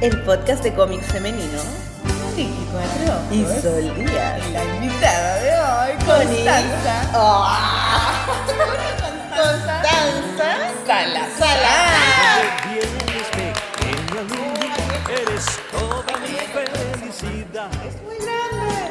el 0.00 0.20
podcast 0.22 0.62
de 0.62 0.72
cómics 0.74 1.06
femenino. 1.06 1.60
Cuatro. 2.72 3.20
Y. 3.32 3.44
Sol 3.60 3.94
Díaz. 3.96 4.50
La 4.52 4.64
invitada 4.64 5.34
de 5.40 5.50
hoy, 5.60 6.04
Connie. 6.04 6.44
Constanza. 6.44 7.10
Ah, 7.14 8.26
Constanza 9.36 10.58
pequeña 13.78 14.22
Lundi, 14.22 14.68
eres 15.10 15.46
toda 15.72 16.16
mi 16.18 16.28
felicidad. 16.52 17.68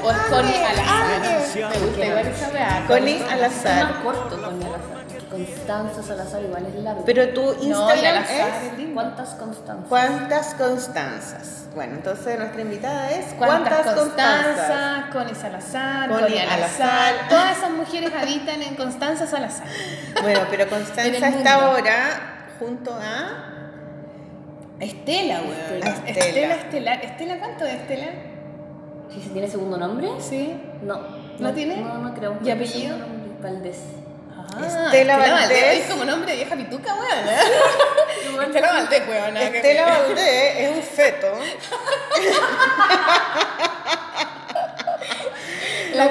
O 0.04 0.12
es 0.12 0.18
Connie 0.30 0.64
Alazar. 0.64 1.22
Me 1.56 1.80
gusta 1.80 2.06
igual 2.06 2.28
esa. 2.28 2.86
Connie 2.88 3.24
Alazar. 3.24 3.84
más 3.84 4.04
corto 4.04 4.42
con 4.42 4.56
Alazar. 4.64 5.07
Constanza 5.30 6.02
Salazar 6.04 6.42
igual 6.44 6.66
es 6.66 6.76
largo. 6.76 7.04
Pero 7.06 7.30
tu 7.30 7.54
Instagram 7.62 8.24
es. 8.24 8.94
¿Cuántas 8.94 9.30
Constanzas? 9.32 9.86
¿Cuántas 9.90 10.54
Constanzas? 10.54 11.68
Bueno, 11.76 11.96
entonces 11.96 12.40
nuestra 12.40 12.62
invitada 12.62 13.12
es 13.12 13.34
¿Cuántas 13.38 13.94
Constanzas? 13.94 14.56
Constanza, 14.56 15.10
Connie 15.12 15.36
Salazar, 15.36 16.10
Connie 16.10 16.24
Connie 16.24 16.40
Alazar. 16.40 16.90
Alazar. 16.90 17.30
Todas 17.30 17.58
esas 17.58 17.72
mujeres 17.72 18.12
habitan 18.14 18.62
en 18.64 18.76
Constanza 18.76 19.28
Salazar. 19.28 19.68
Bueno, 20.22 20.40
pero 20.50 20.68
Constanza 20.70 21.28
está 21.28 21.54
ahora 21.54 22.48
junto 22.60 22.94
a 22.94 23.54
Estela, 24.80 25.42
weón. 25.42 25.52
Estela. 25.54 25.96
Estela, 26.08 26.56
Estela. 26.56 26.94
¿Estela 26.96 27.40
cuánto 27.40 27.66
es 27.66 27.74
Estela? 27.76 28.08
¿Si 29.14 29.22
se 29.22 29.30
tiene 29.30 29.48
segundo 29.48 29.78
nombre? 29.78 30.10
Sí. 30.20 30.60
No. 30.84 31.00
¿No 31.40 31.54
tiene? 31.54 31.78
No, 31.78 31.98
no 31.98 32.14
creo. 32.14 32.38
¿Y 32.44 32.50
apellido? 32.50 32.98
Valdés. 33.42 33.80
Ah, 34.62 34.86
Estela 34.86 35.18
Valdés. 35.18 35.80
Es 35.80 35.90
como 35.92 36.06
nombre 36.06 36.32
de 36.32 36.38
vieja 36.38 36.56
pituca, 36.56 36.94
weón. 36.94 37.30
¿eh? 37.30 38.44
Estela 38.48 38.72
Valdés, 38.72 39.08
weón. 39.08 39.38
Estela. 39.38 39.86
Valdés 39.86 40.56
es 40.58 40.70
un 40.76 40.84
feto. 40.84 41.40
La. 45.94 46.06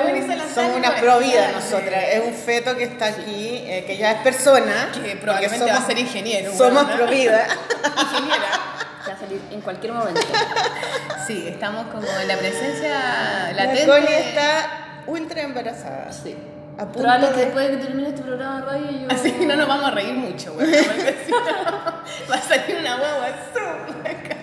Somos 0.54 0.76
una 0.76 0.88
weón, 0.88 1.00
pro 1.00 1.18
vida 1.18 1.42
grande. 1.42 1.52
nosotras. 1.60 2.04
Es 2.12 2.20
un 2.20 2.34
feto 2.34 2.76
que 2.76 2.84
está 2.84 3.06
aquí, 3.06 3.64
eh, 3.66 3.84
que 3.86 3.96
ya 3.96 4.12
es 4.12 4.22
persona. 4.22 4.90
Que 4.92 5.16
probablemente 5.16 5.70
va 5.70 5.78
a 5.78 5.86
ser 5.86 5.98
ingeniero. 5.98 6.52
Somos 6.56 6.84
weón, 6.84 6.88
¿no? 6.88 6.96
pro 6.96 7.06
vida. 7.06 7.46
Ingeniera. 8.00 8.48
Va 9.08 9.12
a 9.12 9.18
salir 9.18 9.40
en 9.52 9.60
cualquier 9.60 9.92
momento. 9.92 10.20
Sí, 11.26 11.46
estamos 11.48 11.86
como 11.88 12.06
en 12.08 12.28
la 12.28 12.36
presencia 12.36 13.52
La 13.54 13.66
latente. 13.66 13.86
Connie 13.86 14.14
está 14.14 15.02
ultra 15.06 15.42
embarazada. 15.42 16.12
Sí. 16.12 16.36
A 16.78 16.84
punto 16.84 16.98
Probable 17.00 17.28
que 17.28 17.34
de- 17.36 17.44
después 17.46 17.70
de 17.70 17.78
que 17.78 17.84
termine 17.86 18.08
este 18.10 18.22
programa 18.22 18.60
de 18.60 18.66
radio 18.66 18.90
yo... 19.00 19.06
Así 19.10 19.32
que 19.32 19.46
no 19.46 19.56
nos 19.56 19.66
vamos 19.68 19.86
a 19.86 19.90
reír 19.92 20.14
mucho, 20.14 20.52
no, 20.52 20.58
va 22.30 22.34
a 22.34 22.40
salir 22.42 22.76
una 22.80 22.96
guagua 22.98 23.26
azul 23.26 24.00
acá. 24.02 24.36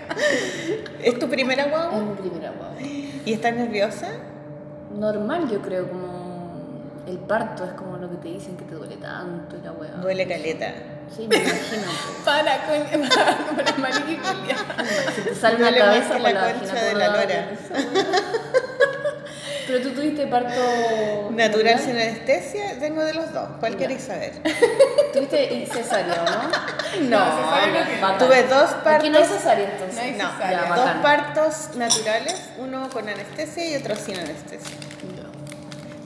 ¿Es 1.03 1.19
tu 1.19 1.29
primera 1.29 1.63
Es 1.65 1.69
guagua? 1.69 1.99
mi 1.99 2.15
primera 2.15 2.51
guagua. 2.51 2.81
¿Y 2.81 3.33
estás 3.33 3.53
nerviosa? 3.53 4.07
Normal, 4.95 5.47
yo 5.49 5.61
creo, 5.61 5.87
como... 5.89 6.23
El 7.05 7.17
parto 7.17 7.65
es 7.65 7.71
como 7.73 7.97
lo 7.97 8.09
que 8.09 8.15
te 8.15 8.27
dicen 8.29 8.55
que 8.55 8.63
te 8.63 8.75
duele 8.75 8.95
tanto 8.95 9.57
y 9.57 9.61
la 9.61 9.73
weá. 9.73 9.91
Duele 9.97 10.25
caleta. 10.25 10.71
Sí, 11.13 11.27
me 11.27 11.35
imagino. 11.35 11.83
pues. 11.85 12.23
Para 12.23 12.65
con 12.65 13.01
para, 13.09 13.37
para 13.65 13.77
Maliki. 13.77 14.19
Se 15.13 15.21
te 15.21 15.35
sale 15.35 15.57
más 15.59 15.73
cabeza 15.73 16.13
que 16.15 16.21
por 16.21 16.31
la 16.31 16.31
la 16.47 16.53
concha 16.53 16.73
de 16.75 16.93
la 16.95 17.07
lora. 17.09 17.49
Pero 19.67 19.81
tú 19.81 19.91
tuviste 19.91 20.27
parto... 20.27 21.29
Natural 21.31 21.79
sin 21.79 21.91
anestesia, 21.91 22.77
tengo 22.79 23.03
de 23.03 23.13
los 23.13 23.31
dos. 23.33 23.47
¿Cuál 23.59 23.77
queréis 23.77 24.03
saber? 24.03 24.33
Tuviste 25.13 25.65
cesárea, 25.71 26.23
¿o 26.23 26.25
¿no? 27.01 27.09
No, 27.09 27.25
cesárea 27.37 27.97
no 28.01 28.17
tuve 28.17 28.43
dos 28.43 28.69
Aquí 28.85 29.09
no 29.09 29.17
hay 29.17 29.23
partos. 29.23 29.37
cesárea 29.37 29.69
entonces. 29.71 29.95
No 29.95 30.01
hay 30.01 30.11
No, 30.13 30.31
cesárea. 30.31 30.67
Ya, 30.67 30.75
dos 30.75 30.89
partos 31.01 31.75
naturales, 31.75 32.35
uno 32.57 32.89
con 32.89 33.07
anestesia 33.07 33.69
y 33.69 33.75
otro 33.75 33.95
sin 33.95 34.17
anestesia. 34.19 34.75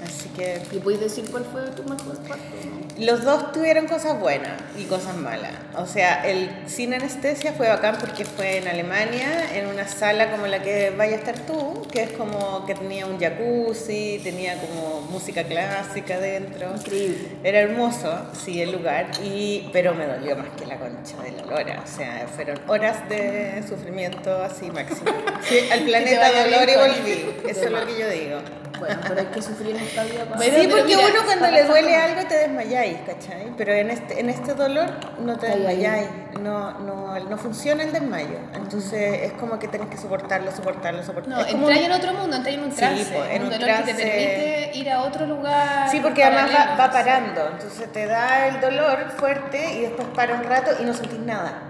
Así 0.05 0.29
que 0.29 0.61
¿Y 0.71 0.79
puedes 0.79 0.99
decir 1.01 1.29
cuál 1.31 1.45
fue 1.45 1.61
tu 1.71 1.83
mejor 1.83 2.17
parto? 2.27 2.43
no? 2.63 2.86
Los 2.99 3.23
dos 3.23 3.51
tuvieron 3.51 3.87
cosas 3.87 4.19
buenas 4.19 4.53
y 4.77 4.85
cosas 4.85 5.15
malas. 5.15 5.51
O 5.75 5.85
sea, 5.85 6.25
el 6.25 6.49
sin 6.67 6.93
anestesia 6.93 7.53
fue 7.53 7.67
bacán 7.67 7.97
porque 7.99 8.25
fue 8.25 8.57
en 8.57 8.67
Alemania, 8.67 9.55
en 9.55 9.67
una 9.67 9.87
sala 9.87 10.31
como 10.31 10.47
la 10.47 10.61
que 10.61 10.91
vaya 10.91 11.15
a 11.15 11.19
estar 11.19 11.39
tú, 11.41 11.85
que 11.91 12.03
es 12.03 12.11
como 12.11 12.65
que 12.65 12.75
tenía 12.75 13.05
un 13.05 13.19
jacuzzi, 13.19 14.19
tenía 14.23 14.55
como 14.59 15.01
música 15.01 15.43
clásica 15.43 16.19
dentro. 16.19 16.75
Increíble. 16.75 17.29
Era 17.43 17.59
hermoso, 17.59 18.27
sí, 18.33 18.61
el 18.61 18.71
lugar, 18.71 19.11
y, 19.23 19.69
pero 19.71 19.93
me 19.93 20.07
dolió 20.07 20.35
más 20.35 20.49
que 20.57 20.65
la 20.65 20.77
concha 20.77 21.21
de 21.23 21.31
la 21.31 21.45
lora. 21.45 21.83
O 21.83 21.87
sea, 21.87 22.27
fueron 22.27 22.59
horas 22.67 23.07
de 23.09 23.63
sufrimiento 23.67 24.43
así 24.43 24.71
máximo. 24.71 25.11
Sí, 25.47 25.59
al 25.71 25.83
planeta 25.83 26.29
dolor 26.43 26.67
y 26.67 26.75
volví. 26.75 27.49
Eso 27.49 27.65
es 27.65 27.71
lo 27.71 27.85
que 27.85 27.97
yo 27.97 28.09
digo. 28.09 28.39
Bueno, 28.79 28.99
pero 29.07 29.21
hay 29.21 29.27
que 29.27 29.41
sufrir 29.41 29.75
en 29.75 29.81
esta 29.81 30.03
vida 30.03 30.25
para... 30.29 30.41
Sí, 30.41 30.67
porque 30.69 30.95
uno 30.95 31.25
cuando 31.25 31.51
le 31.51 31.63
duele 31.63 31.95
algo 31.95 32.27
te 32.27 32.35
desmayáis, 32.35 32.86
¿cachai? 33.05 33.51
Pero 33.57 33.73
en 33.73 33.89
este, 33.91 34.19
en 34.19 34.29
este 34.29 34.53
dolor 34.53 34.89
no 35.19 35.37
te 35.37 35.47
desmayáis, 35.47 36.07
no, 36.41 36.71
no, 36.79 37.19
no 37.19 37.37
funciona 37.37 37.83
el 37.83 37.91
desmayo. 37.91 38.37
Entonces 38.53 39.23
es 39.23 39.31
como 39.33 39.59
que 39.59 39.67
tenés 39.67 39.87
que 39.89 39.97
soportarlo, 39.97 40.51
soportarlo, 40.51 40.99
No, 41.01 41.05
soportarlo. 41.05 41.45
Es 41.45 41.51
como- 41.53 41.69
en 41.69 41.91
otro 41.91 42.13
mundo, 42.13 42.37
entráis 42.37 42.57
en 42.57 42.63
un 42.63 42.71
Sí, 42.71 42.77
trance. 42.77 43.05
pues, 43.15 43.29
en 43.31 43.41
un 43.41 43.47
un 43.47 43.53
dolor 43.59 43.67
que 43.67 43.73
trance- 43.73 43.93
te 43.93 44.03
permite 44.03 44.71
ir 44.77 44.89
a 44.91 45.01
otro 45.01 45.25
lugar. 45.25 45.89
Sí, 45.89 45.99
porque 45.99 46.23
además 46.23 46.51
va, 46.51 46.75
va 46.75 46.85
sí. 46.85 46.91
parando, 46.93 47.47
entonces 47.53 47.91
te 47.91 48.05
da 48.05 48.47
el 48.47 48.59
dolor 48.61 49.11
fuerte 49.17 49.73
y 49.75 49.81
después 49.81 50.07
para 50.15 50.35
un 50.35 50.43
rato 50.43 50.71
y 50.79 50.83
no 50.83 50.93
sentís 50.93 51.19
nada. 51.19 51.63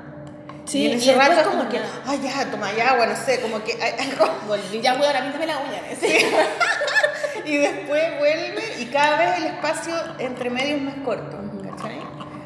Sí, 0.65 0.79
y 0.79 0.85
en 0.87 0.91
y 0.91 0.95
ese 0.95 1.05
después 1.11 1.27
rato 1.29 1.39
es 1.41 1.47
como 1.47 1.59
como 1.59 1.69
que, 1.71 1.79
ay 2.05 2.19
ya, 2.21 2.51
toma 2.51 2.73
ya 2.73 2.89
agua, 2.91 3.05
no 3.05 3.15
sé, 3.15 3.39
como 3.39 3.63
que 3.63 3.71
hay 3.81 3.93
algo. 4.11 4.25
Volví. 4.47 4.81
Ya, 4.81 4.93
weón, 4.95 5.05
ahora 5.05 5.21
píntame 5.23 5.45
la 5.47 5.57
uña. 5.59 5.79
¿sí? 5.97 6.07
Y 7.47 7.57
después 7.57 8.03
vuelve 8.19 8.63
y 8.79 8.85
cada 8.87 9.17
vez 9.17 9.37
el 9.37 9.45
espacio 9.45 9.93
entre 10.19 10.49
medio 10.49 10.75
es 10.75 10.81
más 10.81 10.95
corto, 11.05 11.37
¿cachai? 11.63 11.99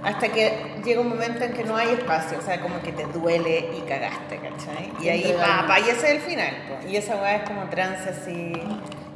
Hasta 0.04 0.30
que 0.30 0.76
llega 0.84 1.02
un 1.02 1.10
momento 1.10 1.44
en 1.44 1.54
que 1.54 1.64
no 1.64 1.76
hay 1.76 1.90
espacio, 1.90 2.38
o 2.40 2.42
sea, 2.42 2.60
como 2.62 2.82
que 2.82 2.92
te 2.92 3.06
duele 3.06 3.70
y 3.78 3.82
cagaste, 3.82 4.38
¿cachai? 4.40 4.92
Y 5.02 5.10
ahí, 5.10 5.24
Entregar. 5.24 5.62
pa, 5.62 5.68
pa, 5.68 5.80
y 5.80 5.84
ese 5.90 5.92
es 6.08 6.12
el 6.16 6.20
final, 6.22 6.56
po. 6.70 6.88
y 6.88 6.96
esa 6.98 7.16
weá 7.18 7.36
es 7.38 7.44
como 7.50 7.70
trance 7.70 8.10
así, 8.10 8.54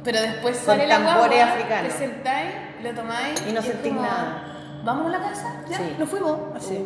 Pero 0.04 0.20
después 0.20 0.56
sale 0.58 0.86
la 0.86 0.96
tambores 0.98 1.38
guagua, 1.38 1.54
africanos. 1.54 1.92
te 1.92 1.98
sentáis, 1.98 2.50
lo 2.82 2.90
tomáis 2.94 3.42
Y 3.48 3.52
no 3.52 3.62
sentís 3.62 3.92
como, 3.92 4.02
nada. 4.02 4.42
Vámonos 4.84 5.14
a 5.14 5.18
la 5.18 5.28
casa, 5.28 5.62
ya, 5.68 5.76
Sí. 5.78 5.96
nos 5.98 6.08
fuimos. 6.08 6.38
Así. 6.56 6.76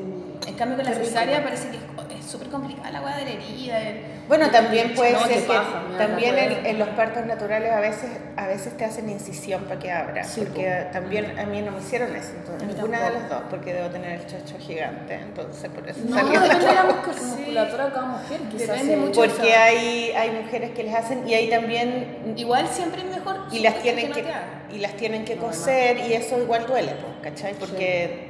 En 0.47 0.55
cambio 0.55 0.77
con 0.78 0.87
la 0.87 0.93
cesárea 0.94 1.43
parece 1.44 1.69
que 1.69 1.77
es 1.77 1.82
súper 2.30 2.48
complicada 2.48 2.91
la 2.91 3.00
weá 3.02 3.16
de 3.16 3.24
la 3.24 3.30
herida. 3.30 3.78
el- 3.80 4.00
Bueno, 4.28 4.48
también 4.50 4.94
puede 4.94 5.12
No, 5.12 5.26
ser 5.26 5.41
que 5.41 5.48
paja, 5.48 5.82
me 5.88 5.92
da 5.98 6.06
también 6.06 6.38
en, 6.38 6.66
en 6.66 6.78
los 6.78 6.88
partos 6.91 7.26
naturales 7.26 7.72
a 7.72 7.80
veces 7.80 8.10
a 8.36 8.46
veces 8.46 8.76
te 8.76 8.84
hacen 8.84 9.08
incisión 9.10 9.64
para 9.64 9.78
que 9.80 9.91
abra, 9.91 10.22
Sí, 10.24 10.40
porque 10.42 10.86
también 10.92 11.38
a 11.38 11.44
mí 11.46 11.60
no 11.62 11.72
me 11.72 11.80
hicieron 11.80 12.14
eso, 12.14 12.30
entonces, 12.36 12.69
ninguna 12.69 13.04
de 13.04 13.10
las 13.14 13.28
dos, 13.28 13.42
porque 13.50 13.74
debo 13.74 13.88
tener 13.88 14.20
el 14.20 14.26
chocho 14.26 14.56
gigante, 14.58 15.14
entonces 15.14 15.69
por 15.70 15.86
eso 15.88 15.98
No, 16.04 16.16
salió 16.16 16.32
la 16.40 16.40
depende 16.42 16.66
de 16.66 16.74
la 16.74 16.84
musculatura 16.84 17.84
de 17.86 17.92
cada 17.92 18.06
mujer. 18.06 18.40
Quizás 18.50 18.69
Depende 18.69 18.92
se- 18.94 18.96
mucho. 18.96 19.20
Porque 19.20 19.50
eso. 19.50 19.58
hay, 19.60 20.12
hay 20.16 20.30
mujeres 20.42 20.70
que 20.70 20.84
les 20.84 20.94
hacen 20.94 21.28
y 21.28 21.34
hay 21.34 21.50
también 21.50 22.34
Igual 22.36 22.69
siempre 22.69 23.02
es 23.02 23.08
mejor. 23.08 23.36
y 23.50 23.58
las 23.58 23.74
que 23.74 23.80
tienen 23.80 24.08
no 24.10 24.14
que 24.14 24.20
haga. 24.22 24.42
y 24.72 24.78
las 24.78 24.92
tienen 24.94 25.24
que 25.24 25.34
No, 25.36 25.42
coser 25.42 25.98
y 26.08 26.12
eso 26.14 26.38
igual 26.40 26.66
duele, 26.66 26.92
pues, 26.92 27.34
¿cachai? 27.34 27.54
Porque 27.54 28.29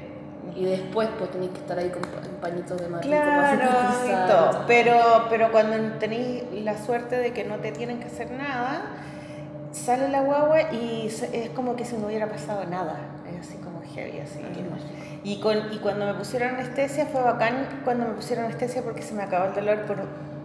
Y 0.56 0.64
después 0.64 1.08
pues 1.18 1.30
tenéis 1.30 1.52
que 1.52 1.58
estar 1.58 1.78
ahí 1.78 1.90
con 1.90 2.02
en 2.02 2.36
pañitos 2.40 2.80
de 2.80 2.88
matrico 2.88 3.16
claro 3.16 4.64
pero 4.66 5.26
pero 5.28 5.52
cuando 5.52 5.76
tenéis 5.98 6.44
la 6.52 6.76
suerte 6.76 7.16
de 7.16 7.32
que 7.32 7.44
no 7.44 7.56
te 7.56 7.72
tienen 7.72 8.00
que 8.00 8.06
hacer 8.06 8.30
nada, 8.30 8.82
sale 9.72 10.08
la 10.08 10.22
guagua 10.22 10.72
y 10.72 11.06
es 11.06 11.50
como 11.50 11.76
que 11.76 11.84
si 11.84 11.96
no 11.96 12.06
hubiera 12.06 12.28
pasado 12.28 12.64
nada, 12.66 12.96
es 13.32 13.46
así 13.46 13.58
como 13.58 13.80
heavy 13.94 14.20
así. 14.20 14.40
Y, 15.22 15.40
con, 15.40 15.72
y 15.72 15.78
cuando 15.78 16.06
me 16.06 16.14
pusieron 16.14 16.54
anestesia 16.54 17.06
fue 17.06 17.22
bacán 17.22 17.80
cuando 17.84 18.06
me 18.06 18.14
pusieron 18.14 18.46
anestesia 18.46 18.82
porque 18.82 19.02
se 19.02 19.14
me 19.14 19.22
acabó 19.22 19.46
el 19.46 19.54
dolor 19.54 19.82
por 19.86 19.98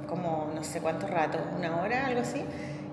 como 0.08 0.52
no 0.54 0.64
sé 0.64 0.82
cuánto 0.82 1.08
rato, 1.08 1.38
una 1.58 1.82
hora, 1.82 2.08
algo 2.08 2.22
así. 2.22 2.44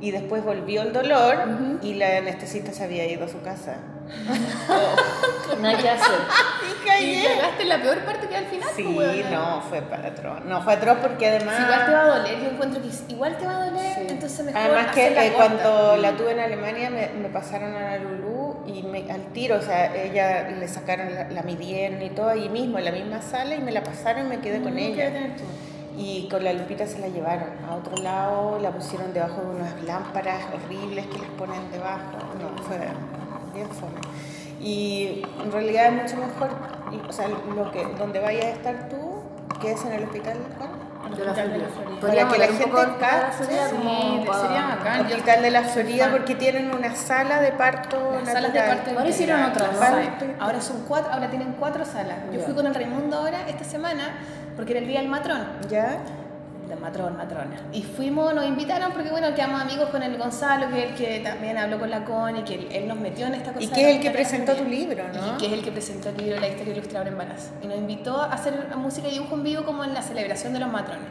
Y 0.02 0.10
después 0.10 0.44
volvió 0.44 0.82
el 0.82 0.93
dolor 0.93 1.37
y 1.81 1.94
la 1.94 2.19
anestesista 2.19 2.72
se 2.72 2.82
había 2.82 3.06
ido 3.06 3.25
a 3.25 3.28
su 3.28 3.40
casa. 3.40 3.76
Nada 5.60 5.78
que 5.78 5.88
hacer. 5.88 6.10
Y 7.00 7.62
Y 7.62 7.64
la 7.66 7.81
peor 7.81 7.99
parte 8.00 8.28
que 8.28 8.37
al 8.37 8.46
final. 8.46 8.69
Sí, 8.76 8.82
pues, 8.94 9.31
no, 9.31 9.62
fue 9.62 9.81
para 9.82 10.08
atroz. 10.08 10.44
No, 10.44 10.60
fue 10.62 10.75
atroz 10.75 10.99
porque 11.00 11.28
además... 11.28 11.56
Si 11.56 11.62
igual 11.62 11.87
te 11.87 11.93
va 11.93 12.00
a 12.00 12.19
doler, 12.19 12.40
yo 12.40 12.50
encuentro 12.50 12.82
que 12.82 13.12
igual 13.12 13.38
te 13.38 13.46
va 13.46 13.62
a 13.62 13.66
doler, 13.66 13.94
Sí. 13.94 14.06
entonces 14.08 14.44
mejor 14.44 14.60
Además 14.60 14.94
que 14.94 15.26
eh, 15.26 15.32
cuando 15.34 15.96
la 15.96 16.12
tuve 16.16 16.32
en 16.32 16.40
Alemania 16.40 16.90
me, 16.90 17.08
me 17.08 17.28
pasaron 17.28 17.75
a 17.75 17.81
la 17.81 17.99
Lulú 17.99 18.56
y 18.66 18.82
me, 18.82 19.10
al 19.10 19.32
tiro, 19.32 19.56
o 19.56 19.62
sea, 19.62 19.94
ella 19.94 20.50
le 20.50 20.69
sacaron, 20.69 21.14
la, 21.14 21.31
la 21.31 21.43
midieron 21.43 22.02
y 22.02 22.10
todo 22.10 22.28
ahí 22.28 22.49
mismo, 22.49 22.78
en 22.78 22.84
la 22.84 22.93
misma 22.93 23.22
sala 23.22 23.54
y 23.54 23.60
me 23.60 23.72
la 23.72 23.82
pasaron 23.82 24.26
y 24.26 24.28
me 24.28 24.40
quedé 24.40 24.60
con 24.60 24.78
ella. 24.78 25.10
¿qué 25.12 25.32
Y 25.96 26.28
con 26.30 26.42
la 26.42 26.52
Lupita 26.54 26.86
se 26.86 26.98
la 26.98 27.08
llevaron 27.08 27.50
a 27.68 27.74
otro 27.74 27.96
lado, 28.02 28.58
la 28.60 28.70
pusieron 28.70 29.12
debajo 29.12 29.42
de 29.42 29.46
unas 29.56 29.82
lámparas 29.84 30.42
horribles 30.54 31.06
que 31.06 31.18
les 31.18 31.28
ponen 31.30 31.70
debajo. 31.70 32.00
No, 32.40 32.62
fue 32.62 32.78
bien 33.54 33.68
fome. 33.68 34.00
Y 34.60 35.22
en 35.42 35.52
realidad 35.52 35.86
es 35.86 35.92
mucho 36.02 36.16
mejor, 36.16 36.50
y, 36.92 37.08
o 37.08 37.12
sea, 37.12 37.26
lo 37.28 37.70
que, 37.72 37.84
donde 37.98 38.20
vayas 38.20 38.44
a 38.46 38.48
estar 38.50 38.88
tú, 38.88 39.22
que 39.60 39.72
es 39.72 39.84
en 39.84 39.92
el 39.92 40.04
hospital, 40.04 40.38
Juan, 40.56 40.70
De 41.16 41.24
la 41.24 41.32
Hospital 41.32 41.52
de 41.52 41.58
la 41.58 41.68
Florida. 41.68 42.00
Podríamos 42.00 42.32
que 42.32 42.38
la 42.38 42.46
gente 42.46 42.70
cache, 43.00 43.32
Florida 43.44 43.68
sí, 43.68 44.24
para- 44.26 44.40
sería 44.40 44.78
yo- 44.98 45.14
Hospital 45.16 45.42
de 45.42 45.50
la 45.50 45.62
Florida 45.64 46.08
porque 46.12 46.34
tienen 46.36 46.74
una 46.74 46.94
sala 46.96 47.40
de 47.40 47.52
parto 47.52 48.12
Las 48.24 48.32
salas 48.32 48.52
de 48.52 48.60
parto 48.60 48.90
Ahora 48.92 49.08
hicieron 49.08 49.42
otra. 49.42 49.66
Ahora 50.40 50.60
son 50.60 50.84
cuatro, 50.86 51.12
ahora 51.12 51.28
tienen 51.28 51.56
cuatro 51.58 51.84
salas. 51.84 52.18
Yo 52.32 52.40
fui 52.40 52.54
con 52.54 52.66
el 52.66 52.74
Raimundo 52.74 53.16
ahora 53.18 53.48
esta 53.48 53.64
semana 53.64 54.14
porque 54.62 54.75
era 54.75 54.81
el 54.82 54.87
día 54.87 55.00
del 55.00 55.09
matrón. 55.09 55.44
¿Ya? 55.69 55.99
Del 56.69 56.79
matrón, 56.79 57.17
matrona. 57.17 57.61
Y 57.73 57.82
fuimos, 57.82 58.32
nos 58.32 58.47
invitaron 58.47 58.93
porque 58.93 59.11
bueno, 59.11 59.35
quedamos 59.35 59.61
amigos 59.61 59.88
con 59.88 60.05
el 60.05 60.17
Gonzalo, 60.17 60.69
que 60.70 60.85
es 60.85 60.91
el 60.91 60.94
que 60.94 61.19
también 61.19 61.59
habló 61.59 61.81
con 61.81 61.91
la 61.91 62.05
Connie, 62.05 62.44
que 62.44 62.55
él, 62.55 62.69
él 62.70 62.87
nos 62.87 62.97
metió 62.97 63.26
en 63.26 63.35
esta 63.35 63.53
cosa. 63.53 63.64
Y 63.64 63.67
que 63.70 63.91
es 63.91 63.97
el 63.97 64.00
que 64.00 64.12
presentó 64.12 64.55
tu 64.55 64.62
libro, 64.64 65.03
¿no? 65.12 65.35
Y 65.35 65.37
que 65.37 65.47
es 65.47 65.53
el 65.55 65.64
que 65.64 65.73
presentó 65.73 66.11
el 66.11 66.17
libro 66.17 66.38
La 66.38 66.47
historia 66.47 66.75
ilustradora 66.75 67.11
embarazo. 67.11 67.50
Y 67.61 67.67
nos 67.67 67.76
invitó 67.76 68.23
a 68.23 68.26
hacer 68.26 68.69
música 68.76 69.09
y 69.09 69.14
dibujo 69.14 69.35
en 69.35 69.43
vivo 69.43 69.64
como 69.64 69.82
en 69.82 69.94
la 69.94 70.03
celebración 70.03 70.53
de 70.53 70.61
los 70.61 70.70
matrones. 70.70 71.09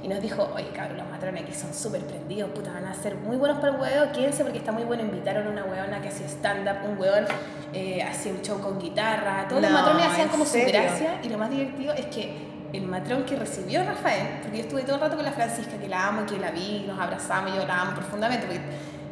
Y 0.00 0.06
nos 0.06 0.20
dijo, 0.20 0.48
oye 0.54 0.68
cabrón, 0.72 0.98
los 0.98 1.08
matrones 1.08 1.42
aquí 1.42 1.54
son 1.54 1.74
súper 1.74 2.02
prendidos, 2.02 2.50
puta, 2.50 2.72
van 2.72 2.84
a 2.84 2.94
ser 2.94 3.16
muy 3.16 3.36
buenos 3.36 3.58
para 3.58 3.72
el 3.72 3.80
huevo, 3.80 4.12
quédense 4.12 4.44
porque 4.44 4.58
está 4.58 4.70
muy 4.70 4.84
bueno. 4.84 5.02
Invitaron 5.02 5.48
a 5.48 5.50
una 5.50 5.64
huevona 5.64 6.00
que 6.00 6.08
hacía 6.08 6.28
stand-up, 6.28 6.88
un 6.88 6.98
hueón 6.98 7.24
eh, 7.72 8.02
hacía 8.02 8.32
un 8.32 8.42
show 8.42 8.60
con 8.60 8.78
guitarra, 8.78 9.46
todos 9.48 9.62
los 9.62 9.70
No, 9.70 9.78
matrones 9.78 10.06
hacían 10.06 10.26
¿en 10.26 10.28
como 10.28 10.44
su 10.44 10.58
gracia. 10.58 11.20
Y 11.22 11.28
lo 11.28 11.38
más 11.38 11.50
divertido 11.50 11.92
es 11.94 12.06
que 12.06 12.51
el 12.72 12.86
matrón 12.86 13.24
que 13.24 13.36
recibió 13.36 13.80
a 13.80 13.84
Rafael, 13.84 14.40
porque 14.42 14.58
yo 14.58 14.64
estuve 14.64 14.82
todo 14.82 14.96
el 14.96 15.00
rato 15.02 15.16
con 15.16 15.24
la 15.24 15.32
Francisca, 15.32 15.76
que 15.78 15.88
la 15.88 16.08
amo, 16.08 16.24
que 16.26 16.38
la 16.38 16.50
vi, 16.50 16.84
nos 16.86 16.98
abrazamos, 16.98 17.54
yo 17.54 17.66
la 17.66 17.82
amo 17.82 17.94
profundamente, 17.94 18.46
porque 18.46 18.62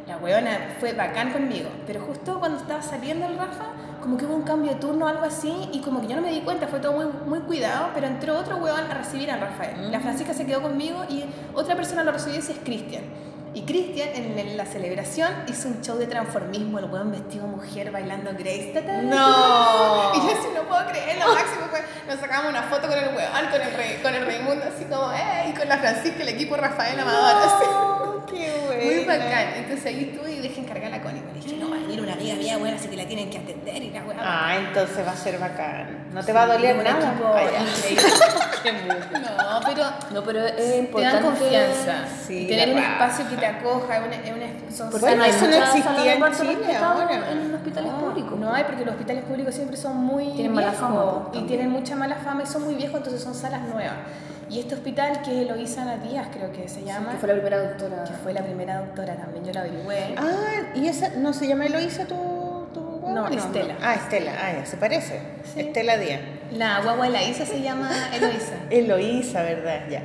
la 0.07 0.17
huevona 0.17 0.75
fue 0.79 0.93
bacán 0.93 1.31
conmigo. 1.31 1.69
Pero 1.85 2.01
justo 2.01 2.39
cuando 2.39 2.57
estaba 2.57 2.81
saliendo 2.81 3.27
el 3.27 3.37
Rafa, 3.37 3.65
como 4.01 4.17
que 4.17 4.25
hubo 4.25 4.35
un 4.35 4.43
cambio 4.43 4.71
de 4.71 4.79
turno 4.79 5.05
o 5.05 5.07
algo 5.07 5.23
así, 5.23 5.69
y 5.71 5.79
como 5.81 6.01
que 6.01 6.07
yo 6.07 6.15
no 6.15 6.21
me 6.23 6.31
di 6.31 6.41
cuenta, 6.41 6.67
fue 6.67 6.79
todo 6.79 6.93
muy, 6.93 7.05
muy 7.27 7.39
cuidado, 7.41 7.91
pero 7.93 8.07
entró 8.07 8.37
otro 8.37 8.57
huevón 8.57 8.89
a 8.89 8.93
recibir 8.95 9.29
a 9.29 9.37
Rafael. 9.37 9.91
La 9.91 9.99
Francisca 9.99 10.33
se 10.33 10.45
quedó 10.45 10.61
conmigo 10.61 11.05
y 11.07 11.25
otra 11.53 11.75
persona 11.75 12.03
lo 12.03 12.11
recibió 12.11 12.35
y 12.35 12.39
ese 12.39 12.53
es 12.53 12.59
Cristian. 12.59 13.03
Y 13.53 13.63
Cristian 13.63 14.09
en, 14.15 14.55
la 14.55 14.65
celebración 14.65 15.29
hizo 15.47 15.67
un 15.67 15.81
show 15.81 15.97
de 15.97 16.07
transformismo, 16.07 16.79
el 16.79 16.85
huevón 16.85 17.11
vestido 17.11 17.47
mujer 17.47 17.91
bailando 17.91 18.31
Grace. 18.31 18.73
No. 19.03 20.13
y 20.13 20.19
yo 20.21 20.27
así 20.27 20.47
no 20.55 20.63
puedo 20.63 20.87
creer, 20.87 21.19
lo 21.19 21.33
máximo 21.33 21.65
fue, 21.69 21.83
nos 22.07 22.19
sacamos 22.19 22.49
una 22.49 22.63
foto 22.63 22.87
con 22.87 22.97
el 22.97 23.13
huevón, 23.13 23.49
con 23.51 23.61
el, 23.61 23.73
rey, 23.73 23.99
con 24.01 24.15
el 24.15 24.25
Raimundo, 24.25 24.63
así 24.73 24.85
como, 24.85 25.11
¡eh! 25.11 25.49
Y 25.49 25.53
con 25.53 25.67
la 25.67 25.77
Francisca, 25.77 26.21
el 26.21 26.29
equipo 26.29 26.55
Rafael 26.55 26.97
Amador, 26.97 27.43
así. 27.43 27.65
Oh, 27.67 28.25
qué 28.25 28.53
bueno. 28.65 28.83
Muy 28.85 29.05
bacán. 29.05 29.53
Entonces 29.57 29.85
ahí 29.85 30.11
estuve 30.11 30.31
y 30.31 30.39
dejé 30.39 30.61
encargar 30.61 30.89
la 30.89 31.01
Connie. 31.01 31.21
No, 31.61 31.69
va 31.69 31.75
a 31.77 31.79
venir 31.79 32.01
una 32.01 32.13
amiga 32.13 32.35
mía 32.35 32.57
buena, 32.57 32.75
así 32.75 32.87
que 32.87 32.97
la 32.97 33.05
tienen 33.05 33.29
que 33.29 33.37
atender 33.37 33.83
y 33.83 33.89
la 33.91 34.03
hueá. 34.03 34.17
Ah, 34.19 34.55
entonces 34.57 35.05
va 35.05 35.11
a 35.11 35.15
ser 35.15 35.37
bacán. 35.39 36.09
No 36.13 36.23
te 36.23 36.33
va 36.33 36.43
a 36.43 36.47
doler 36.47 36.75
un 36.77 36.83
nada. 36.83 37.11
equipo 37.11 37.29
increíble. 37.29 38.01
No, 39.41 39.59
pero 39.65 39.83
No, 40.13 40.23
pero 40.23 40.45
es 40.45 40.55
te 40.55 40.77
importante. 40.77 41.15
dan 41.15 41.23
confianza. 41.25 41.93
Sí, 42.27 42.43
y 42.43 42.47
tener 42.47 42.69
un 42.69 42.75
raja. 42.77 42.91
espacio 42.93 43.29
que 43.29 43.35
te 43.37 43.45
acoja, 43.45 43.97
es 43.97 44.03
una, 44.05 44.15
es 44.15 44.31
una, 44.31 44.75
son 44.75 44.89
Porque 44.91 45.05
Bueno, 45.07 45.23
eso 45.25 45.47
no 45.47 45.55
existía 45.55 46.13
en 46.13 46.31
Chile 46.33 46.75
ahora. 46.77 47.31
En 47.31 47.53
hospitales 47.55 47.91
públicos. 47.93 48.39
No 48.39 48.53
hay 48.53 48.63
porque 48.65 48.85
los 48.85 48.93
hospitales 48.93 49.23
públicos 49.23 49.55
siempre 49.55 49.77
son 49.77 49.97
muy 49.97 50.31
Tienen 50.33 50.53
mala 50.53 50.71
fama, 50.73 51.03
y 51.03 51.23
también. 51.23 51.47
tienen 51.47 51.69
mucha 51.71 51.95
mala 51.95 52.15
fama 52.17 52.43
y 52.43 52.45
son 52.47 52.63
muy 52.65 52.75
viejos, 52.75 52.97
entonces 52.97 53.21
son 53.21 53.33
salas 53.33 53.61
nuevas. 53.61 53.93
Y 54.51 54.59
este 54.59 54.75
hospital 54.75 55.21
que 55.21 55.31
hizo 55.61 55.79
Ana 55.81 55.95
Díaz, 55.97 56.27
creo 56.33 56.51
que 56.51 56.67
se 56.67 56.83
llama, 56.83 57.11
Que 57.11 57.17
fue 57.19 57.27
la 57.29 57.35
primera 57.35 57.57
doctora. 57.69 58.03
que 58.03 58.13
fue 58.21 58.33
la 58.33 58.43
primera 58.43 58.79
doctora 58.79 59.15
también, 59.15 59.45
yo 59.45 59.53
la 59.53 59.61
averigüé. 59.61 60.15
Ah, 60.17 60.73
¿y 60.75 60.87
esa 60.87 61.09
no 61.17 61.31
se 61.31 61.47
llama 61.47 61.67
Eloísa 61.67 62.05
tu, 62.05 62.67
tu 62.73 62.81
guagua? 62.81 63.13
No, 63.13 63.27
Estela. 63.29 63.75
Ah, 63.81 63.93
Estela. 63.95 64.33
Ah, 64.37 64.51
ya, 64.59 64.65
se 64.65 64.75
parece. 64.75 65.21
Sí. 65.53 65.61
Estela 65.61 65.95
Díaz. 65.97 66.19
La 66.51 66.81
guagua 66.81 67.05
de 67.05 67.11
la 67.13 67.23
Isa 67.23 67.45
se 67.45 67.61
llama 67.61 67.89
Eloisa. 68.13 68.55
Eloísa, 68.69 69.41
¿verdad? 69.41 69.83
Ya. 69.89 70.01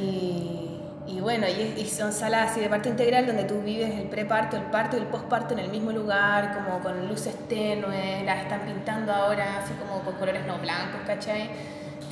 Y, 0.00 0.80
y 1.06 1.20
bueno, 1.20 1.46
y, 1.46 1.78
y 1.78 1.86
son 1.86 2.14
salas 2.14 2.50
así 2.52 2.60
de 2.60 2.70
parto 2.70 2.88
integral 2.88 3.26
donde 3.26 3.44
tú 3.44 3.60
vives 3.60 3.90
el 3.94 4.08
preparto, 4.08 4.56
el 4.56 4.62
parto 4.62 4.96
y 4.96 5.00
el 5.00 5.06
posparto 5.06 5.52
en 5.52 5.60
el 5.60 5.68
mismo 5.68 5.92
lugar, 5.92 6.54
como 6.54 6.80
con 6.80 7.08
luces 7.08 7.34
tenues, 7.46 8.24
las 8.24 8.40
están 8.44 8.60
pintando 8.60 9.12
ahora 9.12 9.58
así 9.62 9.74
como 9.74 10.00
con 10.02 10.14
colores 10.14 10.46
no 10.46 10.56
blancos, 10.60 11.02
¿cachai? 11.06 11.50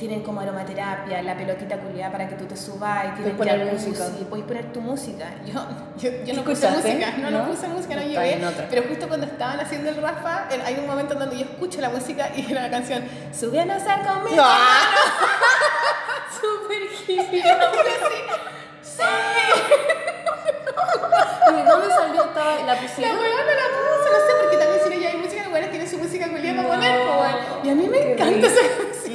Tienen 0.01 0.23
como 0.23 0.41
aromaterapia, 0.41 1.21
la 1.21 1.37
pelotita 1.37 1.77
culiada 1.77 2.11
para 2.11 2.27
que 2.27 2.33
tú 2.33 2.45
te 2.45 2.57
subas 2.57 3.05
y 3.05 3.09
tienen 3.21 3.37
Puedes 3.37 3.53
poner 3.53 3.71
música. 3.71 4.05
puedes 4.27 4.45
poner 4.47 4.73
tu 4.73 4.81
música. 4.81 5.25
Yo, 5.45 5.53
yo, 5.99 6.09
yo 6.25 6.33
no 6.33 6.43
¿Qué 6.43 6.49
puse 6.49 6.71
música, 6.71 7.13
no, 7.19 7.29
no, 7.29 7.37
¿No? 7.37 7.45
puse 7.51 7.67
música, 7.67 7.93
no 7.95 8.01
en 8.01 8.43
otra. 8.43 8.65
Pero 8.67 8.81
justo 8.89 9.07
cuando 9.07 9.27
estaban 9.27 9.59
haciendo 9.59 9.91
el 9.91 10.01
Rafa, 10.01 10.47
hay 10.65 10.75
un 10.79 10.87
momento 10.87 11.13
en 11.13 11.19
donde 11.19 11.37
yo 11.37 11.43
escucho 11.45 11.81
la 11.81 11.89
música 11.89 12.31
y 12.35 12.51
era 12.51 12.63
la 12.63 12.71
canción 12.71 13.03
nacer 13.67 13.99
conmigo. 14.07 14.43
Super 16.41 16.81
hippie. 17.07 17.43
Sí. 18.81 19.03
¿Y 21.47 21.53
de 21.53 21.63
dónde 21.63 21.87
salió? 21.89 22.23
Estaba 22.23 22.55
la 22.55 22.73
La 22.73 22.79
pusieron. 22.81 23.17
weá 23.19 23.29
no 23.29 23.53
la 23.53 23.67
puse, 23.77 24.09
no 24.09 24.19
sé, 24.25 24.31
porque 24.41 24.57
también 24.57 24.79
si 24.83 24.89
no 24.89 24.95
ya 24.99 25.09
hay 25.09 25.17
música, 25.17 25.43
los 25.43 25.51
weones 25.53 25.69
tienen 25.69 25.87
su 25.89 25.97
música 25.99 26.27
culiada 26.29 26.57
para 26.63 26.69
poner, 26.75 27.01
po, 27.05 27.19
weón. 27.21 27.35
Y 27.63 27.69
a 27.69 27.75
mí 27.75 27.87
me 27.87 28.13
encanta 28.13 28.47
esa 28.47 28.61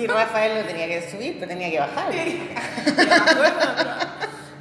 Rafael 0.07 0.61
lo 0.63 0.67
tenía 0.67 0.87
que 0.87 1.11
subir, 1.11 1.37
pero 1.39 1.49
tenía 1.49 1.71
que 1.71 1.79
bajar. 1.81 2.11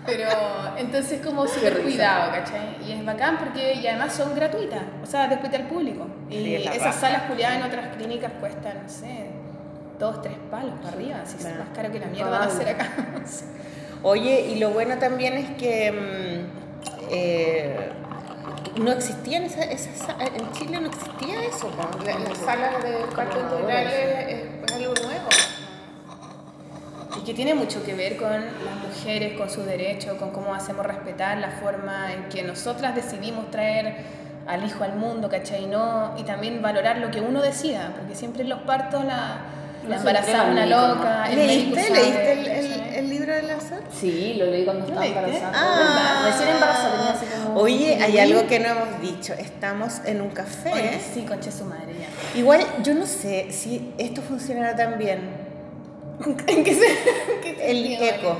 Pero 0.05 0.29
entonces 0.77 1.19
como 1.25 1.47
súper 1.47 1.81
cuidado, 1.81 2.31
¿cachai? 2.31 2.77
Y 2.87 2.91
es 2.91 3.03
bacán 3.03 3.39
porque 3.39 3.73
y 3.73 3.87
además 3.87 4.13
son 4.13 4.35
gratuitas, 4.35 4.83
o 5.01 5.05
sea, 5.07 5.27
después 5.27 5.51
al 5.55 5.63
público. 5.63 6.05
Y 6.29 6.35
Sí, 6.35 6.55
es 6.57 6.75
esas 6.75 6.95
salas 6.97 7.23
culiadas 7.23 7.57
en 7.57 7.63
otras 7.63 7.95
clínicas 7.95 8.31
cuestan, 8.39 8.83
no 8.83 8.87
sé, 8.89 9.31
dos, 9.97 10.21
tres 10.21 10.35
palos 10.51 10.75
para 10.83 10.95
arriba, 10.95 11.17
así 11.23 11.37
es 11.37 11.41
Claro. 11.45 11.63
más 11.63 11.69
caro 11.75 11.91
que 11.91 11.99
la 11.99 12.05
mierda 12.05 12.37
va 12.37 12.45
a 12.45 12.49
ser 12.51 12.69
acá. 12.69 12.87
Oye, 14.03 14.41
y 14.41 14.59
lo 14.59 14.69
bueno 14.69 14.99
también 14.99 15.33
es 15.37 15.49
que 15.57 15.91
mm, 15.91 17.07
eh, 17.09 17.89
no 18.79 18.91
existían 18.91 19.41
esas, 19.41 19.65
esas 19.65 19.97
sa- 19.97 20.17
en 20.23 20.51
Chile 20.51 20.81
no 20.81 20.87
existía 20.87 21.41
eso, 21.45 21.67
po. 21.69 21.89
La- 22.05 22.19
las 22.19 22.37
salas 22.37 22.83
de 22.83 22.93
parto 23.15 23.39
Como 23.39 23.55
integral 23.61 23.87
ahora, 23.87 24.21
es, 24.21 24.33
es- 24.35 24.43
es 24.67 24.71
algo 24.73 24.93
nuevo. 25.03 25.29
Y 27.17 27.23
que 27.25 27.33
tiene 27.33 27.53
mucho 27.55 27.83
que 27.83 27.93
ver 27.93 28.17
con 28.17 28.31
las 28.31 28.75
mujeres, 28.87 29.37
con 29.37 29.49
sus 29.49 29.65
derechos, 29.65 30.15
con 30.17 30.31
cómo 30.31 30.53
hacemos 30.53 30.85
respetar 30.85 31.37
la 31.37 31.51
forma 31.51 32.13
en 32.13 32.29
que 32.29 32.43
nosotras 32.43 32.95
decidimos 32.95 33.49
traer 33.51 33.95
al 34.47 34.63
hijo 34.65 34.83
al 34.83 34.95
mundo, 34.95 35.29
¿cachai? 35.29 35.65
No, 35.65 36.13
y 36.17 36.23
también 36.23 36.61
valorar 36.61 36.97
lo 36.97 37.09
que 37.11 37.21
uno 37.21 37.41
decida, 37.41 37.93
porque 37.97 38.15
siempre 38.15 38.43
en 38.43 38.49
los 38.49 38.59
partos 38.59 39.03
la, 39.05 39.39
No 39.83 39.89
la 39.89 39.95
embarazada 39.97 40.51
una 40.51 40.65
loca, 40.65 41.27
¿Leíste, 41.33 41.81
sabe, 41.83 41.99
¿leíste 41.99 42.31
el, 42.33 42.47
el- 42.47 42.81
el 42.95 43.09
libro 43.09 43.33
de 43.33 43.41
la 43.43 43.59
SAT? 43.59 43.81
Sí, 43.91 44.35
lo 44.37 44.45
leí 44.45 44.63
cuando 44.65 44.85
estaba 44.85 45.01
leíste? 45.01 45.19
embarazada. 45.19 45.51
Ah. 45.55 46.21
Recién 46.31 46.49
embarazada 46.49 46.95
tenía 46.97 47.11
así 47.13 47.25
como. 47.43 47.59
Oye, 47.59 47.97
hay 48.03 48.19
algo 48.19 48.47
que 48.47 48.59
no 48.59 48.67
hemos 48.69 49.01
dicho. 49.01 49.33
Estamos 49.33 50.01
en 50.05 50.21
un 50.21 50.29
café. 50.29 50.71
Oye, 50.73 50.99
sí, 51.13 51.21
concha 51.23 51.51
su 51.51 51.65
madre, 51.65 51.93
ya. 51.99 52.39
Igual, 52.39 52.61
yo 52.83 52.93
no 52.93 53.05
sé 53.05 53.47
si 53.51 53.93
esto 53.97 54.21
funcionará 54.21 54.75
tan 54.75 54.97
bien. 54.97 55.44
¿En 56.47 56.63
qué 56.63 56.73
se, 56.75 56.85
en 56.87 57.41
qué 57.41 57.71
El 57.71 57.85
eco. 58.03 58.35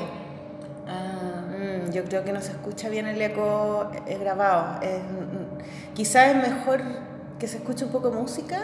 Ah, 0.87 1.21
Mm, 1.55 1.91
yo 1.91 2.03
creo 2.03 2.23
que 2.23 2.33
no 2.33 2.41
se 2.41 2.51
escucha 2.51 2.89
bien 2.89 3.07
el 3.07 3.21
eco 3.21 3.89
eh, 4.05 4.17
grabado. 4.19 4.79
Mm, 4.81 5.93
quizás 5.93 6.27
es 6.29 6.35
mejor 6.35 6.81
que 7.39 7.47
se 7.47 7.57
escuche 7.57 7.85
un 7.85 7.91
poco 7.91 8.09
de 8.09 8.17
música. 8.17 8.59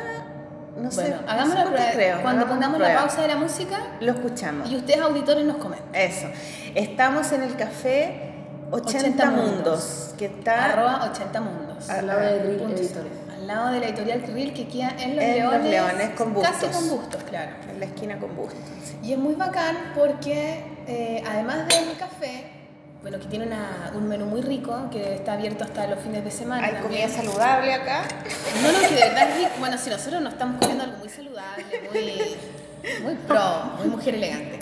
No 0.78 0.92
sé. 0.92 1.02
Bueno, 1.02 1.22
no 1.22 1.30
hagamos 1.32 1.54
sé 1.54 1.60
la 1.60 1.66
prueba. 1.66 1.92
creo. 1.94 2.22
Cuando 2.22 2.42
hagamos 2.42 2.50
pongamos 2.56 2.80
la 2.80 2.86
prueba. 2.88 3.02
pausa 3.02 3.22
de 3.22 3.28
la 3.30 3.36
música 3.38 3.78
Lo 4.02 4.12
escuchamos. 4.14 4.70
y 4.70 4.76
ustedes 4.76 5.02
auditores 5.02 5.46
nos 5.46 5.58
comentan. 5.58 5.94
Eso. 5.94 6.28
Estamos 6.76 7.32
en 7.32 7.44
el 7.44 7.56
café 7.56 8.34
80, 8.72 9.00
80 9.00 9.26
mundos, 9.32 9.54
Mundos. 9.56 10.16
que 10.18 10.26
está 10.26 10.66
Arroba 10.66 11.10
80 11.12 11.42
mundos. 11.42 11.90
Al 11.90 12.08
lado 12.08 12.20
de 12.22 12.40
Punto 12.58 12.80
Editores. 12.82 13.12
Al 13.42 13.48
lado 13.48 13.72
de 13.72 13.80
la 13.80 13.88
editorial 13.88 14.22
Krill 14.22 14.54
que 14.54 14.68
queda 14.68 14.96
en 15.00 15.16
Los 15.16 15.26
En 15.26 15.44
Los 15.44 15.52
Leones. 15.64 15.72
Leones, 15.72 16.10
con 16.12 16.34
Casi 16.36 16.66
bustos. 16.68 16.70
con 16.76 16.90
bustos, 16.90 17.24
claro. 17.24 17.52
en 17.72 17.80
la 17.80 17.86
esquina 17.86 18.20
con 18.20 18.36
Busto. 18.36 18.56
sí. 18.86 18.98
Y 19.08 19.14
es 19.14 19.18
muy 19.18 19.34
bacán 19.34 19.94
porque 19.96 20.64
eh, 20.88 21.24
además 21.28 21.68
del 21.68 21.98
café, 21.98 22.46
bueno, 23.02 23.18
que 23.20 23.26
tiene 23.26 23.48
una- 23.48 23.92
un 23.96 24.08
menú 24.08 24.28
muy 24.28 24.42
rico 24.42 24.90
que 24.92 25.16
está 25.16 25.34
abierto 25.34 25.64
hasta 25.64 25.88
los 25.88 26.00
fines 26.02 26.24
de 26.24 26.30
semana. 26.30 26.68
Hay 26.68 26.76
comida 26.84 27.10
saludable 27.10 27.74
acá. 27.74 28.04
No, 28.62 28.72
no, 28.72 28.80
que 28.88 28.94
de 28.94 29.02
verdad 29.10 29.30
es 29.32 29.38
rico. 29.38 29.50
Bueno, 29.60 29.78
si 29.80 29.90
nosotros 29.90 30.22
nos 30.22 30.34
estamos 30.34 30.60
comiendo 30.60 30.84
algo 30.84 30.98
muy 31.00 31.10
saludable, 31.10 31.66
muy, 31.92 32.36
muy 33.04 33.16
pro, 33.28 33.74
muy 33.78 33.88
mujer 33.88 34.16
elegante. 34.16 34.60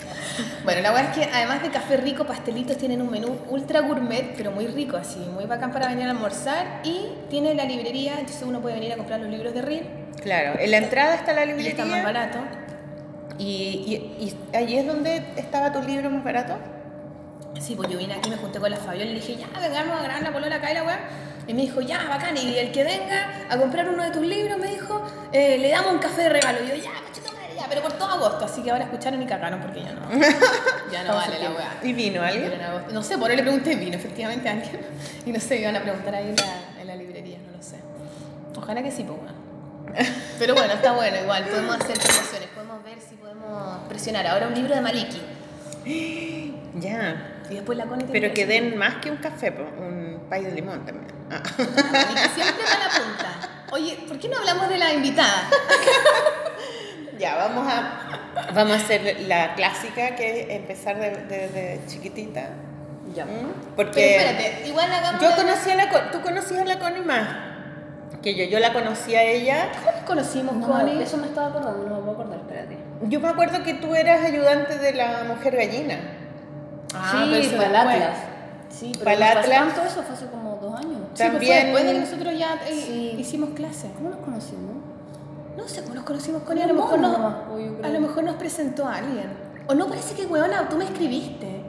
Bueno, 0.64 0.80
la 0.82 0.92
verdad 0.92 1.10
es 1.10 1.18
que 1.26 1.34
además 1.34 1.62
de 1.62 1.70
café 1.70 1.96
rico, 1.96 2.24
pastelitos 2.26 2.76
tienen 2.76 3.00
un 3.02 3.10
menú 3.10 3.38
ultra 3.48 3.80
gourmet, 3.80 4.34
pero 4.36 4.50
muy 4.50 4.66
rico, 4.66 4.96
así, 4.96 5.18
muy 5.18 5.44
bacán 5.46 5.72
para 5.72 5.88
venir 5.88 6.06
a 6.06 6.10
almorzar. 6.10 6.80
Y 6.84 7.06
tiene 7.28 7.54
la 7.54 7.64
librería, 7.64 8.14
entonces 8.18 8.42
uno 8.46 8.60
puede 8.60 8.74
venir 8.76 8.92
a 8.92 8.96
comprar 8.96 9.20
los 9.20 9.30
libros 9.30 9.54
de 9.54 9.62
Ril 9.62 9.82
Claro, 10.22 10.58
en 10.58 10.70
la 10.70 10.76
entrada 10.78 11.14
está 11.14 11.32
la 11.32 11.44
y 11.44 11.48
librería. 11.48 11.70
está 11.70 11.84
más 11.86 12.02
barato. 12.04 12.38
Y, 13.38 13.44
y, 14.20 14.24
y 14.52 14.56
allí 14.56 14.76
es 14.76 14.86
donde 14.86 15.24
estaba 15.36 15.72
tu 15.72 15.80
libro 15.82 16.10
más 16.10 16.22
barato. 16.22 16.54
Sí, 17.58 17.74
pues 17.74 17.88
yo 17.88 17.98
vine 17.98 18.14
aquí, 18.14 18.28
me 18.30 18.36
junté 18.36 18.58
con 18.60 18.70
la 18.70 18.76
Fabiola 18.76 19.06
y 19.10 19.14
le 19.14 19.20
dije, 19.20 19.36
ya, 19.36 19.46
vengamos 19.60 19.98
a 19.98 20.02
grabar 20.02 20.22
la 20.22 20.32
polola 20.32 20.56
acá 20.56 20.70
y 20.70 20.74
la 20.74 20.84
weá. 20.84 21.00
Y 21.46 21.54
me 21.54 21.62
dijo, 21.62 21.80
ya, 21.80 22.04
bacán, 22.08 22.36
y 22.36 22.56
el 22.58 22.70
que 22.70 22.84
venga 22.84 23.46
a 23.48 23.56
comprar 23.56 23.88
uno 23.88 24.04
de 24.04 24.10
tus 24.10 24.22
libros, 24.24 24.58
me 24.58 24.68
dijo, 24.68 25.02
eh, 25.32 25.58
le 25.58 25.70
damos 25.70 25.92
un 25.94 25.98
café 25.98 26.22
de 26.24 26.28
regalo. 26.28 26.58
Y 26.64 26.68
yo, 26.68 26.74
ya, 26.76 26.90
pero 27.70 27.82
por 27.82 27.92
todo 27.92 28.10
agosto, 28.10 28.44
así 28.44 28.62
que 28.62 28.70
ahora 28.72 28.84
escucharon 28.84 29.22
y 29.22 29.26
cagaron 29.26 29.60
porque 29.60 29.82
ya 29.82 29.92
no. 29.92 30.02
Ya 30.92 31.04
no 31.04 31.14
vale 31.14 31.38
la 31.38 31.50
weá. 31.50 31.78
¿Y 31.82 31.92
vino 31.92 32.20
alguien? 32.20 32.52
No 32.90 33.02
sé, 33.02 33.16
por 33.16 33.30
ahí 33.30 33.36
le 33.36 33.42
pregunté, 33.42 33.76
vino 33.76 33.96
efectivamente 33.96 34.48
a 34.48 34.52
alguien. 34.52 34.80
Y 35.24 35.30
no 35.32 35.38
sé, 35.38 35.60
iban 35.60 35.76
a 35.76 35.80
preguntar 35.80 36.14
ahí 36.16 36.28
en 36.28 36.36
la, 36.36 36.80
en 36.80 36.86
la 36.88 36.96
librería, 36.96 37.38
no 37.38 37.56
lo 37.56 37.62
sé. 37.62 37.76
Ojalá 38.56 38.82
que 38.82 38.90
sí, 38.90 39.04
pues. 39.04 40.06
Pero 40.38 40.54
bueno, 40.54 40.72
está 40.74 40.92
bueno, 40.92 41.16
igual, 41.22 41.44
podemos 41.44 41.76
hacer 41.76 41.98
promociones, 41.98 42.48
podemos 42.54 42.84
ver 42.84 43.00
si 43.00 43.14
podemos 43.14 43.88
presionar. 43.88 44.26
Ahora 44.26 44.48
un 44.48 44.54
libro 44.54 44.74
de 44.74 44.80
Maliki. 44.80 45.22
Ya. 46.74 47.42
Y 47.50 47.54
después 47.54 47.76
la 47.76 47.86
Connie 47.86 48.06
Pero 48.12 48.32
que 48.32 48.46
den 48.46 48.78
más 48.78 48.96
que 48.96 49.10
un 49.10 49.16
café, 49.16 49.50
un 49.50 50.26
pay 50.30 50.44
de 50.44 50.52
limón 50.52 50.86
también. 50.86 51.12
Ah. 51.30 51.42
Maliki 51.58 52.28
siempre 52.34 52.64
está 52.64 52.76
a 52.76 52.78
la 52.78 53.04
punta. 53.04 53.50
Oye, 53.72 53.98
¿por 54.06 54.18
qué 54.18 54.28
no 54.28 54.38
hablamos 54.38 54.68
de 54.68 54.78
la 54.78 54.92
invitada? 54.92 55.48
Ya, 57.20 57.36
vamos 57.36 57.70
a, 57.70 58.52
vamos 58.54 58.72
a 58.72 58.76
hacer 58.76 59.20
la 59.28 59.54
clásica 59.54 60.16
que 60.16 60.40
es 60.42 60.50
empezar 60.50 60.96
desde 60.98 61.26
de, 61.26 61.48
de 61.48 61.80
chiquitita. 61.86 62.48
Ya. 63.14 63.26
¿Mm? 63.26 63.74
Porque 63.76 64.16
Pero 64.18 64.30
espérate, 64.30 64.68
igual 64.68 64.90
hagamos. 64.92 65.20
yo 65.22 65.36
conocí 65.36 65.70
a 65.70 65.74
la 65.76 65.88
Connie, 65.90 66.10
tú 66.12 66.20
conocías 66.22 66.60
a 66.62 66.64
la 66.64 66.78
Connie 66.78 67.02
más 67.02 67.28
que 68.22 68.34
yo, 68.34 68.44
yo 68.44 68.58
la 68.58 68.72
conocí 68.72 69.14
a 69.14 69.22
ella. 69.22 69.68
¿Cómo 69.78 69.92
nos 69.96 70.04
conocimos, 70.04 70.54
No, 70.56 70.66
Connie? 70.66 71.02
eso 71.02 71.16
me 71.18 71.26
estaba 71.26 71.48
acordando, 71.48 71.86
no 71.88 71.96
me 71.96 72.00
puedo 72.02 72.12
acordar, 72.12 72.38
espérate. 72.40 72.76
Yo 73.02 73.20
me 73.20 73.28
acuerdo 73.28 73.62
que 73.64 73.74
tú 73.74 73.94
eras 73.94 74.22
ayudante 74.24 74.78
de 74.78 74.92
la 74.94 75.24
mujer 75.26 75.56
gallina. 75.56 75.98
Ah, 76.94 77.26
sí, 77.32 77.52
para 77.56 77.66
el. 77.68 77.76
Atlas. 77.76 78.18
Sí, 78.68 78.92
pero 78.92 79.04
Para 79.04 79.16
el 79.16 79.22
Atlas. 79.22 79.76
eso, 79.90 80.02
fue 80.02 80.14
hace 80.14 80.26
como 80.26 80.56
dos 80.56 80.74
años. 80.78 80.98
Sí, 81.14 81.16
pues 81.16 81.18
También- 81.30 81.52
fue 81.52 81.62
después 81.64 81.84
de 81.84 81.92
que 81.92 81.98
nosotros 82.00 82.38
ya 82.38 82.54
eh, 82.68 82.72
Sí. 82.86 83.16
hicimos 83.18 83.50
clase. 83.50 83.90
¿Cómo 83.96 84.10
nos 84.10 84.20
conocimos? 84.20 84.79
No 85.60 85.68
sé 85.68 85.82
cómo 85.82 85.94
nos 85.94 86.04
conocimos 86.04 86.42
con 86.42 86.56
ella. 86.56 86.66
A 86.66 86.68
Como 86.68 86.80
lo, 86.80 86.84
mejor 86.86 86.98
mono 87.00 87.08
nos, 87.12 87.18
nomás, 87.18 87.36
o 87.52 87.58
yo 87.60 87.74
creo. 87.74 87.86
a 87.86 87.88
lo 87.88 88.00
mejor 88.00 88.24
nos 88.24 88.34
presentó 88.36 88.86
a 88.86 88.94
alguien. 88.96 89.26
O 89.66 89.74
no 89.74 89.86
parece 89.86 90.14
que, 90.14 90.26
weona, 90.26 90.68
tú 90.68 90.76
me 90.76 90.84
escribiste. 90.84 91.60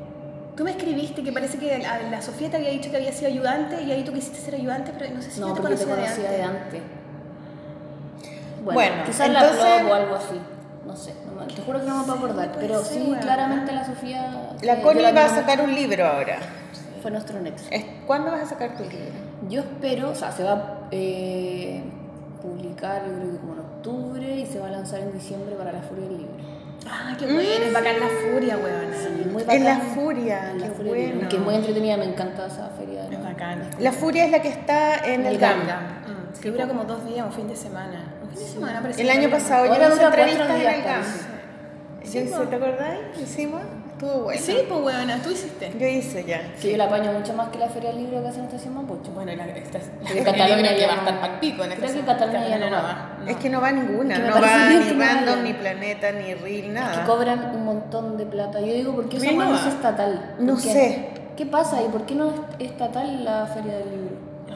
Tú 0.56 0.64
me 0.64 0.72
escribiste 0.72 1.24
que 1.24 1.32
parece 1.32 1.58
que 1.58 1.78
la, 1.78 2.02
la 2.04 2.22
Sofía 2.22 2.50
te 2.50 2.58
había 2.58 2.70
dicho 2.72 2.92
que 2.92 2.98
había 2.98 3.12
sido 3.14 3.30
ayudante 3.32 3.82
y 3.84 3.92
ahí 3.92 4.04
tú 4.04 4.12
quisiste 4.14 4.38
ser 4.40 4.56
ayudante, 4.56 4.92
pero 4.98 5.14
no 5.16 5.22
sé 5.22 5.32
si 5.32 5.40
No, 5.40 5.48
yo 5.50 5.54
te 5.56 5.62
porque 5.62 5.76
te 5.78 5.84
conocía, 5.86 6.06
conocía 6.06 6.32
de 6.32 6.38
de 6.38 6.44
antes. 6.44 6.82
Bueno, 8.64 8.74
Bueno, 8.74 9.04
quizás 9.06 9.28
entonces- 9.28 9.58
la 9.58 9.78
blog 9.80 9.92
o 9.92 9.94
algo 9.96 10.16
así. 10.16 10.42
No 10.86 10.96
sé, 10.96 11.14
no 11.36 11.46
te 11.48 11.62
juro 11.62 11.80
que 11.80 11.86
no 11.86 11.98
me 12.00 12.04
puedo 12.04 12.18
acordar. 12.18 12.52
puede 12.54 12.68
Pero 12.68 12.84
sí, 12.84 13.16
claramente 13.22 13.72
la 13.72 13.86
Sofía. 13.86 14.52
La 14.62 14.82
Connie 14.82 15.12
va 15.12 15.26
a 15.26 15.30
sacar 15.30 15.62
un 15.62 15.74
libro 15.74 16.06
ahora. 16.06 16.38
Fue 17.02 17.12
nuestro 17.12 17.40
nexo. 17.40 17.66
¿Cuándo 18.06 18.32
vas 18.32 18.42
a 18.42 18.46
sacar 18.48 18.76
tu 18.76 18.84
libro? 18.84 18.98
Yo 19.50 19.62
espero, 19.62 20.10
o 20.12 20.16
sea, 20.16 20.32
se 20.32 20.44
va 20.44 20.52
a 20.54 20.80
eh, 20.92 21.82
publicar, 22.42 23.04
yo 23.08 23.14
creo 23.16 23.32
que 23.32 23.38
como 23.38 23.54
en 23.54 23.60
octubre 23.82 24.36
y 24.38 24.46
se 24.46 24.60
va 24.60 24.68
a 24.68 24.72
lanzar 24.72 25.00
en 25.00 25.12
diciembre 25.12 25.56
para 25.56 25.72
la 25.72 25.82
Furia 25.82 26.04
del 26.06 26.18
Libro. 26.18 26.34
Ah, 26.88 27.16
qué 27.18 27.26
bueno, 27.26 27.42
es 27.42 27.74
bacán 27.74 28.00
la 28.00 28.08
furia, 28.08 28.58
weona. 28.58 28.98
Sí, 28.98 29.30
muy 29.30 29.44
En 29.48 29.64
la. 29.64 29.78
Furia, 29.78 30.52
En 30.52 30.62
la 30.62 30.68
qué 30.68 30.74
Furia 30.74 30.92
bueno. 30.92 31.30
Que 31.30 31.36
es 31.36 31.42
muy 31.42 31.56
entretenida, 31.56 31.98
me 31.98 32.06
encanta 32.06 32.48
esa 32.48 32.70
feria. 32.70 33.08
Es 33.10 33.24
bacán. 33.24 33.70
La 33.80 33.92
Furia 33.92 34.26
es 34.26 34.32
la 34.32 34.42
que 34.42 34.50
está 34.50 34.98
en 35.06 35.26
el 35.26 35.34
El 35.36 35.40
GAM. 35.40 35.60
Mm, 35.60 36.40
que 36.42 36.52
dura 36.52 36.68
como 36.68 36.86
dos 36.86 37.06
días, 37.06 37.26
un 37.26 37.32
fin 37.32 37.48
de 37.48 37.56
semana. 37.56 38.16
Un 38.24 38.30
fin 38.30 38.40
de 38.40 38.46
semana, 38.46 38.82
parece 38.82 39.02
El 39.02 39.10
año 39.10 39.30
pasado 39.30 39.66
yo 39.68 39.74
hice 39.74 40.04
entrevistas 40.04 40.50
en 40.50 40.60
días, 40.60 40.76
el 40.76 42.30
GAM. 42.30 42.50
¿Te 42.50 42.56
acordáis? 42.56 43.00
Hicimos. 43.22 43.62
Estuvo 44.02 44.24
bueno. 44.24 44.42
Sí, 44.44 44.58
pues 44.68 44.82
weona, 44.82 45.22
tú 45.22 45.30
hiciste. 45.30 45.72
Yo 45.78 45.86
hice 45.88 46.24
ya. 46.24 46.42
Que 46.60 46.72
yo 46.72 46.78
la 46.78 46.86
apaño 46.86 47.12
mucho 47.14 47.34
más 47.34 47.50
que 47.50 47.60
la 47.60 47.70
feria 47.70 47.92
del 47.92 48.00
libro 48.04 48.22
que 48.24 48.30
hacen 48.30 48.46
estación 48.46 48.74
Mapocho. 48.74 49.12
Bueno, 49.12 49.32
la, 49.36 49.46
esta, 49.46 49.78
la 49.78 50.24
Cataluña 50.24 50.70
que 50.70 50.80
ya 50.80 50.88
va 50.88 50.94
a 50.94 50.96
no- 50.96 51.02
estar 51.04 51.22
pa'l 51.22 51.40
pico 51.40 51.64
en 51.64 51.72
creo 51.74 51.94
que. 51.94 52.00
Cataluña 52.02 52.48
ya 52.48 52.58
no 52.58 52.72
va. 52.72 53.18
no. 53.20 53.28
Es 53.30 53.38
que 53.38 53.50
no 53.52 53.62
va 53.62 53.72
ninguna. 53.72 54.16
Es 54.16 54.20
que 54.22 54.28
no 54.28 54.42
va 54.42 54.70
ni 54.70 54.86
que 54.86 54.94
Random, 54.94 55.44
ni 55.44 55.54
Planeta, 55.54 56.12
ni 56.14 56.34
Reel, 56.34 56.62
Que 56.64 56.68
nada. 56.70 57.06
cobran 57.06 57.56
un 57.56 57.64
montón 57.66 58.18
de 58.18 58.26
plata. 58.26 58.60
Yo 58.60 58.74
digo, 58.74 58.96
¿por 58.96 59.08
qué 59.08 59.18
esa 59.18 59.32
no 59.34 59.56
es 59.56 59.66
estatal? 59.68 60.36
No 60.40 60.58
sé. 60.58 61.10
¿Qué 61.38 61.46
pasa 61.46 61.78
ahí? 61.78 61.88
¿Por 61.92 62.06
qué 62.08 62.16
no 62.16 62.28
es 62.30 62.34
estatal 62.72 63.24
la 63.24 63.46
feria 63.54 63.78
del 63.78 63.90
libro? 63.92 64.11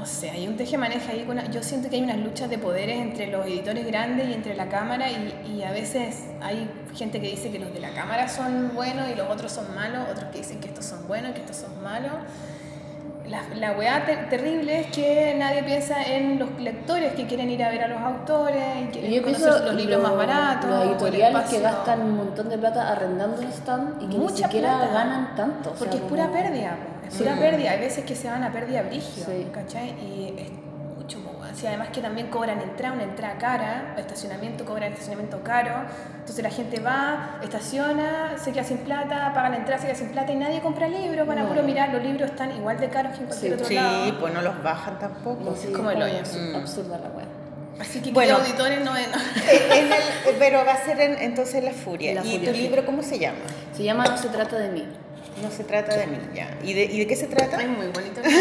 No 0.06 0.12
sé, 0.12 0.30
hay 0.30 0.48
un 0.48 0.56
teje-maneja 0.56 1.14
ahí. 1.14 1.24
con 1.24 1.40
una- 1.40 1.50
yo 1.50 1.64
siento 1.64 1.90
que 1.90 1.96
hay 1.96 2.04
unas 2.04 2.18
luchas 2.20 2.48
de 2.48 2.60
poderes 2.60 3.00
entre 3.00 3.26
los 3.26 3.44
editores 3.48 3.88
grandes 3.88 4.30
y 4.30 4.34
entre 4.34 4.54
la 4.54 4.70
cámara 4.70 5.08
y, 5.10 5.34
y 5.58 5.64
a 5.64 5.72
veces 5.72 6.26
hay 6.44 6.70
gente 6.94 7.20
que 7.20 7.28
dice 7.30 7.50
que 7.50 7.58
los 7.58 7.74
de 7.74 7.80
la 7.80 7.90
cámara 7.90 8.28
son 8.30 8.76
buenos 8.76 9.10
y 9.12 9.16
los 9.16 9.28
otros 9.28 9.52
son 9.52 9.74
malos, 9.74 10.02
otros 10.12 10.26
que 10.32 10.38
dicen 10.38 10.60
que 10.60 10.68
estos 10.68 10.86
son 10.86 11.08
buenos 11.08 11.32
y 11.32 11.34
que 11.34 11.40
estos 11.40 11.58
son 11.58 11.82
malos. 11.82 12.12
La, 13.28 13.42
la 13.56 13.72
weá 13.72 14.06
te- 14.06 14.16
terrible 14.30 14.82
es 14.82 14.88
que 14.96 15.34
nadie 15.40 15.64
piensa 15.64 16.04
en 16.04 16.38
los 16.38 16.52
lectores 16.60 17.14
que 17.14 17.26
quieren 17.26 17.50
ir 17.50 17.64
a 17.64 17.70
ver 17.70 17.86
a 17.86 17.88
los 17.88 18.00
autores 18.00 18.64
y 18.84 18.92
quieren 18.92 19.12
yo 19.12 19.24
conocer 19.24 19.64
los 19.64 19.74
libros 19.74 20.04
más 20.04 20.16
baratos. 20.16 20.70
Los 20.70 20.86
editoriales 20.86 21.50
que 21.50 21.60
gastan 21.62 22.02
un 22.02 22.18
montón 22.18 22.50
de 22.50 22.60
plata 22.60 22.92
arrendando 22.92 23.42
el 23.42 23.48
stand 23.48 24.04
y 24.04 24.08
que 24.10 24.18
Mucha 24.18 24.34
ni 24.36 24.42
siquiera 24.44 24.78
plata. 24.78 24.94
ganan 24.94 25.36
tanto. 25.36 25.72
o 25.72 25.76
sea, 25.76 25.80
Porque 25.80 25.96
es 25.98 26.04
pura 26.04 26.32
pérdida, 26.32 26.78
es 27.08 27.14
Sí. 27.14 27.24
pérdida. 27.40 27.72
Hay 27.72 27.80
veces 27.80 28.06
que 28.06 28.16
se 28.16 28.30
van 28.30 28.44
a 28.44 28.52
pérdida 28.52 28.82
brigio, 28.84 29.26
Sí. 29.26 29.48
¿cachai? 29.54 29.90
Y 30.02 30.34
es 30.38 30.50
mucho, 30.98 31.20
así 31.52 31.68
además 31.68 31.90
que 31.90 32.02
también 32.02 32.28
cobran 32.28 32.60
entrada, 32.62 32.94
una 32.96 33.04
entrada 33.04 33.38
cara, 33.38 33.96
estacionamiento, 33.98 34.66
cobran 34.66 34.92
estacionamiento 34.92 35.42
caro. 35.44 35.72
Entonces 36.20 36.44
la 36.44 36.50
gente 36.50 36.80
va, 36.80 37.40
estaciona, 37.44 38.38
se 38.38 38.52
queda 38.52 38.64
sin 38.64 38.78
plata, 38.80 39.32
paga 39.34 39.50
la 39.50 39.58
entrada, 39.58 39.80
se 39.80 39.88
queda 39.88 39.96
sin 39.98 40.10
plata 40.10 40.32
y 40.32 40.36
nadie 40.36 40.62
compra 40.62 40.88
libros, 40.88 41.28
van 41.28 41.40
a 41.40 41.44
No. 41.44 41.50
puro 41.50 41.62
mirar, 41.64 41.90
los 41.94 42.02
libros 42.04 42.32
están 42.32 42.52
igual 42.56 42.80
de 42.80 42.90
caros 42.90 43.14
que 43.14 43.20
en 43.20 43.26
cualquier 43.28 43.52
Sí. 43.52 43.54
otro 43.54 43.68
Sí, 43.68 43.76
lado. 43.76 44.20
pues 44.20 44.34
no 44.34 44.42
los 44.42 44.64
bajan 44.64 44.98
tampoco. 45.00 45.44
No 45.44 45.54
es 45.54 45.66
como 45.68 45.92
el 45.92 46.02
hoyo. 46.02 46.20
Mm. 46.20 46.56
Absurda 46.56 46.98
la 46.98 47.10
wea. 47.10 47.26
Así 47.80 48.00
que 48.02 48.12
Bueno. 48.12 48.38
auditores 48.38 48.84
no 48.86 48.94
ven. 48.94 49.04
Eh, 49.04 49.70
en 49.80 49.86
el- 49.92 50.40
pero 50.40 50.66
va 50.66 50.72
a 50.74 50.78
ser 50.86 51.00
en- 51.02 51.20
entonces 51.22 51.62
La 51.64 51.72
Furia. 51.74 52.16
La 52.16 52.22
¿Y 52.26 52.32
Furia, 52.38 52.50
tu 52.52 52.56
sí. 52.56 52.62
libro 52.64 52.86
cómo 52.86 53.04
se 53.04 53.20
llama? 53.20 53.38
Se 53.74 53.84
llama 53.84 54.06
No 54.06 54.18
se 54.18 54.30
trata 54.30 54.56
de 54.58 54.70
mí. 54.70 54.88
No 55.42 55.52
se 55.52 55.64
trata 55.66 55.96
de 55.98 56.08
mí, 56.08 56.18
ya. 56.34 56.58
¿Y 56.64 56.74
de, 56.74 56.86
y 56.86 57.00
de 57.00 57.08
qué 57.08 57.16
se 57.16 57.28
trata? 57.28 57.58
Ay, 57.58 57.68
muy 57.68 57.88
bonito. 57.88 58.22
Oye, 58.22 58.32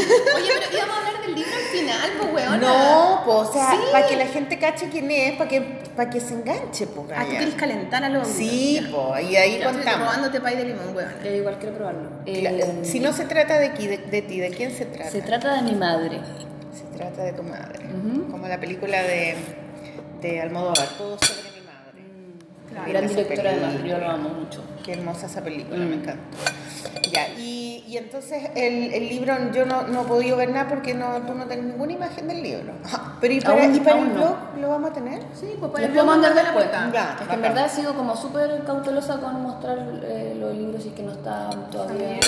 pero 0.60 0.76
íbamos 0.76 0.94
a 0.94 0.98
hablar 1.08 1.22
del 1.26 1.34
libro 1.34 1.50
al 1.56 1.78
final, 1.78 2.10
pues 2.20 2.32
weona. 2.34 2.56
No, 2.58 3.22
pues, 3.24 3.36
o 3.48 3.52
sea, 3.52 3.70
Sí. 3.72 3.76
para 3.90 4.06
que 4.06 4.16
la 4.16 4.26
gente 4.26 4.58
cache 4.60 4.88
quién 4.90 5.10
es, 5.10 5.36
para 5.36 5.50
que, 5.50 5.60
para 5.96 6.08
que 6.10 6.20
se 6.20 6.34
enganche, 6.34 6.86
pues, 6.86 7.08
Ah, 7.16 7.24
tú 7.24 7.30
quieres 7.30 7.54
calentar 7.56 8.04
a 8.04 8.08
los 8.08 8.28
Sí, 8.28 8.80
pues, 8.92 9.24
y 9.24 9.36
ahí 9.36 9.52
ya. 9.58 9.58
Ya, 9.58 9.70
estoy 9.70 9.72
contamos. 9.74 10.00
robándote 10.06 10.40
pay 10.40 10.56
de 10.56 10.64
limón, 10.66 10.94
weona. 10.94 11.14
Yo 11.24 11.30
igual 11.32 11.58
quiero 11.58 11.74
probarlo. 11.74 12.10
Eh, 12.26 12.80
si 12.84 13.00
no 13.00 13.12
se 13.12 13.24
trata 13.24 13.58
de, 13.58 13.66
aquí, 13.66 13.88
de, 13.88 13.98
de 13.98 14.22
ti, 14.22 14.38
¿de 14.38 14.50
quién 14.50 14.70
se 14.70 14.84
trata? 14.86 15.10
Se 15.10 15.20
trata 15.22 15.54
de 15.54 15.62
mi 15.62 15.72
madre. 15.74 16.20
Se 16.72 16.96
trata 16.96 17.24
de 17.24 17.32
tu 17.32 17.42
madre. 17.42 17.80
Como 18.30 18.46
la 18.46 18.60
película 18.60 19.02
de, 19.02 19.34
de 20.22 20.40
Almodóvar, 20.40 20.88
todo 20.96 21.18
sobre 21.18 21.42
mi 21.58 21.66
madre. 21.66 22.04
Claro. 22.70 22.88
Gran 22.88 23.08
directora 23.08 23.50
además, 23.50 23.70
película. 23.72 23.94
yo 23.94 23.98
lo 24.04 24.10
amo 24.10 24.28
mucho. 24.28 24.64
Qué 24.84 24.92
hermosa 24.92 25.26
esa 25.26 25.42
película, 25.42 25.76
Mm. 25.78 25.88
me 25.88 25.94
encanta. 25.96 26.22
Ya, 27.10 27.28
y, 27.38 27.84
y 27.86 27.96
entonces 27.96 28.50
el, 28.54 28.92
el 28.92 29.08
libro, 29.08 29.34
yo 29.52 29.66
no, 29.66 29.82
no 29.86 30.02
he 30.02 30.04
podido 30.04 30.36
ver 30.36 30.50
nada 30.50 30.68
porque 30.68 30.94
no, 30.94 31.18
tú 31.26 31.34
no 31.34 31.46
tienes 31.46 31.66
ninguna 31.66 31.92
imagen 31.92 32.28
del 32.28 32.42
libro. 32.42 32.72
Pero 33.20 33.34
¿y 33.34 33.40
para, 33.40 33.62
Aún- 33.64 33.74
y 33.74 33.80
para 33.80 33.98
el 34.00 34.08
no. 34.08 34.14
blog 34.14 34.36
lo 34.60 34.68
vamos 34.68 34.90
a 34.90 34.94
tener? 34.94 35.22
Sí, 35.34 35.54
pues 35.58 35.70
para 35.72 35.80
Les 35.82 35.88
el 35.88 35.92
puedo 35.94 36.04
blog 36.06 36.16
mandar 36.22 36.44
la 36.44 36.52
portada. 36.52 36.92
Ya, 36.92 37.16
Es 37.20 37.28
que 37.28 37.34
en 37.34 37.42
verdad 37.42 37.66
he 37.66 37.68
sido 37.68 37.94
como 37.94 38.16
súper 38.16 38.64
cautelosa 38.64 39.18
con 39.20 39.42
mostrar 39.42 39.78
eh, 40.02 40.36
los 40.38 40.54
libros 40.54 40.84
y 40.86 40.90
que 40.90 41.02
no 41.02 41.12
están 41.12 41.70
todavía 41.70 42.18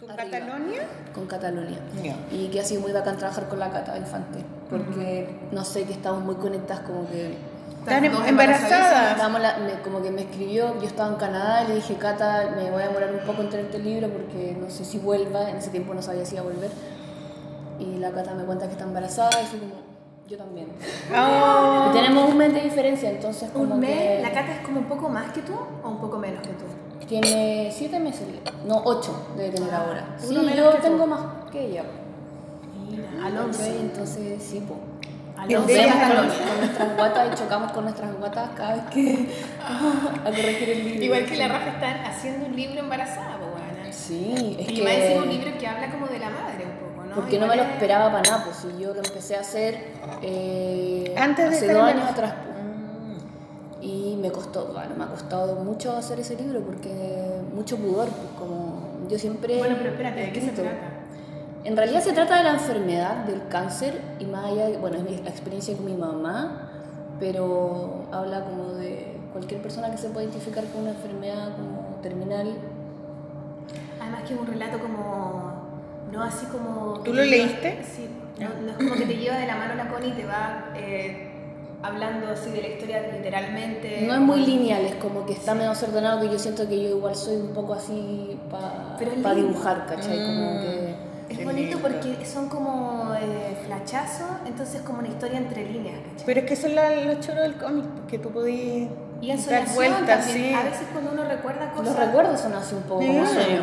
¿Con 0.00 0.10
Arriba. 0.10 0.38
Catalonia? 0.38 0.82
con 1.14 1.26
Cataluña. 1.26 1.78
Y 2.32 2.48
que 2.48 2.60
ha 2.60 2.64
sido 2.64 2.80
muy 2.80 2.92
bacán 2.92 3.16
trabajar 3.18 3.48
con 3.48 3.58
la 3.58 3.70
Cata 3.70 3.96
Infante. 3.98 4.38
Porque 4.70 5.28
no 5.52 5.64
sé, 5.64 5.84
que 5.84 5.92
estamos 5.92 6.22
muy 6.24 6.36
conectadas 6.36 6.82
como 6.84 7.08
que 7.10 7.34
Están 7.80 8.12
dos 8.12 8.26
embarazadas. 8.26 9.10
Estábamos 9.12 9.40
la- 9.40 9.56
me- 9.58 9.80
como 9.82 10.02
que 10.02 10.10
me 10.10 10.22
escribió, 10.22 10.78
yo 10.80 10.86
estaba 10.86 11.08
en 11.10 11.16
Canadá 11.16 11.64
y 11.64 11.68
le 11.68 11.74
dije, 11.76 11.94
Cata, 11.96 12.50
me 12.56 12.70
voy 12.70 12.82
a 12.82 12.86
demorar 12.88 13.10
un 13.12 13.20
poco 13.26 13.42
en 13.42 13.50
traerte 13.50 13.76
el 13.78 13.84
libro 13.84 14.08
porque 14.10 14.56
no 14.60 14.68
sé 14.70 14.84
si 14.84 14.98
vuelva, 14.98 15.48
en 15.50 15.56
ese 15.56 15.70
tiempo 15.70 15.94
no 15.94 16.02
sabía 16.02 16.24
si 16.24 16.34
iba 16.36 16.42
a 16.44 16.44
volver. 16.48 16.70
Y 17.78 17.96
la 17.96 18.10
Cata 18.12 18.34
me 18.34 18.44
cuenta 18.44 18.66
que 18.66 18.72
está 18.72 18.84
embarazada 18.84 19.30
y 19.42 19.46
fue 19.46 19.58
como, 19.60 19.74
yo 20.28 20.36
también. 20.36 20.68
Oh. 21.16 21.88
Y 21.90 21.92
tenemos 21.94 22.28
un 22.30 22.36
mes 22.36 22.52
de 22.52 22.60
diferencia, 22.60 23.10
entonces 23.10 23.50
como 23.50 23.74
¿Un 23.74 23.80
mes? 23.80 23.90
que 23.90 24.20
¿La 24.22 24.30
Cata 24.32 24.52
es 24.52 24.60
como 24.66 24.80
un 24.80 24.86
poco 24.86 25.08
más 25.08 25.32
que 25.32 25.40
tú 25.40 25.54
o 25.82 25.88
un 25.88 25.98
poco 26.00 26.18
menos 26.18 26.42
que 26.42 26.50
tú? 26.54 26.64
tiene 27.08 27.72
siete 27.74 27.98
meses, 27.98 28.22
no, 28.64 28.82
ocho 28.84 29.32
debe 29.36 29.50
tener 29.50 29.74
Ah, 29.74 29.84
ahora. 29.84 30.04
Sí, 30.16 30.32
yo 30.56 30.70
que 30.70 30.76
tú. 30.76 30.82
tengo 30.82 31.06
más 31.08 31.20
que 31.50 31.64
ella. 31.66 31.82
Mira, 32.88 33.08
Alonso. 33.26 33.62
Ok, 33.62 33.68
entonces 33.80 34.40
sí, 34.40 34.62
pues. 34.68 34.78
De 35.48 35.54
ella 35.84 36.08
con, 36.16 36.26
nuestras 36.58 36.96
guatas 36.96 37.28
y 37.32 37.34
chocamos 37.42 37.72
con 37.72 37.84
nuestras 37.84 38.14
guatas 38.18 38.50
cada 38.56 38.74
vez 38.74 38.84
que 38.92 39.28
a 39.64 40.24
corregir 40.24 40.70
el 40.70 40.84
libro. 40.84 41.04
Igual 41.04 41.24
que 41.26 41.36
la 41.36 41.48
Rafa 41.48 41.68
está 41.70 42.02
haciendo 42.08 42.46
un 42.46 42.56
libro 42.56 42.80
embarazada, 42.80 43.38
pues. 43.38 43.96
Sí, 43.96 44.56
es 44.60 44.68
y 44.70 44.74
que... 44.76 44.82
más 44.82 44.92
encima 44.92 45.22
un 45.22 45.28
libro 45.30 45.50
que 45.58 45.66
habla 45.66 45.90
como 45.90 46.06
de 46.06 46.18
la 46.18 46.30
madre 46.30 46.64
un 46.64 46.94
poco, 46.94 47.04
¿no? 47.08 47.14
Porque 47.14 47.38
no 47.38 47.46
me 47.46 47.56
lo 47.56 47.62
es- 47.62 47.70
esperaba 47.70 48.10
para 48.12 48.22
nada, 48.30 48.44
pues 48.44 48.56
si 48.56 48.80
yo 48.80 48.92
lo 48.94 49.00
empecé 49.02 49.36
a 49.36 49.40
hacer 49.40 49.78
eh, 50.22 51.14
Antes 51.18 51.50
de 51.50 51.56
hace 51.56 51.72
dos 51.72 51.82
años 51.82 52.04
atrás. 52.10 52.34
pues. 52.44 52.50
Y 53.82 54.16
me 54.20 54.30
costó, 54.30 54.66
bueno, 54.74 54.90
me 54.96 55.04
ha 55.04 55.06
costado 55.08 55.56
mucho 55.56 55.96
hacer 55.96 56.20
ese 56.20 56.36
libro 56.36 56.60
porque 56.60 56.90
mucho 57.54 57.76
pudor, 57.78 58.08
pues 58.08 58.28
como 58.38 58.78
yo 59.08 59.18
siempre... 59.18 59.56
Bueno, 59.56 59.76
pero 59.78 59.90
espérate, 59.90 60.20
¿de 60.20 60.32
qué 60.32 60.40
se 60.42 60.50
trata? 60.50 60.70
En 61.64 61.76
realidad 61.76 62.00
se 62.02 62.12
trata 62.12 62.38
de 62.38 62.44
la 62.44 62.50
enfermedad, 62.52 63.16
del 63.24 63.46
cáncer, 63.48 64.00
y 64.18 64.24
más 64.24 64.46
allá, 64.46 64.66
de- 64.68 64.78
bueno, 64.78 64.96
es 64.96 65.02
mi- 65.02 65.22
la 65.22 65.30
experiencia 65.30 65.76
con 65.76 65.84
mi 65.84 65.94
mamá, 65.94 66.70
pero 67.18 68.06
habla 68.12 68.44
como 68.44 68.72
de 68.72 69.18
cualquier 69.32 69.60
persona 69.60 69.90
que 69.90 69.98
se 69.98 70.08
pueda 70.08 70.24
identificar 70.26 70.64
con 70.64 70.82
una 70.82 70.90
enfermedad 70.92 71.54
como 71.56 71.98
terminal. 72.02 72.54
Además 74.00 74.22
que 74.26 74.34
es 74.34 74.40
un 74.40 74.46
relato 74.46 74.78
como, 74.78 75.52
no 76.10 76.22
así 76.22 76.46
como... 76.46 77.00
¿Tú 77.04 77.12
lo 77.12 77.22
lleva- 77.24 77.36
leíste? 77.46 77.78
Sí, 77.84 78.08
no, 78.38 78.48
no 78.64 78.70
es 78.70 78.76
como 78.78 78.94
que 78.94 79.04
te 79.06 79.16
lleva 79.18 79.36
de 79.36 79.46
la 79.46 79.56
mano 79.56 79.74
la 79.74 79.88
Connie 79.90 80.08
y 80.08 80.12
te 80.12 80.24
va 80.24 80.70
eh, 80.74 81.30
hablando 81.82 82.28
así 82.30 82.50
de 82.50 82.62
la 82.62 82.68
historia 82.68 83.02
literalmente. 83.14 84.04
No 84.06 84.14
es 84.14 84.20
muy 84.20 84.40
lineal, 84.46 84.86
es 84.86 84.94
como 84.94 85.26
que 85.26 85.34
está 85.34 85.54
medio 85.54 85.68
desordenado, 85.70 86.20
que 86.22 86.30
yo 86.30 86.38
siento 86.38 86.66
que 86.66 86.82
yo 86.82 86.88
igual 86.96 87.14
soy 87.14 87.36
un 87.36 87.52
poco 87.52 87.74
así 87.74 88.38
para 88.50 89.04
lindo. 89.34 89.34
dibujar, 89.34 89.84
¿cachai? 89.86 90.16
Como 90.24 90.54
Mm. 90.54 90.60
que... 90.62 90.89
Es 91.40 91.46
Qué 91.46 91.52
bonito 91.52 91.76
lindo. 91.78 91.88
porque 91.88 92.26
son 92.26 92.48
como 92.48 93.14
eh, 93.20 93.56
flachazos, 93.66 94.28
entonces 94.46 94.82
como 94.82 94.98
una 94.98 95.08
historia 95.08 95.38
entre 95.38 95.64
líneas, 95.70 95.96
¿cachai? 96.10 96.26
Pero 96.26 96.40
es 96.40 96.46
que 96.46 96.54
eso 96.54 96.66
es 96.66 96.74
la- 96.74 96.94
lo 96.94 97.14
choro 97.20 97.40
del 97.42 97.54
cómic, 97.56 97.84
que 98.08 98.18
tú 98.18 98.30
podías 98.30 98.88
y 99.22 99.30
en 99.30 99.46
dar 99.46 99.68
vueltas, 99.74 100.26
también. 100.26 100.48
sí. 100.48 100.54
A 100.54 100.62
veces 100.64 100.86
cuando 100.92 101.12
uno 101.12 101.24
recuerda 101.24 101.70
cosas... 101.72 101.86
Los 101.86 102.06
recuerdos 102.06 102.40
son 102.40 102.52
así 102.54 102.74
un 102.74 102.82
poco 102.82 103.00
como 103.06 103.26
Sí. 103.26 103.32
sueño. 103.34 103.60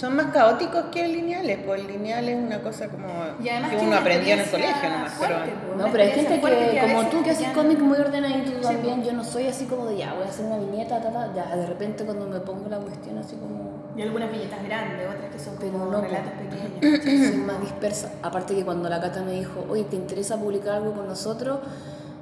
Son 0.00 0.16
más 0.16 0.26
caóticos 0.32 0.86
que 0.90 1.06
lineales, 1.06 1.58
pues 1.66 1.84
lineal 1.84 2.26
es 2.26 2.36
una 2.38 2.62
cosa 2.62 2.88
como 2.88 3.06
que 3.38 3.76
uno 3.84 3.96
aprendió 3.98 4.32
en 4.32 4.40
el 4.40 4.50
colegio 4.50 4.88
nomás, 4.88 5.12
pero 5.20 5.34
fuerte, 5.34 5.52
pues, 5.66 5.76
No, 5.76 5.92
pero 5.92 6.04
hay 6.04 6.10
gente 6.12 6.40
que, 6.40 6.80
como 6.80 7.06
tú, 7.10 7.22
que 7.22 7.30
haces 7.32 7.48
cómic 7.48 7.78
muy 7.80 7.98
ordenadito 7.98 8.50
tú 8.50 8.56
Sí, 8.66 8.72
también, 8.72 9.00
po. 9.02 9.06
yo 9.06 9.12
no 9.12 9.22
soy 9.22 9.48
así 9.48 9.66
como 9.66 9.84
de 9.84 9.98
ya, 9.98 10.14
voy 10.14 10.24
a 10.24 10.28
hacer 10.28 10.46
una 10.46 10.56
viñeta, 10.56 11.02
ta, 11.02 11.12
ta, 11.12 11.30
ya, 11.34 11.54
de 11.54 11.66
repente 11.66 12.04
cuando 12.04 12.26
me 12.26 12.40
pongo 12.40 12.70
la 12.70 12.78
cuestión 12.78 13.18
así 13.18 13.36
como... 13.36 13.92
Y 13.94 14.00
algunas 14.00 14.32
viñetas 14.32 14.64
grandes, 14.64 15.06
otras 15.06 15.32
que 15.32 15.38
son 15.38 15.56
Pero 15.60 15.72
como 15.72 15.90
no, 15.90 16.00
relatos 16.00 16.32
po. 16.32 16.48
pequeños. 16.48 17.04
soy 17.32 17.36
más 17.42 17.60
dispersa. 17.60 18.10
Aparte 18.22 18.54
que 18.54 18.64
cuando 18.64 18.88
la 18.88 19.02
Cata 19.02 19.20
me 19.22 19.32
dijo, 19.32 19.66
oye, 19.68 19.84
¿te 19.84 19.96
interesa 19.96 20.38
publicar 20.38 20.76
algo 20.76 20.94
con 20.94 21.08
nosotros? 21.08 21.58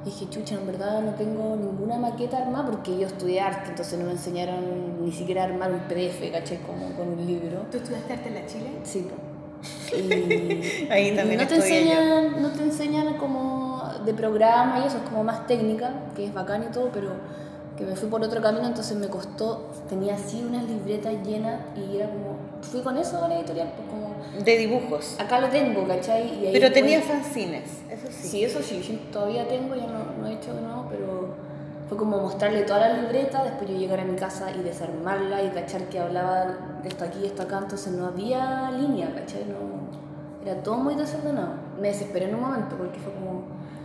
Dije, 0.08 0.26
chucha, 0.30 0.54
en 0.54 0.66
verdad 0.66 1.02
no 1.02 1.12
tengo 1.16 1.54
ninguna 1.54 1.98
maqueta 1.98 2.38
armada 2.38 2.70
porque 2.70 2.98
yo 2.98 3.06
estudié 3.08 3.42
arte, 3.42 3.68
entonces 3.68 3.98
no 3.98 4.06
me 4.06 4.12
enseñaron 4.12 5.04
ni 5.04 5.12
siquiera 5.12 5.42
a 5.42 5.44
armar 5.44 5.70
un 5.70 5.80
PDF, 5.80 6.32
¿caché? 6.32 6.60
Como 6.66 6.94
con 6.96 7.08
un 7.10 7.26
libro. 7.26 7.66
¿Tú 7.70 7.76
estudiaste 7.76 8.14
arte 8.14 8.28
en 8.28 8.34
la 8.36 8.46
Chile? 8.46 8.70
Sí. 8.84 9.06
Y, 9.92 10.88
Ahí 10.90 11.08
y 11.08 11.16
también 11.16 11.40
no 11.40 11.46
te 11.46 11.56
yo. 11.56 11.62
enseñan, 11.62 12.40
no 12.40 12.48
te 12.52 12.62
enseñan 12.62 13.18
como 13.18 13.82
de 14.06 14.14
programa 14.14 14.80
y 14.82 14.86
eso, 14.86 14.96
es 14.96 15.02
como 15.02 15.24
más 15.24 15.46
técnica, 15.46 15.92
que 16.16 16.24
es 16.24 16.32
bacán 16.32 16.62
y 16.62 16.72
todo, 16.72 16.88
pero 16.90 17.10
que 17.76 17.84
me 17.84 17.94
fui 17.94 18.08
por 18.08 18.22
otro 18.22 18.40
camino, 18.40 18.66
entonces 18.66 18.96
me 18.96 19.08
costó, 19.08 19.70
tenía 19.90 20.14
así 20.14 20.42
unas 20.42 20.64
libretas 20.64 21.12
llenas 21.22 21.60
y 21.76 21.96
era 21.96 22.08
como, 22.08 22.36
fui 22.62 22.80
con 22.80 22.96
eso 22.96 23.24
a 23.24 23.28
la 23.28 23.38
editorial, 23.38 23.72
pues 23.76 23.88
como, 23.88 24.44
de 24.44 24.58
dibujos. 24.58 25.18
acá 25.18 25.40
lo 25.40 25.48
tengo, 25.48 25.86
¿cachai? 25.86 26.42
Y 26.42 26.46
ahí 26.46 26.52
Pero 26.52 26.72
tenía 26.72 27.00
fanzines, 27.00 27.82
eso 27.90 28.06
sí. 28.10 28.28
Sí, 28.28 28.44
eso 28.44 28.62
sí, 28.62 28.82
sí, 28.82 29.08
todavía 29.12 29.46
tengo, 29.48 29.74
ya 29.74 29.86
no, 29.86 30.04
no 30.20 30.26
he 30.26 30.34
hecho 30.34 30.54
de 30.54 30.62
nuevo, 30.62 30.86
pero 30.90 31.28
fue 31.88 31.96
como 31.96 32.18
mostrarle 32.18 32.62
toda 32.62 32.80
la 32.80 32.98
libreta, 33.00 33.44
después 33.44 33.70
yo 33.70 33.76
llegar 33.76 34.00
a 34.00 34.04
mi 34.04 34.16
casa 34.16 34.50
y 34.50 34.62
desarmarla 34.62 35.42
y 35.42 35.48
cachar 35.48 35.84
que 35.84 35.98
hablaba 35.98 36.56
de 36.82 36.88
esto 36.88 37.04
aquí, 37.04 37.24
esto 37.24 37.42
acá, 37.42 37.58
entonces 37.58 37.92
no 37.92 38.06
había 38.06 38.70
línea, 38.72 39.12
¿cachai? 39.14 39.44
No, 39.46 39.88
era 40.44 40.62
todo 40.62 40.76
muy 40.76 40.94
desordenado. 40.94 41.54
Me 41.80 41.88
desesperé 41.88 42.28
en 42.28 42.34
un 42.34 42.42
momento 42.42 42.76
porque 42.76 42.98
fue 42.98 43.12
como, 43.14 43.42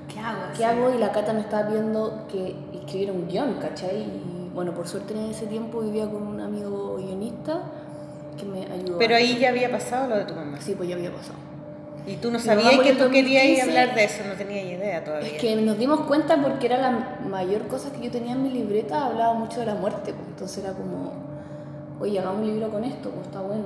¿Qué 0.07 0.19
hago? 0.19 0.41
¿qué 0.55 0.65
hago? 0.65 0.93
Y 0.93 0.97
la 0.97 1.11
Cata 1.11 1.33
me 1.33 1.39
estaba 1.39 1.67
pidiendo 1.67 2.25
que 2.29 2.55
escribiera 2.73 3.13
un 3.13 3.27
guion, 3.27 3.53
¿cachai? 3.61 4.01
Y 4.01 4.51
bueno, 4.53 4.73
por 4.73 4.87
suerte 4.87 5.13
en 5.13 5.31
ese 5.31 5.47
tiempo 5.47 5.79
vivía 5.79 6.05
con 6.09 6.27
un 6.27 6.41
amigo 6.41 6.97
guionista 6.97 7.61
que 8.35 8.45
me 8.45 8.65
ayudó. 8.65 8.97
Pero 8.97 9.15
ahí 9.15 9.37
ya 9.37 9.49
había 9.49 9.71
pasado 9.71 10.09
lo 10.09 10.17
de 10.17 10.25
tu 10.25 10.33
mamá. 10.33 10.57
Sí, 10.61 10.75
pues 10.75 10.89
ya 10.89 10.95
había 10.95 11.11
pasado. 11.11 11.37
Y 12.05 12.17
tú 12.17 12.31
no 12.31 12.37
mamá 12.37 12.43
sabías 12.43 12.81
que 12.81 12.93
tú 12.93 13.09
querías 13.09 13.43
2015. 13.43 13.61
hablar 13.61 13.95
de 13.95 14.03
eso, 14.03 14.23
no 14.27 14.33
tenías 14.33 14.65
idea 14.65 15.03
todavía. 15.03 15.29
Es 15.29 15.41
que 15.41 15.55
nos 15.55 15.77
dimos 15.77 16.01
cuenta 16.01 16.41
porque 16.41 16.65
era 16.65 16.77
la 16.77 17.17
mayor 17.29 17.67
cosa 17.67 17.91
que 17.91 18.03
yo 18.03 18.11
tenía 18.11 18.33
en 18.33 18.43
mi 18.43 18.49
libreta, 18.49 19.05
hablaba 19.05 19.33
mucho 19.33 19.61
de 19.61 19.67
la 19.67 19.75
muerte, 19.75 20.13
pues, 20.13 20.27
entonces 20.27 20.63
era 20.63 20.73
como, 20.73 21.13
oye, 22.01 22.19
hagamos 22.19 22.41
un 22.41 22.47
libro 22.47 22.69
con 22.69 22.83
esto, 22.83 23.09
pues 23.09 23.25
está 23.27 23.41
bueno. 23.41 23.63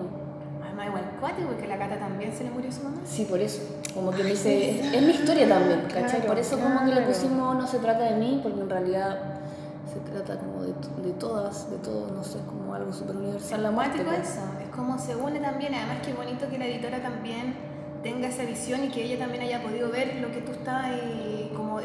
Además, 0.64 0.88
igual 0.88 1.04
cuate, 1.20 1.42
porque 1.44 1.68
la 1.68 1.80
Cata 1.80 1.98
también 1.98 2.32
se 2.32 2.44
le 2.44 2.52
murió 2.52 2.72
su 2.72 2.84
mamá. 2.84 2.98
Sí, 3.06 3.26
por 3.26 3.40
eso, 3.40 3.62
como 3.96 4.12
que 4.12 4.24
me 4.24 4.30
dice, 4.30 4.82
es, 4.82 4.94
es 4.94 5.02
mi 5.02 5.12
historia 5.12 5.50
también, 5.50 5.82
¿cachai? 5.92 6.20
Claro, 6.20 6.28
por 6.28 6.38
eso 6.38 6.60
como 6.60 6.86
que 6.86 6.94
le 6.94 7.02
pusimos 7.02 7.56
no 7.56 7.68
se 7.68 7.80
trata 7.80 8.04
de 8.04 8.18
mí, 8.18 8.40
porque 8.44 8.62
en 8.62 8.70
realidad 8.70 9.18
se 9.92 10.00
trata 10.12 10.40
como 10.40 10.62
de, 10.62 10.74
de 11.04 11.14
todas, 11.14 11.72
de 11.72 11.78
todos, 11.78 12.12
no 12.12 12.24
sé, 12.24 12.38
como 12.46 12.76
algo 12.76 12.94
súper 12.94 13.16
universal 13.16 13.64
la 13.64 13.72
muerte. 13.72 14.04
Pues. 14.04 14.20
eso, 14.20 14.42
es 14.78 14.84
como 14.84 14.98
se 15.00 15.16
une 15.16 15.40
también, 15.40 15.74
además 15.74 15.98
que 16.06 16.14
bonito 16.14 16.48
que 16.50 16.58
la 16.58 16.66
editora 16.66 17.00
también 17.02 17.54
tenga 18.04 18.28
esa 18.28 18.44
visión 18.44 18.84
y 18.84 18.90
que 18.90 19.04
ella 19.04 19.18
también 19.18 19.44
haya 19.44 19.62
podido 19.62 19.90
ver 19.92 20.16
lo 20.22 20.32
que 20.32 20.42
tú 20.42 20.52
estás 20.52 20.86
ahí, 20.86 21.52
como 21.56 21.80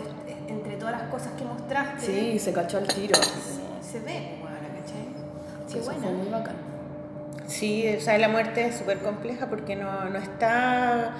entre 0.48 0.76
todas 0.76 0.92
las 1.00 1.10
cosas 1.10 1.32
que 1.38 1.44
mostraste. 1.44 2.06
Sí, 2.06 2.38
se 2.38 2.52
cachó 2.52 2.78
al 2.78 2.86
tiro. 2.86 3.18
así 3.18 3.60
Se 3.80 3.98
ve, 4.00 4.36
pues, 4.40 4.52
ahora, 4.52 4.68
¿cachai? 4.78 5.06
Qué 5.72 5.78
eso 5.78 5.84
buena. 5.86 6.00
fue 6.00 6.10
muy 6.12 6.28
bacán. 6.28 6.56
Sí, 7.46 7.94
o 7.96 8.00
sea, 8.00 8.18
la 8.18 8.28
muerte 8.28 8.66
es 8.66 8.76
súper 8.76 8.98
compleja 8.98 9.46
porque 9.48 9.74
no, 9.76 10.04
no 10.10 10.18
está 10.18 11.14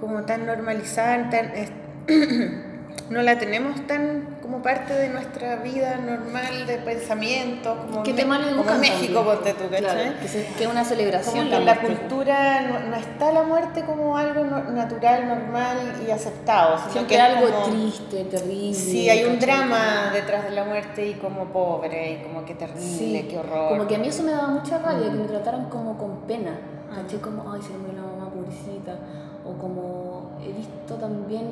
como 0.00 0.22
tan 0.24 0.46
normalizada, 0.46 1.28
tan, 1.30 1.46
es- 1.54 1.72
no 3.10 3.22
la 3.22 3.38
tenemos 3.38 3.86
tan 3.86 4.36
como 4.42 4.62
parte 4.62 4.92
de 4.94 5.08
nuestra 5.08 5.56
vida 5.56 5.96
normal 5.96 6.66
de 6.66 6.76
pensamiento, 6.78 7.76
como, 7.86 8.02
Que 8.02 8.12
Me- 8.12 8.20
te 8.20 8.26
mal 8.26 8.40
como 8.42 8.60
educan 8.62 8.80
México, 8.80 9.24
ponte 9.24 9.54
tú, 9.54 9.64
¿cachai? 9.70 10.18
Que, 10.20 10.26
es 10.26 10.36
una 10.66 10.80
Como 10.82 10.84
celebración 10.84 11.46
en 11.46 11.64
la 11.64 11.74
muerte. 11.74 11.86
cultura 11.86 12.60
no, 12.62 12.80
no 12.90 12.96
está 12.96 13.32
la 13.32 13.42
muerte 13.44 13.84
como 13.84 14.16
algo 14.16 14.44
no- 14.44 14.64
natural, 14.64 15.26
normal 15.28 15.76
y 16.06 16.10
aceptado, 16.10 16.78
sino 16.78 16.92
Siempre 16.92 17.16
que 17.16 17.22
es 17.22 17.28
algo 17.36 17.50
como- 17.50 17.66
triste, 17.66 18.24
terrible. 18.24 18.74
Sí, 18.74 19.08
hay 19.08 19.24
un 19.24 19.38
drama 19.38 20.10
detrás 20.12 20.44
de 20.44 20.50
la 20.50 20.64
muerte 20.64 21.06
y 21.06 21.14
como 21.14 21.46
pobre 21.46 22.12
y 22.12 22.16
como 22.22 22.44
que 22.44 22.54
terrible, 22.54 22.80
Sí, 22.82 23.26
qué 23.30 23.38
horror. 23.38 23.70
Como 23.70 23.86
que 23.86 23.96
a 23.96 23.98
mí 23.98 24.08
eso 24.08 24.22
me 24.22 24.32
daba 24.32 24.48
mucha 24.48 24.78
rabia, 24.78 25.10
que 25.10 25.16
me 25.16 25.24
trataran 25.28 25.68
como 25.70 25.96
con 25.96 26.20
pena. 26.26 26.58
¿Cachai? 26.94 27.20
Como, 27.20 27.52
ay, 27.52 27.60
se 27.62 27.70
le 27.72 27.78
murió 27.78 27.96
la 27.96 28.02
mamá, 28.02 28.30
pobrecita. 28.30 28.96
O 29.44 29.52
como 29.58 30.30
he 30.42 30.52
visto 30.52 30.94
también 30.94 31.50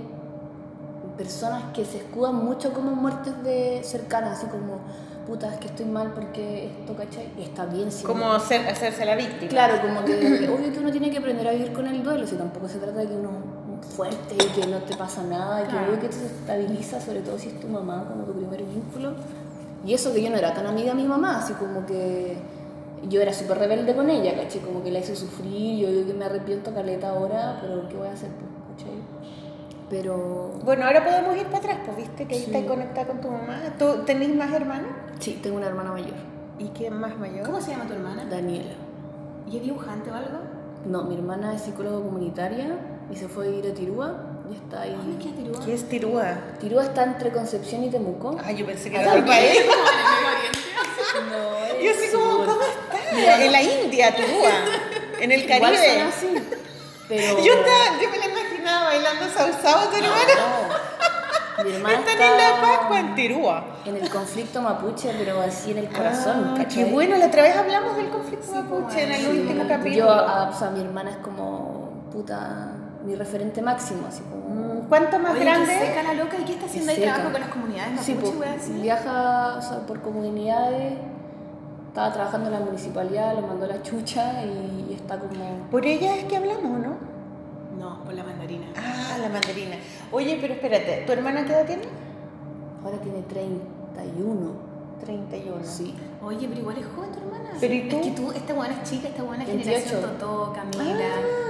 personas 1.16 1.72
que 1.72 1.84
se 1.84 1.98
escudan 1.98 2.44
mucho 2.44 2.72
como 2.72 2.90
muertes 2.92 3.42
de 3.42 3.80
cercanas, 3.82 4.38
así 4.38 4.46
como, 4.46 4.78
puta, 5.26 5.52
es 5.52 5.58
que 5.58 5.66
estoy 5.68 5.86
mal 5.86 6.12
porque 6.14 6.66
esto, 6.66 6.94
¿cachai? 6.94 7.28
Y 7.38 7.42
está 7.42 7.64
bien, 7.66 7.90
si 7.90 8.04
como 8.04 8.38
ser- 8.38 8.66
hacerse 8.68 9.04
la 9.04 9.16
víctima. 9.16 9.48
Claro, 9.50 9.80
como 9.82 10.04
que 10.04 10.14
obvio 10.56 10.72
que 10.72 10.78
uno 10.78 10.90
tiene 10.90 11.10
que 11.10 11.18
aprender 11.18 11.48
a 11.48 11.52
vivir 11.52 11.72
con 11.72 11.86
el 11.86 12.02
duelo, 12.02 12.26
si 12.26 12.36
tampoco 12.36 12.68
se 12.68 12.78
trata 12.78 13.00
de 13.00 13.08
que 13.08 13.14
uno 13.16 13.30
fuerte 13.96 14.34
y 14.34 14.60
que 14.60 14.66
no 14.66 14.78
te 14.78 14.96
pasa 14.96 15.22
nada, 15.22 15.62
y 15.64 15.68
que 15.68 15.76
obvio 15.76 16.00
que 16.00 16.08
te 16.08 16.16
estabiliza, 16.26 17.00
sobre 17.00 17.20
todo 17.20 17.38
si 17.38 17.48
es 17.48 17.60
tu 17.60 17.68
mamá, 17.68 18.04
como 18.08 18.24
tu 18.24 18.32
primer 18.34 18.62
vínculo. 18.62 19.14
Y 19.84 19.94
eso 19.94 20.12
que 20.12 20.22
yo 20.22 20.30
no 20.30 20.36
era 20.36 20.52
tan 20.52 20.66
amiga 20.66 20.94
de 20.94 21.00
mi 21.02 21.08
mamá, 21.08 21.38
así 21.38 21.52
como 21.54 21.86
que 21.86 22.36
yo 23.08 23.20
era 23.20 23.32
súper 23.32 23.58
rebelde 23.58 23.94
con 23.94 24.10
ella, 24.10 24.34
¿cachai? 24.34 24.60
Como 24.60 24.82
que 24.82 24.90
la 24.90 24.98
hice 24.98 25.14
sufrir, 25.14 25.78
yo 25.78 25.90
digo 25.92 26.06
que 26.08 26.14
me 26.14 26.24
arrepiento 26.24 26.74
caleta 26.74 27.10
ahora, 27.10 27.58
pero 27.60 27.88
¿qué 27.88 27.96
voy 27.96 28.08
a 28.08 28.12
hacer? 28.12 28.30
pues. 28.30 28.50
Pero 29.88 30.50
Bueno, 30.64 30.84
ahora 30.86 31.04
podemos 31.04 31.36
ir 31.36 31.44
para 31.46 31.58
atrás, 31.58 31.78
pues 31.84 31.96
viste 31.96 32.26
que 32.26 32.34
ahí 32.34 32.40
Sí. 32.40 32.46
estás 32.46 32.64
conectada 32.64 33.06
con 33.06 33.20
tu 33.20 33.28
mamá. 33.30 33.60
¿Tú 33.78 34.02
tenés 34.04 34.34
más 34.34 34.52
hermanos? 34.52 34.90
sí, 35.20 35.38
tengo 35.42 35.56
una 35.56 35.66
hermana 35.66 35.92
mayor, 35.92 36.14
¿Y 36.58 36.68
quién 36.68 36.94
más 36.98 37.16
mayor? 37.18 37.44
¿Cómo 37.46 37.60
se 37.60 37.70
llama 37.70 37.86
tu 37.86 37.92
hermana? 37.92 38.24
Daniela. 38.28 38.72
¿Y 39.50 39.58
es 39.58 39.62
dibujante 39.62 40.10
o 40.10 40.14
algo? 40.14 40.38
No, 40.86 41.02
mi 41.04 41.14
hermana 41.14 41.54
es 41.54 41.62
psicóloga 41.62 41.96
comunitaria 42.04 42.78
y 43.12 43.16
se 43.16 43.28
fue 43.28 43.46
a 43.46 43.50
ir 43.50 43.66
a 43.66 43.74
Tirúa 43.74 44.16
y 44.50 44.54
está 44.54 44.82
ahí. 44.82 44.94
¿Dónde 44.96 45.22
queda 45.22 45.36
Tirúa? 45.36 45.64
¿Qué 45.64 45.74
es 45.74 45.88
Tirúa? 45.88 46.34
Tirúa 46.60 46.82
está 46.84 47.04
entre 47.04 47.30
Concepción 47.30 47.84
y 47.84 47.90
Temuco. 47.90 48.36
Ah, 48.44 48.52
yo 48.52 48.64
pensé 48.66 48.90
que 48.90 48.96
era 49.00 49.12
otro 49.12 49.26
país. 49.26 49.58
No, 51.30 51.82
Yo 51.82 51.90
así 51.92 52.12
como, 52.12 52.44
¿cómo 52.44 52.60
está? 52.62 53.44
En 53.44 53.52
la 53.52 53.62
India, 53.62 54.14
Tirúa. 54.14 54.50
En 55.20 55.32
el 55.32 55.40
Igual 55.44 55.60
Caribe. 55.60 56.02
así. 56.02 56.26
Pero. 57.08 57.38
Yo, 57.42 57.52
estaba, 57.54 58.00
yo 58.02 58.10
me 58.10 58.18
la 58.18 58.28
bailando 58.96 59.34
salsa 59.34 59.82
a 59.82 59.90
tu 59.90 59.96
hermana. 59.96 60.32
No. 61.58 61.64
Mi 61.64 61.72
hermana 61.74 61.94
Están 61.98 62.12
está 62.14 62.26
en 62.32 62.36
la 62.38 62.60
Pascua 62.60 63.00
en 63.00 63.14
Tirúa. 63.14 63.64
en 63.84 63.96
el 63.96 64.10
conflicto 64.10 64.60
mapuche, 64.62 65.14
pero 65.18 65.40
así 65.40 65.70
en 65.72 65.78
el 65.78 65.88
corazón. 65.90 66.54
Ah, 66.58 66.64
qué 66.66 66.84
bueno, 66.86 67.16
la 67.16 67.26
otra 67.26 67.42
vez 67.42 67.56
hablamos 67.56 67.96
del 67.96 68.08
conflicto 68.08 68.46
Sí, 68.46 68.52
mapuche 68.54 69.02
en 69.04 69.12
el 69.12 69.20
sí. 69.20 69.26
último 69.26 69.62
Yo, 69.62 69.68
capítulo. 69.68 70.10
a- 70.10 70.48
o 70.50 70.52
sea, 70.58 70.70
mi 70.70 70.80
hermana 70.80 71.10
es 71.10 71.16
como 71.18 71.90
puta, 72.12 72.68
mi 73.04 73.14
referente 73.14 73.62
máximo, 73.62 74.06
así 74.08 74.22
como. 74.22 74.46
Mm, 74.54 74.88
¿Cuánto 74.88 75.18
más 75.18 75.32
Oye, 75.32 75.40
grande? 75.44 75.66
qué 75.78 75.86
seca 75.86 76.02
la 76.02 76.14
loca. 76.14 76.36
¿Y 76.38 76.44
qué 76.44 76.52
está 76.52 76.66
haciendo 76.66 76.92
ahí? 76.92 77.00
¿Trabajo 77.00 77.32
con 77.32 77.40
las 77.40 77.50
comunidades 77.50 78.00
Sí, 78.00 78.14
mapuche, 78.14 78.36
pues, 78.36 78.82
viaja 78.82 79.54
o 79.58 79.62
sea, 79.62 79.78
por 79.86 80.00
comunidades, 80.02 80.94
estaba 81.88 82.12
trabajando 82.12 82.48
en 82.48 82.52
la 82.54 82.60
municipalidad, 82.60 83.34
lo 83.34 83.42
mandó 83.46 83.64
a 83.64 83.68
la 83.68 83.82
chucha 83.82 84.44
y 84.44 84.92
está 84.94 85.18
como. 85.18 85.32
Por 85.70 85.86
ella 85.86 86.16
es 86.16 86.24
que 86.24 86.36
hablamos, 86.36 86.78
¿no? 86.80 87.15
No, 87.78 88.02
por 88.04 88.14
la 88.14 88.24
mandarina. 88.24 88.66
Ah, 88.76 89.18
la 89.20 89.28
mandarina. 89.28 89.76
Oye, 90.12 90.38
pero 90.40 90.54
espérate, 90.54 91.02
¿tu 91.06 91.12
hermana 91.12 91.44
qué 91.44 91.52
edad 91.52 91.66
tiene? 91.66 91.82
Ahora 92.84 92.98
tiene 92.98 93.22
31. 93.22 94.52
31. 95.04 95.56
Sí. 95.64 95.94
Oye, 96.22 96.48
pero 96.48 96.60
igual 96.60 96.78
es 96.78 96.86
joven 96.86 97.12
tu 97.12 97.18
hermana. 97.18 97.50
Pero 97.60 97.74
¿y 97.74 97.88
tú? 97.88 97.96
Es 97.96 98.02
que 98.06 98.10
tú, 98.12 98.32
esta 98.32 98.54
buena 98.54 98.74
es 98.82 98.90
chica, 98.90 99.08
esta 99.08 99.22
buena 99.22 99.44
28. 99.44 99.70
generación 99.70 100.18
Totó, 100.18 100.52
Camila, 100.54 101.04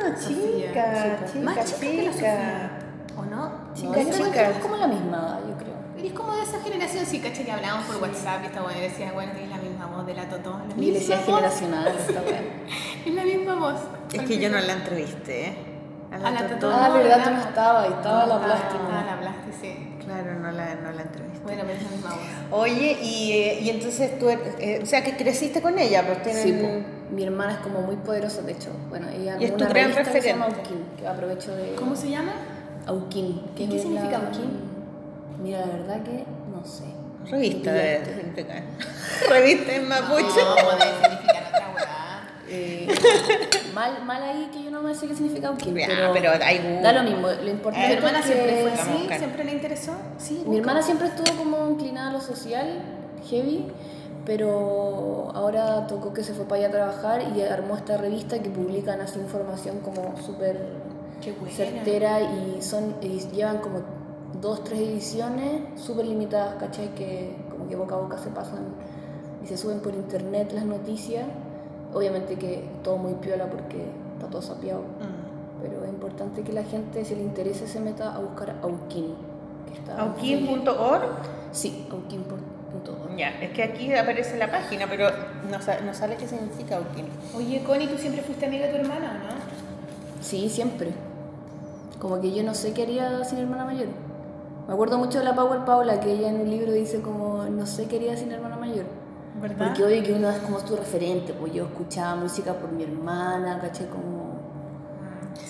Ah, 0.05 0.17
Sofía. 0.17 0.37
chica, 0.69 1.19
chica, 1.27 1.41
Más 1.45 1.65
chica 1.65 1.81
que 1.81 2.03
la 2.03 2.13
chica. 2.13 2.13
Sofía. 2.13 2.79
¿O 3.19 3.25
no? 3.25 3.53
Chica, 3.75 4.03
No, 4.19 4.27
chica. 4.27 4.51
es 4.51 4.59
como 4.59 4.77
la 4.77 4.87
misma 4.89 5.41
yo 5.49 5.57
creo. 5.57 5.77
Eres 5.99 6.13
como 6.13 6.35
de 6.37 6.43
esa 6.43 6.61
generación, 6.61 7.07
sí, 7.07 7.21
caché 7.21 7.45
que 7.45 7.53
hablábamos 7.53 7.87
por 7.87 7.97
WhatsApp 8.03 8.43
y 8.43 8.47
esta 8.47 8.61
buena 8.63 8.81
decía, 8.81 9.13
bueno, 9.13 9.33
tienes 9.33 9.51
la 9.51 9.57
misma 9.57 9.87
voz 9.87 10.07
de 10.07 10.15
la 10.15 10.29
Totó. 10.29 10.59
La 10.69 10.83
Y 10.83 10.91
le 10.91 10.99
decía 10.99 11.17
misma 11.19 11.41
voz. 11.41 11.55
generacional 11.59 11.95
esta 11.99 12.21
weá. 12.27 12.41
Es 13.07 13.15
la 13.15 13.25
misma 13.25 13.55
voz. 13.55 13.81
Es 14.13 14.23
que 14.23 14.39
yo 14.39 14.51
no 14.51 14.59
la 14.61 14.73
entrevisté. 14.75 15.47
¿eh? 15.49 15.57
A 16.13 16.31
la 16.31 16.47
Totó. 16.49 16.71
Ah, 16.73 16.89
No, 16.89 16.95
verdad, 16.95 17.19
no. 17.19 17.25
tú 17.25 17.31
no 17.31 17.41
estabas, 17.41 17.89
y 17.89 17.93
estaba 17.93 18.27
la 18.27 18.39
plástica. 18.45 19.05
la 19.07 19.17
Blasti, 19.17 19.51
sí. 19.61 19.93
Claro, 20.05 20.35
no 20.39 20.51
la, 20.53 20.75
no 20.77 20.93
la 20.93 21.03
entrevisté. 21.03 21.41
Bueno, 21.45 21.63
pero 21.67 21.77
es 21.79 21.83
la 21.83 21.91
misma 21.91 22.11
voz. 22.11 22.61
Oye, 22.63 22.97
y, 23.03 23.33
eh, 23.33 23.59
y 23.61 23.71
entonces 23.71 24.19
tú, 24.19 24.29
eh, 24.29 24.81
o 24.83 24.87
sea, 24.87 25.03
que 25.03 25.17
creciste 25.17 25.61
con 25.61 25.79
ella, 25.79 26.05
pues 26.07 26.23
tienen... 26.23 26.43
Sí, 26.43 26.53
po. 26.53 27.15
mi 27.15 27.25
hermana 27.25 27.55
es 27.55 27.59
como 27.59 27.81
muy 27.81 27.97
poderosa, 27.97 28.43
de 28.43 28.53
hecho. 28.53 28.71
Bueno, 28.89 29.09
ella 29.09 29.37
Y 29.41 29.45
es 29.47 29.57
tu 29.57 29.65
gran 29.67 29.93
que 29.93 30.05
se 30.05 30.21
llama. 30.21 30.47
Auquín, 30.47 30.85
que 30.99 31.07
aprovecho 31.09 31.55
de... 31.57 31.75
¿Cómo 31.75 31.97
se 31.97 32.09
llama? 32.11 32.33
Auquín. 32.87 33.43
que 33.57 33.65
¿Y 33.65 33.69
qué 33.69 33.79
significa 33.81 34.19
la- 34.19 34.27
Auquín? 34.29 34.61
Mira, 35.43 35.61
la 35.61 35.67
verdad 35.73 36.03
que 36.05 36.25
no 36.53 36.65
sé. 36.65 36.85
Revista 37.29 37.73
de... 37.73 38.01
Revista 39.29 39.75
en 39.75 39.89
mapuche. 39.89 40.23
No, 40.23 40.55
weá. 40.55 41.26
Eh, 42.49 42.87
mal, 43.75 44.05
mal 44.05 44.23
ahí 44.23 44.49
que 44.53 44.63
yo 44.63 44.71
no 44.71 44.83
me 44.83 44.95
sé 44.95 45.09
qué 45.09 45.15
significa 45.15 45.53
Ya, 45.59 45.87
pero, 45.87 46.13
pero 46.13 46.31
hay 46.45 46.81
da 46.83 46.93
lo 46.93 47.03
mismo. 47.03 47.29
Lo 47.29 47.33
Eh, 47.33 47.41
¿Tu 47.41 47.51
importante 47.51 47.93
hermana 47.93 48.19
es 48.21 48.27
que 48.27 48.33
siempre 48.33 48.63
fue 48.63 48.73
así? 48.73 49.19
¿Siempre 49.19 49.45
le 49.45 49.53
interesó? 49.53 49.93
Sí. 50.19 50.45
mi 50.47 50.59
hermana 50.59 50.83
siempre 50.83 51.09
estuvo 51.09 51.37
como 51.37 51.69
inclinada 51.71 52.11
a 52.11 52.13
lo 52.13 52.21
social, 52.21 52.83
heavy, 53.29 53.67
pero 54.25 55.31
ahora 55.35 55.87
tocó 55.87 56.13
que 56.13 56.23
se 56.23 56.35
fue 56.35 56.45
para 56.45 56.61
allá 56.61 56.69
a 56.69 56.71
trabajar 56.73 57.23
y 57.37 57.43
armó 57.43 57.77
esta 57.77 57.97
revista 57.97 58.41
que 58.41 58.51
publican 58.51 59.01
así 59.01 59.19
información 59.19 59.81
como 59.81 60.17
súper 60.25 60.59
certera 61.51 62.21
y 62.21 62.63
son 62.63 62.97
y 63.01 63.19
llevan 63.35 63.59
como 63.59 63.81
dos, 64.41 64.65
tres 64.65 64.81
ediciones 64.81 65.63
súper 65.81 66.07
limitadas, 66.07 66.57
¿cachai? 66.57 66.95
Que 66.95 67.37
como 67.51 67.69
que 67.69 67.77
boca 67.77 67.95
a 67.95 67.99
boca 67.99 68.19
se 68.19 68.31
pasan 68.31 68.75
y 69.43 69.47
se 69.47 69.57
suben 69.57 69.81
por 69.81 69.95
internet 69.95 70.53
las 70.53 70.65
noticias. 70.65 71.25
Obviamente 71.95 72.37
que 72.37 72.65
todo 72.83 72.97
muy 72.99 73.15
piola 73.15 73.47
porque 73.47 73.85
está 74.15 74.29
todo 74.29 74.43
sapeado, 74.43 74.81
Mm. 74.81 75.63
pero 75.63 75.85
es 75.85 75.91
importante 75.91 76.43
que 76.43 76.53
la 76.53 76.65
gente, 76.65 77.05
si 77.05 77.15
le 77.15 77.23
interese, 77.23 77.67
se 77.67 77.81
meta 77.81 78.15
a 78.15 78.19
buscar 78.19 78.55
está 79.73 80.01
Auquín.org. 80.03 81.03
Sí, 81.53 81.87
auquín.org. 81.91 83.17
Ya, 83.17 83.31
es 83.41 83.51
que 83.53 83.63
aquí 83.63 83.93
aparece 83.95 84.37
la 84.37 84.51
página, 84.51 84.87
pero 84.89 85.09
no, 85.51 85.61
sa- 85.63 85.81
no 85.81 85.95
sale 85.95 86.17
qué 86.17 86.29
significa 86.29 86.77
Auquín. 86.77 87.07
Oye, 87.35 87.63
Connie, 87.65 87.87
¿tú 87.89 87.97
siempre 87.97 88.23
fuiste 88.23 88.45
amiga 88.47 88.67
de 88.67 88.73
tu 88.75 88.79
hermana 88.81 89.23
o 89.23 89.35
no? 89.35 90.23
Sí, 90.23 90.49
siempre. 90.51 90.91
Como 91.99 92.21
que 92.21 92.33
yo 92.35 92.43
no 92.43 92.53
sé 92.55 92.73
qué 92.75 92.83
haría 92.83 93.25
sin 93.25 93.39
hermana 93.39 93.65
mayor. 93.65 93.87
Me 94.69 94.75
acuerdo 94.75 94.99
mucho 94.99 95.19
de 95.19 95.25
la 95.25 95.35
Power 95.35 95.65
Paula, 95.65 96.01
que 96.01 96.13
ella 96.13 96.29
en 96.29 96.41
un 96.41 96.51
libro 96.51 96.73
dice 96.73 97.01
como, 97.01 97.45
no 97.45 97.65
sé 97.67 97.87
qué 97.87 97.97
haría 97.97 98.17
sin 98.17 98.31
hermana 98.33 98.57
mayor. 98.57 98.85
¿Verdad? 99.41 99.67
Porque 99.69 99.85
obvio 99.85 100.03
que 100.03 100.13
uno 100.13 100.31
es 100.31 100.39
como 100.39 100.61
su 100.61 100.77
referente, 100.77 101.33
pues 101.35 101.53
yo 101.53 101.65
escuchaba 101.65 102.17
música 102.17 102.55
por 102.55 102.73
mi 102.73 102.85
hermana, 102.85 103.59
caché 103.61 103.87
como... 103.87 104.27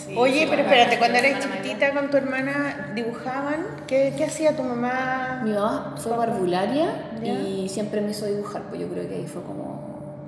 Sí, 0.05 0.15
Oye, 0.17 0.47
pero 0.51 0.63
espérate, 0.63 0.95
tu 0.95 0.99
cuando 0.99 1.19
eras 1.19 1.41
chiquitita 1.43 1.93
con 1.93 2.11
tu 2.11 2.17
hermana, 2.17 2.91
¿dibujaban? 2.95 3.67
¿Qué, 3.87 4.15
qué 4.17 4.25
hacía 4.25 4.57
tu 4.57 4.63
mamá? 4.63 5.41
Mi 5.45 5.53
mamá 5.53 5.95
fue 5.97 6.17
barbularia 6.17 6.87
Ya. 7.23 7.33
y 7.35 7.69
siempre 7.69 8.01
me 8.01 8.11
hizo 8.11 8.27
dibujar, 8.27 8.63
pues 8.69 8.81
yo 8.81 8.89
creo 8.89 9.09
que 9.09 9.15
ahí 9.15 9.27
fue 9.27 9.43
como... 9.43 9.87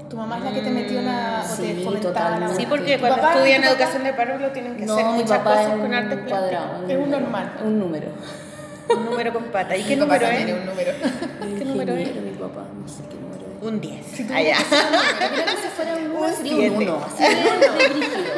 Tu 0.09 0.17
mamá 0.17 0.39
es 0.39 0.45
la 0.45 0.53
que 0.53 0.61
te 0.63 0.71
metió 0.71 1.03
la. 1.03 1.43
o 1.45 1.55
Sí, 1.55 1.85
te 1.85 1.99
totalmente. 2.01 2.55
Sí, 2.57 2.67
porque 2.67 2.95
¿Tu 2.95 3.01
cuando 3.01 3.17
papá- 3.21 3.35
estudian 3.35 3.61
tu 3.63 3.69
educación 3.69 4.05
de 4.05 4.13
paro 4.15 4.39
lo 4.39 4.49
tienen 4.53 4.75
que 4.77 4.85
hacer 4.85 5.05
No, 5.05 5.13
mi 5.13 5.19
muchas 5.23 5.39
cosas 5.41 5.67
es 5.67 5.81
con 5.81 5.93
artes 5.95 6.19
un 6.19 6.25
cuadrado. 6.25 6.79
un 6.83 6.91
Es 6.91 6.97
un 6.97 7.03
número, 7.05 7.21
normal. 7.21 7.53
Un 7.63 7.79
número. 7.79 8.07
Un 8.97 9.05
número 9.05 9.33
con 9.35 9.45
pata. 9.45 9.77
¿Y 9.77 9.83
qué 9.85 9.97
Mi 9.97 10.01
papá 10.07 10.15
número 10.19 10.33
es? 10.39 10.53
un 10.55 10.65
número. 10.67 10.93
¿Qué 11.59 11.65
número 11.67 11.95
es? 11.95 12.15
Mi 12.23 12.31
papá, 12.31 12.63
no 12.81 12.89
sé 12.89 13.03
qué 13.11 13.17
número. 13.17 13.38
Un 13.61 13.81
10. 13.81 14.31
Allá. 14.31 14.57
Creo 15.19 15.45
que 15.45 15.51
si 15.63 15.69
fuera 15.75 15.97
un 15.97 16.05
número 16.09 16.27
Un 16.27 16.33
sería 16.35 16.53
siete. 16.57 16.71
un 16.77 16.83
1, 16.83 17.05
así 17.07 17.23
de 17.25 17.89
brígido. 17.89 18.33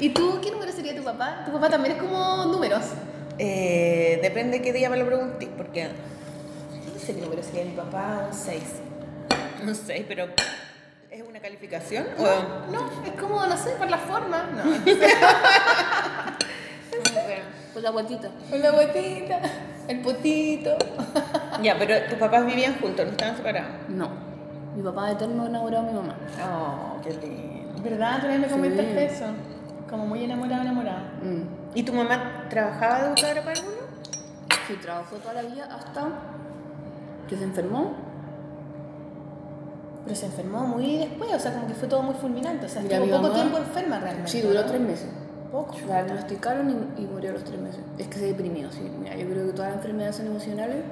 ¿Y 0.00 0.08
tú 0.10 0.40
qué 0.42 0.50
número 0.50 0.72
sería 0.72 0.96
tu 0.96 1.02
papá? 1.04 1.42
Tu 1.44 1.52
papá 1.52 1.68
también 1.70 1.94
es 1.96 2.02
como 2.02 2.44
números. 2.46 2.82
Eh, 3.38 4.18
depende 4.22 4.60
qué 4.62 4.72
día 4.72 4.90
me 4.90 4.96
lo 4.96 5.06
pregunté, 5.06 5.48
porque 5.56 5.84
no 5.88 7.00
sé 7.00 7.14
qué 7.14 7.20
número 7.20 7.42
sería 7.42 7.64
mi 7.64 7.72
papá, 7.76 8.26
un 8.30 8.34
6. 8.36 8.62
Un 9.62 9.74
6, 9.74 10.04
pero 10.08 10.26
¿es 11.10 11.22
una 11.28 11.38
calificación? 11.40 12.06
o- 12.18 12.70
No, 12.72 12.90
es 13.06 13.12
como, 13.20 13.46
no 13.46 13.56
sé, 13.56 13.70
por 13.78 13.88
la 13.90 13.98
forma. 13.98 14.42
No. 14.54 14.62
Pues 17.72 17.84
la 17.84 17.90
guatita. 17.90 18.28
Con 18.50 18.60
la 18.60 18.70
botita, 18.72 19.40
el 19.88 20.00
potito. 20.00 20.76
Ya, 21.62 21.76
pero 21.78 21.94
tus 22.08 22.18
papás 22.18 22.46
vivían 22.46 22.78
juntos, 22.80 23.04
no 23.04 23.10
estaban 23.12 23.36
separados. 23.36 23.70
No. 23.88 24.08
Mi 24.74 24.82
papá 24.82 25.10
eterno 25.10 25.44
enamorado 25.46 25.84
de 25.84 25.92
mi 25.92 25.98
mamá. 25.98 26.14
Oh, 26.42 27.00
qué 27.02 27.10
lindo. 27.10 27.82
¿Verdad? 27.82 28.14
Tú 28.16 28.20
también 28.22 28.40
me 28.40 28.46
Sí. 28.48 28.52
comentaste 28.54 29.04
eso. 29.04 29.24
Como 29.90 30.06
muy 30.06 30.24
enamorado, 30.24 30.62
enamorado. 30.62 31.00
Mm. 31.22 31.42
¿Y 31.76 31.82
tu 31.82 31.92
mamá 31.92 32.46
trabajaba 32.48 33.00
de 33.00 33.06
educadora 33.08 33.42
para 33.42 33.52
alguno? 33.60 33.76
Sí, 34.66 34.74
trabajó 34.80 35.16
toda 35.16 35.34
la 35.34 35.42
vida 35.42 35.64
hasta 35.70 36.06
que 37.28 37.36
se 37.36 37.44
enfermó. 37.44 37.92
Pero 40.04 40.16
se 40.16 40.26
enfermó 40.26 40.60
muy 40.66 40.96
después, 40.96 41.30
o 41.34 41.38
sea, 41.38 41.52
como 41.52 41.66
que 41.66 41.74
fue 41.74 41.88
todo 41.88 42.02
muy 42.02 42.14
fulminante. 42.14 42.64
O 42.64 42.68
sea, 42.70 42.80
Mira, 42.80 42.96
estuvo 42.96 43.10
poco 43.16 43.22
mamá- 43.24 43.34
tiempo 43.34 43.58
enferma 43.58 43.98
realmente. 44.00 44.30
Sí, 44.30 44.40
duró 44.40 44.60
¿no? 44.60 44.66
tres 44.66 44.80
meses. 44.80 45.08
Poco. 45.50 45.74
La 45.88 46.04
diagnosticaron 46.04 46.70
y, 46.70 47.02
y 47.02 47.06
murió 47.06 47.30
a 47.30 47.32
los 47.34 47.44
tres 47.44 47.60
meses. 47.60 47.80
Es 47.98 48.06
que 48.08 48.18
se 48.18 48.26
deprimió, 48.26 48.70
sí. 48.70 48.90
Mira, 49.00 49.16
yo 49.16 49.28
creo 49.28 49.46
que 49.46 49.52
todas 49.52 49.70
las 49.70 49.78
enfermedades 49.78 50.16
son 50.16 50.26
emocionales. 50.26 50.84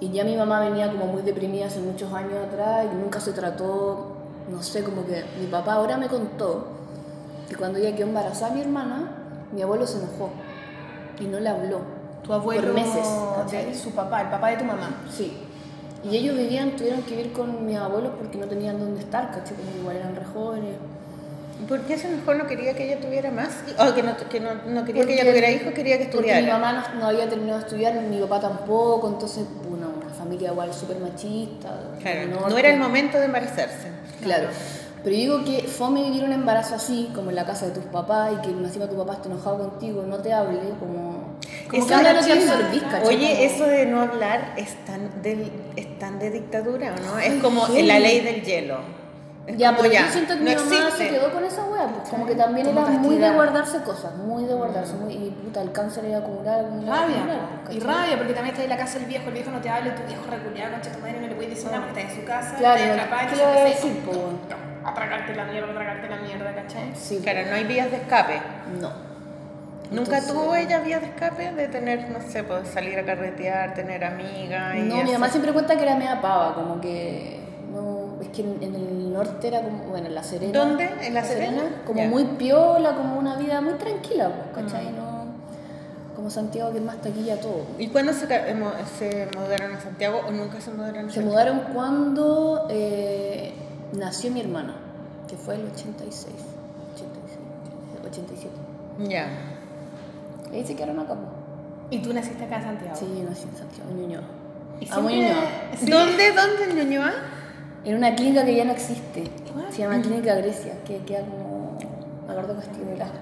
Y 0.00 0.10
ya 0.10 0.24
mi 0.24 0.36
mamá 0.36 0.60
venía 0.60 0.90
como 0.90 1.06
muy 1.06 1.22
deprimida 1.22 1.66
hace 1.66 1.80
muchos 1.80 2.12
años 2.12 2.34
atrás 2.46 2.86
y 2.92 2.96
nunca 2.96 3.20
se 3.20 3.32
trató, 3.32 4.16
no 4.50 4.62
sé, 4.62 4.84
como 4.84 5.06
que 5.06 5.24
mi 5.40 5.46
papá 5.46 5.74
ahora 5.74 5.96
me 5.96 6.08
contó 6.08 6.66
que 7.48 7.56
cuando 7.56 7.78
ella 7.78 7.94
quedó 7.94 8.08
embarazada 8.08 8.54
mi 8.54 8.60
hermana, 8.60 9.10
mi 9.52 9.62
abuelo 9.62 9.86
se 9.86 9.98
enojó 9.98 10.30
y 11.20 11.24
no 11.24 11.40
le 11.40 11.48
habló. 11.48 11.80
Tu 12.22 12.32
abuelo, 12.32 12.62
Por 12.62 12.74
meses, 12.74 13.06
de 13.50 13.74
su 13.74 13.90
papá, 13.92 14.22
el 14.22 14.28
papá 14.28 14.48
de 14.48 14.56
tu 14.56 14.64
mamá. 14.64 14.90
Sí. 15.10 15.36
Y 16.02 16.16
ellos 16.16 16.36
vivían, 16.36 16.76
tuvieron 16.76 17.02
que 17.02 17.16
vivir 17.16 17.32
con 17.32 17.64
mis 17.64 17.76
abuelos 17.76 18.12
porque 18.18 18.36
no 18.38 18.46
tenían 18.46 18.78
dónde 18.78 19.00
estar, 19.00 19.30
¿cachai? 19.30 19.56
Como 19.56 19.70
igual 19.78 19.96
eran 19.96 20.16
re 20.16 20.24
jóvenes. 20.24 20.76
¿Por 21.68 21.80
qué 21.82 21.94
ese 21.94 22.08
mejor 22.08 22.36
no 22.36 22.46
quería 22.46 22.74
que 22.74 22.84
ella 22.84 23.00
tuviera 23.00 23.30
más? 23.30 23.48
O 23.78 23.94
que 23.94 24.02
no, 24.02 24.16
que 24.16 24.40
no, 24.40 24.50
no 24.66 24.84
quería 24.84 25.02
Porque- 25.02 25.14
que 25.16 25.20
ella 25.22 25.30
tuviera 25.30 25.50
hijos, 25.50 25.72
quería 25.74 25.98
que 25.98 26.04
Porque 26.06 26.30
estudiara. 26.30 26.42
mi 26.42 26.50
mamá 26.50 26.88
no, 26.94 27.00
no 27.00 27.06
había 27.08 27.28
terminado 27.28 27.58
de 27.60 27.64
estudiar, 27.66 27.94
mi 27.94 28.18
papá 28.20 28.40
tampoco, 28.40 29.08
entonces 29.08 29.44
una, 29.70 29.88
una 29.88 30.14
familia 30.14 30.50
igual 30.52 30.72
súper 30.74 30.98
machista. 30.98 31.70
Claro, 32.00 32.48
no 32.48 32.58
era 32.58 32.70
el 32.72 32.78
momento 32.80 33.18
de 33.18 33.26
embarazarse. 33.26 33.88
Claro. 34.22 34.48
Pero 35.02 35.16
digo 35.16 35.44
que 35.44 35.64
fome 35.68 36.02
vivir 36.02 36.24
un 36.24 36.32
embarazo 36.32 36.76
así, 36.76 37.10
como 37.14 37.28
en 37.28 37.36
la 37.36 37.44
casa 37.44 37.66
de 37.66 37.72
tus 37.72 37.84
papás, 37.84 38.32
y 38.32 38.40
que 38.40 38.48
encima 38.48 38.86
tu 38.88 38.96
papá 38.96 39.12
esté 39.14 39.28
enojado 39.28 39.58
contigo, 39.58 40.02
no 40.06 40.16
te 40.18 40.32
hable, 40.32 40.58
como... 40.80 41.34
Como 41.68 41.84
Eso 41.84 41.98
que 41.98 42.04
de- 42.34 42.46
no 42.46 42.90
te. 43.00 43.06
Oye, 43.06 43.44
eso 43.44 43.64
de 43.66 43.84
no 43.86 44.00
hablar 44.00 44.54
es 44.56 44.74
tan, 44.86 45.22
del, 45.22 45.50
es 45.76 45.98
tan 45.98 46.18
de 46.18 46.30
dictadura, 46.30 46.94
¿o 46.94 47.04
no? 47.04 47.18
Es 47.18 47.34
como 47.42 47.62
heavy. 47.66 47.82
la 47.82 47.98
ley 47.98 48.20
del 48.20 48.42
hielo. 48.42 48.78
Es 49.46 49.58
Ya, 49.58 49.76
pero 49.76 49.92
ya, 49.92 50.06
yo 50.06 50.12
siento 50.12 50.34
que 50.34 50.40
no 50.40 50.50
mi 50.50 50.56
mamá 50.56 50.76
existe. 50.88 50.96
se 51.04 51.08
quedó 51.10 51.30
con 51.32 51.44
esa 51.44 51.64
wea, 51.64 51.86
pues 51.88 52.08
como 52.08 52.24
que 52.26 52.34
también 52.34 52.66
Como 52.66 52.80
era 52.80 52.90
muy 52.98 53.16
de 53.18 53.30
guardarse 53.30 53.82
cosas, 53.82 54.14
muy 54.16 54.44
de 54.46 54.54
guardarse, 54.54 54.94
muy, 54.94 55.12
y 55.12 55.30
puta, 55.44 55.60
el 55.60 55.70
cáncer 55.72 56.06
era 56.06 56.18
acumular, 56.18 56.60
acumular, 56.60 57.00
Rabia. 57.02 57.16
acumular, 57.18 57.40
pues, 57.66 57.76
y 57.76 57.80
rabia, 57.80 58.16
porque 58.16 58.32
también 58.32 58.54
estás 58.54 58.64
en 58.64 58.70
la 58.70 58.76
casa 58.78 58.98
del 58.98 59.06
viejo, 59.08 59.28
el 59.28 59.34
viejo 59.34 59.50
no 59.50 59.60
te 59.60 59.68
habla, 59.68 59.90
y 59.90 60.00
tu 60.00 60.06
viejo 60.06 60.22
reculeado, 60.30 60.72
concha 60.72 60.92
tu 60.92 60.98
madre, 61.00 61.20
no 61.20 61.26
le 61.28 61.34
puedes 61.34 61.50
decir 61.50 61.70
nada 61.70 61.84
porque 61.84 62.00
estás 62.00 62.14
en 62.16 62.20
su 62.22 62.26
casa, 62.26 62.54
Claro, 62.56 62.76
estás 62.80 62.96
atrapada, 62.98 63.26
¿qué 63.28 63.36
le 63.36 63.42
voy 63.44 63.52
a 63.52 63.58
empiezas 63.60 63.84
decir, 63.84 64.02
po, 64.04 64.10
weón? 64.12 64.38
a 64.84 64.94
tragarte 64.94 65.34
la 65.34 65.44
mierda, 65.44 65.70
a 65.70 65.74
tragarte 65.74 66.08
la 66.08 66.16
mierda, 66.16 66.54
¿cachai? 66.54 66.90
Sí, 66.94 67.20
Claro, 67.22 67.40
no 67.50 67.54
hay 67.56 67.64
vías 67.64 67.90
de 67.90 67.96
escape. 67.98 68.40
no. 68.80 68.90
¿Nunca 69.90 70.16
Entonces- 70.16 70.26
tuvo 70.32 70.54
ella 70.56 70.78
vías 70.80 71.02
de 71.02 71.06
escape 71.08 71.52
de 71.52 71.68
tener, 71.68 72.08
no 72.10 72.18
sé, 72.22 72.42
pues 72.42 72.66
salir 72.68 72.98
a 72.98 73.04
carretear, 73.04 73.74
tener 73.74 74.02
amigas? 74.04 74.74
y 74.76 74.80
No, 74.80 74.96
mi 75.04 75.12
mamá 75.12 75.28
siempre 75.28 75.52
cuenta 75.52 75.76
que 75.76 75.82
era 75.82 75.94
media 75.94 76.20
pava, 76.22 76.54
como 76.54 76.80
que 76.80 77.43
es 78.24 78.28
que 78.30 78.42
en, 78.42 78.62
en 78.62 78.74
el 78.74 79.12
norte 79.12 79.48
era 79.48 79.62
como, 79.62 79.84
bueno, 79.84 80.06
en 80.08 80.14
La 80.14 80.22
Serena. 80.22 80.58
¿Dónde? 80.58 80.90
¿En 81.02 81.14
La 81.14 81.24
Serena? 81.24 81.62
Como 81.86 82.00
Ya. 82.00 82.08
muy 82.08 82.24
piola, 82.24 82.94
como 82.96 83.18
una 83.18 83.36
vida 83.36 83.60
muy 83.60 83.74
tranquila, 83.74 84.30
pues, 84.52 84.64
¿cachai? 84.66 84.86
Mm. 84.92 84.96
No, 84.96 85.24
como 86.16 86.30
Santiago 86.30 86.70
que 86.72 86.78
es 86.78 86.84
más 86.84 86.96
taquilla 87.00 87.40
todo. 87.40 87.64
¿Y 87.78 87.88
cuándo 87.88 88.12
se, 88.12 88.26
se 88.26 89.28
mudaron 89.36 89.74
a 89.76 89.80
Santiago 89.80 90.20
o 90.26 90.30
nunca 90.30 90.60
se 90.60 90.70
mudaron 90.70 90.96
a 90.96 91.08
Se 91.08 91.14
Santiago? 91.16 91.30
mudaron 91.30 91.60
cuando 91.74 92.66
eh, 92.70 93.52
nació 93.92 94.30
mi 94.30 94.40
hermana, 94.40 94.74
que 95.28 95.36
fue 95.36 95.56
el 95.56 95.66
86, 95.66 96.34
86, 96.94 97.38
87. 98.10 98.54
Ya. 99.08 99.26
Y 100.52 100.56
ahí 100.56 100.64
se 100.66 100.74
quedaron 100.76 101.00
acá, 101.00 101.14
pues. 101.14 101.28
Y 101.90 101.98
tú 102.02 102.12
naciste 102.14 102.44
acá 102.44 102.56
en 102.58 102.62
Santiago. 102.64 102.96
Sí, 102.96 103.06
yo 103.18 103.28
nací 103.28 103.42
en 103.42 103.56
Santiago, 103.56 103.90
en 103.90 104.00
Ñuñoa. 104.02 104.22
Y 104.80 104.86
siempre- 104.86 105.14
Ñuñoa. 105.16 105.44
sí. 105.78 105.90
¿Dónde? 105.90 106.32
¿Dónde 106.32 106.64
en 106.70 106.76
Ñuñoa? 106.76 107.12
En 107.84 107.96
una 107.96 108.14
clínica 108.14 108.44
que 108.44 108.54
ya 108.54 108.64
no 108.64 108.72
existe. 108.72 109.24
Se 109.70 109.78
llama 109.82 110.00
Clínica 110.00 110.34
Grecia, 110.36 110.72
que 110.86 110.98
queda 110.98 111.20
como 111.20 111.76
Eduardo 112.28 112.56
Castillo 112.56 112.86
Velasco. 112.90 113.18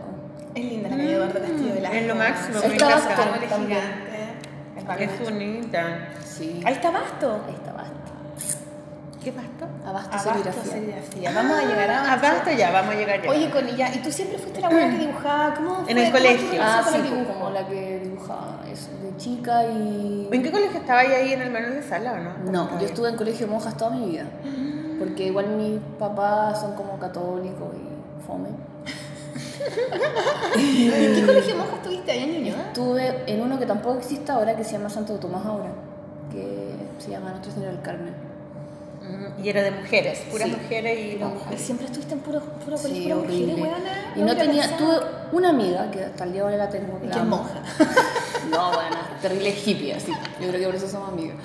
Es 0.54 0.64
linda 0.64 0.88
la 0.90 0.96
calle 0.96 1.12
Eduardo 1.14 1.40
Castillo 1.40 1.74
de 1.74 1.80
la 1.80 1.90
Es 1.92 2.06
lo 2.06 2.14
máximo, 2.14 2.58
También. 3.48 3.80
gigantes. 3.80 5.10
Qué 5.18 5.24
bonita. 5.24 6.08
Sí. 6.24 6.60
Ahí 6.64 6.74
está 6.74 6.90
Basto. 6.90 7.40
Ahí 7.46 7.54
está. 7.54 7.71
¿Qué 9.22 9.30
pasto? 9.30 9.66
Abasto 9.86 10.16
Abasto 10.16 10.52
serigrafía. 10.64 11.30
Vamos 11.32 11.58
a 11.58 11.62
llegar 11.62 11.90
a 11.90 12.12
Ah, 12.12 12.16
basta 12.16 12.52
ya, 12.52 12.72
vamos 12.72 12.94
a 12.94 12.98
llegar 12.98 13.22
ya. 13.22 13.30
Oye, 13.30 13.50
con 13.50 13.68
ella, 13.68 13.94
¿y 13.94 13.98
tú 13.98 14.10
siempre 14.10 14.38
fuiste 14.38 14.60
la 14.60 14.68
buena 14.68 14.90
que 14.90 14.98
dibujaba? 15.06 15.54
¿Cómo 15.54 15.74
fue? 15.76 15.92
En 15.92 15.98
el 15.98 16.04
¿Cómo 16.06 16.16
colegio. 16.18 16.60
Ah, 16.62 16.82
sí, 16.84 16.90
pues, 16.98 17.02
dibujo? 17.04 17.32
como 17.32 17.50
la 17.50 17.66
que 17.68 18.00
dibujaba 18.00 18.60
eso, 18.70 18.88
de 19.00 19.16
chica 19.16 19.64
y... 19.64 20.28
¿En 20.30 20.42
qué 20.42 20.50
colegio 20.50 20.80
estaba 20.80 21.00
ahí 21.00 21.32
en 21.32 21.42
el 21.42 21.50
Manuel 21.52 21.74
de 21.74 21.82
Sala 21.82 22.12
o 22.14 22.18
no? 22.18 22.50
No, 22.50 22.80
yo 22.80 22.86
estuve 22.86 23.10
en 23.10 23.16
colegio 23.16 23.46
de 23.46 23.52
monjas 23.52 23.76
toda 23.76 23.90
mi 23.92 24.10
vida. 24.10 24.24
Porque 24.98 25.26
igual 25.26 25.48
mis 25.50 25.78
papás 25.98 26.60
son 26.60 26.74
como 26.74 26.98
católicos 26.98 27.68
y 27.76 28.26
fome. 28.26 28.48
¿En 30.56 31.14
qué 31.14 31.22
colegio 31.26 31.56
monja 31.56 31.76
estuviste 31.76 32.10
allá 32.10 32.24
en 32.24 32.32
Ñuñoa? 32.32 32.62
Estuve 32.68 33.22
en 33.26 33.40
uno 33.40 33.58
que 33.58 33.66
tampoco 33.66 33.98
existe 33.98 34.32
ahora, 34.32 34.56
que 34.56 34.64
se 34.64 34.72
llama 34.72 34.90
Santo 34.90 35.14
Tomás 35.14 35.46
ahora, 35.46 35.70
que 36.30 36.74
se 36.98 37.10
llama 37.10 37.30
Nuestra 37.30 37.52
Señora 37.52 37.72
del 37.72 37.82
Carmen. 37.82 38.31
Mm, 39.02 39.44
Y 39.44 39.48
era 39.48 39.62
de 39.62 39.70
mujeres, 39.72 40.20
puras 40.30 40.48
Sí. 40.48 40.56
mujeres 40.56 40.98
y 40.98 41.16
Puras 41.16 41.30
monjas. 41.34 41.48
Ay, 41.50 41.58
Siempre 41.58 41.86
estuviste 41.86 42.14
en 42.14 42.20
puro, 42.20 42.40
puro 42.40 42.76
Sí, 42.76 42.82
colegio 42.84 43.16
de 43.16 43.22
mujeres. 43.22 43.76
Y 44.16 44.20
no 44.22 44.36
tenía, 44.36 44.76
tuve 44.76 44.96
una 45.32 45.50
amiga 45.50 45.90
que 45.90 46.04
hasta 46.04 46.24
el 46.24 46.32
día 46.32 46.42
de 46.44 46.52
hoy 46.52 46.56
la 46.58 46.68
tengo. 46.68 47.00
Y 47.02 47.06
la 47.06 47.12
que 47.14 47.18
es 47.20 47.24
monja. 47.26 47.62
No, 48.50 48.72
bueno, 48.72 48.96
terrible 49.22 49.50
hippie, 49.50 49.94
así. 49.94 50.10
Yo 50.40 50.48
creo 50.48 50.60
que 50.60 50.66
por 50.66 50.74
eso 50.74 50.88
somos 50.88 51.10
amigas. 51.10 51.36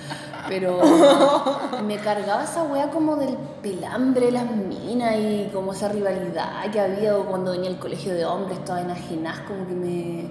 Pero 0.50 0.82
me 1.86 1.96
cargaba 1.98 2.44
esa 2.44 2.64
wea 2.64 2.90
como 2.90 3.16
del 3.18 3.38
pelambre 3.62 4.26
de 4.26 4.32
las 4.32 4.50
minas 4.50 5.16
y 5.16 5.50
como 5.54 5.74
esa 5.74 5.88
rivalidad 5.88 6.70
que 6.72 6.80
había 6.80 7.14
cuando 7.18 7.52
venía 7.52 7.70
el 7.70 7.78
colegio 7.78 8.14
de 8.16 8.26
hombres, 8.26 8.66
todas 8.66 8.84
enajenadas, 8.84 9.42
como 9.42 9.68
que 9.68 9.74
me. 9.74 10.24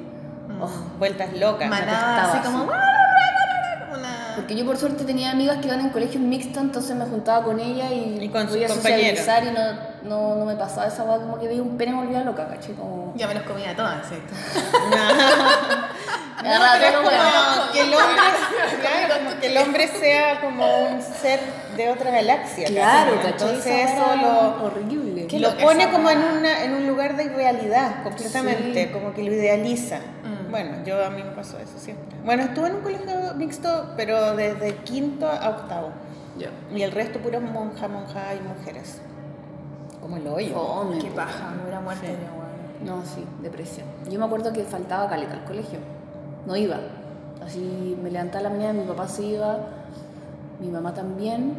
Oh, 0.61 0.69
Vueltas 0.99 1.33
locas. 1.35 1.69
Manada, 1.71 2.33
así 2.33 2.39
como... 2.47 2.65
sí. 2.65 2.71
Una... 3.95 4.26
Porque 4.37 4.55
yo 4.55 4.67
por 4.67 4.77
suerte 4.77 5.05
tenía 5.05 5.31
amigas 5.31 5.59
que 5.59 5.67
iban 5.67 5.81
en 5.81 5.89
colegios 5.89 6.23
mixtos, 6.23 6.63
entonces 6.63 6.95
me 6.95 7.07
juntaba 7.07 7.43
con 7.43 7.59
ellas 7.59 7.91
y, 7.91 8.23
Y 8.23 8.29
con 8.29 8.47
podía 8.47 8.69
socializar 8.69 9.43
y 9.45 9.51
no, 9.51 9.73
no, 10.03 10.37
no 10.37 10.45
me 10.45 10.55
pasaba 10.55 10.87
esa 10.87 11.05
wea 11.05 11.17
como 11.17 11.39
que 11.39 11.49
veía 11.49 11.63
un 11.63 11.79
pene 11.79 11.93
y 11.93 11.95
me 11.95 12.03
volvía 12.03 12.23
loca, 12.23 12.47
caché, 12.47 12.75
como... 12.75 13.15
Ya 13.17 13.27
me 13.27 13.35
los 13.35 13.45
comía 13.45 13.75
todas, 13.75 14.07
agarraba 16.39 16.79
todo 16.79 16.93
lo 16.93 17.03
bueno. 17.03 17.23
Como 17.57 17.73
que 17.73 17.81
el 17.81 17.95
hombre, 17.95 18.23
claro, 18.81 19.41
que 19.41 19.47
el 19.47 19.59
hombre 19.59 19.89
sea 19.89 20.41
como 20.41 20.87
un 20.89 21.03
ser 21.03 21.41
de 21.77 21.91
otra 21.91 22.11
galaxia. 22.11 22.67
Claro, 22.69 23.17
¿no? 23.17 23.23
¿cachai? 23.23 23.33
Entonces 23.33 23.91
eso 23.91 24.17
lo, 24.17 24.65
horrible. 24.65 25.29
Lo 25.39 25.57
pone 25.57 25.85
esa 25.85 25.93
como 25.93 26.11
en, 26.11 26.19
una, 26.19 26.65
en 26.65 26.75
un 26.75 26.87
lugar 26.87 27.17
de 27.17 27.25
irrealidad, 27.25 28.03
completamente, 28.03 28.87
Sí. 28.87 28.93
como 28.93 29.15
que 29.15 29.23
lo 29.23 29.33
idealiza. 29.33 29.99
Mm. 30.25 30.51
Bueno, 30.51 30.85
yo 30.85 31.05
a 31.05 31.11
mí 31.11 31.23
me 31.23 31.31
pasó 31.31 31.59
eso 31.59 31.79
siempre. 31.79 32.16
Bueno, 32.27 32.43
estuve 32.43 32.67
en 32.67 32.75
un 32.75 32.81
colegio 32.81 33.35
mixto, 33.37 33.93
pero 33.97 34.35
desde 34.35 34.75
quinto 34.79 35.29
a 35.29 35.49
octavo. 35.49 35.93
Y 36.75 36.83
el 36.83 36.91
resto 36.91 37.21
puro 37.21 37.41
monja, 37.41 37.87
monja 37.87 38.35
y 38.35 38.41
mujeres. 38.41 39.01
Como 40.01 40.17
el 40.17 40.27
hoyo. 40.27 40.53
Fome, 40.53 40.99
Qué 40.99 41.09
paja, 41.11 41.53
me 41.53 41.63
hubiera 41.63 41.81
muerto 41.81 42.05
Sí. 42.05 42.85
No, 42.85 43.03
sí, 43.05 43.25
depresión. 43.43 43.87
Yo 44.11 44.19
me 44.19 44.25
acuerdo 44.25 44.53
que 44.53 44.65
faltaba 44.65 45.09
caleta 45.09 45.35
al 45.35 45.45
colegio. 45.45 45.79
No 46.47 46.57
iba. 46.57 46.81
Así 47.45 47.97
me 48.03 48.11
levantaba 48.11 48.43
la 48.43 48.51
mañana, 48.51 48.73
mi 48.73 48.89
papá 48.89 49.07
se 49.07 49.23
iba, 49.23 49.59
mi 50.59 50.69
mamá 50.69 50.93
también. 50.93 51.55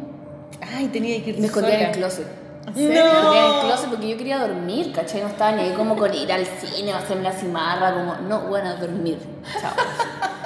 Ay, 0.60 0.88
tenía 0.88 1.24
que 1.24 1.30
ir 1.30 1.40
me 1.40 1.46
escondía 1.46 1.80
en 1.80 1.86
el 1.86 1.92
closet. 1.92 2.26
¿En 2.66 2.74
Me 2.74 2.94
escondía 2.94 3.46
en 3.46 3.54
el 3.54 3.60
closet 3.62 3.88
porque 3.88 4.08
yo 4.10 4.18
quería 4.18 4.46
dormir, 4.46 4.92
¿cachai? 4.92 5.22
No 5.22 5.28
estaba 5.28 5.52
ni 5.52 5.62
ahí 5.62 5.72
como 5.72 5.96
con 5.96 6.12
ir 6.12 6.30
al 6.30 6.44
cine 6.44 6.92
hacerme 6.92 7.22
la 7.22 7.32
cimarra, 7.32 7.94
como, 7.94 8.16
no, 8.28 8.48
bueno, 8.48 8.76
dormir. 8.76 9.18
Chao. 9.62 9.72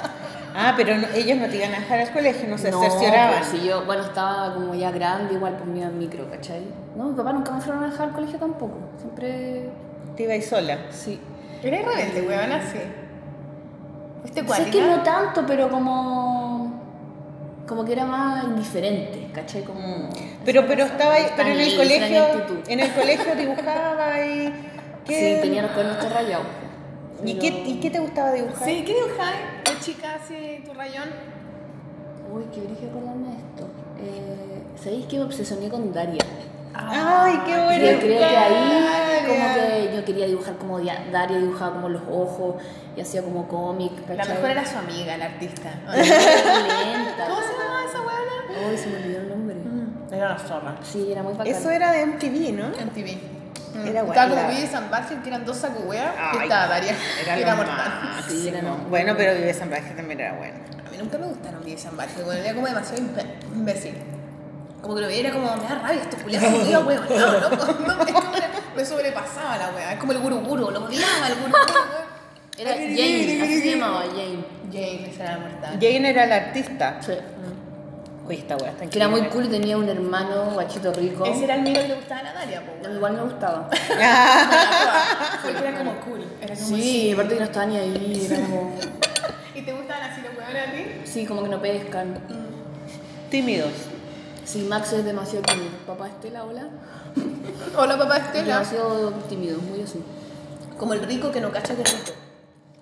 Ah, 0.55 0.73
pero 0.77 0.95
no- 0.97 1.07
ellos 1.15 1.37
no 1.37 1.47
te 1.47 1.57
iban 1.57 1.73
a 1.73 1.79
dejar 1.79 1.99
al 1.99 2.11
colegio, 2.11 2.47
no 2.47 2.57
se 2.57 2.69
no, 2.71 2.79
cercioraban. 2.79 3.39
pues, 3.39 3.47
si 3.47 3.65
yo, 3.67 3.85
bueno, 3.85 4.03
estaba 4.03 4.53
como 4.53 4.75
ya 4.75 4.91
grande, 4.91 5.33
igual 5.33 5.53
pues 5.57 5.65
me 5.67 5.79
iba 5.79 5.87
en 5.87 5.97
micro, 5.97 6.29
¿cachai? 6.29 6.61
No, 6.95 7.05
mi 7.05 7.15
papá 7.15 7.33
nunca 7.33 7.51
me 7.53 7.61
fueron 7.61 7.83
a 7.83 7.87
dejar 7.89 8.09
al 8.09 8.13
colegio 8.13 8.37
tampoco. 8.39 8.75
Siempre, 8.97 9.69
Te 10.15 10.23
ibas 10.23 10.45
sola. 10.45 10.77
sí. 10.91 11.19
Eres 11.63 11.85
rebelde, 11.85 12.21
weona, 12.27 12.61
sí. 12.61 12.77
¿Fuiste 14.21 14.41
Sé 14.41 14.45
cuática? 14.45 14.71
que 14.71 14.81
no 14.81 15.01
tanto, 15.01 15.43
pero 15.47 15.69
como. 15.69 16.81
Como 17.67 17.85
que 17.85 17.93
era 17.93 18.05
más 18.05 18.43
indiferente, 18.43 19.29
¿cachai? 19.33 19.63
Como. 19.63 20.09
Pero, 20.45 20.65
pero 20.67 20.83
estaba 20.83 21.13
ahí, 21.13 21.25
pero 21.37 21.49
en 21.49 21.59
el 21.61 21.75
colegio, 21.77 22.25
en 22.67 22.79
el 22.81 22.91
colegio 22.91 23.35
dibujaba 23.35 24.19
y 24.25 24.53
¿qué? 25.05 25.35
Sí, 25.35 25.41
tenía 25.41 25.61
los 25.61 25.71
cuernos 25.71 25.97
todos 25.97 26.11
¿Y 27.25 27.35
qué, 27.39 27.47
¿Y 27.65 27.79
qué 27.79 27.89
te 27.89 27.99
gustaba 27.99 28.31
dibujar? 28.31 28.67
Sí, 28.67 28.83
¿qué 28.85 28.93
dibujáis? 28.93 29.37
¿Qué 29.63 29.79
chica 29.79 30.15
así, 30.15 30.61
tu 30.65 30.73
rayón? 30.73 31.09
Uy, 32.33 32.43
qué 32.53 32.61
brillo 32.61 32.89
acordarme 32.89 33.27
de 33.27 33.33
esto. 33.35 33.67
Eh, 33.99 34.63
¿Sabéis 34.75 35.05
que 35.05 35.17
me 35.17 35.23
obsesioné 35.23 35.69
con 35.69 35.93
Daria? 35.93 36.21
Ay, 36.73 37.39
qué 37.45 37.51
Yo 37.51 37.63
bueno. 37.65 37.99
creo 37.99 37.99
que 37.99 38.25
ahí 38.37 39.25
como 39.27 39.53
que 39.53 39.95
yo 39.95 40.05
quería 40.05 40.25
dibujar 40.25 40.55
como 40.55 40.79
Daria 40.79 41.37
dibujaba 41.37 41.73
como 41.73 41.89
los 41.89 42.01
ojos 42.11 42.55
y 42.95 43.01
hacía 43.01 43.21
como 43.21 43.47
cómic, 43.47 43.91
La 44.09 44.25
mejor 44.25 44.49
era 44.49 44.65
su 44.65 44.77
amiga, 44.77 45.15
la 45.17 45.25
artista. 45.25 45.69
Lenta. 45.95 47.27
¿Cómo 47.27 47.41
se 47.41 47.53
llamaba 47.53 47.85
esa 47.87 47.99
weona? 48.01 48.69
Uy, 48.69 48.77
se 48.77 48.87
me 48.89 48.97
olvidó 48.97 49.19
el 49.21 49.29
nombre. 49.29 49.55
Era 50.11 50.27
una 50.31 50.39
zorra. 50.39 50.75
Sí, 50.83 51.11
era 51.11 51.23
muy 51.23 51.33
bacán. 51.33 51.47
Eso 51.47 51.69
era 51.69 51.91
de 51.91 52.05
MTV, 52.05 52.53
¿no? 52.53 52.65
En 52.79 52.89
TV. 52.89 53.17
Era 53.75 54.01
Estaba 54.01 54.29
como 54.29 54.47
Vivi 54.49 54.67
San 54.67 54.89
Barcel, 54.89 55.21
que 55.21 55.29
eran 55.29 55.45
dos 55.45 55.57
saco 55.57 55.79
wea, 55.81 56.13
y 56.15 56.37
Ay, 56.37 56.43
estaba 56.43 56.67
Daria. 56.67 56.95
Era, 57.23 57.37
Era 57.39 57.55
mortal. 57.55 58.23
Sí, 58.27 58.47
era 58.47 58.61
Bueno, 58.89 59.13
pero 59.17 59.33
Vive 59.33 59.53
San 59.53 59.69
Blas 59.69 59.95
también 59.95 60.19
era 60.19 60.33
bueno. 60.33 60.55
A 60.85 60.91
mí 60.91 60.97
nunca 60.97 61.17
me 61.17 61.27
gustaron 61.27 61.63
Vivi 61.63 61.77
San 61.77 61.97
Barcel, 61.97 62.23
bueno, 62.23 62.41
era 62.41 62.53
como 62.53 62.67
demasiado 62.67 63.03
imbécil. 63.53 63.95
Como 64.81 64.95
que 64.95 65.01
lo 65.01 65.07
veía 65.07 65.21
era 65.21 65.31
como, 65.31 65.55
me 65.55 65.63
da 65.63 65.75
rabia 65.75 66.01
estos 66.01 66.21
culiados, 66.21 66.51
me 66.51 66.57
odiaba, 66.57 66.85
weón, 66.85 67.05
no, 67.09 67.39
loco, 67.39 67.77
no, 67.87 68.75
me, 68.75 68.85
sobrepasaba 68.85 69.57
la 69.57 69.69
wea, 69.69 69.93
es 69.93 69.99
como 69.99 70.11
el 70.11 70.19
guru 70.19 70.39
guru, 70.41 70.71
lo 70.71 70.85
odiaba 70.85 71.27
el 71.27 71.35
guru 71.35 71.51
guru, 71.51 71.79
Era 72.57 72.71
Jane, 72.73 73.41
así 73.41 73.61
se 73.61 73.71
llamaba 73.71 74.01
Jane. 74.01 74.43
James 74.73 75.19
era 75.19 75.37
mortal. 75.37 75.79
Jane 75.79 76.09
era 76.09 76.25
la 76.25 76.35
artista. 76.35 76.97
Sí. 76.99 77.13
Uy, 78.25 78.35
esta 78.35 78.55
wea 78.55 78.71
está 78.71 78.87
Que 78.87 78.99
era 78.99 79.09
muy 79.09 79.21
cool 79.23 79.45
y 79.45 79.49
tenía 79.49 79.77
un 79.77 79.89
hermano 79.89 80.51
guachito 80.53 80.93
rico. 80.93 81.25
Ese 81.25 81.43
era 81.43 81.55
el 81.55 81.61
mío 81.63 81.73
que 81.73 81.87
le 81.89 81.95
gustaba 81.95 82.21
a 82.21 82.23
la 82.23 82.33
Daria, 82.33 82.61
po, 82.65 82.71
A 82.71 82.81
weón. 82.81 82.95
Igual 82.95 83.13
me 83.17 83.23
gustaba. 83.23 83.69
Porque 83.69 85.57
era 85.59 85.77
como 85.77 85.91
cool, 86.01 86.25
era 86.41 86.55
como 86.55 86.67
Sí, 86.67 87.11
aparte 87.11 87.33
que 87.33 87.39
no 87.39 87.45
estaba 87.45 87.65
ni 87.65 87.77
ahí, 87.77 88.27
era 88.29 88.39
como... 88.45 88.75
¿Y 89.55 89.61
te 89.61 89.73
gustaban 89.73 90.11
así 90.11 90.21
los 90.21 90.37
weones 90.37 90.67
a 90.67 90.71
ti? 90.71 91.01
Sí, 91.03 91.25
como 91.25 91.43
que 91.43 91.49
no 91.49 91.61
pescan. 91.61 92.17
Tímidos. 93.29 93.71
Sí, 94.45 94.65
Max 94.69 94.93
es 94.93 95.05
demasiado 95.05 95.43
tímido. 95.45 95.71
Papá 95.85 96.07
Estela, 96.07 96.43
hola. 96.43 96.67
Hola 97.77 97.97
papá 97.97 98.17
Estela. 98.17 98.57
Demasiado 98.59 99.11
tímido, 99.29 99.59
muy 99.59 99.81
así. 99.81 100.01
Como 100.77 100.93
el 100.93 101.01
rico 101.01 101.31
que 101.31 101.39
no 101.39 101.51
cacha 101.51 101.75
que 101.75 101.81
es 101.83 101.91
rico. 101.93 102.11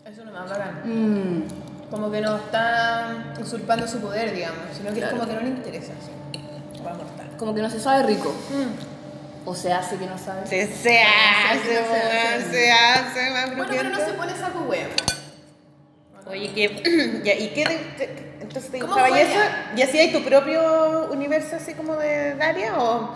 Eso 0.05 0.25
no 0.25 0.31
me 0.31 0.39
bacán. 0.39 0.81
Mmm. 0.85 1.43
Como 1.91 2.09
que 2.09 2.21
no 2.21 2.37
está 2.37 3.33
usurpando 3.39 3.85
su 3.87 3.99
poder, 3.99 4.33
digamos, 4.33 4.59
sino 4.75 4.89
que 4.93 4.95
Claro. 5.01 5.15
es 5.17 5.19
como 5.19 5.29
que 5.29 5.35
no 5.35 5.41
le 5.41 5.49
interesa. 5.49 5.91
Así. 6.01 6.81
Va 6.83 6.91
a 6.91 6.93
mortal. 6.95 7.27
Como 7.37 7.53
que 7.53 7.61
no 7.61 7.69
se 7.69 7.79
sabe 7.79 8.03
rico. 8.03 8.33
O 9.45 9.53
se 9.55 9.73
hace 9.73 9.97
que 9.97 10.05
no 10.07 10.17
sabe. 10.17 10.47
Se, 10.47 10.67
se 10.67 11.01
hace, 11.03 11.59
se 11.67 11.77
hace, 11.79 12.51
se 12.51 12.71
hace, 12.71 13.29
más 13.31 13.55
Bueno, 13.57 13.65
pero 13.69 13.89
no 13.89 13.97
se 13.99 14.13
pone 14.13 14.33
saco 14.35 14.61
huevo. 14.61 14.93
Oye, 16.27 16.51
¿qué, 16.53 17.21
ya, 17.25 17.33
¿y 17.33 17.49
qué 17.49 17.63
te, 17.65 17.75
te- 18.05 18.33
entonces 18.41 18.71
te 18.71 18.79
¿Cómo 18.79 18.93
dibujaba 18.95 19.19
y 19.19 19.23
eso? 19.23 19.39
¿Y 19.75 19.81
hacías 19.81 20.13
tu 20.13 20.23
propio 20.23 21.09
universo 21.11 21.57
así 21.57 21.73
como 21.73 21.95
de 21.97 22.35
Daria 22.35 22.77
o...? 22.79 23.09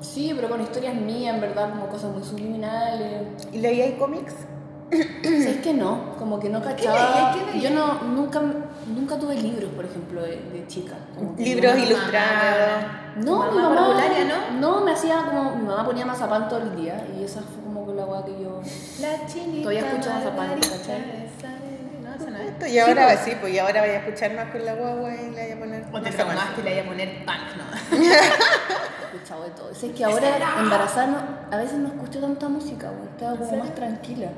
Sí, 0.00 0.32
pero 0.36 0.48
con 0.48 0.60
historias 0.60 0.94
mías, 0.94 1.34
en 1.34 1.40
verdad, 1.40 1.70
como 1.70 1.86
cosas 1.88 2.10
muy 2.10 2.22
subliminales. 2.22 3.22
¿Y 3.52 3.58
leías 3.58 3.92
cómics? 3.98 4.34
¿Sabes 5.22 5.56
que 5.58 5.72
no? 5.74 6.16
Como 6.18 6.38
que 6.38 6.48
no 6.48 6.60
¿Qué 6.60 6.68
cachaba. 6.68 7.34
Yo 7.60 7.70
no, 7.70 8.02
nunca, 8.02 8.42
nunca 8.86 9.18
tuve 9.18 9.34
libros, 9.36 9.70
por 9.72 9.84
ejemplo, 9.84 10.22
de, 10.22 10.36
de 10.52 10.66
chica. 10.66 10.94
Como 11.16 11.34
que 11.34 11.42
Libros 11.42 11.78
ilustrados. 11.78 12.84
No, 13.16 13.50
mi 13.52 13.58
mamá 13.58 13.96
¿no? 14.28 14.60
No, 14.60 14.84
me 14.84 14.92
hacía 14.92 15.24
como. 15.26 15.56
Mi 15.56 15.66
mamá 15.66 15.84
ponía 15.84 16.04
mazapán 16.04 16.48
todo 16.48 16.60
el 16.60 16.76
día 16.76 17.06
y 17.18 17.24
esa 17.24 17.40
fue 17.40 17.62
como 17.64 17.86
que 17.86 17.94
la 17.94 18.04
weá 18.04 18.24
que 18.24 18.42
yo. 18.42 18.60
La 19.00 19.26
chinita. 19.26 19.62
Todavía 19.62 19.88
escucho 19.88 20.10
Mazapán, 20.10 20.60
¿cachai? 20.60 21.22
y 22.68 22.78
ahora 22.78 23.16
sí, 23.16 23.32
pues 23.40 23.52
y 23.54 23.58
ahora 23.58 23.80
vaya 23.80 23.94
a 23.94 23.96
escuchar 23.96 24.34
más 24.34 24.50
con 24.50 24.64
la 24.64 24.74
guagua 24.74 25.14
y 25.14 25.30
le 25.30 25.42
vaya 25.42 25.54
a 25.54 25.58
poner... 25.58 25.84
O 25.92 26.00
te 26.00 26.00
más 26.02 26.14
traumaste 26.14 26.60
y 26.60 26.64
le 26.64 26.74
iba 26.74 26.84
a 26.84 26.86
poner 26.86 27.24
punk, 27.24 27.36
¿no? 27.56 27.96
He 28.02 29.16
escuchado 29.16 29.44
de 29.44 29.50
todo. 29.50 29.70
Es 29.70 29.78
que 29.78 30.04
ahora 30.04 30.28
embarazada 30.60 31.06
no- 31.06 31.56
a 31.56 31.56
veces 31.58 31.78
no 31.78 31.88
escucho 31.88 32.20
tanta 32.20 32.48
música, 32.48 32.90
güey. 32.90 33.08
Estaba 33.08 33.36
como 33.36 33.56
más 33.56 33.74
tranquila. 33.74 34.28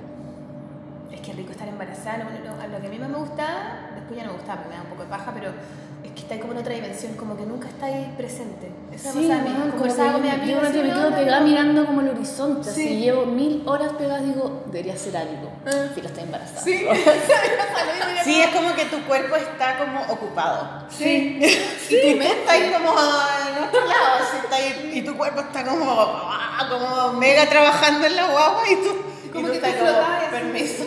Es 1.15 1.21
que 1.21 1.33
rico 1.33 1.53
estar 1.53 1.69
embarazada. 1.69 2.19
Lo, 2.19 2.81
que 2.81 2.87
a 2.87 2.91
mí 2.91 2.99
más 2.99 3.09
me 3.09 3.19
gustaba, 3.19 3.91
después 3.95 4.17
ya 4.19 4.25
no 4.27 4.33
me 4.33 4.39
gustaba 4.39 4.63
porque 4.63 4.71
me 4.71 4.77
da 4.77 4.83
un 4.83 4.89
poco 4.91 5.03
de 5.05 5.09
paja, 5.09 5.33
pero 5.35 5.51
es 6.05 6.11
que 6.11 6.21
está 6.21 6.39
como 6.41 6.53
en 6.53 6.59
otra 6.59 6.75
dimensión, 6.75 7.15
como 7.15 7.37
que 7.37 7.47
nunca 7.47 7.69
está 7.69 7.87
ahí 7.87 8.13
presente. 8.17 8.69
Me 8.91 8.99
Sí, 8.99 9.05
pasaba 9.07 9.21
a 9.41 9.43
mí. 9.43 9.49
weón, 9.51 9.71
como 9.71 9.79
Conversaba 9.79 10.13
con 10.13 10.23
mi 10.23 10.29
yo 10.29 10.35
amigo. 10.35 10.61
que 10.61 10.83
me 10.83 10.89
quedo 10.91 11.15
pegada 11.15 11.41
mirando 11.41 11.87
como 11.87 12.01
el 12.01 12.09
horizonte. 12.11 12.71
Sí. 12.71 12.83
Así 12.85 12.97
llevo 13.01 13.27
mil 13.27 13.63
horas 13.67 13.93
pegadas, 13.97 14.25
digo, 14.25 14.63
debería 14.67 14.95
hacer 14.95 15.17
algo. 15.17 15.51
Filo, 15.95 16.09
estoy 16.09 16.25
embarazada. 16.25 16.61
Sí. 16.61 16.87
Sí, 18.25 18.41
es 18.41 18.49
como 18.57 18.75
que 18.75 18.87
tu 18.87 19.03
cuerpo 19.03 19.37
está 19.37 19.77
como 19.79 20.01
ocupado. 20.13 20.87
Sí. 20.91 21.39
Y 21.91 22.01
tu 22.13 22.19
mente 22.19 22.41
está 22.41 22.53
ahí 22.53 22.73
como 22.73 22.91
en 22.93 23.65
otro 23.65 23.81
lado, 23.87 24.17
está 24.43 24.57
ahí, 24.57 24.91
y 24.95 25.03
tu 25.03 25.15
cuerpo 25.17 25.41
está 25.41 25.63
como, 25.65 25.85
ah, 25.91 26.67
como 26.71 27.13
mega 27.19 27.47
trabajando 27.47 28.07
en 28.07 28.17
la 28.17 28.29
guagua 28.31 28.63
y 28.71 28.77
tú, 28.77 28.97
y 29.27 29.29
Como 29.29 29.47
tú 29.49 29.53
que 29.53 29.59
estás 29.59 29.75
como, 29.77 30.31
permiso. 30.31 30.85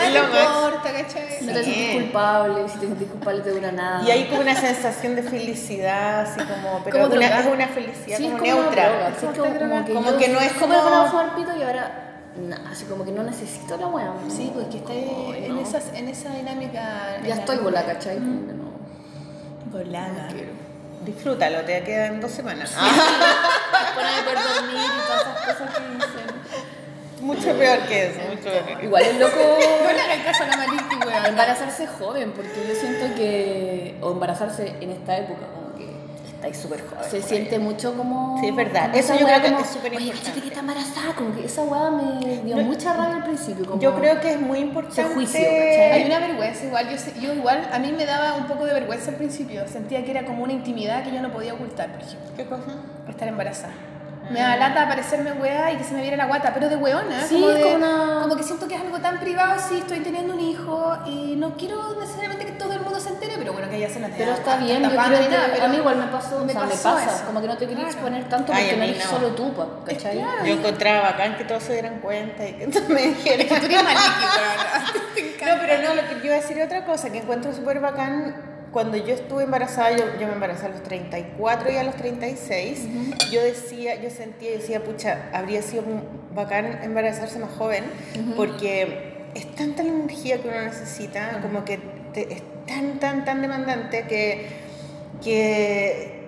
Más. 0.00 0.08
importa, 0.10 0.92
¿cachai? 0.92 1.38
No 1.42 1.52
te 1.52 1.64
Sí. 1.64 1.72
sientes 1.72 2.02
culpable, 2.02 2.68
si 2.68 2.74
te 2.78 2.86
sientes 2.86 3.08
culpable 3.08 3.40
te 3.42 3.50
dura 3.50 3.72
nada. 3.72 4.06
Y 4.06 4.10
hay 4.10 4.24
como 4.28 4.40
una 4.40 4.54
sensación 4.56 5.16
de 5.16 5.22
felicidad, 5.22 6.20
así 6.22 6.40
como, 6.40 6.80
pero 6.84 7.02
Como 7.02 7.14
una, 7.16 7.40
es 7.40 7.46
una 7.46 7.68
felicidad 7.68 8.16
Sí, 8.16 8.24
como 8.24 8.38
como 8.38 8.44
neutra. 8.52 8.84
sí, 8.84 9.26
es 9.26 9.38
Como 9.38 9.44
como, 9.58 9.84
que, 9.84 9.92
Como 9.94 10.10
yo 10.12 10.18
que 10.18 10.28
no 10.28 10.40
es 10.40 10.52
como- 10.54 10.74
para 11.12 11.34
pito 11.36 11.56
y 11.56 11.62
ahora, 11.62 12.20
así 12.70 12.84
como 12.86 13.04
que 13.04 13.12
no 13.12 13.22
necesito 13.22 13.76
la 13.76 13.86
weá. 13.86 14.06
¿no? 14.06 14.30
Sí, 14.30 14.50
pues 14.54 14.66
que 14.66 14.78
está 14.78 14.92
en, 14.92 15.54
no. 15.54 15.60
esas, 15.60 15.84
en 15.94 16.08
esa 16.08 16.30
dinámica. 16.30 17.18
Ya 17.24 17.34
estoy 17.34 17.58
volada, 17.58 17.86
¿cachai? 17.94 18.16
Como 18.18 18.46
que 18.46 18.52
no. 18.52 18.64
Volada. 19.70 20.28
Disfrútalo, 21.04 21.60
te 21.62 21.82
quedan 21.84 22.20
dos 22.20 22.30
semanas. 22.30 22.72
Para 23.94 24.16
de 24.16 24.22
poder 24.22 24.38
dormir 24.38 24.82
y 24.84 25.06
todas 25.06 25.20
esas 25.22 25.38
cosas 25.58 25.76
que 25.76 25.82
dicen. 25.94 26.33
Mucho 27.24 27.52
peor 27.58 27.78
que 27.88 28.06
eso, 28.08 28.20
mucho 28.30 28.42
peor 28.42 28.64
que 28.66 28.72
eso. 28.72 28.82
Igual 28.82 29.02
es 29.04 29.18
loco 29.18 29.36
No 29.84 29.92
le 29.92 30.00
hagan 30.00 30.22
caso 30.24 30.44
a 30.44 30.46
la 30.46 30.56
Maliki, 30.56 30.96
weón. 31.06 31.26
embarazarse 31.26 31.86
joven, 31.86 32.32
porque 32.32 32.64
yo 32.68 32.74
siento 32.74 33.14
que, 33.16 33.96
o 34.00 34.12
embarazarse 34.12 34.74
en 34.80 34.90
esta 34.90 35.16
época, 35.16 35.46
como 35.54 35.74
que 35.76 35.94
Estáis 36.34 36.58
súper 36.58 36.80
joven. 36.86 37.10
se 37.10 37.22
siente 37.22 37.54
ahí. 37.54 37.60
mucho 37.62 37.96
como. 37.96 38.38
Sí, 38.40 38.48
es 38.48 38.54
verdad. 38.56 38.94
Eso 38.94 39.14
yo 39.18 39.24
creo 39.24 39.40
que 39.40 39.48
como, 39.48 39.60
es 39.60 39.66
súper 39.70 39.92
Oye, 39.92 40.00
importante". 40.02 40.20
cachate 40.28 40.40
que 40.42 40.48
está 40.48 40.60
embarazada, 40.60 41.14
como 41.14 41.34
que 41.34 41.44
esa 41.46 41.62
weá 41.62 41.90
me 41.90 42.36
dio 42.44 42.56
mucha 42.58 42.92
rabia 42.92 43.16
al 43.16 43.24
principio. 43.24 43.64
Como 43.64 43.80
Yo 43.80 43.94
creo 43.98 44.20
que 44.20 44.32
es 44.32 44.40
muy 44.40 44.58
importante. 44.58 45.00
Ese 45.00 45.14
juicio, 45.14 45.40
¿cachai? 45.40 45.92
Hay 45.92 46.04
una 46.04 46.18
vergüenza 46.18 46.64
igual, 46.66 46.88
yo, 46.90 47.20
yo 47.20 47.32
igual, 47.32 47.66
a 47.72 47.78
mí 47.78 47.92
me 47.92 48.04
daba 48.04 48.34
un 48.34 48.46
poco 48.46 48.66
de 48.66 48.74
vergüenza 48.74 49.10
al 49.10 49.16
principio, 49.16 49.66
sentía 49.68 50.04
que 50.04 50.10
era 50.10 50.24
como 50.26 50.42
una 50.44 50.52
intimidad 50.52 51.02
que 51.02 51.12
yo 51.12 51.22
no 51.22 51.32
podía 51.32 51.54
ocultar, 51.54 51.90
por 51.92 52.02
ejemplo, 52.02 52.30
¿Qué 52.36 52.44
cosa? 52.44 52.74
estar 53.08 53.26
embarazada. 53.28 53.72
Me 54.30 54.40
da 54.40 54.56
lata 54.56 54.82
aparecerme 54.82 55.32
weá 55.32 55.72
y 55.72 55.76
que 55.76 55.84
se 55.84 55.92
me 55.94 56.00
viera 56.00 56.16
la 56.16 56.24
guata, 56.26 56.52
pero 56.54 56.68
de 56.68 56.76
weona, 56.76 57.22
Sí, 57.26 57.34
como, 57.34 57.50
es 57.50 57.56
de- 57.56 57.62
como 57.62 57.74
una- 57.76 58.20
como 58.22 58.36
que 58.36 58.42
siento 58.42 58.66
que 58.66 58.74
es 58.74 58.80
algo 58.80 58.98
tan 58.98 59.20
privado, 59.20 59.60
sí, 59.68 59.78
estoy 59.78 60.00
teniendo 60.00 60.32
un 60.34 60.40
hijo 60.40 60.96
y 61.06 61.36
no 61.36 61.56
quiero 61.56 61.94
necesariamente 62.00 62.46
que 62.46 62.52
todo 62.52 62.72
el 62.72 62.80
mundo 62.80 62.98
se 63.00 63.10
entere, 63.10 63.34
pero 63.36 63.52
bueno, 63.52 63.68
que 63.68 63.76
ella 63.76 63.90
se 63.90 64.00
la 64.00 64.08
Pero 64.08 64.32
está 64.32 64.56
bien, 64.56 64.82
yo 64.82 64.88
creo 64.88 65.20
ni 65.20 65.28
nada, 65.28 65.46
que 65.46 65.52
pero 65.52 65.64
a 65.64 65.68
mí 65.68 65.76
igual 65.76 65.96
me 65.96 66.06
pasó, 66.06 66.38
me 66.38 66.46
o 66.46 66.48
sea, 66.56 66.62
me 66.62 66.68
pasa, 66.68 67.04
eso. 67.16 67.24
como 67.26 67.40
que 67.42 67.46
no 67.48 67.56
te 67.56 67.66
quería 67.66 67.84
Claro. 67.84 67.90
exponer 67.92 68.24
tanto 68.28 68.52
Ay, 68.54 68.64
porque 68.64 68.76
no 68.78 68.84
eres 68.84 69.04
no. 69.04 69.10
solo 69.10 69.28
tú, 69.34 69.52
pa, 69.54 69.66
¿cachai? 69.84 70.16
claro. 70.16 70.44
Yo 70.46 70.54
encontraba 70.54 71.00
bacán 71.10 71.36
que 71.36 71.44
todos 71.44 71.62
se 71.62 71.72
dieran 71.74 72.00
cuenta 72.00 72.46
y 72.48 72.52
que 72.54 72.66
me 72.88 73.02
dijeran. 73.08 73.46
Tú 73.60 73.66
eres 73.66 73.82
maliki. 73.84 74.00
No, 75.44 75.50
pero 75.60 75.82
no, 75.82 75.94
lo 75.94 76.08
que 76.08 76.14
yo 76.20 76.24
iba 76.24 76.34
a 76.36 76.40
decir 76.40 76.56
es 76.58 76.64
otra 76.64 76.86
cosa, 76.86 77.10
que 77.10 77.18
encuentro 77.18 77.52
súper 77.52 77.78
bacán. 77.78 78.53
Cuando 78.74 78.96
yo 78.98 79.14
estuve 79.14 79.44
embarazada, 79.44 79.96
yo, 79.96 80.04
yo 80.20 80.26
me 80.26 80.34
embaracé 80.34 80.66
a 80.66 80.68
los 80.68 80.82
34 80.82 81.70
y 81.72 81.76
a 81.76 81.84
los 81.84 81.94
36, 81.96 82.86
yo 83.32 83.42
decía, 83.42 83.94
yo 84.02 84.10
sentía 84.10 84.50
y 84.50 84.58
decía, 84.58 84.82
pucha, 84.84 85.30
habría 85.32 85.62
sido 85.62 85.84
bacán 86.34 86.80
embarazarse 86.82 87.38
más 87.38 87.52
joven, 87.52 87.84
porque 88.36 89.14
es 89.34 89.46
tanta 89.54 89.82
la 89.84 89.90
energía 89.90 90.42
que 90.42 90.48
uno 90.48 90.60
necesita, 90.62 91.38
como 91.40 91.64
que 91.64 91.78
te- 92.12 92.32
es 92.34 92.42
tan, 92.66 92.98
tan, 92.98 93.24
tan 93.24 93.40
demandante 93.42 94.04
que, 94.08 94.48
que 95.22 96.24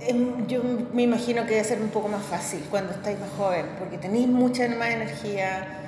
em, 0.00 0.46
yo 0.46 0.62
me 0.92 1.02
imagino 1.02 1.44
que 1.44 1.52
debe 1.54 1.64
ser 1.64 1.80
un 1.80 1.88
poco 1.88 2.08
más 2.08 2.22
fácil 2.24 2.60
cuando 2.70 2.92
estáis 2.92 3.18
más 3.18 3.30
joven, 3.38 3.64
porque 3.78 3.96
tenéis 3.98 4.26
mucha 4.28 4.68
más 4.68 4.90
energía. 4.90 5.82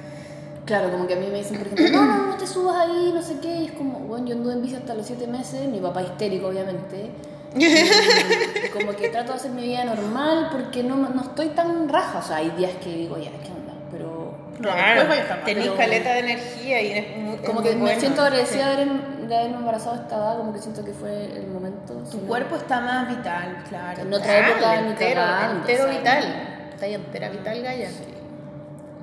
Claro, 0.69 0.91
como 0.91 1.07
que 1.07 1.15
a 1.15 1.17
mí 1.17 1.29
me 1.33 1.39
dicen, 1.39 1.57
por 1.57 1.67
ejemplo, 1.67 1.99
no, 1.99 2.05
no, 2.05 2.27
no 2.27 2.37
te 2.37 2.47
subas 2.47 2.77
ahí, 2.77 3.11
no 3.15 3.23
sé 3.23 3.39
qué, 3.41 3.57
y 3.57 3.65
es 3.67 3.73
como, 3.73 4.01
bueno, 4.01 4.27
yo 4.27 4.35
anduve 4.35 4.53
en 4.53 4.61
bici 4.61 4.75
hasta 4.77 4.93
los 4.95 5.07
7 5.07 5.27
meses, 5.27 5.67
mi 5.67 5.81
papá 5.81 6.03
histérico, 6.03 6.49
obviamente, 6.49 7.11
y, 7.57 8.69
como 8.69 8.93
que 8.95 9.09
trato 9.09 9.33
de 9.33 9.39
hacer 9.39 9.51
mi 9.53 9.63
vida 9.63 9.85
normal 9.85 10.51
porque 10.53 10.83
no, 10.83 10.97
no 10.97 11.23
estoy 11.23 11.49
tan 11.49 11.89
raja, 11.89 12.19
o 12.19 12.23
sea, 12.23 12.37
hay 12.37 12.51
días 12.51 12.73
que 12.85 12.91
digo, 12.95 13.17
ya, 13.17 13.31
¿qué 13.31 13.51
onda? 13.51 13.73
Pero 13.91 14.35
mal, 14.61 15.09
tenéis 15.47 15.69
pero- 15.69 15.77
caleta 15.79 16.13
de 16.13 16.19
energía 16.19 16.83
y 16.83 16.93
es 16.93 17.17
muy- 17.17 17.35
es 17.37 17.41
como 17.41 17.61
muy 17.61 17.69
que 17.71 17.75
me 17.77 17.81
bueno. 17.83 18.01
siento 18.01 18.21
agradecida 18.21 18.67
de, 18.67 18.73
haber, 18.83 18.89
de 19.27 19.37
haberme 19.39 19.57
embarazado 19.57 19.97
a 19.97 19.99
esta 20.03 20.17
edad, 20.17 20.37
como 20.37 20.53
que 20.53 20.59
siento 20.59 20.85
que 20.85 20.93
fue 20.93 21.25
el 21.35 21.47
momento. 21.47 21.95
Tu 22.11 22.19
no- 22.19 22.27
cuerpo 22.29 22.57
está 22.57 22.81
más 22.83 23.09
vital, 23.09 23.65
claro. 23.71 24.03
En 24.03 24.13
otra 24.13 24.49
época 24.51 24.83
ni 24.83 24.89
entero, 24.91 25.21
cagando, 25.23 25.61
entero 25.61 25.85
o 25.85 25.89
sea, 25.89 25.99
vital. 25.99 26.25
Está 26.75 26.85
ahí 26.85 26.95
entera 26.95 27.29
vital, 27.31 27.63
Gaya. 27.63 27.89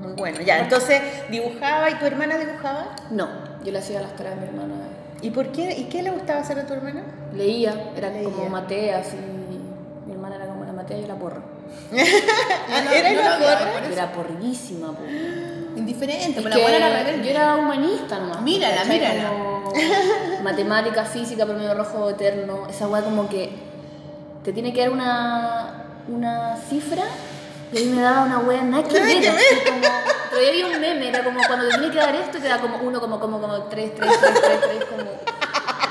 Muy 0.01 0.13
bueno. 0.13 0.41
Ya, 0.41 0.59
entonces 0.59 1.01
dibujaba 1.29 1.89
y 1.89 1.95
tu 1.95 2.05
hermana 2.05 2.37
dibujaba. 2.37 2.87
No, 3.11 3.27
yo 3.63 3.71
le 3.71 3.79
hacía 3.79 4.01
las 4.01 4.11
caras 4.13 4.33
a 4.33 4.35
mi 4.35 4.45
hermana. 4.47 4.73
¿Y 5.21 5.29
por 5.31 5.47
qué? 5.51 5.73
¿Y 5.77 5.85
qué 5.85 6.03
le 6.03 6.11
gustaba 6.11 6.41
hacer 6.41 6.59
a 6.59 6.65
tu 6.67 6.73
hermana? 6.73 7.01
Leía, 7.33 7.91
era 7.95 8.09
Leía. 8.09 8.23
como 8.29 8.49
Matea, 8.49 8.99
así. 8.99 9.15
Mi 10.05 10.11
hermana 10.13 10.35
era 10.35 10.45
como 10.47 10.65
la 10.65 10.73
Matea 10.73 10.97
y 10.97 11.01
yo 11.01 11.07
la 11.07 11.15
porra. 11.15 11.41
No- 11.91 12.91
era 12.91 13.11
no 13.13 13.21
la 13.21 13.29
lo 13.29 13.35
odiaba, 13.37 13.59
gorra. 13.59 13.73
por 13.73 13.83
eso. 13.83 13.93
Era 13.93 14.11
porrísima, 14.11 14.87
po. 14.91 15.03
Indiferente, 15.77 16.41
pero 16.41 16.49
la 16.55 16.61
buena 16.61 16.77
era 16.77 16.89
rebelde. 17.03 17.23
yo 17.23 17.29
era 17.31 17.55
humanista 17.55 18.19
nomás. 18.19 18.41
Mírala, 18.41 18.75
¿cachai? 18.77 18.99
mírala. 18.99 19.29
Como 19.29 19.73
matemática, 20.43 21.05
física, 21.05 21.45
promedio 21.45 21.73
rojo 21.73 22.09
eterno. 22.09 22.67
Esa 22.69 22.87
weá 22.87 23.01
como 23.01 23.27
que 23.27 23.49
te 24.43 24.53
tiene 24.53 24.71
que 24.73 24.81
dar 24.81 24.91
una, 24.91 25.85
una 26.07 26.55
cifra 26.69 27.03
y 27.81 27.85
me 27.87 28.01
daba 28.01 28.23
una 28.23 28.39
weá 28.39 28.61
nada 28.63 28.83
que 28.83 28.99
ver. 28.99 29.21
que 29.21 29.29
así 29.29 29.45
como, 29.65 29.81
pero 30.29 30.41
yo 30.41 30.49
había 30.49 30.67
un 30.67 30.81
meme, 30.81 31.09
era 31.09 31.23
como 31.23 31.39
cuando 31.45 31.67
te 31.67 31.77
tiene 31.77 31.91
que 31.91 31.99
dar 31.99 32.15
esto, 32.15 32.39
te 32.39 32.47
da 32.47 32.59
como 32.59 32.77
uno, 32.77 32.99
como, 33.01 33.19
como, 33.19 33.39
como 33.41 33.63
tres, 33.63 33.95
tres, 33.95 34.11
tres, 34.19 34.41
tres, 34.41 34.59
tres, 34.61 34.85
como... 34.85 35.11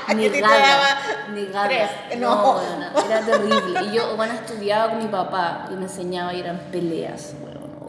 daba 0.41 0.97
negada. 1.33 1.67
tres, 1.67 2.19
No, 2.19 2.61
no. 2.61 2.99
era 3.05 3.21
terrible. 3.21 3.85
Y 3.85 3.95
yo, 3.95 4.15
bueno, 4.15 4.33
estudiaba 4.33 4.91
con 4.91 4.99
mi 4.99 5.07
papá 5.07 5.67
y 5.71 5.75
me 5.75 5.83
enseñaba 5.83 6.33
y 6.33 6.39
eran 6.41 6.59
peleas. 6.71 7.33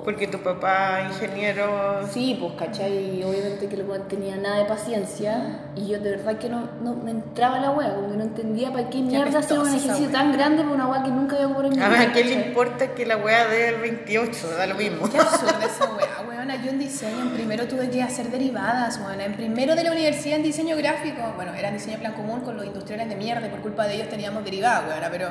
Porque 0.07 0.29
tu 0.29 0.39
papá, 0.39 1.01
ingeniero. 1.11 2.07
Sí, 2.09 2.37
pues, 2.39 2.53
¿cachai? 2.57 3.19
Y 3.19 3.25
obviamente 3.25 3.67
que 3.67 3.75
el 3.75 3.83
weón 3.83 4.07
tenía 4.07 4.37
nada 4.37 4.59
de 4.59 4.65
paciencia 4.67 5.59
y 5.75 5.89
yo 5.89 5.99
de 5.99 6.11
verdad 6.13 6.39
que 6.39 6.49
no, 6.49 6.69
no 6.81 6.95
me 6.95 7.11
entraba 7.11 7.59
la 7.59 7.73
weá, 7.73 7.93
como 7.93 8.13
que 8.13 8.17
no 8.17 8.23
entendía 8.23 8.71
para 8.73 8.89
qué 8.89 8.99
mierda 8.99 9.41
hacer 9.41 9.59
un 9.59 9.67
ejercicio 9.67 10.09
tan 10.11 10.33
grande 10.33 10.63
por 10.63 10.75
una 10.75 10.87
weá 10.87 11.03
que 11.03 11.11
nunca 11.11 11.35
había 11.35 11.49
ocurrido 11.49 11.73
en 11.75 11.81
mi 11.81 11.85
A 11.85 11.89
vida. 11.89 11.99
ver, 11.99 12.09
¿a 12.09 12.13
quién 12.13 12.29
le 12.29 12.35
importa 12.47 12.95
que 12.95 13.05
la 13.05 13.17
weá 13.17 13.49
dé 13.49 13.71
el 13.71 13.81
28? 13.81 14.49
Da 14.57 14.67
lo 14.69 14.77
mismo. 14.77 15.11
Qué 15.11 15.19
absurda 15.19 15.59
esa 15.67 15.85
weá, 15.93 16.25
weona. 16.29 16.55
Yo 16.63 16.71
en 16.71 16.79
diseño, 16.79 17.23
en 17.23 17.31
primero 17.31 17.67
tuve 17.67 17.91
que 17.91 18.01
hacer 18.01 18.31
derivadas, 18.31 19.01
weona. 19.05 19.25
En 19.25 19.35
primero 19.35 19.75
de 19.75 19.83
la 19.83 19.91
universidad 19.91 20.37
en 20.37 20.45
diseño 20.45 20.77
gráfico, 20.77 21.21
bueno, 21.35 21.53
era 21.53 21.73
diseño 21.73 21.99
plan 21.99 22.13
común 22.13 22.43
con 22.43 22.57
los 22.57 22.65
industriales 22.65 23.09
de 23.09 23.17
mierda 23.17 23.45
y 23.45 23.51
por 23.51 23.59
culpa 23.61 23.89
de 23.89 23.97
ellos 23.97 24.09
teníamos 24.09 24.45
derivadas, 24.45 24.89
weona. 24.89 25.11
Pero 25.11 25.31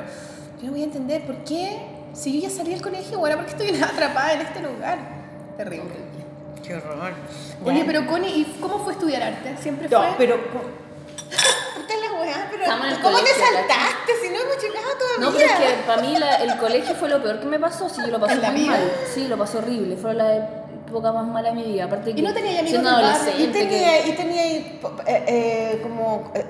yo 0.60 0.66
no 0.66 0.72
voy 0.72 0.82
a 0.82 0.84
entender 0.84 1.22
por 1.22 1.36
qué, 1.44 1.78
si 2.16 2.40
yo 2.40 2.48
ya 2.48 2.54
salí 2.54 2.70
del 2.70 2.82
colegio, 2.82 3.18
weona, 3.18 3.36
¿por 3.36 3.46
qué 3.46 3.64
estoy 3.64 3.82
atrapada 3.82 4.32
en 4.34 4.40
este 4.40 4.60
lugar? 4.60 4.98
Terrible. 5.56 5.94
Qué 6.66 6.74
horror. 6.74 7.12
Oye, 7.64 7.84
pero 7.86 8.06
Connie, 8.06 8.28
¿y 8.40 8.44
cómo 8.60 8.78
fue 8.80 8.94
estudiar 8.94 9.22
arte? 9.22 9.54
¿Siempre 9.62 9.88
No, 9.88 9.98
fue? 9.98 10.08
pero. 10.18 10.36
Weá, 12.18 12.48
pero. 12.50 12.64
¿Cómo 13.02 13.18
te 13.18 13.26
saltaste? 13.30 14.12
Si 14.22 14.28
no 14.30 14.36
hemos 14.40 14.62
llegado 14.62 14.88
todavía. 14.98 15.18
No, 15.20 15.32
pero 15.32 15.44
es 15.46 15.52
que 15.76 15.82
para 15.86 16.00
mí 16.02 16.16
la- 16.18 16.36
el 16.36 16.56
colegio 16.56 16.94
fue 16.94 17.08
lo 17.10 17.22
peor 17.22 17.40
que 17.40 17.46
me 17.46 17.58
pasó, 17.58 17.88
sí, 17.90 18.00
yo 18.00 18.06
lo 18.08 18.18
pasé 18.20 18.34
¿En 18.34 18.42
la 18.42 18.50
muy 18.52 18.60
vida? 18.60 18.70
mal. 18.70 18.90
Sí, 19.12 19.28
lo 19.28 19.36
pasé 19.36 19.58
horrible, 19.58 19.96
fue 19.98 20.14
la 20.14 20.34
época 20.36 21.12
más 21.12 21.26
mala 21.26 21.50
de 21.50 21.54
mi 21.56 21.64
vida. 21.64 21.84
Aparte 21.84 22.14
que 22.14 22.22
no 22.22 22.32
tenía 22.32 22.52
amigos 22.60 22.70
siendo 22.70 22.90
barrio? 22.90 23.08
Y 23.10 23.12
adolescente, 23.12 23.58
tenía, 23.58 24.02
que- 24.02 24.08
y 24.08 24.12
tenía 24.16 24.42
ahí, 24.42 24.80
eh, 25.06 25.24
eh, 25.28 25.80
como, 25.82 26.32
eh, 26.34 26.44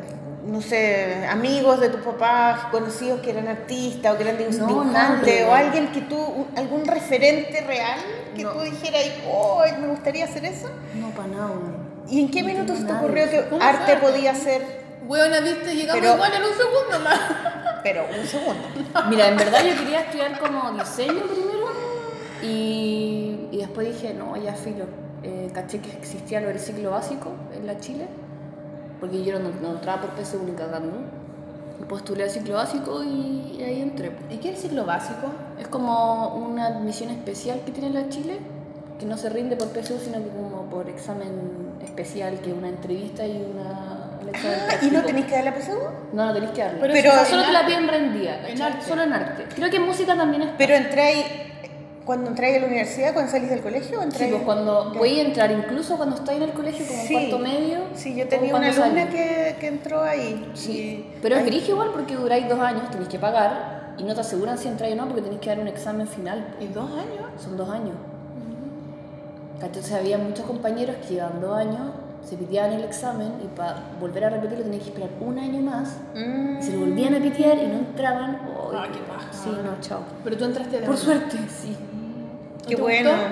no 0.47 0.61
sé, 0.63 1.27
amigos 1.29 1.81
de 1.81 1.89
tus 1.89 2.01
papás 2.01 2.67
conocidos 2.71 3.21
que 3.21 3.31
eran 3.31 3.49
artistas 3.49 4.15
o 4.15 4.17
que 4.17 4.23
eran 4.29 4.37
No, 4.59 4.67
dibujantes 4.67 5.45
o 5.49 5.53
alguien 5.53 5.89
que 5.93 6.03
tú, 6.03 6.47
algún 6.57 6.85
referente 6.87 7.61
real 7.63 7.99
que 8.35 8.43
No. 8.45 8.53
tú 8.53 8.61
dijeras, 8.61 9.03
oh, 9.29 9.63
me 9.81 9.89
gustaría 9.89 10.25
hacer 10.25 10.45
eso. 10.45 10.69
No, 10.95 11.11
para 11.11 11.29
nada. 11.29 11.51
¿Y 12.09 12.21
en 12.21 12.31
qué 12.31 12.43
No 12.43 12.49
minutos 12.49 12.79
se 12.79 12.85
te 12.85 12.93
ocurrió 12.93 13.29
que 13.31 13.47
¿Cómo 13.49 13.63
arte 13.63 13.97
podía 13.97 14.35
ser, 14.35 14.63
Weona, 15.07 15.41
viste, 15.41 15.75
llegamos 15.75 16.01
Pero- 16.01 16.15
igual 16.15 16.33
en 16.35 16.43
un 16.43 16.55
segundo 16.55 17.01
más. 17.05 17.21
pero 17.83 18.05
un 18.21 18.27
segundo? 18.27 18.63
Mira, 19.09 19.29
en 19.29 19.37
verdad 19.37 19.61
yo 19.65 19.77
quería 19.79 20.01
estudiar 20.03 20.39
como 20.39 20.73
diseño 20.73 21.23
primero 21.23 21.67
y, 22.43 23.49
y 23.51 23.57
después 23.59 23.87
dije, 23.89 24.15
no, 24.15 24.37
ya 24.37 24.53
filo. 24.55 24.85
Eh, 25.23 25.51
caché 25.53 25.81
que 25.81 25.91
existía 25.91 26.41
lo 26.41 26.49
del 26.49 26.61
ciclo 26.61 26.91
básico 26.91 27.33
en 27.55 27.67
la 27.67 27.81
Chile, 27.81 28.07
porque 29.01 29.23
yo 29.23 29.39
no, 29.39 29.51
no 29.61 29.73
entraba 29.73 30.03
por 30.03 30.11
PSU 30.23 30.43
ni 30.45 30.53
cagando. 30.53 30.97
Y 31.81 31.85
Postulé 31.85 32.25
al 32.25 32.31
ciclo 32.31 32.55
básico 32.55 33.03
y, 33.05 33.63
ahí 33.63 33.83
entré. 33.83 34.13
¿Y 34.31 34.39
qué 34.39 34.51
es 34.51 34.57
el 34.57 34.63
ciclo 34.63 34.87
básico? 34.87 35.29
Es 35.61 35.69
como 35.69 36.35
una 36.35 36.67
admisión 36.67 37.11
especial 37.11 37.61
que 37.65 37.73
tiene 37.73 37.91
la 37.91 38.09
Chile, 38.09 38.39
que 38.99 39.07
no 39.07 39.17
se 39.17 39.29
rinde 39.29 39.57
por 39.57 39.69
PSU, 39.69 39.99
sino 39.99 40.19
que 40.23 40.31
como 40.31 40.63
por 40.71 40.89
examen 40.89 41.77
especial, 41.83 42.41
que 42.41 42.51
es 42.51 42.57
una 42.57 42.69
entrevista 42.69 43.27
y 43.27 43.37
una 43.53 44.07
un 44.23 44.29
examen 44.31 44.59
¿Y 44.83 44.91
no 44.91 45.03
tenéis 45.03 45.27
que 45.27 45.33
dar 45.33 45.45
la 45.45 45.55
PSU? 45.55 45.79
No, 46.13 46.27
no 46.27 46.33
tenéis 46.33 46.53
que 46.53 46.63
darlo. 46.63 46.81
Pero 46.81 46.95
Pero 46.95 47.25
solo 47.27 47.45
te 47.45 47.53
la 47.53 47.67
piden 47.67 47.89
rendida, 47.89 48.49
En 48.49 48.63
arte. 48.63 48.87
Solo 48.87 49.03
en 49.03 49.13
arte. 49.13 49.47
Creo 49.55 49.71
que 49.71 49.77
en 49.77 49.87
música 49.87 50.17
también 50.17 50.43
es 50.43 50.49
Pero 50.57 50.75
entráis, 50.75 51.25
cuando 52.07 52.31
entráis 52.31 52.57
a 52.57 52.61
la 52.61 52.67
universidad, 52.69 53.13
cuando 53.13 53.31
salís 53.33 53.51
del 53.51 53.61
colegio, 53.61 54.01
Sí, 54.13 54.27
pues 54.31 54.43
cuando 54.45 54.93
voy 54.95 55.19
a 55.19 55.23
entrar, 55.23 55.51
incluso 55.51 55.97
cuando 55.97 56.15
estoy 56.17 56.37
en 56.37 56.43
el 56.45 56.53
colegio, 56.53 56.87
como 56.87 57.01
en 57.01 57.07
Sí. 57.09 57.13
cuarto 57.15 57.39
medio. 57.41 57.79
Sí, 57.95 58.15
yo 58.15 58.29
tenía 58.29 58.55
una 58.55 58.69
alumna 58.69 59.09
que, 59.11 59.57
que 59.61 59.67
entró 59.67 60.03
ahí. 60.03 60.49
Sí. 60.55 60.71
y- 60.73 61.19
Pero 61.21 61.35
es 61.37 61.45
gris 61.45 61.69
igual 61.69 61.91
porque 61.93 62.15
duráis 62.15 62.49
dos 62.49 62.61
años, 62.61 62.89
tenéis 62.91 63.09
que 63.09 63.19
pagar 63.19 63.95
y 63.99 64.05
no 64.05 64.15
te 64.15 64.21
aseguran 64.21 64.57
si 64.57 64.69
entráis 64.69 64.95
o 64.95 64.97
no 64.97 65.07
porque 65.07 65.23
tenéis 65.23 65.41
que 65.41 65.49
dar 65.51 65.59
un 65.59 65.69
examen 65.69 66.07
final. 66.07 66.55
¿Y 66.61 66.69
dos 66.69 66.89
años? 66.93 67.43
Son 67.43 67.57
dos 67.57 67.69
años. 67.69 67.97
Entonces 69.61 69.93
había 69.93 70.19
muchos 70.19 70.45
compañeros 70.47 70.97
que 70.97 71.15
llevan 71.15 71.41
dos 71.41 71.57
años, 71.59 71.81
se 72.23 72.37
piteaban 72.37 72.73
el 72.73 72.85
examen 72.85 73.33
y 73.43 73.47
para 73.57 73.77
volver 73.99 74.25
a 74.25 74.31
repetirlo 74.31 74.65
tenían 74.65 74.83
que 74.83 74.89
esperar 74.91 75.11
un 75.21 75.39
año 75.39 75.61
más. 75.61 75.97
Mm. 76.15 76.59
Y 76.59 76.63
se 76.63 76.73
lo 76.73 76.81
volvían 76.81 77.15
a 77.15 77.21
pitear 77.21 77.57
y 77.59 77.67
no 77.67 77.79
entraban. 77.79 78.39
¡Ay, 78.45 78.77
Ah, 78.79 78.87
qué 78.93 78.99
paja. 79.01 79.33
Sí, 79.33 79.49
no, 79.51 79.81
chao. 79.81 80.01
Pero 80.25 80.37
tú 80.37 80.45
entraste 80.45 80.81
de 80.81 80.87
Por 80.87 80.97
suerte, 80.97 81.37
sí. 81.49 81.75
Qué 82.67 82.77
¿Te 82.77 82.83
bueno. 82.83 83.11
gustó? 83.11 83.27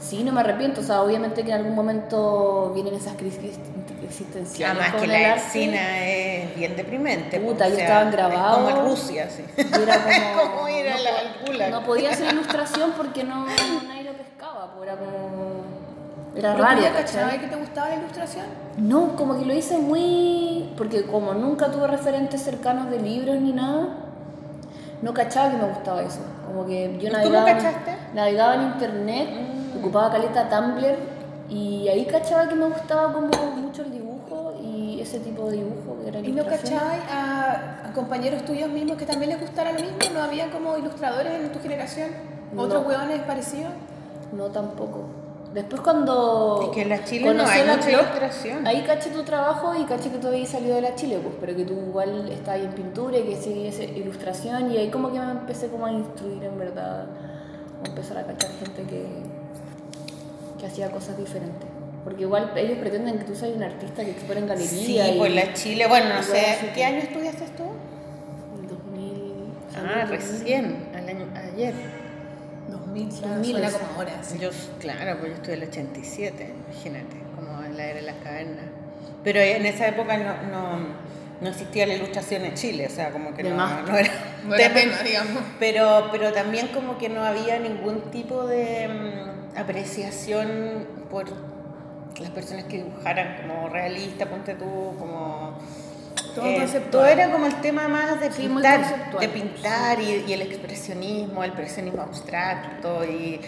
Sí, 0.00 0.22
no 0.24 0.32
me 0.32 0.40
arrepiento. 0.40 0.80
O 0.80 0.84
sea, 0.84 1.02
obviamente 1.02 1.42
que 1.44 1.50
en 1.50 1.56
algún 1.58 1.74
momento 1.74 2.72
vienen 2.74 2.94
esas 2.94 3.14
crisis 3.14 3.58
existenciales. 4.04 4.82
Además 4.82 5.00
que 5.00 5.06
la 5.06 5.34
escena 5.36 5.98
es 6.06 6.56
bien 6.56 6.76
deprimente. 6.76 7.40
Puta, 7.40 7.68
yo 7.68 7.76
sea, 7.76 7.84
estaban 7.84 8.08
Es 8.08 8.12
grabados. 8.14 8.56
como 8.56 8.68
en 8.70 8.84
Rusia, 8.90 9.28
sí. 9.30 9.44
Era 9.56 10.04
como, 10.34 10.50
como 10.56 10.68
ir 10.68 10.88
a 10.88 10.96
no 10.96 11.52
la-. 11.58 11.70
No 11.70 11.84
podía 11.84 12.10
hacer 12.10 12.32
ilustración 12.32 12.92
porque 12.96 13.24
no, 13.24 13.46
nadie 13.88 14.04
lo 14.04 14.12
pescaba. 14.12 14.72
pues, 14.76 14.88
Era 14.88 14.96
como. 14.98 15.64
Era 16.36 16.52
¿Pero 16.54 16.56
tú 16.56 16.62
raro. 16.82 16.94
cachabas 16.96 17.34
que 17.38 17.46
te 17.46 17.56
gustaba 17.56 17.88
la 17.90 17.94
ilustración? 17.94 18.46
No, 18.76 19.14
como 19.14 19.38
que 19.38 19.46
lo 19.46 19.54
hice 19.54 19.78
muy. 19.78 20.68
Porque 20.76 21.04
como 21.04 21.32
nunca 21.32 21.70
tuve 21.70 21.86
referentes 21.86 22.42
cercanos 22.42 22.90
de 22.90 22.98
libros 23.00 23.36
ni 23.40 23.52
nada, 23.52 23.88
no 25.04 25.12
cachaba 25.14 25.50
que 25.50 25.56
me 25.58 25.68
gustaba 25.68 26.02
eso. 26.02 26.20
Como 26.46 26.66
que 26.66 26.96
yo 26.98 27.08
¿Y 27.08 27.10
tú 27.10 27.12
navegaba, 27.12 27.40
no 27.52 27.56
cachaste? 27.58 27.90
Mm. 27.92 28.14
navegaba 28.16 28.54
en 28.54 28.62
internet, 28.62 29.28
ocupaba 29.78 30.10
caleta 30.10 30.48
Tumblr 30.48 30.96
y 31.48 31.88
ahí 31.88 32.06
cachaba 32.06 32.48
que 32.48 32.54
me 32.54 32.66
gustaba 32.66 33.12
como 33.12 33.28
mucho 33.56 33.82
el 33.82 33.92
dibujo 33.92 34.54
y 34.62 35.00
ese 35.00 35.20
tipo 35.20 35.50
de 35.50 35.58
dibujo 35.58 35.98
que 36.02 36.08
era 36.08 36.20
¿Y 36.20 36.32
no 36.32 36.44
cachabas 36.46 37.00
a, 37.10 37.88
a 37.88 37.92
compañeros 37.92 38.44
tuyos 38.46 38.70
mismos 38.70 38.96
que 38.96 39.04
también 39.04 39.30
les 39.32 39.40
gustara 39.40 39.72
lo 39.72 39.80
mismo? 39.80 39.98
¿No 40.14 40.22
había 40.22 40.50
como 40.50 40.78
ilustradores 40.78 41.32
en 41.34 41.52
tu 41.52 41.60
generación? 41.60 42.08
¿Otros 42.56 42.82
No. 42.82 42.88
hueones 42.88 43.20
parecidos? 43.22 43.72
No, 44.32 44.46
tampoco. 44.46 45.00
Después 45.54 45.82
cuando... 45.82 46.62
Es 46.64 46.68
que 46.74 46.82
en 46.82 46.88
la 46.88 47.04
Chile 47.04 47.32
no 47.32 47.46
hay 47.46 47.64
la 47.64 47.76
mucha 47.76 47.88
Clock, 47.88 48.00
ilustración. 48.02 48.66
Ahí 48.66 48.82
caché 48.82 49.10
tu 49.10 49.22
trabajo 49.22 49.72
y 49.80 49.84
caché 49.84 50.10
que 50.10 50.18
tú 50.18 50.26
habías 50.26 50.48
salido 50.48 50.74
de 50.74 50.80
la 50.82 50.96
Chile, 50.96 51.20
pues, 51.22 51.36
pero 51.40 51.54
que 51.56 51.64
tú 51.64 51.74
igual 51.74 52.28
estabas 52.28 52.60
ahí 52.60 52.66
en 52.66 52.72
pintura 52.72 53.16
y 53.18 53.22
que 53.22 53.36
seguías 53.36 53.78
ilustración 53.78 54.72
y 54.72 54.78
ahí 54.78 54.90
como 54.90 55.12
que 55.12 55.20
me 55.20 55.30
empecé 55.30 55.68
como 55.68 55.86
a 55.86 55.92
instruir 55.92 56.42
en 56.42 56.58
verdad, 56.58 57.06
a 57.84 57.88
empezar 57.88 58.18
a 58.18 58.24
cachar 58.26 58.50
gente 58.58 58.82
que, 58.82 59.06
que 60.58 60.66
hacía 60.66 60.90
cosas 60.90 61.16
diferentes. 61.16 61.68
Porque 62.02 62.22
igual 62.22 62.50
ellos 62.56 62.78
pretenden 62.78 63.18
que 63.18 63.24
tú 63.24 63.36
seas 63.36 63.54
un 63.56 63.62
artista 63.62 64.04
que 64.04 64.10
expone 64.10 64.40
en 64.40 64.48
galería 64.48 64.68
Sí, 64.68 64.98
y... 65.14 65.18
pues 65.18 65.34
la 65.36 65.52
Chile, 65.54 65.86
bueno, 65.86 66.14
no 66.16 66.22
sé, 66.24 66.58
¿qué 66.62 66.72
que- 66.72 66.84
año 66.84 66.98
estudiaste 66.98 67.44
tú? 67.56 67.62
el 68.60 68.68
2000... 68.68 69.34
Ah, 69.76 70.04
recién, 70.06 70.88
al 70.96 71.08
año, 71.08 71.26
ayer. 71.52 71.74
2000, 72.94 73.08
claro, 73.18 73.34
2000, 73.36 73.52
suena 73.52 73.70
sí. 73.70 73.76
como 73.78 73.98
ahora. 73.98 74.22
sí. 74.22 74.38
Yo, 74.38 74.50
claro, 74.78 75.18
pues 75.18 75.30
yo 75.30 75.36
estuve 75.36 75.54
en 75.54 75.62
el 75.62 75.68
87, 75.68 76.54
imagínate, 76.68 77.16
como 77.34 77.64
en 77.64 77.76
la 77.76 77.84
era 77.84 78.00
de 78.00 78.02
las 78.02 78.16
cavernas. 78.22 78.64
Pero 79.22 79.40
en 79.40 79.66
esa 79.66 79.88
época 79.88 80.16
no, 80.18 80.42
no, 80.50 80.78
no 81.40 81.48
existía 81.48 81.86
la 81.86 81.94
ilustración 81.94 82.44
en 82.44 82.54
Chile, 82.54 82.86
o 82.86 82.90
sea, 82.90 83.10
como 83.10 83.34
que 83.34 83.42
no, 83.42 83.56
no 83.56 83.96
era, 83.96 84.10
No 84.46 84.54
era 84.54 84.74
tema. 84.74 84.98
digamos. 85.02 85.42
Pero, 85.58 86.08
pero 86.12 86.32
también 86.32 86.68
como 86.68 86.98
que 86.98 87.08
no 87.08 87.24
había 87.24 87.58
ningún 87.58 88.10
tipo 88.10 88.46
de 88.46 88.88
mm, 88.88 89.58
apreciación 89.58 90.86
por 91.10 91.26
las 92.20 92.30
personas 92.30 92.64
que 92.64 92.78
dibujaran 92.78 93.42
como 93.42 93.68
realista, 93.68 94.26
ponte 94.26 94.54
tú, 94.54 94.94
como... 94.98 95.58
Todo 96.34 96.46
eh, 96.46 96.66
todo 96.90 97.06
era 97.06 97.30
como 97.32 97.46
el 97.46 97.54
tema 97.60 97.86
más 97.88 98.20
de 98.20 98.30
pintar, 98.30 98.80
de 99.20 99.28
pintar 99.28 100.00
y, 100.00 100.24
y 100.26 100.32
el 100.32 100.42
expresionismo, 100.42 101.42
el 101.44 101.50
expresionismo 101.50 102.02
abstracto 102.02 103.04
y 103.04 103.40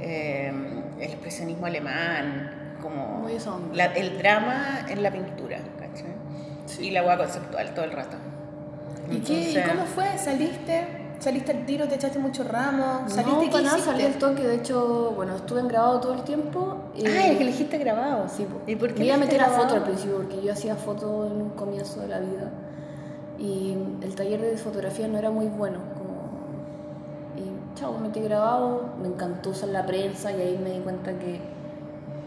eh, 0.00 0.52
el 0.98 1.04
expresionismo 1.10 1.66
alemán, 1.66 2.76
como 2.82 3.22
la- 3.74 3.86
el 3.94 4.18
drama 4.18 4.86
en 4.88 5.02
la 5.02 5.10
pintura, 5.12 5.58
¿cachai? 5.78 6.12
Y 6.80 6.90
la 6.90 7.02
hueá 7.04 7.16
conceptual 7.18 7.74
todo 7.74 7.84
el 7.84 7.92
rato. 7.92 8.16
¿Y, 9.10 9.18
qué, 9.20 9.32
¿Y 9.50 9.54
cómo 9.68 9.84
fue? 9.86 10.18
¿Saliste? 10.18 10.84
¿Saliste 11.22 11.52
al 11.52 11.64
tiro? 11.64 11.86
¿Te 11.86 11.94
echaste 11.94 12.18
muchos 12.18 12.48
ramos? 12.48 13.12
¿Saliste 13.12 13.44
No, 13.46 13.50
para 13.52 13.62
nada, 13.62 13.78
salí 13.78 14.02
al 14.02 14.14
toque, 14.18 14.42
de 14.42 14.56
hecho, 14.56 15.12
bueno, 15.14 15.36
estuve 15.36 15.60
en 15.60 15.68
grabado 15.68 16.00
todo 16.00 16.14
el 16.14 16.22
tiempo. 16.22 16.78
y- 16.96 17.06
Ah, 17.06 17.28
el 17.28 17.36
que 17.36 17.44
elegiste 17.44 17.78
grabado. 17.78 18.28
Sí. 18.28 18.44
¿Y 18.66 18.74
por 18.74 18.92
qué 18.92 18.98
Me 19.00 19.06
iba 19.06 19.14
a 19.14 19.18
meter 19.18 19.40
a 19.40 19.46
foto 19.50 19.74
al 19.76 19.84
principio 19.84 20.16
porque 20.16 20.42
yo 20.42 20.52
hacía 20.52 20.74
foto 20.74 21.26
en 21.26 21.40
un 21.42 21.50
comienzo 21.50 22.00
de 22.00 22.08
la 22.08 22.18
vida 22.18 22.50
y 23.38 23.76
el 24.02 24.14
taller 24.16 24.40
de 24.40 24.56
fotografía 24.56 25.06
no 25.06 25.16
era 25.16 25.30
muy 25.30 25.46
bueno. 25.46 25.78
Como... 25.96 26.12
Y 27.36 27.78
chao, 27.78 27.92
me 27.92 28.08
metí 28.08 28.20
grabado, 28.20 28.86
me 29.00 29.06
encantó 29.06 29.50
usar 29.50 29.68
la 29.68 29.86
prensa 29.86 30.32
y 30.32 30.40
ahí 30.40 30.60
me 30.62 30.70
di 30.70 30.80
cuenta 30.80 31.12
que 31.20 31.40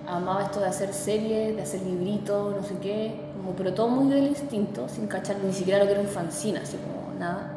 amaba 0.08 0.44
esto 0.44 0.62
de 0.62 0.68
hacer 0.68 0.94
series, 0.94 1.54
de 1.58 1.62
hacer 1.62 1.82
libritos, 1.82 2.56
no 2.56 2.64
sé 2.64 2.76
qué, 2.82 3.20
como, 3.36 3.52
pero 3.58 3.74
todo 3.74 3.90
muy 3.90 4.14
del 4.14 4.28
instinto, 4.28 4.88
sin 4.88 5.08
cachar 5.08 5.36
ni 5.44 5.52
siquiera 5.52 5.80
lo 5.80 5.86
que 5.86 5.92
era 5.92 6.02
un 6.02 6.08
fanzine, 6.08 6.60
así 6.60 6.78
como 6.78 7.20
nada. 7.20 7.52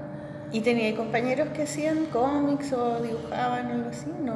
¿Y 0.53 0.61
tenía 0.61 0.95
compañeros 0.97 1.49
que 1.55 1.63
hacían 1.65 2.07
cómics 2.07 2.73
o 2.73 3.01
dibujaban 3.03 3.67
o 3.71 3.75
algo 3.75 3.91
así? 3.91 4.07
No. 4.23 4.35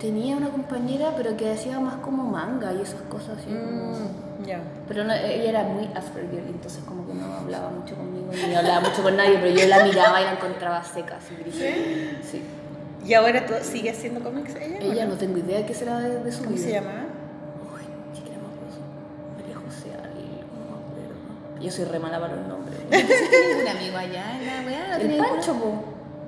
Tenía 0.00 0.36
una 0.36 0.48
compañera, 0.48 1.12
pero 1.16 1.36
que 1.36 1.50
hacía 1.50 1.78
más 1.80 1.96
como 1.96 2.24
manga 2.24 2.72
y 2.72 2.80
esas 2.82 3.00
cosas 3.02 3.38
así. 3.38 3.50
Mm, 3.50 4.44
ya. 4.46 4.60
Pero 4.88 5.04
no, 5.04 5.12
ella 5.12 5.48
era 5.50 5.62
muy 5.64 5.84
Asperger, 5.94 6.44
entonces 6.46 6.82
como 6.84 7.06
que 7.06 7.14
no 7.14 7.24
hablaba 7.32 7.70
mucho 7.70 7.94
conmigo, 7.94 8.26
ni 8.32 8.54
hablaba 8.54 8.80
mucho 8.80 9.02
con 9.02 9.16
nadie, 9.16 9.38
pero 9.40 9.54
yo 9.54 9.66
la 9.66 9.84
miraba 9.84 10.20
y 10.20 10.24
la 10.24 10.32
encontraba 10.32 10.82
seca, 10.82 11.16
así 11.18 11.34
gris. 11.36 11.54
¿Sí? 12.30 12.42
¿Y 13.06 13.14
ahora 13.14 13.44
tú 13.46 13.52
sigues 13.62 13.96
haciendo 13.98 14.20
cómics 14.20 14.54
ella? 14.56 14.78
Ella 14.80 15.06
no 15.06 15.14
tengo 15.14 15.38
idea 15.38 15.58
de 15.58 15.66
qué 15.66 15.74
será 15.74 16.00
de, 16.00 16.20
de 16.24 16.32
su 16.32 16.42
¿Cómo 16.44 16.56
vida. 16.56 16.64
se 16.64 16.72
llamaba? 16.72 17.04
Uy, 17.72 17.82
ni 18.10 18.16
siquiera 18.16 18.38
me 18.40 18.48
acuerdo. 18.48 18.80
María 19.36 19.56
José 19.56 19.92
algo, 19.92 20.20
no 20.56 20.64
me 20.64 20.76
acuerdo. 20.80 21.62
Yo 21.62 21.70
soy 21.70 21.84
re 21.84 21.98
mala 21.98 22.18
para 22.18 22.34
los 22.36 22.46
nombres. 22.46 22.63
¿No 22.84 22.90
tenés 22.90 23.08
ningún 23.48 23.68
amigo 23.68 23.96
allá 23.98 24.38
en 24.38 24.46
la 24.46 24.66
weá? 24.66 24.98
¿No 24.98 25.04
el 25.04 25.16
Pancho, 25.18 25.54
po. 25.54 25.84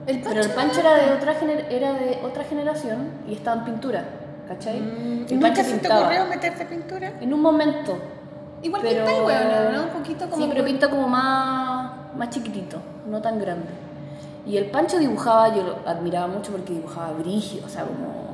¿El 0.06 0.20
Pero 0.22 0.40
el 0.40 0.50
Pancho 0.50 0.80
era 0.80 0.94
de 0.94 1.12
otra, 1.12 1.34
gener- 1.40 1.66
era 1.70 1.92
de 1.92 2.18
otra 2.22 2.44
generación 2.44 3.08
y 3.28 3.34
estaba 3.34 3.58
en 3.58 3.64
pintura, 3.64 4.04
¿cachai? 4.48 4.80
Mm, 4.80 5.26
el 5.28 5.34
¿Nunca 5.34 5.48
Pancho 5.48 5.62
se 5.64 5.78
te 5.78 5.92
ocurrió 5.92 6.24
meterte 6.26 6.62
a 6.62 6.68
pintura? 6.68 7.12
En 7.20 7.34
un 7.34 7.40
momento. 7.42 7.98
Igual 8.62 8.82
pero... 8.82 9.04
pinta 9.04 9.22
weón, 9.22 9.72
¿no? 9.74 9.82
Un 9.82 9.88
poquito 9.90 10.30
como... 10.30 10.42
Sí, 10.42 10.48
pero 10.52 10.64
pinta 10.64 10.88
como 10.90 11.08
más, 11.08 11.90
más 12.16 12.30
chiquitito, 12.30 12.78
no 13.08 13.20
tan 13.20 13.38
grande. 13.38 13.68
Y 14.46 14.56
el 14.56 14.66
Pancho 14.66 14.98
dibujaba, 14.98 15.54
yo 15.54 15.62
lo 15.64 15.76
admiraba 15.88 16.28
mucho 16.28 16.52
porque 16.52 16.72
dibujaba 16.72 17.12
brígido, 17.12 17.66
o 17.66 17.68
sea, 17.68 17.84
como... 17.84 18.26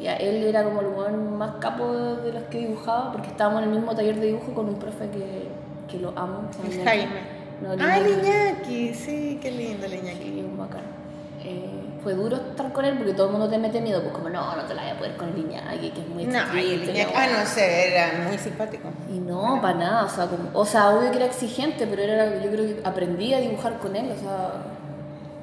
Ya, 0.00 0.14
él 0.14 0.44
era 0.44 0.62
como 0.62 0.80
el 0.80 0.86
weón 0.86 1.36
más 1.36 1.56
capo 1.58 1.92
de 1.92 2.32
los 2.32 2.44
que 2.44 2.58
dibujaba 2.58 3.10
porque 3.10 3.26
estábamos 3.28 3.62
en 3.64 3.70
el 3.70 3.74
mismo 3.74 3.92
taller 3.96 4.14
de 4.20 4.26
dibujo 4.26 4.54
con 4.54 4.68
un 4.68 4.76
profe 4.78 5.10
que, 5.10 5.48
que 5.90 5.98
lo 5.98 6.10
amo. 6.16 6.42
se 6.52 6.84
El 7.60 7.66
Iñaki. 7.66 7.78
No, 7.78 7.84
ah, 7.84 7.98
el 7.98 8.08
Iñaki. 8.18 8.94
Sí, 8.94 9.38
qué 9.42 9.50
lindo 9.50 9.86
el 9.86 9.94
Iñaki. 9.94 10.22
Sí, 10.24 10.44
un 10.48 10.56
bacán. 10.58 10.82
Eh, 11.44 11.84
fue 12.02 12.14
duro 12.14 12.36
estar 12.36 12.72
con 12.72 12.84
él 12.84 12.96
porque 12.96 13.12
todo 13.12 13.26
el 13.26 13.32
mundo 13.32 13.48
te 13.48 13.58
mete 13.58 13.80
miedo, 13.80 14.00
pues 14.02 14.12
como 14.14 14.28
no, 14.28 14.56
no 14.56 14.62
te 14.64 14.74
la 14.74 14.82
voy 14.82 14.90
a 14.92 14.98
poder 14.98 15.16
con 15.16 15.28
el 15.30 15.38
Iñaki, 15.38 15.90
que 15.90 16.00
es 16.00 16.08
muy 16.08 16.24
No, 16.26 16.38
y 16.58 16.74
el 16.74 16.84
Iñaki, 16.88 17.12
ah, 17.14 17.26
no 17.40 17.46
sé, 17.46 17.92
era 17.94 18.28
muy 18.28 18.38
simpático. 18.38 18.88
Y 19.08 19.18
no, 19.18 19.60
para 19.60 19.78
nada, 19.78 20.04
o 20.04 20.08
sea, 20.08 20.26
como- 20.26 20.48
o 20.52 20.64
sea, 20.64 20.90
obvio 20.90 21.10
que 21.10 21.16
era 21.16 21.26
exigente, 21.26 21.86
pero 21.86 22.02
era, 22.02 22.42
yo 22.42 22.50
creo 22.50 22.66
que 22.66 22.80
aprendí 22.84 23.34
a 23.34 23.38
dibujar 23.40 23.78
con 23.78 23.94
él, 23.96 24.10
o 24.16 24.20
sea, 24.20 24.52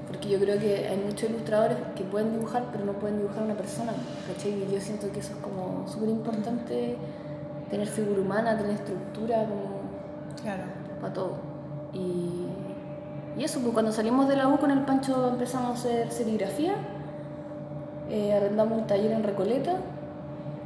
porque 0.08 0.30
yo 0.30 0.40
creo 0.40 0.58
que 0.60 0.88
hay 0.88 0.98
muchos 0.98 1.30
ilustradores 1.30 1.78
que 1.96 2.04
pueden 2.04 2.32
dibujar, 2.34 2.64
pero 2.72 2.86
no 2.86 2.94
pueden 2.94 3.18
dibujar 3.18 3.42
a 3.42 3.46
una 3.46 3.56
persona, 3.56 3.92
¿cachai? 4.28 4.52
Y 4.52 4.74
yo 4.74 4.80
siento 4.80 5.12
que 5.12 5.20
eso 5.20 5.34
es 5.34 5.40
como 5.40 5.86
súper 5.88 6.10
importante, 6.10 6.96
tener 7.70 7.88
figura 7.88 8.22
humana, 8.22 8.58
tener 8.58 8.76
estructura, 8.76 9.40
como 9.46 9.82
Claro. 10.42 10.64
para 11.02 11.14
todo. 11.14 11.38
Y, 11.96 12.46
y 13.40 13.44
eso, 13.44 13.60
pues 13.62 13.74
cuando 13.74 13.92
salimos 13.92 14.28
de 14.28 14.36
la 14.36 14.48
U 14.48 14.58
con 14.60 14.70
el 14.70 14.82
Pancho 14.82 15.30
empezamos 15.30 15.72
a 15.72 15.74
hacer 15.74 16.12
serigrafía, 16.12 16.76
eh, 18.12 18.34
arrendamos 18.34 18.78
un 18.80 18.88
taller 18.88 19.12
en 19.12 19.24
Recoleta, 19.24 19.78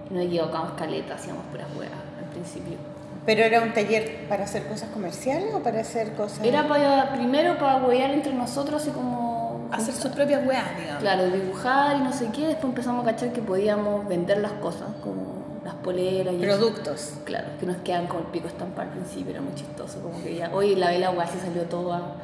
y 0.10 0.14
nos 0.14 0.26
equivocamos 0.26 0.72
caleta, 0.74 1.14
hacíamos 1.16 1.46
puras 1.46 1.68
huevas 1.78 1.94
al 2.20 2.26
principio. 2.32 2.78
¿Pero 3.26 3.44
era 3.44 3.62
un 3.62 3.74
taller 3.74 4.28
para 4.28 4.46
hacer 4.46 4.68
cosas 4.68 4.90
comerciales 4.90 5.54
o 5.54 5.60
para 5.60 5.82
hacer 5.82 6.14
cosas...? 6.14 6.44
Era 6.44 6.68
para, 6.68 7.14
primero 7.14 7.58
para 7.58 7.78
huear 7.78 8.12
entre 8.12 8.34
nosotros, 8.34 8.82
así 8.82 8.92
como... 8.92 9.68
Hacer 9.72 9.94
sus 9.94 10.12
propias 10.12 10.46
weas, 10.48 10.66
digamos. 10.80 11.02
Claro, 11.02 11.30
dibujar 11.30 11.98
y 11.98 12.00
no 12.00 12.12
sé 12.12 12.30
qué, 12.34 12.48
después 12.48 12.66
empezamos 12.66 13.06
a 13.06 13.12
cachar 13.12 13.32
que 13.32 13.42
podíamos 13.42 14.08
vender 14.08 14.40
las 14.40 14.54
cosas, 14.54 14.88
como 15.04 15.39
las 15.70 15.82
poleras 15.84 16.34
y 16.34 16.44
eso. 16.44 16.58
Productos. 16.58 17.14
Claro, 17.24 17.48
que 17.60 17.66
nos 17.66 17.78
quedan 17.78 18.08
con 18.08 18.20
el 18.20 18.26
pico 18.26 18.48
estampado 18.48 18.90
al 18.90 18.96
principio, 18.96 19.32
era 19.32 19.42
muy 19.42 19.54
chistoso, 19.56 20.00
como 20.02 20.22
que 20.22 20.36
ya, 20.36 20.52
oye, 20.54 20.76
la 20.76 20.90
vela 20.90 21.28
se 21.28 21.40
salió 21.40 21.64
toda... 21.64 22.16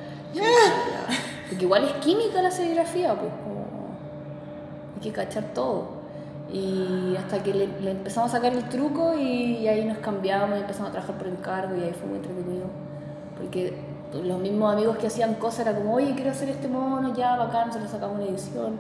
Porque 1.48 1.64
igual 1.64 1.84
es 1.86 1.94
química 2.04 2.42
la 2.42 2.52
serigrafía, 2.52 3.14
pues, 3.14 3.32
como... 3.44 3.66
que 5.02 5.12
cachar 5.12 5.44
todo. 5.54 6.04
Y 6.52 7.16
hasta 7.18 7.42
que 7.42 7.54
le, 7.54 7.68
le 7.82 7.92
empezamos 7.92 8.32
a 8.32 8.38
sacar 8.38 8.54
el 8.54 8.68
truco 8.70 9.14
y, 9.18 9.58
y 9.58 9.68
ahí 9.68 9.84
nos 9.86 9.98
cambiamos 10.00 10.58
y 10.58 10.62
empezamos 10.62 10.90
a 10.90 10.92
trabajar 10.94 11.18
por 11.18 11.28
encargo 11.28 11.76
y 11.76 11.84
ahí 11.84 11.94
fue 11.94 12.08
muy 12.08 12.18
entretenido. 12.18 12.66
Porque 13.38 13.74
los 14.24 14.40
mismos 14.40 14.74
amigos 14.74 14.98
que 14.98 15.08
hacían 15.08 15.36
cosas 15.36 15.68
era 15.68 15.76
como, 15.76 15.96
oye, 15.96 16.14
quiero 16.16 16.32
hacer 16.32 16.50
este 16.50 16.68
mono, 16.68 17.14
ya, 17.16 17.36
bacán, 17.36 17.74
se 17.74 17.80
lo 17.80 17.88
sacamos 17.88 18.18
una 18.18 18.26
edición. 18.26 18.78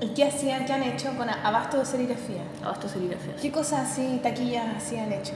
¿Y 0.00 0.08
qué 0.08 0.24
hacían, 0.24 0.66
qué 0.66 0.72
han 0.74 0.82
hecho 0.82 1.10
con 1.16 1.28
Abasto 1.30 1.78
de 1.78 1.84
Serigrafía? 1.86 2.42
Abasto 2.62 2.88
serigrafía. 2.88 3.34
¿Qué 3.40 3.50
cosas 3.50 3.90
así, 3.90 4.20
taquillas 4.22 4.66
así 4.76 4.96
han 4.98 5.12
hecho? 5.12 5.32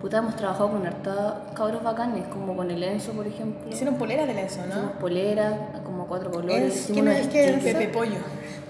Puta, 0.00 0.18
hemos 0.18 0.36
trabajado 0.36 0.70
con 0.70 0.86
harta 0.86 1.42
cabros 1.54 1.82
bacanes, 1.82 2.24
como 2.28 2.56
con 2.56 2.70
el 2.70 2.82
Enzo, 2.82 3.12
por 3.12 3.26
ejemplo. 3.26 3.68
Hicieron 3.70 3.96
poleras 3.96 4.26
de 4.26 4.42
Hicimos 4.44 4.68
¿no? 4.74 4.92
poleras, 4.98 5.54
como 5.84 6.06
cuatro 6.06 6.30
colores. 6.30 6.74
Es- 6.74 6.90
hicimos 6.90 7.02
¿quién 7.02 7.08
es 7.08 7.28
que 7.28 7.44
es? 7.50 7.64
Pepe 7.74 7.88
Pollo. 7.88 8.18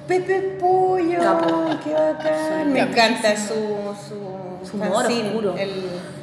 Pepe 0.08 0.40
Pollo, 0.60 1.18
Capo. 1.20 1.64
qué 1.84 1.92
bacán. 1.92 2.72
Me 2.72 2.80
encanta 2.80 3.36
su, 3.36 3.54
su, 4.08 4.68
Su 4.70 4.76
humor 4.76 5.04
oscuro. 5.06 5.56
El, 5.56 5.70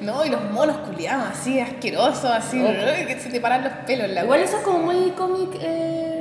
No, 0.02 0.24
y 0.26 0.30
los 0.30 0.42
monos 0.52 0.78
culiados, 0.78 1.28
así 1.32 1.60
asquerosos, 1.60 2.26
así, 2.26 2.62
Ok. 2.62 2.70
uy, 2.70 3.06
que 3.06 3.20
se 3.20 3.30
te 3.30 3.40
paran 3.42 3.64
los 3.64 3.74
pelos 3.86 4.08
en 4.08 4.16
la 4.16 4.24
Igual 4.24 4.40
eso 4.42 4.58
es 4.58 4.64
como 4.64 4.80
muy 4.80 5.12
cómic, 5.12 5.50
eh, 5.62 6.13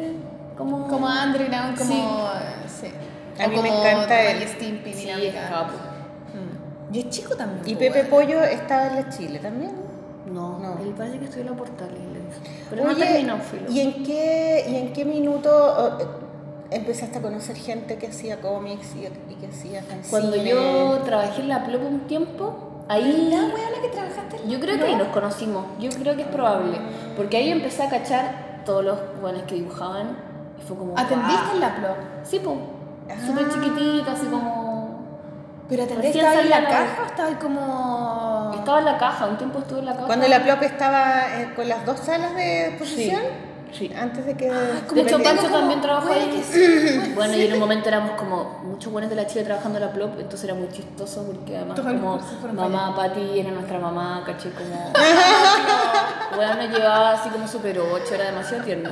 como... 0.57 0.89
Como 0.89 1.07
underground, 1.07 1.79
como. 1.79 2.29
Sí. 2.71 2.87
Sí. 2.87 2.93
A 3.43 3.47
O 3.47 3.49
mí 3.49 3.57
me 3.57 3.69
como 3.69 3.81
encanta 3.81 4.07
Ren 4.17 4.37
él. 4.37 4.43
y 4.43 4.47
Stimpy, 4.49 4.93
Sí, 4.93 5.09
es 5.11 5.35
capo. 5.35 5.73
Mm. 6.35 6.95
Y 6.95 6.99
es 7.01 7.09
chico 7.11 7.35
también. 7.35 7.63
y 7.69 7.75
po, 7.75 7.79
Pepe. 7.81 8.05
Pollo 8.05 8.43
estaba 8.45 8.87
en 8.89 8.95
la 8.97 9.09
Chile 9.09 9.39
también. 9.39 9.73
No, 10.27 10.59
No. 10.59 10.79
él 10.83 10.95
parece 10.97 11.19
que 11.19 11.25
estudió 11.25 11.43
en 11.45 11.51
la 11.51 11.57
portal. 11.57 11.89
Pero 12.71 12.85
no 12.85 12.91
Oye, 12.91 13.05
terminó, 13.05 13.37
filo. 13.39 13.71
¿y 13.71 13.81
en 13.81 14.05
qué, 14.05 14.65
y 14.69 14.77
en 14.77 14.93
qué 14.95 15.05
minuto 15.05 15.99
eh, 16.01 16.07
empezaste 16.71 17.19
a 17.19 17.23
conocer 17.23 17.57
gente 17.57 17.99
que 17.99 18.07
hacía 18.07 18.41
cómics 18.41 18.95
y, 18.97 19.01
y 19.33 19.35
que 19.37 19.49
hacía 19.49 19.83
fanzines? 19.83 20.09
Cuando 20.09 20.37
yo 20.37 21.01
trabajé 21.05 21.43
en 21.43 21.49
la 21.49 21.65
Plop 21.65 21.83
un 21.85 22.01
tiempo, 22.07 22.85
ahí... 22.89 23.29
La 23.31 23.37
wea 23.55 23.71
la 23.71 23.83
que 23.83 23.89
trabajaste 23.89 24.37
en 24.37 24.43
la 24.45 24.49
Yo 24.49 24.61
creo 24.61 24.79
que 24.79 24.85
ahí 24.85 24.97
nos 24.97 25.09
conocimos, 25.09 25.67
yo 25.79 25.91
creo 25.91 26.17
que 26.17 26.23
es 26.23 26.29
probable. 26.29 26.79
Porque 27.17 27.37
ahí 27.37 27.51
empecé 27.51 27.83
a 27.83 27.91
cachar 27.91 28.63
todos 28.65 28.85
los 28.85 28.99
buenos 29.21 29.43
que 29.43 29.57
dibujaban 29.57 30.17
y 30.63 30.67
fue 30.67 30.77
como... 30.77 30.99
¿Atendiste 30.99 31.53
en 31.55 31.61
la 31.61 31.75
Plop? 31.77 31.97
Sí, 32.25 32.41
pues. 32.43 32.57
Ah. 33.11 33.27
Súper 33.27 33.49
chiquitita, 33.53 34.13
así 34.13 34.27
como... 34.27 34.63
¿Pero 35.69 35.85
atendiste 35.85 36.21
ahí 36.27 36.39
en 36.41 36.51
la 36.51 36.65
caja 36.69 37.03
o 37.03 37.07
estaba 37.07 37.29
ahí 37.29 37.35
como.? 37.37 38.53
Estaba 38.59 38.79
en 38.81 38.85
la 38.85 38.99
caja, 38.99 39.27
un 39.27 39.39
tiempo 39.39 39.59
estuve 39.61 39.79
en 39.81 39.87
la 39.87 39.95
caja. 39.95 40.07
Cuando 40.07 40.29
la 40.29 40.43
Plop 40.45 40.63
estaba 40.63 41.41
eh, 41.41 41.53
con 41.57 41.69
las 41.69 41.87
dos 41.87 41.99
salas 42.01 42.35
de 42.35 42.67
exposición, 42.69 43.23
Sí. 43.73 43.91
antes 43.99 44.27
de 44.27 44.35
que... 44.37 44.49
como 44.87 44.95
De 44.95 45.01
hecho, 45.01 45.23
Pancho 45.23 45.45
como- 45.45 45.57
también 45.57 45.81
trabajó 45.81 46.13
ahí. 46.13 46.45
sí. 46.47 47.13
Bueno, 47.15 47.35
y 47.35 47.47
en 47.47 47.55
un 47.55 47.59
momento 47.59 47.89
éramos 47.89 48.11
como 48.19 48.61
muchos 48.65 48.93
buenos 48.93 49.09
de 49.09 49.17
la 49.17 49.27
Chile 49.27 49.45
trabajando 49.45 49.79
en 49.79 49.87
la 49.87 49.93
Plop, 49.93 50.11
entonces 50.21 50.45
era 50.45 50.53
muy 50.53 50.69
chistoso 50.69 51.25
porque 51.25 51.57
además 51.57 51.81
como 51.81 52.21
mamá 52.53 52.95
Patti 52.95 53.39
era 53.41 53.51
nuestra 53.51 53.79
mamá, 53.79 54.25
caché 54.27 54.51
como... 54.51 54.93
bueno, 56.37 56.55
nos 56.57 56.69
llevaba 56.71 57.13
así 57.13 57.31
como 57.31 57.49
super 57.49 57.79
8, 57.79 58.15
era 58.15 58.25
demasiado 58.27 58.63
tierno. 58.63 58.91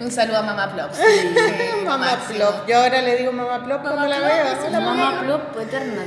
Un 0.00 0.10
saludo 0.10 0.38
a 0.38 0.42
Mamá 0.42 0.72
Plop. 0.72 0.92
Sí, 0.92 1.02
Mamá. 1.84 2.06
Plop. 2.28 2.66
Yo 2.66 2.78
ahora 2.78 3.02
le 3.02 3.16
digo 3.16 3.32
Mamá 3.32 3.62
Plop 3.64 3.82
cuando 3.82 4.06
la 4.06 4.18
veo. 4.18 4.70
La 4.70 4.80
mamá 4.80 5.20
Plop 5.22 5.60
eterna, 5.60 6.02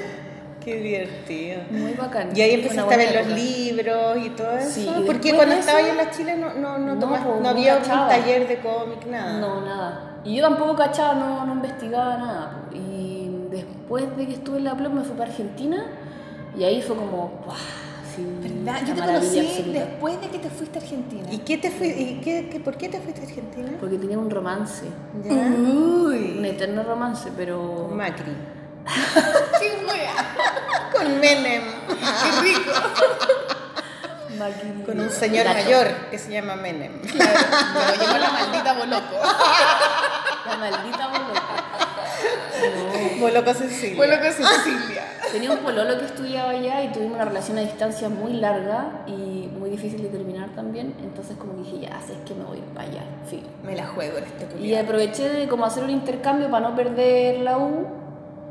Qué 0.63 0.75
divertido. 0.79 1.61
muy 1.69 1.93
bacán. 1.93 2.35
Y 2.35 2.41
ahí 2.41 2.53
empezaste 2.55 2.93
a 2.93 2.97
ver 2.97 3.15
los 3.15 3.27
libros 3.37 4.17
y 4.17 4.29
todo 4.29 4.57
eso. 4.57 4.69
Sí, 4.71 4.89
Porque 5.05 5.35
cuando 5.35 5.55
estaba 5.55 5.81
yo 5.81 5.87
en 5.89 5.97
la 5.97 6.09
Chile 6.09 6.35
no, 6.37 6.53
no, 6.53 6.77
no, 6.77 6.95
No, 6.95 7.09
pues, 7.09 7.21
no 7.41 7.49
había 7.49 7.75
un 7.77 7.83
taller 7.83 8.47
de 8.47 8.57
cómic, 8.59 9.05
nada. 9.05 9.33
No, 9.39 9.61
nada. 9.61 10.19
Y 10.23 10.37
yo 10.37 10.43
tampoco 10.43 10.75
cachaba, 10.75 11.15
no, 11.15 11.45
no 11.45 11.53
investigaba 11.53 12.17
nada. 12.17 12.51
po. 12.71 12.75
Y 12.77 13.29
después 13.51 14.15
de 14.17 14.25
que 14.25 14.33
estuve 14.33 14.57
en 14.59 14.63
la 14.63 14.75
Plop 14.75 14.93
me 14.93 15.03
fui 15.03 15.15
para 15.17 15.29
Argentina 15.29 15.85
y 16.57 16.63
ahí 16.63 16.81
fue 16.81 16.95
como, 16.95 17.41
¡guau! 17.45 17.57
Yo 18.17 18.93
te 18.95 19.01
conocí 19.01 19.39
absoluta. 19.39 19.79
después 19.79 20.21
de 20.21 20.29
que 20.29 20.39
te 20.39 20.49
fuiste 20.49 20.79
a 20.79 20.81
Argentina. 20.81 21.27
¿Y 21.31 21.37
qué 21.39 21.57
te 21.57 21.71
fui, 21.71 21.87
y 21.87 22.21
qué, 22.23 22.49
qué- 22.51 22.59
por 22.59 22.77
qué 22.77 22.89
te 22.89 22.99
fuiste 22.99 23.21
a 23.21 23.23
Argentina? 23.25 23.69
Porque 23.79 23.97
tenía 23.97 24.17
un 24.17 24.29
romance, 24.29 24.85
¿Ya? 25.23 25.31
Uy. 25.33 26.35
un 26.37 26.45
eterno 26.45 26.83
romance, 26.83 27.29
pero... 27.35 27.89
Macri. 27.91 28.31
¡Qué! 29.59 29.73
Con 30.95 31.19
Menem. 31.19 31.63
¡Qué 31.87 32.41
rico! 32.41 32.71
Con 34.85 34.99
un 34.99 35.09
señor 35.09 35.45
mayor 35.45 35.87
que 36.11 36.17
se 36.17 36.31
llama 36.31 36.55
Menem. 36.55 36.99
Claro, 37.13 37.39
pero 37.73 38.01
llegó 38.01 38.17
la 38.17 38.31
maldita 38.31 38.73
Boloco. 38.73 39.15
La 40.49 40.57
maldita 40.57 41.07
boloca. 41.07 41.41
Boloco 43.19 43.53
Cecilia. 43.53 43.95
Boloco 43.95 44.23
Cecilia. 44.25 45.03
Tenía 45.33 45.49
un 45.51 45.57
pololo 45.57 45.97
que 45.97 46.05
estudiaba 46.05 46.51
allá 46.51 46.83
y 46.83 46.91
tuvimos 46.91 47.15
una 47.15 47.25
relación 47.25 47.57
a 47.57 47.61
distancia 47.61 48.07
muy 48.07 48.33
larga 48.33 49.01
y 49.07 49.49
muy 49.57 49.71
difícil 49.71 50.03
de 50.03 50.09
terminar 50.09 50.49
también. 50.55 50.93
Entonces 51.01 51.35
como 51.37 51.53
dije, 51.53 51.79
ya, 51.79 51.99
sé 52.05 52.13
que 52.23 52.35
me 52.35 52.43
voy 52.43 52.61
para 52.75 52.87
allá. 52.87 53.01
Fin. 53.27 53.41
Me 53.63 53.75
la 53.75 53.87
juego 53.87 54.19
en 54.19 54.25
este 54.25 54.45
Y 54.45 54.47
culiado. 54.49 54.83
aproveché 54.85 55.29
de 55.29 55.47
como 55.47 55.65
hacer 55.65 55.83
un 55.83 55.89
intercambio 55.89 56.51
para 56.51 56.69
no 56.69 56.75
perder 56.75 57.39
la 57.39 57.57
U. 57.57 57.87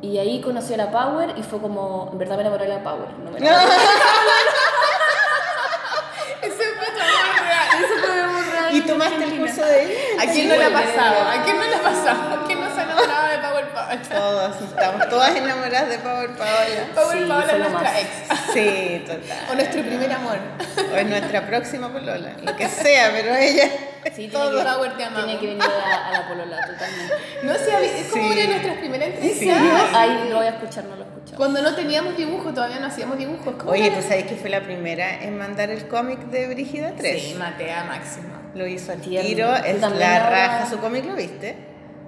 Y 0.01 0.19
ahí 0.19 0.41
conocí 0.41 0.75
a 0.75 0.77
la 0.77 0.91
Power 0.91 1.35
y 1.39 1.45
fue 1.45 1.61
como, 1.61 2.09
en 2.11 2.19
verdad 2.19 2.35
me 2.35 2.41
enamoré 2.41 2.65
de 2.65 2.71
la 2.75 2.83
Power. 2.83 3.11
No 3.25 3.31
me 3.31 3.39
enamoré. 3.39 3.65
Eso 6.43 7.95
fue 8.05 8.27
muy 8.27 8.43
real 8.51 8.75
¿Y 8.75 8.81
tomaste 8.81 9.23
el 9.25 9.39
curso 9.39 9.65
de 9.65 9.85
ella? 9.85 9.95
¿A 10.21 10.27
quién 10.27 10.49
no 10.49 10.57
le 10.57 10.65
ha 10.65 10.73
pasado? 10.73 11.29
¿A 11.29 11.43
quién 11.45 11.57
no 11.57 11.63
le 11.65 11.75
ha 11.77 11.83
pasado? 11.83 12.11
¿A 12.11 12.17
quién 12.17 12.21
no 12.23 12.23
enamorado 12.23 12.42
de 12.42 12.42
Todas, 14.09 14.61
estamos 14.61 15.09
todas 15.09 15.35
enamoradas 15.37 15.89
de 15.89 15.99
Power 15.99 16.31
Paola. 16.31 16.87
Power 16.95 17.19
Sí, 17.19 17.25
Paola 17.29 17.53
es 17.53 17.59
nuestra 17.59 17.81
más. 17.81 18.01
ex. 18.01 18.53
Sí, 18.53 19.03
total. 19.07 19.39
O 19.51 19.55
nuestro 19.55 19.83
primer 19.83 20.13
amor. 20.13 20.39
O 20.93 20.97
es 20.97 21.07
nuestra 21.07 21.47
próxima 21.47 21.93
polola, 21.93 22.37
lo 22.43 22.57
que 22.57 22.69
sea, 22.69 23.11
pero 23.13 23.35
ella. 23.35 23.69
Sí, 24.15 24.29
Todo 24.29 24.51
tiene 24.51 24.65
que, 24.65 24.71
Power 24.75 24.97
te 24.97 25.05
amamos. 25.05 25.25
tiene 25.25 25.41
que 25.41 25.47
venir 25.47 25.63
a, 25.63 26.09
a 26.09 26.13
la 26.13 26.29
polola, 26.29 26.57
totalmente. 26.67 27.15
No 27.45 27.55
sé, 27.55 28.01
es 28.01 28.07
como 28.09 28.23
Sí. 28.25 28.31
una 28.33 28.41
de 28.41 28.49
nuestras 28.49 28.77
primeras 28.79 29.09
Sí. 29.21 29.31
entrevistas. 29.49 29.95
Ahí 29.95 30.29
lo 30.29 30.37
voy 30.37 30.47
a 30.47 30.51
escuchar, 30.51 30.85
no 30.85 30.97
lo 30.97 31.05
he 31.05 31.07
escuchado. 31.07 31.37
Cuando 31.37 31.63
no 31.63 31.75
teníamos 31.75 32.17
dibujo, 32.17 32.53
todavía 32.53 32.81
no 32.81 32.87
hacíamos 32.89 33.17
dibujos. 33.17 33.55
¿Cómo 33.59 33.71
Oye, 33.71 33.87
era? 33.87 33.97
¿tú 33.97 34.03
sabes 34.03 34.25
que 34.25 34.35
fue 34.35 34.51
la 34.51 34.61
primera 34.63 35.23
en 35.23 35.39
mandar 35.39 35.71
el 35.71 35.87
cómic 35.89 36.19
de 36.27 36.49
Brígida 36.49 36.93
3? 36.97 37.23
Sí, 37.23 37.35
Matea 37.35 37.85
Máxima. 37.85 38.43
Lo 38.55 38.67
hizo 38.67 38.93
al 38.93 39.01
tiro, 39.01 39.55
es 39.57 39.81
la 39.81 39.87
ahora- 39.87 40.29
raja 40.31 40.69
su 40.69 40.79
cómic, 40.79 41.05
¿lo 41.07 41.15
viste? 41.15 41.57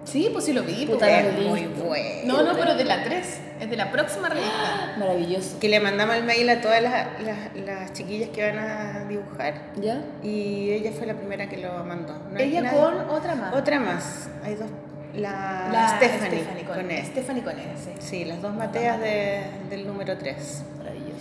Sí, 0.04 0.28
pues 0.32 0.44
sí 0.44 0.52
lo 0.52 0.62
vi. 0.62 0.86
Puta, 0.86 1.06
pues. 1.06 1.24
Es 1.24 1.34
he 1.34 1.48
muy 1.48 1.66
bueno. 1.66 2.32
No, 2.34 2.42
no, 2.42 2.58
pero 2.58 2.74
de 2.74 2.84
la 2.84 3.02
3. 3.04 3.40
Es 3.60 3.70
de 3.70 3.76
la 3.76 3.90
próxima 3.90 4.28
revista. 4.28 4.94
Maravilloso. 4.98 5.58
Que 5.58 5.68
le 5.68 5.80
mandamos 5.80 6.16
el 6.16 6.24
mail 6.24 6.48
a 6.50 6.60
todas 6.60 6.82
las, 6.82 7.06
las, 7.22 7.38
las 7.64 7.92
chiquillas 7.92 8.28
que 8.30 8.42
van 8.50 8.58
a 8.58 9.04
dibujar 9.08 9.54
¿Ya? 9.80 10.02
y 10.22 10.70
ella 10.72 10.92
fue 10.96 11.06
la 11.06 11.14
primera 11.14 11.48
que 11.48 11.56
lo 11.58 11.82
mandó. 11.84 12.14
No 12.30 12.38
Ella 12.38 12.70
con 12.70 13.10
otra 13.10 13.34
más. 13.34 13.54
Otra 13.54 13.80
más, 13.80 14.28
hay 14.44 14.54
dos. 14.56 14.68
La, 15.14 15.68
La 15.72 15.96
Stephanie, 15.96 16.40
Stephanie 16.40 16.64
con, 16.64 16.74
con 16.76 16.90
E. 16.90 17.04
Stephanie 17.06 17.42
con 17.44 17.52
E, 17.58 17.62
sí. 17.82 17.90
Sí, 18.00 18.24
las 18.24 18.42
dos 18.42 18.52
Mateas 18.52 18.98
de- 19.00 19.44
del 19.70 19.86
número 19.86 20.18
3. 20.18 20.62
Maravilloso. 20.78 21.14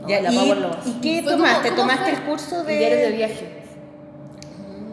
No, 0.00 0.08
Ya, 0.08 0.22
la 0.22 0.32
y. 0.32 0.38
¿Y 0.86 0.92
qué 1.02 1.22
tomaste? 1.22 1.68
¿cómo 1.68 1.82
¿Tomaste 1.82 2.04
fue? 2.10 2.12
el 2.14 2.20
curso 2.22 2.64
de...? 2.64 2.78
Diarios 2.78 3.00
de 3.02 3.10
viaje. 3.10 3.55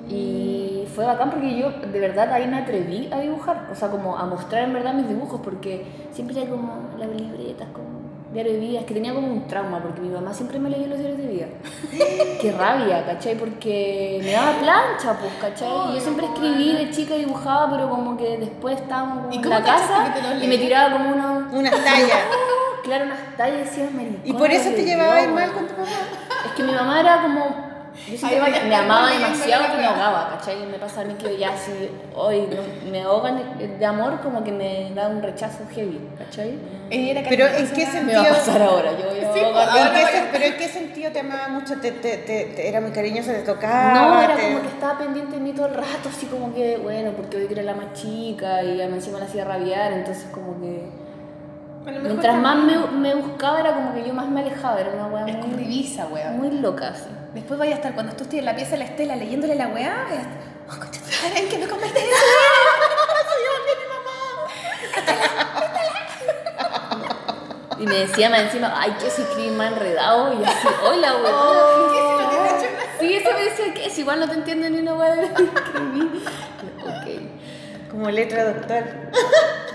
Y 0.10 0.86
fue 0.94 1.06
bacán 1.06 1.32
porque 1.32 1.58
yo 1.58 1.72
de 1.72 2.00
verdad 2.00 2.32
ahí 2.34 2.48
me 2.48 2.58
atreví 2.58 3.10
a 3.12 3.20
dibujar, 3.20 3.70
o 3.72 3.76
sea, 3.76 3.90
como 3.90 4.18
a 4.18 4.26
mostrar 4.26 4.64
en 4.64 4.74
verdad 4.74 4.94
mis 4.94 5.08
dibujos, 5.08 5.40
porque 5.44 5.86
siempre 6.12 6.40
era 6.40 6.50
como 6.50 6.90
las 6.98 7.10
libretas, 7.10 7.68
como 7.74 8.04
diario 8.34 8.54
de 8.54 8.60
vida, 8.60 8.80
es 8.80 8.86
que 8.86 8.94
tenía 8.96 9.14
como 9.14 9.28
un 9.28 9.48
trauma, 9.48 9.82
porque 9.82 10.02
mi 10.02 10.10
mamá 10.10 10.34
siempre 10.34 10.60
me 10.60 10.70
leyó 10.70 10.88
los 10.88 10.98
diarios 10.98 11.20
de 11.20 11.28
vida. 11.28 11.46
Qué 12.42 12.52
rabia, 12.52 13.06
¿cachai? 13.06 13.36
Porque 13.36 14.20
me 14.24 14.32
daba 14.32 14.60
plancha, 14.60 15.18
pues, 15.20 15.34
¿cachai? 15.40 15.92
Y 15.92 15.96
yo 15.96 16.02
siempre 16.02 16.26
escribí 16.26 16.74
de 16.74 16.90
chica, 16.90 17.16
dibujaba, 17.16 17.70
pero 17.70 17.90
como 17.90 18.18
que 18.18 18.38
después 18.38 18.82
estábamos 18.82 19.20
como 19.20 19.34
¿Y 19.34 19.38
en 19.38 19.50
la 19.50 19.64
casa 19.64 20.16
y 20.42 20.48
me 20.48 20.58
tiraba 20.58 20.98
como 20.98 21.12
una... 21.12 21.50
Unas 21.52 21.72
tallas. 21.72 22.20
Claro, 22.84 23.06
unas 23.06 23.38
tallas 23.38 23.78
y 23.78 23.80
decía. 23.80 23.90
¿Y 24.26 24.34
por 24.34 24.52
eso 24.52 24.70
te 24.72 24.84
llevabas 24.84 25.26
mal 25.30 25.36
weón". 25.36 25.52
con 25.52 25.68
tu 25.68 25.74
mamá? 25.74 25.90
Es 26.46 26.52
que 26.52 26.64
mi 26.64 26.74
mamá 26.74 27.00
era 27.00 27.22
como. 27.22 27.73
Yo 28.08 28.28
me, 28.44 28.64
me 28.70 28.76
amaba 28.76 29.10
demasiado 29.12 29.72
que 29.72 29.78
me 29.78 29.86
ahogaba, 29.86 30.30
¿cachai? 30.32 30.64
Y 30.64 30.66
me 30.66 30.78
pasa 30.80 31.02
a 31.02 31.04
mí 31.06 31.14
que 31.14 31.38
ya 31.38 31.56
si 31.56 31.72
hoy 32.16 32.48
no- 32.50 32.92
me 32.92 33.02
ahogan 33.02 33.42
de, 33.80 33.86
amor, 33.86 34.20
como 34.22 34.44
que 34.44 34.52
me 34.52 34.92
da 34.96 35.08
un 35.08 35.22
rechazo 35.22 35.64
heavy, 35.74 36.00
¿cachai? 36.18 36.58
Era 36.90 37.22
Pero. 37.30 37.46
¿en 37.48 37.68
qué 37.70 37.88
Me 38.04 38.16
va 38.16 38.22
a 38.24 38.30
pasar 38.30 38.62
ahora, 38.62 38.92
yo 38.92 39.10
voy 39.10 39.20
a 39.20 39.34
Sí, 39.34 39.40
ahogar. 39.40 39.70
pues, 39.70 39.76
¿En 39.78 39.88
ahora 39.88 39.94
qué 40.00 40.04
vaya- 40.04 40.18
sen- 40.24 40.30
¿Pero 40.32 40.46
en 40.46 40.58
qué 40.58 40.68
sentido 40.68 41.12
te 41.12 41.20
amaba 41.20 41.48
mucho? 41.50 41.80
¿Te, 41.80 41.92
te, 41.92 42.18
te, 42.18 42.46
te- 42.46 42.68
era 42.68 42.82
muy 42.82 42.92
cariñosa? 42.92 43.32
¿Te 43.34 43.42
tocaba? 43.44 43.94
No, 43.94 44.22
era 44.22 44.36
te- 44.36 44.44
como 44.44 44.62
que 44.62 44.68
estaba 44.68 44.98
pendiente 44.98 45.36
de 45.36 45.42
mí 45.42 45.54
todo 45.54 45.68
el 45.68 45.74
rato, 45.76 46.10
así 46.10 46.26
como 46.26 46.54
que, 46.54 46.78
bueno, 46.78 47.12
porque 47.16 47.38
hoy 47.38 47.48
que 47.48 47.54
era 47.54 47.64
la 47.64 47.74
más 47.76 47.94
chica 47.94 48.64
y 48.64 48.80
además 48.80 48.98
encima 49.00 49.20
la 49.20 49.26
hacía 49.26 49.46
rabiar, 49.46 49.94
entonces 49.94 50.26
como 50.32 50.60
que... 50.60 51.03
Mientras 51.86 52.38
más 52.38 52.58
me, 52.58 53.16
buscaba 53.16 53.60
era 53.60 53.74
como 53.74 53.94
que 53.94 54.08
yo 54.08 54.14
más 54.14 54.30
me 54.30 54.40
alejaba, 54.42 54.80
era 54.80 54.92
una 54.92 55.08
weá 55.08 55.26
muy... 55.26 55.58
Divisa, 55.58 56.08
weá. 56.08 56.32
Muy 56.32 56.52
loca, 56.60 56.94
sí. 56.96 57.10
Después 57.34 57.60
vaya 57.60 57.74
a 57.74 57.76
estar, 57.76 57.94
cuando 57.94 58.14
tú 58.14 58.24
estés 58.24 58.40
en 58.40 58.46
la 58.46 58.56
pieza 58.56 58.72
de 58.72 58.78
la 58.78 58.86
Estela 58.86 59.16
leyéndole 59.16 59.54
la 59.56 59.68
weá, 59.68 60.06
oh, 60.70 60.74
¿en 61.38 61.50
qué 61.50 61.58
me 61.62 61.68
convertí 61.68 62.00
en 62.00 62.06
Y 67.80 67.86
me 67.86 67.96
decía 67.96 68.30
más 68.30 68.42
encima, 68.42 68.74
ay, 68.78 68.92
que 68.92 69.10
soy 69.10 69.24
escribí 69.26 69.50
más 69.52 69.74
enredado. 69.74 70.34
Y 70.34 70.38
yo 70.38 70.46
así, 70.46 70.68
hola, 70.86 71.16
weón. 71.16 71.34
Oh, 72.96 73.00
sí, 73.00 73.14
eso 73.14 73.32
me 73.34 73.44
decía, 73.44 73.74
que 73.74 73.88
es 73.88 74.00
igual 74.00 74.22
no 74.22 74.30
te 74.30 74.36
entiendo 74.36 74.70
ni 74.70 74.80
una 74.80 74.94
weá 74.94 75.16
de 75.16 75.26
ok. 76.86 77.08
Como 77.94 78.10
letra 78.12 78.44
doctor. 78.54 78.84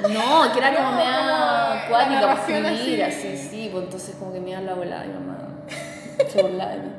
No, 0.03 0.53
que 0.53 0.59
era 0.59 0.75
como 0.75 0.91
No, 0.91 0.97
me 0.97 1.03
como 1.03 1.11
da 1.11 1.75
la 1.75 1.87
cuática 1.89 2.21
para 2.21 2.35
narración 2.35 2.67
escribir, 2.67 3.05
así. 3.05 3.37
sí, 3.51 3.69
pues 3.73 3.85
entonces 3.85 4.15
como 4.19 4.33
que 4.33 4.41
me 4.41 4.53
da 4.53 4.61
la 4.61 4.75
volada 4.75 5.05
mi 5.05 5.13
mamá. 5.15 5.39
Se 6.31 6.43
burlaba 6.43 6.73
de 6.73 6.79
mí. 6.79 6.93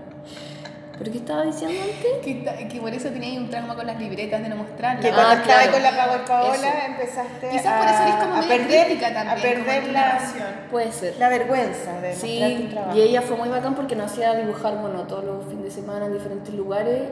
¿Pero 0.98 1.12
qué 1.14 1.18
estaba 1.20 1.44
diciendo 1.44 1.78
antes? 1.82 2.12
Que, 2.26 2.68
que 2.68 2.82
por 2.82 2.94
eso 2.94 3.08
tenía 3.10 3.30
ahí 3.30 3.38
un 3.38 3.50
trauma 3.50 3.74
con 3.76 3.88
las 3.88 3.98
libretas 4.00 4.42
de 4.44 4.50
no 4.50 4.58
mostrarlas. 4.58 5.02
Que 5.06 5.12
Ah, 5.12 5.14
cuando 5.16 5.34
estabas 5.44 5.68
claro. 5.68 5.72
con 5.72 5.84
la 5.84 6.06
Power 6.06 6.26
Paola 6.26 6.56
Eso. 6.56 6.68
empezaste 6.88 7.50
Quizás 7.50 7.66
a, 7.68 7.80
por 7.80 7.88
eso 7.88 8.02
eres 8.04 8.16
como 8.16 8.36
a 8.36 8.42
perder, 8.42 9.06
a 9.06 9.14
también, 9.14 9.42
perder 9.64 9.88
la, 9.94 10.02
narración. 10.02 10.48
Puede 10.72 10.92
ser. 10.92 11.16
la 11.18 11.30
vergüenza 11.30 11.92
de 12.02 12.10
mostrar 12.10 12.12
tu 12.12 12.26
Sí, 12.28 12.68
trabajo. 12.72 12.98
y 12.98 13.02
ella 13.02 13.22
fue 13.22 13.38
muy 13.38 13.48
bacán 13.50 13.76
porque 13.76 13.96
nos 13.96 14.12
hacía 14.12 14.36
dibujar, 14.36 14.76
bueno, 14.78 15.04
todos 15.04 15.24
los 15.24 15.46
fines 15.46 15.64
de 15.64 15.72
semana 15.72 16.06
en 16.08 16.14
diferentes 16.14 16.54
lugares 16.54 17.04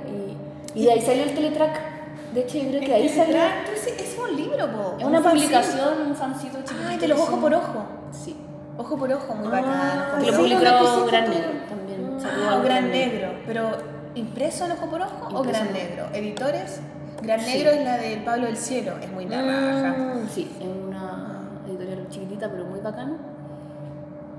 y, 0.75 0.79
y 0.81 0.85
de 0.85 0.91
ahí 0.91 1.01
salió 1.01 1.23
el 1.23 1.33
teletrack. 1.33 1.96
De 2.37 2.43
hecho, 2.43 2.57
yo 2.59 2.69
creo 2.69 2.81
que 2.81 2.93
ahí 2.93 3.09
salió. 3.09 3.35
Es 3.37 4.15
un 4.19 4.35
libro, 4.37 4.67
po. 4.71 4.95
Es 4.99 5.03
una 5.05 5.21
publicación, 5.23 6.01
un 6.09 6.15
fancito 6.15 6.57
chiquitito. 6.59 6.87
Ay, 6.87 6.97
de 6.99 7.07
los 7.07 7.19
que 7.19 7.25
se- 7.33 7.41
por 7.41 7.53
ojo. 7.55 7.85
Sí. 8.11 8.37
Ojo 8.77 8.95
por 8.95 9.11
ojo, 9.11 9.33
muy 9.33 9.47
Ah, 9.47 9.49
bacán. 9.49 10.19
Que 10.19 10.25
sí, 10.25 10.31
lo 10.31 10.37
publicó 10.37 11.05
Gran. 11.07 11.29
Negro 11.31 11.49
también. 11.67 12.17
Ah, 12.47 12.61
Gran 12.63 12.91
Negro. 12.91 13.29
Pero, 13.47 13.71
¿impreso 14.13 14.65
en 14.65 14.71
ojo 14.73 14.85
por 14.87 15.01
ojo 15.01 15.29
o 15.33 15.41
Gran 15.41 15.73
Negro? 15.73 16.05
¿Editores? 16.13 16.79
Gran. 17.23 17.43
Negro 17.43 17.71
es 17.71 17.83
la 17.83 17.97
del 17.97 18.23
Pablo 18.23 18.45
del 18.45 18.57
Cielo, 18.57 18.93
es 19.01 19.11
muy 19.11 19.25
naranja. 19.25 19.95
Mm, 19.97 20.29
Sí, 20.29 20.55
en 20.59 20.69
una 20.89 21.41
editorial 21.67 22.07
chiquitita 22.09 22.51
pero 22.51 22.65
muy 22.65 22.81
bacana. 22.81 23.17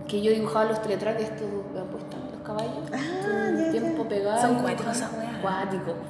Que 0.09 0.23
yo 0.23 0.33
dibujaba 0.33 0.65
los 0.65 0.81
teletracks 0.83 1.21
estos 1.23 1.41
que 1.41 1.47
los 1.79 2.43
caballos. 2.45 2.73
Ah, 2.93 2.97
todo 3.23 3.39
el 3.39 3.65
ya, 3.67 3.71
tiempo 3.71 4.03
ya. 4.05 4.09
pegado. 4.09 4.41
Son 4.41 4.55
cuáticos 4.57 4.97
esas. 4.97 5.11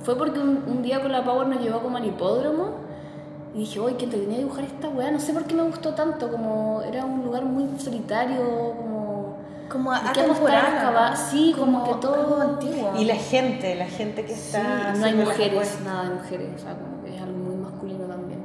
Fue 0.04 0.16
porque 0.16 0.38
un, 0.38 0.62
un 0.66 0.82
día 0.82 1.02
con 1.02 1.10
la 1.12 1.24
Power 1.24 1.48
nos 1.48 1.60
llevó 1.60 1.80
como 1.80 1.96
al 1.96 2.04
hipódromo 2.06 2.70
y 3.54 3.58
dije, 3.60 3.80
uy, 3.80 3.94
que 3.94 4.04
entretenía 4.04 4.38
dibujar 4.38 4.64
esta 4.64 4.88
weá. 4.88 5.10
No 5.10 5.18
sé 5.18 5.32
por 5.32 5.44
qué 5.44 5.54
me 5.54 5.62
gustó 5.64 5.94
tanto, 5.94 6.30
como 6.30 6.80
era 6.82 7.04
un 7.04 7.24
lugar 7.24 7.44
muy 7.44 7.78
solitario, 7.78 8.38
como. 8.76 9.08
Como 9.68 9.90
¿Por 9.90 10.12
qué 10.12 10.20
apostar 10.22 10.64
a 10.76 10.80
caballos? 10.80 11.18
Sí, 11.30 11.54
como 11.58 11.84
que 11.84 11.94
todo- 11.96 12.40
antiguo. 12.40 12.92
Y 12.96 13.04
la 13.04 13.16
gente, 13.16 13.74
la 13.74 13.84
gente 13.86 14.24
que 14.24 14.34
Sí, 14.34 14.56
está. 14.56 14.94
no 14.94 15.04
hay 15.04 15.14
mujeres, 15.14 15.78
nada 15.84 16.04
de 16.08 16.14
mujeres, 16.14 16.48
o 16.56 16.58
sea, 16.58 16.72
como 16.74 17.02
que 17.04 17.14
es 17.16 17.20
algo 17.20 17.36
muy 17.36 17.56
masculino 17.56 18.04
también. 18.04 18.38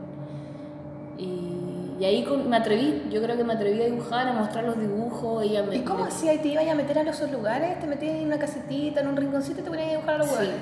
Y, 2.03 2.05
y 2.05 2.07
ahí 2.07 2.23
con- 2.23 2.49
me 2.49 2.57
atreví, 2.57 3.03
yo 3.09 3.21
creo 3.21 3.37
que 3.37 3.43
me 3.43 3.53
atreví 3.53 3.81
a 3.81 3.85
dibujar, 3.85 4.27
a 4.27 4.33
mostrar 4.33 4.65
los 4.65 4.77
dibujos, 4.79 5.43
ella 5.43 5.63
me... 5.63 5.77
¿Y 5.77 5.81
cómo 5.81 6.03
me- 6.03 6.09
hacías? 6.09 6.41
¿Te 6.41 6.49
ibas 6.49 6.67
a 6.67 6.75
meter 6.75 6.97
a 6.99 7.01
esos 7.09 7.31
lugares? 7.31 7.79
¿Te 7.79 7.87
metías 7.87 8.15
en 8.15 8.25
una 8.27 8.37
casetita, 8.37 9.01
en 9.01 9.07
un 9.07 9.15
rinconcito 9.15 9.61
y 9.61 9.63
te 9.63 9.69
ponías 9.69 9.87
a 9.87 9.91
dibujar 9.91 10.15
a 10.15 10.17
los 10.17 10.27
Sí. 10.27 10.35
hueones? 10.35 10.55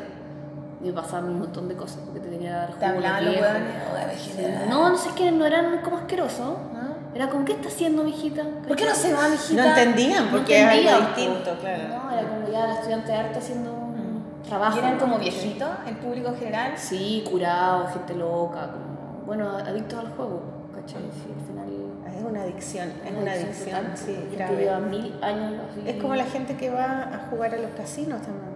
Y 0.82 0.86
me 0.86 0.94
pasaban 0.94 1.26
un 1.26 1.40
montón 1.40 1.68
de 1.68 1.76
cosas, 1.76 2.00
porque 2.06 2.20
te 2.22 2.30
tenía 2.30 2.50
que 2.50 2.56
dar 2.56 2.74
¿Te 2.80 2.86
hablaban 2.86 3.26
los 3.26 3.36
hueones? 3.36 4.22
Sí. 4.22 4.32
vegetal. 4.38 4.70
No, 4.70 4.90
no 4.90 4.98
sé, 4.98 5.10
es 5.10 5.16
que 5.16 5.32
no 5.32 5.46
eran 5.46 5.82
como 5.82 5.98
asquerosos. 5.98 6.58
¿No? 6.74 6.92
Era 7.16 7.28
como, 7.30 7.44
¿qué 7.46 7.54
está 7.54 7.68
haciendo, 7.68 8.04
mijita? 8.04 8.44
¿Por 8.68 8.76
qué 8.78 8.86
no 8.86 8.96
se 8.96 9.14
va, 9.14 9.28
mijita? 9.28 9.64
No 9.64 9.70
entendían, 9.70 10.26
No 10.26 10.32
porque 10.32 10.60
algo 10.64 10.72
entendían, 10.90 11.16
distinto, 11.16 11.58
claro. 11.60 11.84
No, 11.90 12.12
era 12.12 12.28
como 12.30 12.48
ya 12.52 12.68
la 12.68 12.74
estudiante 12.76 13.12
de 13.12 13.18
arte 13.18 13.40
haciendo 13.40 13.72
un 13.74 14.24
trabajo. 14.48 14.78
¿Y 14.78 14.80
eran 14.80 14.98
como 15.00 15.16
¿no? 15.18 15.20
viejitos, 15.22 15.70
el 15.88 15.96
público 15.98 16.30
en 16.30 16.36
general? 16.38 16.72
Sí, 16.78 17.24
curados, 17.30 17.92
gente 17.94 18.16
loca, 18.16 18.72
como, 18.72 19.26
bueno, 19.26 19.50
adictos 19.58 20.00
al 20.00 20.08
juego, 20.14 20.42
¿cachai? 20.82 21.02
Sí, 21.14 21.30
al 21.38 21.46
final... 21.46 22.18
Es 22.18 22.24
una 22.24 22.42
adicción, 22.44 22.90
es 23.06 23.12
una 23.22 23.32
adicción, 23.32 23.86
sí, 23.96 24.16
grave. 24.36 24.58
lleva 24.58 24.80
mil 24.80 25.14
años 25.24 25.54
así. 25.72 25.90
Es 25.90 25.96
como 26.02 26.16
la 26.16 26.26
gente 26.26 26.56
que 26.56 26.70
va 26.70 27.04
a 27.14 27.28
jugar 27.30 27.54
a 27.56 27.58
los 27.58 27.72
casinos 27.72 28.22
también. 28.22 28.52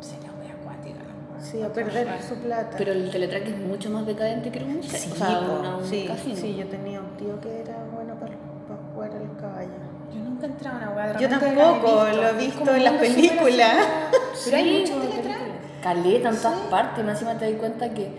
Sí, 0.00 0.14
la 0.22 0.32
wea 0.42 0.54
acuática. 0.54 1.00
Sí, 1.42 1.62
a 1.62 1.72
perder 1.72 2.08
su 2.22 2.34
plata. 2.36 2.76
Pero 2.78 2.92
el 2.92 3.10
teletrack 3.10 3.46
es 3.48 3.58
mucho 3.58 3.90
más 3.90 4.06
decadente 4.06 4.50
que 4.50 4.62
un 4.62 4.82
sí, 4.82 5.10
o 5.12 5.16
sea, 5.16 5.40
po, 5.40 5.58
una- 5.60 5.76
un 5.76 5.84
sí, 5.84 6.04
casino. 6.06 6.36
sí, 6.36 6.56
yo 6.56 6.66
tenía 6.66 7.00
un 7.00 7.16
tío 7.16 7.40
que 7.40 7.60
era 7.60 7.76
bueno 7.94 8.14
para, 8.14 8.32
para 8.68 8.80
jugar 8.94 9.10
a 9.10 9.18
los 9.20 9.38
caballos. 9.40 9.72
Yo 10.14 10.20
nunca 10.20 10.46
he 10.46 10.50
entrado 10.50 10.76
a 10.76 10.90
una 10.92 11.06
de 11.12 11.20
Yo 11.20 11.28
tampoco, 11.28 12.04
lo 12.14 12.28
he 12.28 12.32
visto 12.34 12.74
en 12.74 12.84
las 12.84 12.92
películas. 12.94 13.76
Pero 14.44 14.56
hay 14.56 14.84
como 14.88 15.02
teletrack. 15.04 15.38
Caleta 15.82 16.28
en 16.28 16.36
todas 16.36 16.58
partes, 16.70 17.04
más 17.04 17.12
encima 17.14 17.38
te 17.38 17.50
das 17.50 17.58
cuenta 17.60 17.90
que. 17.92 18.10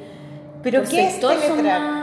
¿Pero 0.64 0.84
qué 0.84 1.08
es 1.08 1.20
teletrack? 1.20 2.01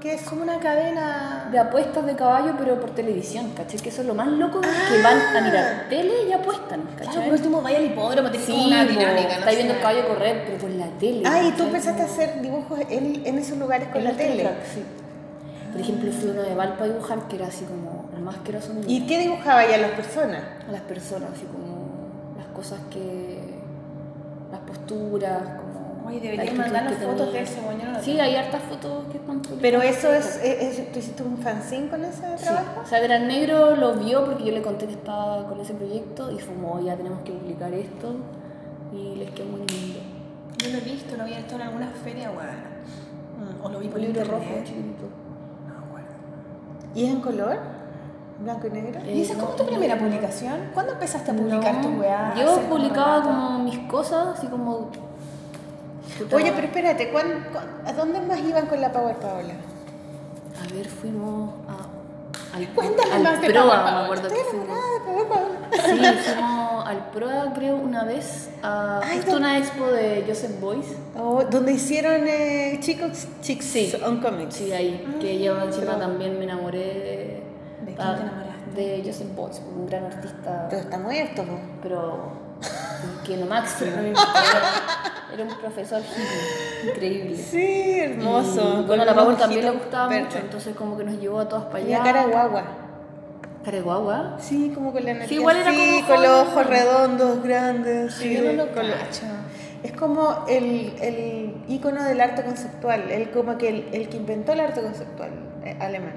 ¿Qué 0.00 0.14
es? 0.14 0.22
Como 0.22 0.42
una 0.42 0.58
cadena. 0.58 1.48
de 1.52 1.58
apuestas 1.58 2.06
de 2.06 2.14
caballo, 2.16 2.54
pero 2.58 2.80
por 2.80 2.90
televisión, 2.90 3.50
¿cachai? 3.56 3.78
Que 3.80 3.88
eso 3.90 4.00
es 4.02 4.06
lo 4.06 4.14
más 4.14 4.28
loco, 4.28 4.60
que 4.60 5.02
van 5.02 5.18
a 5.36 5.40
mirar 5.42 5.86
tele 5.90 6.28
y 6.28 6.32
apuestan, 6.32 6.80
Claro, 6.82 7.04
¿cachai? 7.06 7.24
por 7.24 7.32
último 7.34 7.60
vaya 7.60 7.78
al 7.78 7.86
hipódromo, 7.86 8.30
tenés 8.30 8.46
sí, 8.46 8.52
como 8.52 8.66
una 8.68 8.84
dinámica, 8.84 9.28
¿no? 9.28 9.38
estáis 9.40 9.56
viendo 9.58 9.74
el 9.74 9.80
caballo 9.80 10.08
correr, 10.08 10.42
pero 10.46 10.58
por 10.58 10.70
la 10.70 10.86
tele. 10.98 11.22
Ah, 11.26 11.42
y 11.42 11.50
tú 11.52 11.64
empezaste 11.64 12.02
a 12.02 12.04
hacer 12.06 12.40
dibujos 12.40 12.78
en, 12.88 13.26
en 13.26 13.38
esos 13.38 13.58
lugares 13.58 13.88
con 13.88 13.98
en 13.98 14.04
la 14.04 14.10
el 14.10 14.16
tele. 14.16 14.48
sí. 14.72 14.84
Por 15.72 15.80
ejemplo, 15.80 16.10
fui 16.12 16.30
uno 16.30 16.42
de 16.42 16.54
Valpo 16.54 16.82
a 16.82 16.86
dibujar, 16.88 17.28
que 17.28 17.36
era 17.36 17.46
así 17.46 17.64
como 17.64 18.08
el 18.16 18.22
más 18.22 18.36
asqueroso 18.36 18.68
del 18.68 18.76
mundo. 18.78 18.90
¿Y 18.92 19.06
qué 19.06 19.18
dibujaba 19.18 19.64
ya 19.68 19.76
las 19.78 19.90
personas? 19.92 20.42
a 20.68 20.72
las 20.72 20.80
personas, 20.82 21.30
así 21.32 21.44
como 21.46 21.98
las 22.36 22.46
cosas 22.48 22.78
que. 22.90 23.38
las 24.50 24.60
posturas, 24.62 25.42
como. 25.58 25.69
Oye, 26.06 26.20
deberías 26.20 26.54
mandarnos 26.56 26.94
fotos 26.94 27.32
de 27.32 27.42
eso, 27.42 27.60
bueno, 27.62 27.84
no 27.92 28.00
Sí, 28.00 28.10
tengo. 28.12 28.22
hay 28.22 28.36
hartas 28.36 28.62
fotos 28.62 29.04
que 29.10 29.18
están 29.18 29.40
publicadas. 29.40 29.60
Pero 29.60 29.82
eso 29.82 30.12
es, 30.12 30.36
es- 30.42 30.78
es- 30.78 30.92
¿tú 30.92 30.98
hiciste 30.98 31.22
un 31.22 31.36
fanzine 31.38 31.88
con 31.88 32.04
ese 32.04 32.22
Sí. 32.38 32.44
trabajo? 32.44 32.80
O 32.82 32.86
sea, 32.86 33.00
Gran 33.00 33.28
Negro 33.28 33.76
lo 33.76 33.94
vio 33.94 34.24
porque 34.24 34.44
yo 34.44 34.52
le 34.52 34.62
conté 34.62 34.86
que 34.86 34.94
estaba 34.94 35.46
con 35.48 35.60
ese 35.60 35.74
proyecto 35.74 36.30
y 36.32 36.38
fue 36.38 36.54
como, 36.54 36.80
ya 36.80 36.96
tenemos 36.96 37.20
que 37.20 37.32
publicar 37.32 37.72
esto 37.74 38.16
y 38.92 39.16
les 39.16 39.30
quedó 39.32 39.46
muy 39.50 39.60
lindo. 39.66 40.00
Yo 40.58 40.70
lo 40.70 40.78
he 40.78 40.80
visto, 40.80 41.16
lo 41.16 41.22
había 41.22 41.36
visto 41.38 41.54
en 41.54 41.62
alguna 41.62 41.90
feria, 42.02 42.30
weón. 42.30 42.70
Mm, 43.60 43.64
O 43.64 43.68
lo 43.68 43.78
vi 43.78 43.88
por 43.88 44.00
libro 44.00 44.24
rojo 44.24 44.44
chiquitito. 44.64 45.04
No 45.68 45.74
acuerdo. 45.86 46.08
¿Y 46.94 47.04
es 47.04 47.10
en 47.10 47.20
color? 47.20 47.56
¿Blanco 48.40 48.66
y 48.66 48.70
negro? 48.70 49.00
Eh, 49.04 49.14
¿Y 49.16 49.22
esa 49.22 49.34
es 49.34 49.38
como 49.38 49.52
tu 49.52 49.66
primera 49.66 49.98
publicación? 49.98 50.70
¿Cuándo 50.72 50.92
empezaste 50.94 51.30
a 51.30 51.34
publicar 51.34 51.74
No, 51.74 51.80
tus 51.82 51.98
weas? 52.00 52.38
Yo 52.38 52.60
publicaba 52.70 53.22
como 53.22 53.58
mis 53.60 53.78
cosas, 53.80 54.28
así 54.38 54.46
como. 54.46 54.88
Oye, 56.32 56.52
pero 56.54 56.66
espérate, 56.66 57.10
¿cuán- 57.10 57.46
cuán- 57.52 57.66
¿a 57.86 57.92
dónde 57.92 58.20
más 58.20 58.38
iban 58.40 58.66
con 58.66 58.80
la 58.80 58.92
Power 58.92 59.16
Paola? 59.16 59.54
A 60.62 60.74
ver, 60.74 60.86
fuimos 60.88 61.54
a. 61.68 61.86
Al, 62.56 62.68
Cuéntame 62.74 63.12
al 63.12 63.22
más 63.22 63.40
de 63.40 63.48
Proa, 63.50 63.64
Power 63.64 63.94
me 63.94 64.00
acuerdo 64.04 64.28
que 64.28 64.34
fuimos. 64.50 64.66
Paola. 65.28 65.68
Sí, 65.72 66.30
fuimos 66.34 66.86
al 66.86 67.10
Proa, 67.10 67.52
creo, 67.54 67.76
una 67.76 68.04
vez 68.04 68.50
a 68.62 69.00
Ay, 69.04 69.18
justo 69.18 69.36
una 69.36 69.56
expo 69.58 69.86
de 69.86 70.24
Joseph 70.26 70.58
Boyce. 70.60 70.96
Oh, 71.16 71.44
donde 71.44 71.72
hicieron 71.72 72.22
eh, 72.26 72.78
Chicos 72.80 73.26
Chicks 73.40 73.64
Sí. 73.64 73.92
on 74.04 74.20
Comics. 74.20 74.54
Sí, 74.56 74.72
ahí, 74.72 75.16
que 75.20 75.40
yo 75.40 75.60
encima 75.62 75.96
también 75.98 76.38
me 76.38 76.44
enamoré 76.44 76.78
de. 76.78 77.42
¿De 77.86 77.94
quién 77.94 78.00
ah, 78.08 78.16
te 78.16 78.22
enamoraste? 78.22 78.50
De 78.74 79.02
Joseph 79.06 79.34
Boyce, 79.36 79.60
un 79.62 79.86
gran 79.86 80.04
artista, 80.06 80.66
Pero 80.68 80.82
está 80.82 80.98
muerto, 80.98 81.44
po. 81.44 81.58
pero 81.82 82.32
que 83.24 83.36
lo 83.36 83.46
máximo. 83.46 83.92
Era, 85.32 85.44
un 85.44 85.58
profesor 85.60 86.00
hippie, 86.02 86.90
increíble. 86.90 87.36
Sí, 87.36 88.00
hermoso. 88.00 88.80
Y, 88.80 88.86
bueno, 88.86 89.02
a 89.02 89.06
la 89.06 89.14
Paul 89.14 89.36
también 89.36 89.64
le 89.64 89.70
gustaba 89.72 90.08
mucho, 90.10 90.38
entonces 90.38 90.74
como 90.76 90.96
que 90.96 91.04
nos 91.04 91.18
llevó 91.20 91.40
a 91.40 91.48
todas 91.48 91.64
para 91.66 91.78
allá. 91.78 91.86
Tenía 91.98 92.02
cara 92.02 92.26
de 92.26 92.32
guagua. 92.32 92.64
Cara 93.64 93.76
de 93.76 93.82
guagua. 93.82 94.36
Sí, 94.40 94.72
como 94.74 94.92
con 94.92 95.04
la 95.04 95.10
energía. 95.12 95.36
igual 95.38 95.56
era 95.56 95.70
como 95.70 96.06
con 96.06 96.22
los 96.22 96.48
ojos 96.48 96.66
redondos, 96.66 97.42
grandes. 97.42 98.14
sí, 98.14 98.34
Yo 98.34 98.42
no 98.44 98.52
lo 98.64 98.72
con 98.72 98.88
lo- 98.88 98.94
cacho. 98.94 99.22
Es 99.82 99.92
como 99.92 100.44
el, 100.48 100.94
el 101.00 101.54
ícono 101.68 102.02
del 102.04 102.20
arte 102.20 102.42
conceptual, 102.42 103.10
el, 103.10 103.30
como 103.30 103.56
que 103.56 103.68
el, 103.68 103.88
el 103.92 104.08
que 104.10 104.16
inventó 104.18 104.52
el 104.52 104.60
arte 104.60 104.82
conceptual 104.82 105.30
eh, 105.64 105.76
alemán. 105.80 106.12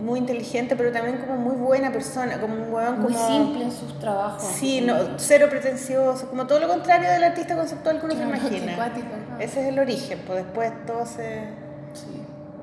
Muy 0.00 0.18
inteligente, 0.18 0.76
pero 0.76 0.92
también 0.92 1.18
como 1.18 1.36
muy 1.36 1.56
buena 1.56 1.90
persona, 1.92 2.40
como 2.40 2.54
un 2.54 2.72
huevón 2.72 3.00
Muy 3.00 3.12
como... 3.12 3.26
simple 3.26 3.64
en 3.64 3.72
sus 3.72 3.98
trabajos. 3.98 4.42
Sí, 4.42 4.80
no, 4.80 4.96
cero 5.16 5.46
pretencioso, 5.50 6.28
como 6.28 6.46
todo 6.46 6.60
lo 6.60 6.68
contrario 6.68 7.10
del 7.10 7.24
artista 7.24 7.56
conceptual 7.56 7.98
que 8.00 8.06
uno 8.06 8.14
Claro, 8.14 8.30
se 8.32 8.38
imagina. 8.48 8.76
cuático, 8.76 9.06
ajá. 9.06 9.42
Ese 9.42 9.60
es 9.62 9.66
el 9.68 9.78
origen, 9.78 10.20
pues 10.26 10.44
después 10.44 10.72
todo 10.86 11.06
se... 11.06 11.44
Sí. 11.94 12.22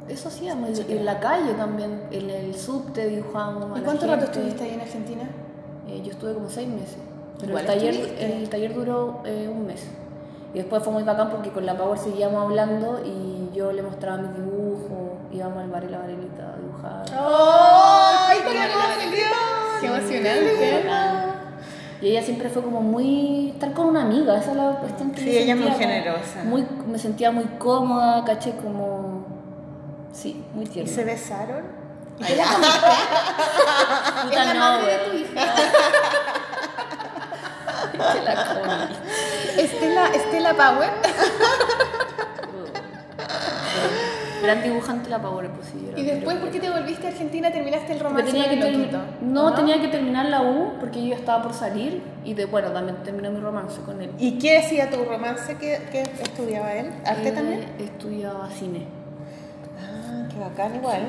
Eso 0.09 0.27
hacíamos, 0.27 0.69
y 0.89 0.91
en 0.97 1.05
la 1.05 1.19
calle 1.19 1.53
también, 1.53 2.01
en 2.11 2.29
el 2.29 2.53
subte 2.55 3.07
dibujábamos. 3.07 3.79
¿Y 3.79 3.81
cuánto 3.81 4.07
rato 4.07 4.25
estuviste 4.25 4.63
ahí 4.63 4.73
en 4.73 4.81
Argentina? 4.81 5.23
Eh, 5.87 6.01
yo 6.03 6.11
estuve 6.11 6.33
como 6.33 6.49
seis 6.49 6.67
meses. 6.67 6.97
Pero 7.39 7.57
el 7.57 7.65
taller, 7.65 7.93
estuviste. 7.93 8.37
el 8.37 8.49
taller 8.49 8.73
duró 8.73 9.21
eh, 9.25 9.49
un 9.49 9.65
mes. 9.67 9.83
Y 10.53 10.57
después 10.57 10.83
fue 10.83 10.91
muy 10.91 11.03
bacán 11.03 11.29
porque 11.29 11.49
con 11.51 11.65
la 11.65 11.77
Power 11.77 11.97
seguíamos 11.97 12.41
hablando 12.43 13.01
y 13.05 13.55
yo 13.55 13.71
le 13.71 13.83
mostraba 13.83 14.17
mis 14.17 14.35
dibujos, 14.35 14.50
íbamos 15.31 15.63
al 15.63 15.69
bar 15.69 15.83
y 15.83 15.87
la 15.87 15.99
varelita 15.99 16.53
a 16.53 16.57
dibujar. 16.57 17.05
¡Ay, 18.29 18.39
qué 19.79 19.87
emocionante. 19.87 20.83
Y 22.01 22.07
ella 22.09 22.23
siempre 22.23 22.49
fue 22.49 22.63
como 22.63 22.81
muy. 22.81 23.49
estar 23.51 23.73
con 23.73 23.85
una 23.87 24.01
amiga, 24.01 24.35
esa 24.37 24.51
es 24.51 24.57
la 24.57 24.71
cuestión 24.79 25.11
que 25.11 25.21
Sí, 25.21 25.37
ella 25.37 25.53
es 25.53 25.59
muy 25.59 25.71
generosa. 25.71 26.43
Muy, 26.43 26.65
me 26.87 26.97
sentía 26.97 27.29
muy 27.31 27.45
cómoda, 27.59 28.25
caché 28.25 28.55
como. 28.55 29.25
Sí, 30.11 30.43
muy 30.55 30.65
¿Y 30.65 30.69
tierna. 30.69 30.91
se 30.91 31.03
besaron? 31.03 31.63
¿Y 32.19 32.23
la 32.35 32.43
Puta, 34.23 34.53
no, 34.53 34.59
madre 34.59 34.91
de 34.91 34.97
tu 35.09 35.15
hija. 35.15 35.41
Estela, 39.57 40.07
Estela 40.07 40.53
Power. 40.55 40.89
Gran 44.41 44.63
dibujante 44.63 45.09
la 45.09 45.21
Power, 45.21 45.49
sí. 45.61 45.89
yo 45.91 45.97
Y 45.97 46.03
después. 46.05 46.37
¿por 46.37 46.49
qué 46.49 46.59
te 46.59 46.69
volviste 46.69 47.07
a 47.07 47.09
Argentina? 47.09 47.51
¿Terminaste 47.51 47.93
el 47.93 47.99
romance 47.99 48.31
tenía 48.31 48.49
que 48.49 48.55
loquito? 48.55 48.97
no, 49.21 49.45
¿O 49.47 49.53
tenía 49.53 49.79
que 49.79 49.87
terminar 49.87 50.25
la 50.27 50.41
U 50.41 50.73
porque 50.79 51.05
yo 51.05 51.13
estaba 51.13 51.43
por 51.43 51.53
salir 51.53 52.01
y 52.23 52.33
de, 52.33 52.45
bueno, 52.45 52.71
también 52.71 52.97
terminé 53.03 53.29
mi 53.29 53.39
romance 53.39 53.81
con 53.81 54.01
él. 54.01 54.11
¿Y 54.19 54.37
qué 54.39 54.53
decía 54.61 54.89
tu 54.89 55.03
romance 55.03 55.55
que, 55.57 55.79
que 55.91 56.01
estudiaba 56.01 56.73
él? 56.73 56.91
¿Arte 57.05 57.29
Él 57.29 57.35
también? 57.35 57.65
Estudiaba 57.79 58.49
cine. 58.49 58.85
Ah, 59.79 60.27
qué 60.31 60.39
bacán 60.39 60.75
igual. 60.75 61.01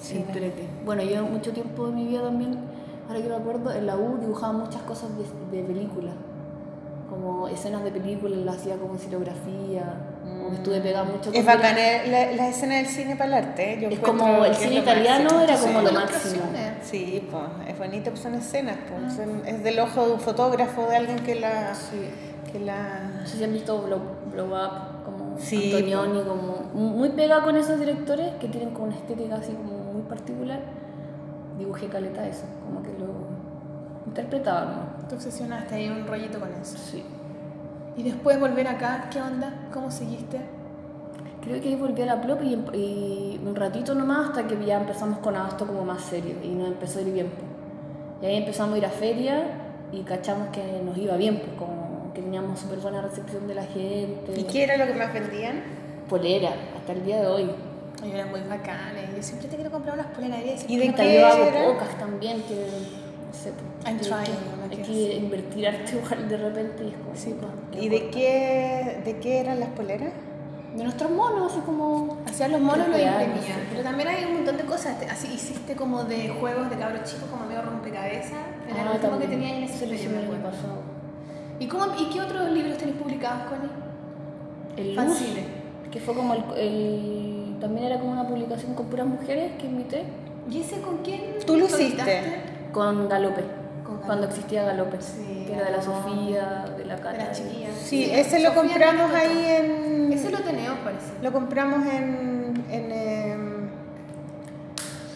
Sí, 0.00 0.16
entrete. 0.18 0.66
Bueno, 0.84 1.02
yo 1.02 1.22
mucho 1.24 1.52
tiempo 1.52 1.86
de 1.86 1.92
mi 1.92 2.06
vida 2.06 2.22
también, 2.22 2.58
ahora 3.08 3.22
que 3.22 3.28
me 3.28 3.36
acuerdo, 3.36 3.72
en 3.72 3.86
la 3.86 3.96
U 3.96 4.18
dibujaba 4.20 4.52
muchas 4.52 4.82
cosas 4.82 5.10
de, 5.16 5.56
de 5.56 5.62
películas. 5.64 6.14
Como 7.08 7.48
escenas 7.48 7.84
de 7.84 7.90
películas, 7.90 8.38
las 8.40 8.56
hacía 8.56 8.76
como 8.76 8.96
estilografía. 8.96 9.94
Como 10.24 10.48
que 10.50 10.56
estuve 10.56 10.80
pegada 10.80 11.04
mucho 11.04 11.30
Es 11.30 11.36
con- 11.36 11.46
bacán 11.46 11.76
eh, 11.78 12.02
la, 12.06 12.32
la 12.36 12.48
escena 12.48 12.76
del 12.76 12.86
cine 12.86 13.16
para 13.16 13.38
el 13.38 13.44
arte. 13.44 13.78
Yo 13.80 13.88
Es 13.90 13.98
como 13.98 14.44
el 14.44 14.52
es 14.52 14.58
cine 14.58 14.76
italiano 14.76 15.24
máximo. 15.24 15.40
era 15.42 15.56
como 15.58 15.78
Sí. 15.80 15.84
lo 15.84 15.90
Las 15.92 15.92
máximo. 15.94 16.42
Sí, 16.82 17.28
pues 17.30 17.42
es 17.68 17.78
bonito, 17.78 18.10
pues 18.10 18.22
son 18.22 18.34
escenas, 18.34 18.76
pues, 18.88 19.18
es 19.46 19.62
del 19.64 19.78
ojo 19.80 20.06
de 20.06 20.12
un 20.14 20.20
fotógrafo, 20.20 20.86
de 20.88 20.96
alguien 20.96 21.18
que 21.20 21.34
la... 21.34 21.74
Sí. 21.74 22.08
Que 22.52 22.60
la... 22.60 23.00
No 23.20 23.26
sé 23.26 23.36
si 23.38 23.44
han 23.44 23.52
visto 23.52 23.80
Blow, 23.82 24.00
Blow 24.32 24.46
Up, 24.46 25.04
como 25.04 25.36
Sí, 25.38 25.72
Antonioni, 25.74 26.22
como 26.22 26.58
muy 26.72 27.08
pegada 27.10 27.42
con 27.42 27.56
esos 27.56 27.78
directores 27.80 28.32
que 28.40 28.48
tienen 28.48 28.70
como 28.70 28.86
una 28.86 28.96
estética 28.96 29.36
así 29.36 29.52
como 29.52 29.92
muy 29.92 30.02
particular. 30.02 30.60
Dibujé 31.58 31.86
caleta 31.88 32.26
eso, 32.26 32.44
como 32.64 32.82
que 32.82 32.90
lo 32.98 33.06
interpretaba, 34.06 34.64
¿no? 35.00 35.08
Te 35.08 35.14
obsesionaste 35.16 35.74
ahí 35.74 35.88
un 35.88 36.06
rollito 36.06 36.38
con 36.38 36.48
eso. 36.52 36.76
Sí. 36.78 37.04
Y 37.96 38.02
después 38.02 38.40
volver 38.40 38.66
acá, 38.68 39.08
¿qué 39.12 39.20
onda? 39.20 39.68
¿Cómo 39.72 39.90
seguiste? 39.90 40.40
Creo 41.42 41.60
que 41.60 41.68
ahí 41.68 41.76
volví 41.76 42.02
a 42.02 42.06
la 42.06 42.20
plop 42.20 42.42
y, 42.42 42.54
y 42.76 43.40
un 43.44 43.54
ratito 43.54 43.94
nomás 43.94 44.28
hasta 44.28 44.46
que 44.46 44.64
ya 44.64 44.80
empezamos 44.80 45.18
con 45.18 45.36
esto 45.36 45.66
como 45.66 45.84
más 45.84 46.02
serio 46.02 46.34
y 46.42 46.48
nos 46.48 46.68
empezó 46.68 46.98
a 46.98 47.02
ir 47.02 47.12
bien. 47.12 47.28
pues. 47.28 47.44
Y 48.22 48.26
ahí 48.26 48.36
empezamos 48.38 48.74
a 48.74 48.78
ir 48.78 48.86
a 48.86 48.90
feria 48.90 49.42
y 49.92 50.00
cachamos 50.02 50.48
que 50.48 50.80
nos 50.84 50.96
iba 50.96 51.16
bien, 51.16 51.36
pues 51.38 51.50
como 51.58 52.12
que 52.14 52.22
teníamos 52.22 52.58
súper 52.58 52.78
buena 52.78 53.02
recepción 53.02 53.46
de 53.46 53.54
la 53.54 53.64
gente. 53.64 54.32
¿Y 54.36 54.44
qué 54.44 54.64
era 54.64 54.76
lo 54.76 54.86
que 54.86 54.94
más 54.98 55.12
vendían? 55.12 55.62
Polera, 56.08 56.50
hasta 56.76 56.92
el 56.92 57.04
día 57.04 57.20
de 57.20 57.26
hoy. 57.26 57.50
Ay, 58.02 58.12
eran 58.12 58.30
muy 58.30 58.40
bacanes. 58.40 59.14
Yo 59.14 59.22
siempre 59.22 59.48
te 59.48 59.56
quiero 59.56 59.70
comprar 59.70 59.94
unas 59.94 60.08
poleras. 60.08 60.64
¿Y 60.66 60.76
de 60.78 60.94
qué 60.94 61.20
yo 61.20 61.26
hago 61.26 61.74
pocas 61.74 61.98
también, 61.98 62.42
que 62.42 62.66
no 63.34 63.42
sé. 63.42 63.52
pues, 63.52 63.86
I'm 63.86 63.98
hay 63.98 64.00
trying, 64.00 64.70
que- 64.70 64.76
Hay 64.76 64.82
que 64.82 65.16
invertir 65.16 65.66
arte 65.68 65.96
igual 65.96 66.28
de 66.28 66.36
repente 66.36 66.84
y 66.84 66.88
es 66.88 66.94
como. 66.96 67.16
Sí, 67.16 67.34
pues. 67.38 67.82
¿Y 67.84 67.88
de 67.88 68.10
qué, 68.10 69.00
de 69.04 69.18
qué 69.18 69.40
eran 69.40 69.60
las 69.60 69.68
poleras? 69.70 70.12
De 70.76 70.82
nuestros 70.82 71.10
monos, 71.10 71.52
así 71.52 71.60
como. 71.64 72.18
Hacías 72.28 72.50
los 72.50 72.60
monos, 72.60 72.88
lo 72.88 72.94
Real, 72.94 73.22
imprimías. 73.22 73.46
sí. 73.56 73.62
Pero 73.70 73.82
también 73.84 74.08
hay 74.08 74.24
un 74.24 74.34
montón 74.34 74.56
de 74.56 74.64
cosas. 74.64 74.96
Así 75.10 75.28
hiciste 75.32 75.74
como 75.76 76.04
de 76.04 76.28
juegos 76.30 76.68
de 76.70 76.76
cabros 76.76 77.04
chicos, 77.04 77.28
como 77.30 77.46
medio 77.46 77.62
rompecabezas. 77.62 78.32
Era 78.68 78.82
Ah, 78.82 78.84
lo 78.86 78.92
último 78.94 79.18
que 79.18 79.26
tenía 79.28 79.56
en 79.56 79.64
ese 79.64 79.78
sello, 79.78 79.94
hicimos 79.94 80.14
me 80.14 80.18
el 80.22 80.24
año 80.26 80.34
acuerdo. 80.38 80.56
pasado. 80.56 80.78
¿Y, 81.60 81.66
cómo, 81.68 81.86
¿Y 81.98 82.06
qué 82.12 82.20
otros 82.20 82.50
libros 82.50 82.76
tenéis 82.78 82.96
publicados, 82.96 83.42
Connie? 83.48 83.70
El 84.76 84.96
Luz, 84.96 85.04
Fanzine. 85.04 85.44
que 85.92 86.00
fue 86.00 86.14
como 86.14 86.34
el, 86.34 86.42
el- 86.56 87.56
También 87.60 87.86
era 87.86 88.00
como 88.00 88.10
una 88.10 88.26
publicación 88.26 88.74
con 88.74 88.86
puras 88.86 89.06
mujeres 89.06 89.52
que 89.58 89.66
invité. 89.66 90.02
¿Y 90.50 90.60
ese 90.60 90.80
con 90.80 90.98
quién? 90.98 91.20
Tú 91.46 91.56
lo 91.56 91.66
hiciste. 91.66 92.42
Con 92.74 93.08
Galope. 93.08 93.42
Con 93.84 93.94
Galope. 93.94 94.06
Cuando 94.06 94.26
existía 94.26 94.64
Galope. 94.64 94.98
Sí, 95.00 95.44
que 95.46 95.54
era 95.54 95.64
de 95.66 95.70
la. 95.76 95.82
Sofía, 95.82 96.64
de 96.76 96.84
la 96.84 96.96
De 96.96 97.02
Cata. 97.02 97.16
las 97.24 97.36
chiquillas. 97.38 97.70
Sí, 97.76 98.10
ese 98.10 98.40
lo 98.40 98.54
compramos 98.54 99.12
ahí 99.14 99.44
en... 99.46 100.12
Ese 100.12 100.30
lo 100.30 100.40
tenemos, 100.40 100.78
parece. 100.84 101.12
Lo 101.22 101.32
compramos 101.32 101.86
en... 101.86 102.64
en 102.70 102.92
em, 102.92 103.54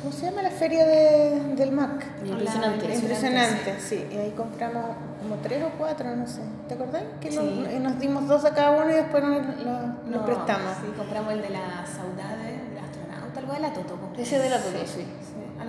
¿Cómo 0.02 0.12
se 0.12 0.26
llama 0.26 0.42
la 0.42 0.50
feria 0.50 0.86
de, 0.86 1.54
del 1.56 1.72
MAC? 1.72 2.06
Impresionante. 2.24 2.84
Hola, 2.86 2.94
Impresionante, 2.94 3.80
sí. 3.80 4.06
Y 4.12 4.16
ahí 4.16 4.30
compramos 4.36 4.84
como 5.20 5.34
tres 5.42 5.62
o 5.64 5.70
cuatro, 5.76 6.14
no 6.14 6.24
sé. 6.26 6.40
¿Te 6.68 6.74
acordás? 6.74 7.02
Que 7.20 7.32
lo- 7.32 7.42
Sí. 7.42 7.66
y 7.76 7.78
nos 7.80 7.98
dimos 7.98 8.28
dos 8.28 8.44
a 8.44 8.54
cada 8.54 8.70
uno 8.80 8.90
y 8.90 8.94
después 8.94 9.24
nos, 9.24 9.44
lo- 9.58 9.72
nos 9.72 10.06
No, 10.06 10.24
prestamos. 10.24 10.72
Sí, 10.80 10.92
compramos 10.96 11.32
el 11.32 11.42
de 11.42 11.50
la 11.50 11.84
saudade, 11.84 12.54
el 12.54 12.78
astronauta, 12.78 13.40
algo 13.40 13.52
de 13.54 13.60
la 13.60 13.72
Toto. 13.72 13.98
Ese 14.16 14.38
de 14.38 14.48
la 14.50 14.58
Toto, 14.58 14.78
sí. 14.86 15.04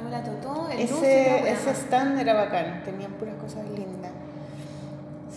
La 0.09 0.23
Toto, 0.23 0.67
el 0.71 0.79
Ese, 0.79 1.51
ese 1.51 1.71
stand 1.71 2.19
era 2.19 2.33
bacán, 2.33 2.83
tenían 2.83 3.11
puras 3.13 3.35
cosas 3.35 3.63
lindas. 3.69 4.11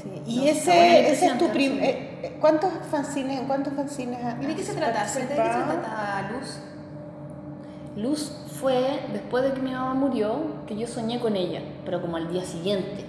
Sí. 0.02 0.22
Y 0.26 0.36
No, 0.38 0.42
ese, 0.44 1.12
ese 1.12 1.26
es 1.26 1.38
tu 1.38 1.44
impresionante, 1.46 1.52
prim... 1.52 1.72
sí. 1.72 1.78
eh, 1.84 2.18
eh, 2.22 2.36
¿Cuántos 2.40 2.70
fanzines, 2.90 3.40
en 3.40 3.46
cuántos 3.46 3.72
fanzines 3.74 4.24
has 4.24 4.42
¿Y 4.42 4.46
de 4.46 4.54
qué 4.56 4.62
se 4.62 4.74
trata? 4.74 5.00
¿De 5.00 5.04
qué 5.04 5.10
se 5.10 5.34
participado? 5.36 5.80
trata 5.80 6.30
Luz? 6.32 6.60
Luz 7.96 8.32
fue 8.60 9.00
después 9.12 9.44
de 9.44 9.52
que 9.52 9.60
mi 9.60 9.72
mamá 9.72 9.94
murió, 9.94 10.64
que 10.66 10.76
yo 10.76 10.86
soñé 10.86 11.20
con 11.20 11.36
ella, 11.36 11.60
pero 11.84 12.00
como 12.00 12.16
al 12.16 12.30
día 12.32 12.44
siguiente. 12.44 13.04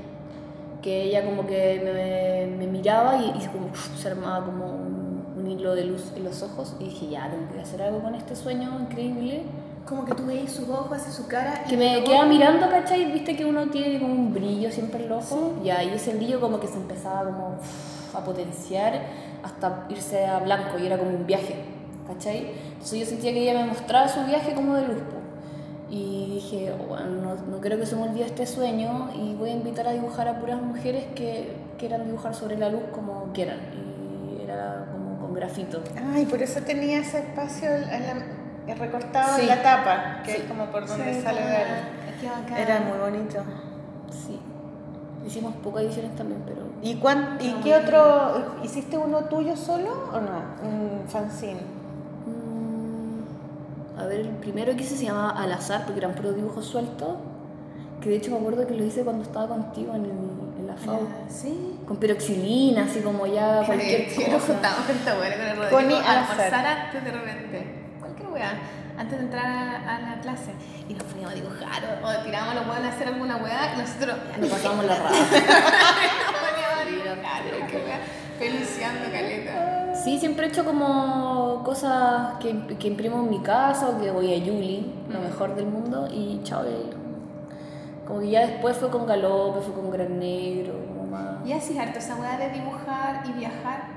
Que 0.82 1.04
ella 1.04 1.24
como 1.24 1.48
que 1.48 1.82
me, 1.84 2.58
me 2.58 2.68
miraba 2.72 3.16
y, 3.18 3.42
y 3.42 3.48
como 3.48 3.68
uf, 3.68 3.98
se 3.98 4.10
armaba 4.10 4.46
como 4.46 4.66
un, 4.66 5.34
un 5.38 5.48
hilo 5.50 5.74
de 5.76 5.86
luz 5.86 6.12
en 6.16 6.26
los 6.26 6.44
ojos 6.44 6.76
y 6.80 6.86
dije, 6.86 7.08
ya, 7.10 7.30
tengo 7.30 7.52
que 7.54 7.62
hacer 7.62 7.82
algo 7.82 8.00
con 8.02 8.16
este 8.16 8.36
sueño 8.36 8.78
increíble. 8.82 9.44
Como 9.88 10.06
que 10.06 10.14
tú 10.16 10.26
veis 10.26 10.52
sus 10.52 10.70
ojos 10.70 10.98
y 11.08 11.12
su 11.12 11.28
cara. 11.28 11.64
y 11.66 11.70
Que 11.70 11.78
me 11.78 12.04
quedaba 12.04 12.26
mirando, 12.26 12.70
¿cachai? 12.70 13.12
Viste 13.12 13.36
que 13.36 13.46
uno 13.46 13.68
tiene 13.68 14.00
como 14.00 14.14
un 14.14 14.34
brillo 14.34 14.72
siempre 14.72 15.00
en 15.00 15.06
el 15.08 15.12
ojo. 15.14 15.54
Y 15.64 15.70
ahí 15.70 15.90
ese 15.94 16.14
brillo 16.16 16.40
como 16.40 16.60
que 16.60 16.68
se 16.68 16.76
empezaba 16.78 17.24
como 17.26 17.56
a 18.14 18.24
potenciar 18.24 19.02
hasta 19.44 19.86
irse 19.90 20.26
a 20.26 20.40
blanco 20.40 20.78
y 20.80 20.86
era 20.86 20.98
como 20.98 21.12
un 21.12 21.26
viaje, 21.26 21.56
¿cachai? 22.08 22.52
Entonces 22.74 23.00
yo 23.00 23.06
sentía 23.06 23.34
que 23.34 23.42
ella 23.50 23.60
me 23.60 23.66
mostraba 23.66 24.08
su 24.08 24.24
viaje 24.24 24.54
como 24.54 24.76
de 24.76 24.88
luz. 24.88 24.98
Y 25.90 26.32
dije, 26.36 26.72
"Oh, 26.74 26.88
bueno, 26.88 27.06
no, 27.22 27.36
no 27.36 27.62
creo 27.62 27.78
que 27.78 27.86
se 27.86 27.96
me 27.96 28.04
olvide 28.04 28.26
este 28.26 28.48
sueño 28.48 29.10
y 29.16 29.36
voy 29.36 29.50
a 29.50 29.54
invitar 29.54 29.88
a 29.88 29.92
dibujar 29.92 30.28
a 30.28 30.40
puras 30.40 30.60
mujeres 30.62 31.04
que 31.14 31.52
quieran 31.78 32.06
dibujar 32.06 32.34
sobre 32.34 32.58
la 32.58 32.70
luz 32.70 32.82
como 32.94 33.32
quieran. 33.34 33.58
Y 34.40 34.42
era 34.44 34.88
como 34.92 35.20
con 35.20 35.34
grafito. 35.36 35.82
Ay, 36.14 36.26
por 36.26 36.42
eso 36.42 36.62
tenía 36.62 37.00
ese 37.00 37.20
espacio 37.20 37.70
en 37.70 37.82
la- 38.08 38.26
recortado 38.68 39.36
Sí. 39.36 39.42
en 39.44 39.48
la 39.50 39.62
tapa, 39.64 40.24
que 40.24 40.32
Sí. 40.32 40.42
es 40.42 40.48
como 40.48 40.66
por 40.68 40.88
donde 40.88 41.14
Sí, 41.14 41.22
sale 41.22 41.42
la. 41.42 42.58
Era 42.58 42.80
muy 42.82 42.98
bonito. 42.98 43.40
Sí. 44.10 44.40
Hicimos 45.26 45.56
pocas 45.58 45.84
ediciones 45.84 46.16
también, 46.16 46.42
pero... 46.46 46.62
¿Y, 46.82 46.96
cuán, 46.96 47.38
¿y 47.40 47.54
qué 47.64 47.76
otro? 47.76 48.56
¿Hiciste 48.64 48.98
uno 48.98 49.20
tuyo 49.26 49.56
solo 49.56 49.90
o 50.14 50.20
no? 50.20 50.42
Un 50.64 51.08
fanzine. 51.08 51.62
Mm, 52.26 54.00
A 54.00 54.06
ver, 54.06 54.20
el 54.22 54.30
primero 54.30 54.76
que 54.76 54.82
hice 54.84 54.98
se 54.98 55.06
llamaba 55.06 55.30
Al 55.32 55.52
azar, 55.52 55.84
porque 55.86 56.00
eran 56.00 56.14
puros 56.14 56.36
dibujos 56.36 56.66
sueltos. 56.66 57.16
Que 58.02 58.10
de 58.10 58.16
hecho 58.18 58.32
me 58.32 58.38
acuerdo 58.38 58.68
que 58.68 58.74
lo 58.74 58.84
hice 58.84 59.04
cuando 59.04 59.24
estaba 59.24 59.48
contigo 59.48 59.94
en, 59.96 60.04
el- 60.06 60.12
en 60.60 60.68
la 60.68 60.76
FAO. 60.76 61.00
Ah, 61.04 61.30
Sí. 61.30 61.78
Con 61.88 61.98
peroxilina, 61.98 62.84
así 62.86 63.00
como 63.02 63.26
ya 63.28 63.62
cualquier 63.66 64.08
cosa. 64.32 64.60
Connie 65.70 65.96
a 65.98 66.12
al 66.12 66.18
almorzar 66.18 66.48
azar. 66.48 66.66
antes 66.88 67.04
de 67.04 67.12
repente. 67.12 67.63
Weá. 68.34 68.52
Antes 68.98 69.18
de 69.18 69.24
entrar 69.26 69.46
a, 69.46 69.96
a 69.96 70.00
la 70.16 70.22
clase. 70.22 70.52
Y 70.88 70.94
nos 70.94 71.04
poníamos 71.04 71.32
a 71.34 71.36
dibujar 71.36 72.00
o, 72.04 72.08
o 72.08 72.24
tirábamos 72.24 72.56
los 72.56 72.68
weones 72.68 72.86
a 72.92 72.96
hacer 72.96 73.08
alguna 73.08 73.38
weá 73.38 73.74
y 73.76 73.80
nosotros. 73.80 74.16
Nos 74.40 74.50
pasábamos 74.50 74.86
la 74.86 74.96
raja. 75.04 75.10
Nos 75.10 75.30
poníamos 75.30 76.80
a 76.82 76.86
dibujar. 76.86 77.44
qué 77.70 77.78
weá, 77.78 78.00
Peluceando 78.40 79.12
caleta. 79.12 79.96
Sí, 79.96 80.20
siempre 80.20 80.48
he 80.48 80.50
hecho 80.50 80.66
como 80.66 81.62
cosas 81.64 82.34
que, 82.40 82.68
que 82.78 82.88
imprimo 82.88 83.20
en 83.22 83.30
mi 83.30 83.40
casa 83.42 83.90
o 83.90 84.00
que 84.02 84.12
voy 84.12 84.34
a 84.34 84.38
Yuli, 84.38 84.92
lo 85.10 85.20
mejor 85.20 85.56
del 85.56 85.68
mundo, 85.68 86.08
y 86.12 86.42
chao. 86.44 86.64
y 86.66 88.06
Como 88.08 88.20
que 88.20 88.30
ya 88.32 88.46
después 88.48 88.76
fue 88.78 88.90
con 88.90 89.06
Galope, 89.08 89.62
fue 89.62 89.74
con 89.74 89.92
Gran 89.92 90.20
Negro, 90.20 90.74
como 90.88 91.06
más. 91.10 91.46
Y 91.46 91.54
así 91.54 91.78
harto 91.78 92.00
esa 92.00 92.16
weá 92.16 92.38
de 92.38 92.50
dibujar 92.50 93.24
y 93.28 93.32
viajar. 93.34 93.93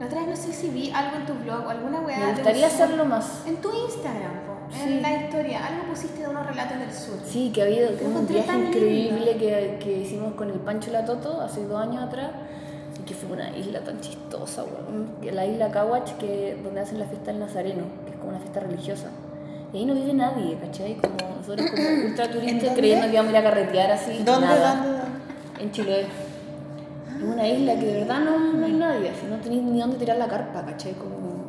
La 0.00 0.06
otra 0.06 0.20
vez 0.20 0.28
no 0.30 0.36
sé 0.36 0.52
si 0.52 0.68
vi 0.70 0.90
algo 0.90 1.16
en 1.18 1.26
tu 1.26 1.34
blog 1.34 1.66
o 1.66 1.68
alguna 1.68 2.00
weá. 2.00 2.18
Me 2.18 2.32
gustaría 2.32 2.64
un 2.66 2.72
sur. 2.72 2.82
hacerlo 2.82 3.04
más. 3.04 3.42
En 3.46 3.56
tu 3.56 3.68
Instagram, 3.70 4.32
po, 4.46 4.54
Sí. 4.74 4.82
en 4.82 5.02
la 5.02 5.12
historia. 5.24 5.66
Algo 5.66 5.82
pusiste 5.90 6.22
de 6.22 6.28
unos 6.28 6.46
relatos 6.46 6.78
del 6.78 6.92
sur. 6.92 7.18
Sí, 7.26 7.50
que 7.54 7.62
había 7.62 7.88
un 7.88 8.08
encontré 8.10 8.36
viaje 8.42 8.58
increíble 8.58 9.36
que, 9.36 9.78
que 9.82 9.92
hicimos 9.98 10.32
con 10.34 10.48
el 10.50 10.58
Pancho 10.60 10.88
y 10.90 10.94
la 10.94 11.04
Toto 11.04 11.40
hace 11.42 11.64
dos 11.66 11.80
años 11.82 12.02
atrás. 12.02 12.30
Y 12.98 13.02
que 13.02 13.14
fue 13.14 13.30
una 13.32 13.54
isla 13.56 13.80
tan 13.80 14.00
chistosa, 14.00 14.64
weón. 14.64 15.16
La 15.34 15.44
isla 15.46 15.70
Caguach, 15.70 16.12
que, 16.16 16.58
donde 16.64 16.80
hacen 16.80 16.98
la 16.98 17.04
fiesta 17.06 17.30
del 17.32 17.40
Nazareno, 17.40 17.84
que 18.06 18.12
es 18.12 18.16
como 18.16 18.30
una 18.30 18.38
fiesta 18.40 18.60
religiosa. 18.60 19.08
Y 19.72 19.78
ahí 19.78 19.84
no 19.84 19.94
vive 19.94 20.14
nadie, 20.14 20.56
¿cachai? 20.60 20.94
Como 20.96 21.14
nosotros 21.36 21.70
como 21.70 21.82
ultra 22.06 22.24
¿En 22.24 22.32
turistas 22.32 22.72
creyendo 22.74 23.06
que 23.06 23.12
íbamos 23.12 23.34
a 23.34 23.38
ir 23.38 23.46
a 23.46 23.50
carretear 23.50 23.90
así. 23.92 24.22
¿Dónde, 24.24 24.46
nada. 24.46 24.74
dónde? 24.76 25.00
En 25.62 25.72
Chiloé. 25.72 26.06
Es 27.20 27.26
una 27.26 27.46
isla 27.46 27.74
que 27.78 27.86
de 27.86 27.92
verdad 28.00 28.20
no, 28.20 28.38
no 28.54 28.64
hay 28.66 28.72
nadie, 28.72 29.10
así 29.10 29.26
no 29.28 29.36
tenéis 29.36 29.62
ni 29.62 29.78
dónde 29.80 29.96
tirar 29.98 30.16
la 30.16 30.26
carpa, 30.28 30.64
¿cachai? 30.64 30.92
Como... 30.94 31.44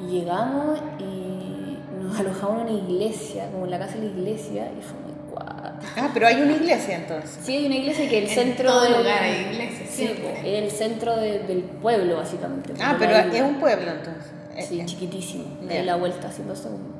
Y 0.00 0.10
llegamos 0.20 0.78
y 0.98 1.78
nos 2.02 2.18
alojamos 2.20 2.62
en 2.68 2.74
una 2.76 2.84
iglesia, 2.92 3.46
como 3.50 3.64
en 3.64 3.70
la 3.70 3.78
casa 3.78 3.94
de 3.94 4.00
la 4.00 4.10
iglesia, 4.10 4.70
y 4.78 4.82
fue 4.82 4.98
muy 5.00 5.14
cuatro. 5.32 5.88
Ah, 5.96 6.10
pero 6.12 6.26
hay 6.26 6.42
una 6.42 6.52
iglesia 6.52 6.96
entonces. 6.96 7.38
Sí, 7.42 7.56
hay 7.56 7.66
una 7.66 7.76
iglesia 7.76 8.08
que 8.08 8.18
el 8.18 8.24
En 8.24 8.30
centro 8.30 8.70
todo 8.70 8.82
del- 8.82 8.98
lugar 8.98 9.22
hay 9.22 9.46
iglesias, 9.52 9.88
Sí, 9.90 10.10
es 10.44 10.62
el 10.64 10.70
centro 10.70 11.16
de- 11.16 11.38
del 11.40 11.62
pueblo, 11.62 12.16
básicamente. 12.16 12.74
Ah, 12.82 12.96
pero 12.98 13.16
es 13.16 13.40
un 13.42 13.54
pueblo 13.60 13.90
entonces. 13.90 14.32
Sí, 14.68 14.82
chiquitísimo. 14.84 15.44
Ahí 15.70 15.82
la 15.84 15.96
vuelta 15.96 16.28
haciendo 16.28 16.54
segundo. 16.54 16.90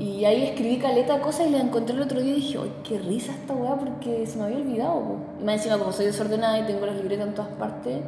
Y 0.00 0.24
ahí 0.24 0.44
escribí 0.44 0.78
caleta 0.78 1.20
cosas 1.20 1.46
y 1.46 1.50
la 1.50 1.60
encontré 1.60 1.94
el 1.94 2.00
otro 2.00 2.20
día 2.20 2.32
y 2.32 2.36
dije, 2.36 2.58
¡ay, 2.60 2.72
qué 2.82 2.98
risa 2.98 3.32
esta 3.32 3.52
weá! 3.52 3.76
Porque 3.76 4.26
se 4.26 4.38
me 4.38 4.44
había 4.44 4.56
olvidado. 4.56 4.94
po. 4.94 5.16
Y 5.38 5.44
más 5.44 5.56
encima, 5.56 5.78
como 5.78 5.92
soy 5.92 6.06
desordenada 6.06 6.58
y 6.58 6.62
tengo 6.62 6.86
las 6.86 6.96
libretas 6.96 7.28
en 7.28 7.34
todas 7.34 7.50
partes, 7.52 8.00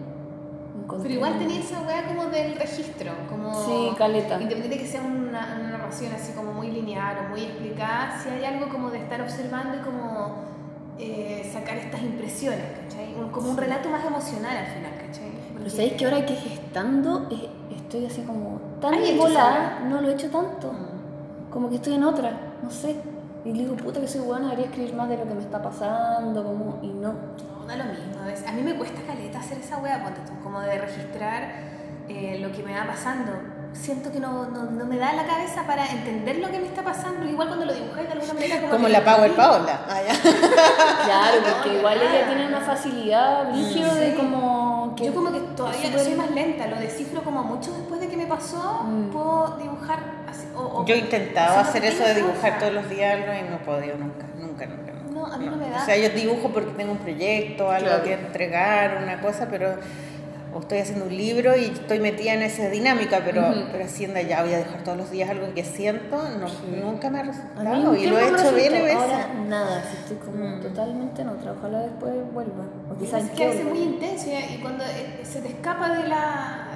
encontré. 0.83 1.03
Pero 1.03 1.15
igual 1.15 1.39
tenía 1.39 1.61
esa 1.61 1.83
weá 1.83 2.07
como 2.07 2.31
del 2.31 2.57
registro, 2.57 3.13
como... 3.29 3.63
Sí, 3.63 3.95
caleta. 3.99 4.41
Independiente 4.41 4.79
de 4.79 4.83
que 4.83 4.89
sea 4.89 5.03
una, 5.03 5.59
una 5.61 5.71
narración 5.71 6.13
así 6.15 6.33
como 6.33 6.55
muy 6.55 6.71
lineal 6.71 7.27
o 7.27 7.29
muy 7.29 7.43
explicada, 7.43 8.19
si 8.23 8.31
hay 8.31 8.45
algo 8.47 8.71
como 8.71 8.91
de 8.91 8.97
estar 8.97 9.21
observando 9.21 9.77
y 9.77 9.81
como 9.81 10.53
eh, 10.99 11.51
sacar 11.53 11.77
estas 11.77 12.03
impresiones, 12.03 12.65
¿cachai? 12.83 13.15
Como 13.31 13.51
un 13.51 13.57
relato 13.57 13.91
más 13.91 14.05
emocional 14.05 14.57
al 14.57 14.67
final, 14.67 14.93
¿cachai? 14.97 15.31
Pero 15.59 15.69
sabéis 15.69 15.93
que 15.93 16.05
ahora 16.07 16.25
que 16.25 16.35
gestando 16.37 17.29
eh, 17.31 17.49
estoy 17.75 18.07
así 18.07 18.23
como 18.23 18.61
tan 18.81 18.95
¿Has 18.95 19.01
hecho 19.01 19.19
volada, 19.19 19.81
no 19.89 20.01
lo 20.01 20.09
he 20.09 20.15
hecho 20.15 20.31
tanto. 20.31 20.73
Mm. 20.73 20.92
Como 21.53 21.69
que 21.69 21.77
estoy 21.77 21.95
en 21.95 22.05
otra, 22.05 22.33
no 22.63 22.71
sé. 22.71 22.97
Y 23.45 23.53
digo, 23.53 23.75
puta 23.77 24.01
que 24.01 24.07
soy 24.09 24.21
buena, 24.23 24.45
debería 24.47 24.67
escribir 24.67 24.95
más 24.95 25.09
de 25.09 25.17
lo 25.19 25.25
que 25.25 25.35
me 25.35 25.41
está 25.43 25.61
pasando, 25.61 26.43
como, 26.45 26.79
y 26.83 26.89
no. 26.89 27.13
No, 27.13 27.67
da 27.67 27.77
lo 27.77 27.85
mismo. 27.85 28.21
A, 28.23 28.27
veces. 28.27 28.49
a 28.49 28.53
mí 28.53 28.63
me 28.63 28.75
cuesta 28.77 29.03
caleta 29.07 29.41
hacer 29.41 29.59
esa 29.59 29.79
wea, 29.79 30.03
ponte 30.03 30.21
tú, 30.27 30.33
como 30.43 30.61
de 30.61 30.79
registrar 30.79 31.43
eh, 32.09 32.39
lo 32.41 32.53
que 32.53 32.63
me 32.63 32.73
va 32.79 32.87
pasando. 32.87 33.33
Siento 33.73 34.13
que 34.13 34.21
no, 34.21 34.47
no, 34.51 34.65
no 34.71 34.85
me 34.85 34.99
da 34.99 35.13
la 35.15 35.25
cabeza 35.27 35.67
para 35.67 35.87
entender 35.87 36.37
lo 36.39 36.51
que 36.51 36.59
me 36.61 36.67
está 36.67 36.83
pasando. 36.85 37.27
Igual 37.27 37.49
cuando 37.49 37.65
lo 37.67 37.73
dibujáis 37.73 38.07
de 38.07 38.13
alguna 38.13 38.35
manera 38.35 38.61
como, 38.61 38.71
Como 38.73 38.89
la 38.89 39.05
Power. 39.05 39.33
Paola. 39.35 39.81
Ah, 39.89 40.01
ya. 40.07 40.15
Claro, 41.05 41.39
porque 41.53 41.73
no, 41.73 41.79
igual 41.79 41.99
nada. 41.99 42.15
ella 42.17 42.27
tiene 42.29 42.47
una 42.49 42.61
facilidad 42.61 43.51
brígida 43.51 43.95
de 43.95 44.11
Sí. 44.13 44.17
como 44.17 44.95
que 44.97 45.07
Yo 45.07 45.15
como 45.15 45.33
que 45.33 45.41
todavía 45.57 45.99
soy 45.99 46.15
más 46.15 46.31
lenta, 46.31 46.67
lo 46.69 46.77
descifro 46.77 47.23
como 47.25 47.43
mucho 47.43 47.73
después 47.73 48.01
de 48.01 48.09
que 48.09 48.17
me 48.17 48.27
pasó, 48.27 48.85
Mm. 48.85 49.11
puedo 49.11 49.57
dibujar. 49.59 50.22
O, 50.57 50.61
o- 50.81 50.85
Yo 50.87 50.95
he 50.95 50.99
intentado 50.99 51.59
haciendo 51.61 51.71
hacer 51.71 51.85
eso 51.85 52.05
de 52.05 52.15
dibujar 52.15 52.55
cosas. 52.55 52.59
todos 52.59 52.73
los 52.75 52.89
días 52.91 53.15
algo 53.15 53.33
y 53.33 53.51
no 53.51 53.57
he 53.57 53.59
podido 53.61 53.97
nunca, 53.97 54.27
nunca, 54.39 54.67
nunca. 54.67 54.93
nunca. 54.93 55.11
No, 55.13 55.27
a 55.27 55.37
mí 55.39 55.47
no 55.47 55.57
me 55.57 55.69
da. 55.71 55.83
O 55.83 55.85
sea, 55.85 55.97
yo 55.97 56.09
dibujo 56.11 56.49
porque 56.51 56.71
tengo 56.73 56.93
un 56.93 56.99
proyecto, 56.99 57.71
algo 57.71 57.87
Claro. 57.89 58.05
que 58.05 58.13
entregar, 58.15 59.01
una 59.03 59.21
cosa, 59.21 59.47
pero 59.51 59.75
o 60.55 60.61
estoy 60.61 60.81
haciendo 60.81 61.07
un 61.07 61.17
libro 61.17 61.57
y 61.57 61.65
estoy 61.65 61.99
metida 61.99 62.35
en 62.35 62.43
esa 62.43 62.69
dinámica, 62.69 63.23
pero, 63.25 63.41
Ujú. 63.49 63.61
pero 63.73 63.85
haciendo 63.87 64.21
ya 64.21 64.43
voy 64.43 64.53
a 64.53 64.59
dejar 64.59 64.85
todos 64.85 64.99
los 64.99 65.11
días 65.11 65.31
algo 65.31 65.55
que 65.55 65.65
siento, 65.65 66.23
no, 66.39 66.47
nunca 66.85 67.09
me 67.09 67.21
ha 67.21 67.23
resultado 67.23 67.95
y 67.97 68.07
lo 68.07 68.19
he 68.19 68.29
hecho 68.29 68.53
bien 68.55 68.73
veces. 68.75 68.95
Ahora 68.97 69.29
nada, 69.49 69.83
si 69.83 69.97
estoy 69.97 70.17
como 70.19 70.45
Mm. 70.57 70.61
totalmente 70.61 71.23
en 71.23 71.29
otra. 71.31 71.53
Ojalá 71.53 71.79
después 71.81 72.13
vuelva. 72.35 72.65
O 72.91 72.93
Es 72.93 72.99
quizás 73.01 73.31
que 73.31 73.45
a 73.45 73.47
veces 73.47 73.63
es 73.63 73.67
muy 73.67 73.79
intenso 73.83 74.27
y, 74.29 74.55
y 74.55 74.59
cuando 74.61 74.85
eh, 74.85 75.21
se 75.23 75.41
te 75.41 75.49
escapa 75.49 75.89
de 75.97 76.09
la, 76.09 76.69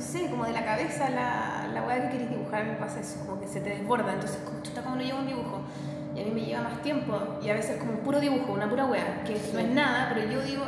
no 0.00 0.06
sé, 0.06 0.30
como 0.30 0.44
de 0.46 0.52
la 0.52 0.64
cabeza 0.64 1.10
la, 1.10 1.68
la 1.74 1.82
weá 1.82 2.02
que 2.08 2.16
querés 2.16 2.30
dibujar, 2.30 2.64
me 2.64 2.72
pasa 2.74 3.00
eso, 3.00 3.18
como 3.26 3.38
que 3.40 3.46
se 3.46 3.60
te 3.60 3.68
desborda, 3.70 4.14
entonces 4.14 4.40
como 4.44 4.62
chuta 4.62 4.82
como 4.82 4.96
lo 4.96 5.02
llevo 5.02 5.18
un 5.18 5.26
dibujo. 5.26 5.60
Y 6.16 6.20
a 6.22 6.24
mí 6.24 6.30
me 6.34 6.40
lleva 6.40 6.62
más 6.62 6.82
tiempo 6.82 7.12
y 7.42 7.50
a 7.50 7.54
veces 7.54 7.76
como 7.78 7.92
un 7.92 7.98
puro 7.98 8.18
dibujo, 8.18 8.52
una 8.52 8.68
pura 8.68 8.86
weá, 8.86 9.22
que 9.24 9.36
no 9.52 9.58
es 9.58 9.68
nada, 9.68 10.10
pero 10.14 10.28
yo 10.30 10.40
digo, 10.42 10.62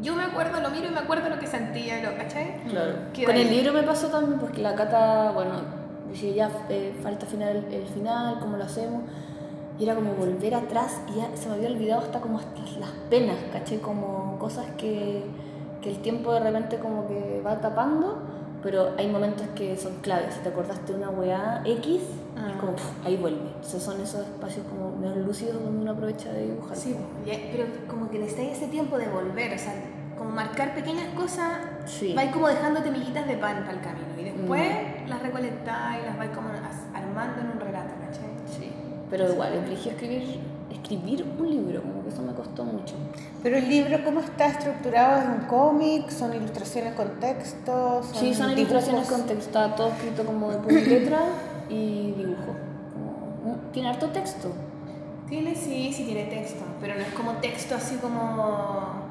yo 0.00 0.14
me 0.14 0.22
acuerdo, 0.22 0.60
lo 0.60 0.70
miro 0.70 0.86
y 0.86 0.90
me 0.92 1.00
acuerdo 1.00 1.28
lo 1.28 1.38
que 1.38 1.46
sentía, 1.48 2.00
lo, 2.02 2.16
¿cachai? 2.16 2.62
Claro. 2.68 2.92
Queda 3.12 3.26
Con 3.26 3.36
el 3.36 3.48
ahí. 3.48 3.54
libro 3.56 3.72
me 3.72 3.82
pasó 3.82 4.06
también 4.08 4.38
porque 4.38 4.62
la 4.62 4.74
cata, 4.76 5.32
bueno, 5.32 5.54
decía 6.08 6.32
ya 6.34 6.50
eh, 6.68 6.94
falta 7.02 7.26
final 7.26 7.56
el, 7.56 7.74
el 7.74 7.86
final, 7.88 8.38
cómo 8.38 8.56
lo 8.56 8.64
hacemos. 8.64 9.02
Y 9.78 9.82
era 9.84 9.96
como 9.96 10.12
volver 10.12 10.54
atrás 10.54 11.00
y 11.12 11.16
ya 11.18 11.36
se 11.36 11.48
me 11.48 11.56
había 11.56 11.68
olvidado 11.68 12.02
hasta 12.02 12.20
como 12.20 12.38
hasta 12.38 12.60
las 12.78 12.90
penas, 13.10 13.36
¿cachai? 13.52 13.78
Como 13.78 14.38
cosas 14.38 14.66
que, 14.78 15.24
que 15.82 15.90
el 15.90 15.98
tiempo 16.00 16.32
de 16.32 16.40
repente 16.40 16.78
como 16.78 17.08
que 17.08 17.42
va 17.44 17.60
tapando, 17.60 18.22
pero 18.64 18.92
hay 18.98 19.06
momentos 19.08 19.46
que 19.54 19.76
son 19.76 19.96
claves. 20.00 20.34
Si 20.34 20.40
te 20.40 20.48
acordaste 20.48 20.92
de 20.94 20.98
una 20.98 21.10
weá 21.10 21.62
X, 21.64 22.00
Ah. 22.36 22.48
es 22.50 22.56
como 22.56 22.72
puf, 22.72 23.06
ahí 23.06 23.16
vuelve. 23.16 23.42
Entonces 23.54 23.80
son 23.82 24.00
esos 24.00 24.22
espacios 24.22 24.66
como 24.66 24.90
medio 24.96 25.16
lúcidos 25.16 25.62
donde 25.62 25.82
uno 25.82 25.90
aprovecha 25.92 26.32
de 26.32 26.46
dibujar. 26.46 26.76
Sí, 26.76 26.96
pero 27.52 27.64
como 27.88 28.10
que 28.10 28.18
necesitáis 28.18 28.56
ese 28.56 28.66
tiempo 28.68 28.98
de 28.98 29.06
volver, 29.08 29.54
o 29.54 29.58
sea, 29.58 29.72
como 30.18 30.30
marcar 30.30 30.74
pequeñas 30.74 31.08
cosas, 31.14 31.58
Sí. 31.86 32.12
vais 32.14 32.32
como 32.32 32.48
dejándote 32.48 32.90
miguitas 32.90 33.26
de 33.28 33.36
pan 33.36 33.58
para 33.64 33.72
el 33.72 33.80
camino 33.80 34.06
y 34.18 34.24
después 34.24 34.62
Mm. 35.04 35.08
las 35.10 35.22
recolectáis 35.22 36.02
y 36.02 36.06
las 36.06 36.16
vais 36.18 36.30
como 36.30 36.48
armando 36.94 37.40
en 37.42 37.50
un 37.50 37.60
relato, 37.60 37.94
¿cachai? 38.00 38.30
Sí. 38.58 38.72
Pero 39.10 39.30
igual, 39.32 39.52
elegí 39.52 39.90
escribir, 39.90 40.40
escribir 40.74 41.24
un 41.38 41.50
libro, 41.50 41.82
como 41.82 42.02
que 42.02 42.08
eso 42.10 42.22
me 42.22 42.32
costó 42.34 42.64
mucho. 42.64 42.94
Pero 43.42 43.56
el 43.56 43.68
libro, 43.68 44.04
¿cómo 44.04 44.20
está 44.20 44.46
estructurado? 44.46 45.22
¿Es 45.22 45.28
un 45.28 45.46
cómic? 45.46 46.10
¿Son 46.10 46.34
ilustraciones 46.34 46.94
con 46.94 47.18
texto? 47.20 48.00
Sí, 48.14 48.34
son 48.34 48.50
ilustraciones 48.52 49.02
dibujos? 49.08 49.18
con 49.18 49.26
texto, 49.28 49.46
está 49.58 49.74
todo 49.74 49.88
escrito 49.88 50.24
como 50.24 50.50
de 50.50 50.58
puño 50.58 50.78
y 50.78 50.84
letra 50.86 51.20
y 51.68 52.12
dibujo. 52.12 52.54
Tiene 53.72 53.88
harto 53.90 54.08
texto. 54.08 54.52
Tiene, 55.28 55.54
sí, 55.54 55.92
sí 55.92 56.04
tiene 56.04 56.24
texto, 56.24 56.62
pero 56.80 56.94
no 56.94 57.00
es 57.00 57.08
como 57.14 57.32
texto 57.32 57.74
así 57.74 57.96
como 57.96 59.02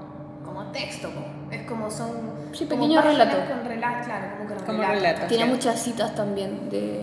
como 0.45 0.65
texto, 0.71 1.09
es 1.49 1.63
como 1.63 1.89
son 1.89 2.11
Sí, 2.51 2.65
pequeños 2.65 3.03
relatos. 3.03 3.49
con 3.49 3.65
relatos, 3.65 4.05
claro, 4.05 4.25
como 4.37 4.49
con 4.49 4.57
Como 4.65 4.77
relatos. 4.77 4.95
relatos. 5.01 5.27
Tiene 5.27 5.45
sí. 5.45 5.49
muchas 5.49 5.79
citas 5.81 6.13
también 6.15 6.69
de, 6.69 7.01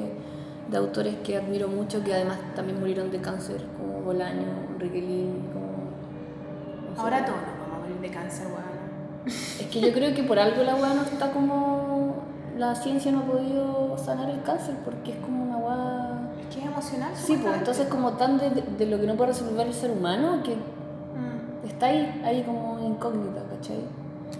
de 0.70 0.76
autores 0.76 1.14
que 1.24 1.36
admiro 1.36 1.68
mucho, 1.68 2.02
que 2.04 2.14
además 2.14 2.38
también 2.54 2.78
murieron 2.78 3.10
de 3.10 3.20
cáncer, 3.20 3.60
como 3.76 4.00
Bolaño, 4.02 4.46
Enrique 4.74 5.00
Lin, 5.00 5.48
como... 5.52 6.88
no 6.88 6.94
sé. 6.94 7.00
Ahora 7.00 7.24
todos 7.24 7.38
nos 7.40 7.58
vamos 7.60 7.76
a 7.76 7.80
morir 7.80 8.00
de 8.00 8.10
cáncer, 8.10 8.46
weón. 8.46 8.80
Es 9.26 9.66
que 9.70 9.80
yo 9.80 9.92
creo 9.92 10.14
que 10.14 10.22
por 10.22 10.38
algo 10.38 10.62
la 10.62 10.76
weá 10.76 10.94
no 10.94 11.02
está 11.02 11.30
como... 11.32 12.14
La 12.56 12.74
ciencia 12.74 13.10
no 13.10 13.20
ha 13.20 13.24
podido 13.24 13.96
sanar 13.98 14.28
el 14.30 14.42
cáncer 14.42 14.74
porque 14.84 15.12
es 15.12 15.18
como 15.18 15.44
una 15.44 15.56
weá... 15.56 16.20
Es 16.40 16.54
que 16.54 16.60
es 16.60 16.66
emocional. 16.66 17.10
Sí, 17.14 17.38
pues 17.42 17.56
entonces 17.56 17.86
como 17.88 18.12
tan 18.12 18.38
de, 18.38 18.50
de 18.50 18.86
lo 18.86 19.00
que 19.00 19.06
no 19.06 19.14
puede 19.16 19.32
resolver 19.32 19.66
el 19.66 19.74
ser 19.74 19.90
humano 19.90 20.42
que 20.42 20.54
Mm. 20.54 21.66
está 21.66 21.86
ahí, 21.86 22.22
ahí 22.24 22.42
como 22.44 22.78
incógnita, 22.86 23.42
¿cachai? 23.50 23.80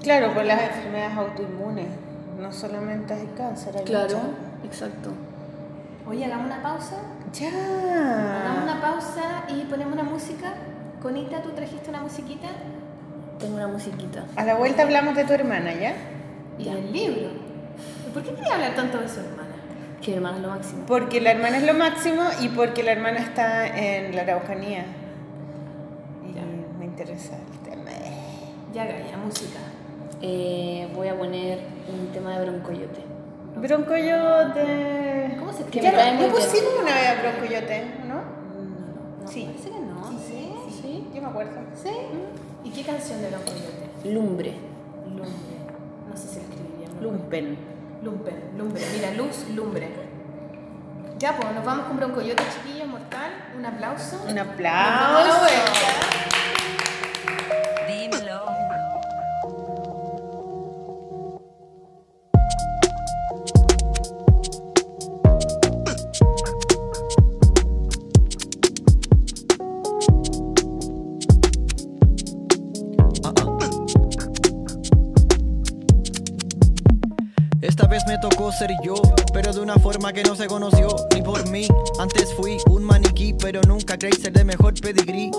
Claro, 0.02 0.32
por 0.32 0.44
las 0.44 0.62
enfermedades 0.62 1.16
autoinmunes. 1.18 1.88
No 2.40 2.52
solamente 2.52 3.12
hay 3.12 3.26
cáncer, 3.36 3.76
hay 3.76 3.84
Claro, 3.84 4.18
exacto. 4.64 5.10
Oye, 6.10 6.24
hagamos 6.24 6.46
una 6.46 6.60
pausa. 6.60 6.96
Ya. 7.32 7.48
Hagamos 8.40 8.62
una 8.64 8.80
pausa 8.80 9.44
y 9.48 9.62
ponemos 9.66 9.94
una 9.94 10.02
música. 10.02 10.54
Conita, 11.00 11.40
¿tú 11.40 11.50
trajiste 11.50 11.88
una 11.88 12.00
musiquita? 12.00 12.48
Tengo 13.38 13.54
una 13.54 13.68
musiquita. 13.68 14.24
A 14.34 14.44
la 14.44 14.56
vuelta 14.56 14.82
hablamos 14.82 15.14
de 15.14 15.24
tu 15.24 15.32
hermana, 15.32 15.72
¿ya? 15.72 15.94
Y 16.58 16.64
Ya. 16.64 16.72
el 16.72 16.92
libro. 16.92 17.28
¿Y 18.08 18.10
¿Por 18.12 18.24
qué 18.24 18.34
quería 18.34 18.54
hablar 18.54 18.74
tanto 18.74 18.98
de 18.98 19.08
su 19.08 19.20
hermana? 19.20 19.54
Que 20.02 20.14
hermana 20.16 20.36
es 20.38 20.42
lo 20.42 20.48
máximo. 20.50 20.86
Porque 20.86 21.20
la 21.20 21.30
hermana 21.30 21.58
es 21.58 21.62
lo 21.62 21.74
máximo 21.74 22.22
y 22.40 22.48
porque 22.48 22.82
la 22.82 22.90
hermana 22.92 23.18
está 23.20 23.66
en 23.68 24.16
la 24.16 24.22
Araucanía. 24.22 24.84
Y 26.28 26.34
Ya. 26.34 26.42
me 26.78 26.86
interesa 26.86 27.36
el 27.36 27.70
tema. 27.70 27.90
Ya, 28.74 28.84
Gaya, 28.84 29.16
música. 29.16 29.60
Eh, 30.20 30.90
voy 30.94 31.06
a 31.08 31.16
poner 31.16 31.60
un 31.88 32.08
tema 32.12 32.36
de 32.36 32.46
Broncoyote. 32.50 33.09
Broncoyote. 33.60 35.36
¿Cómo 35.38 35.52
se 35.52 35.62
escribe? 35.62 35.92
Ya, 35.92 36.12
¿no 36.14 36.28
pusimos 36.28 36.72
una 36.82 36.94
vez 36.94 37.08
a 37.08 37.14
Broncoyote, 37.22 37.84
¿no? 38.06 38.14
No, 38.14 39.28
Sí. 39.30 39.44
Parece 39.44 39.70
que 39.70 39.80
no. 39.80 40.10
¿Sí? 40.26 40.52
Sí, 40.82 41.08
yo 41.14 41.22
me 41.22 41.28
acuerdo. 41.28 41.60
¿Sí? 41.80 41.90
¿Y 42.64 42.70
qué 42.70 42.82
canción 42.82 43.20
de 43.20 43.30
Don 43.30 43.42
Coyote? 43.42 43.90
Lumbre. 44.12 44.54
Lumbre. 45.06 45.28
No 46.08 46.16
sé 46.16 46.28
si 46.28 46.36
la 46.36 46.42
escribiría. 46.42 46.88
¿no? 46.96 47.02
Lumpen. 47.02 47.58
Lumbre. 48.02 48.32
Lumbre. 48.56 48.82
Mira, 48.94 49.10
luz, 49.12 49.46
lumbre. 49.54 49.88
Ya, 51.18 51.36
pues 51.36 51.52
nos 51.54 51.64
vamos 51.64 51.86
con 51.86 51.96
Broncoyote, 51.98 52.42
chiquillos, 52.54 52.88
mortal. 52.88 53.30
Un 53.56 53.66
aplauso. 53.66 54.16
Un 54.26 54.34
Nos 54.34 54.46
vamos 54.46 54.58
a 54.58 54.62
la 54.62 55.34
aplauso. 55.34 56.39
Que 80.08 80.22
no 80.22 80.34
se 80.34 80.46
conoció 80.46 80.88
ni 81.14 81.22
por 81.22 81.48
mí. 81.50 81.68
Antes 81.98 82.32
fui 82.34 82.56
un 82.68 82.82
maniquí, 82.82 83.34
pero 83.34 83.60
nunca 83.62 83.98
creí 83.98 84.12
ser 84.12 84.32
de 84.32 84.44
mejor 84.44 84.74
pedigrí. 84.80 85.30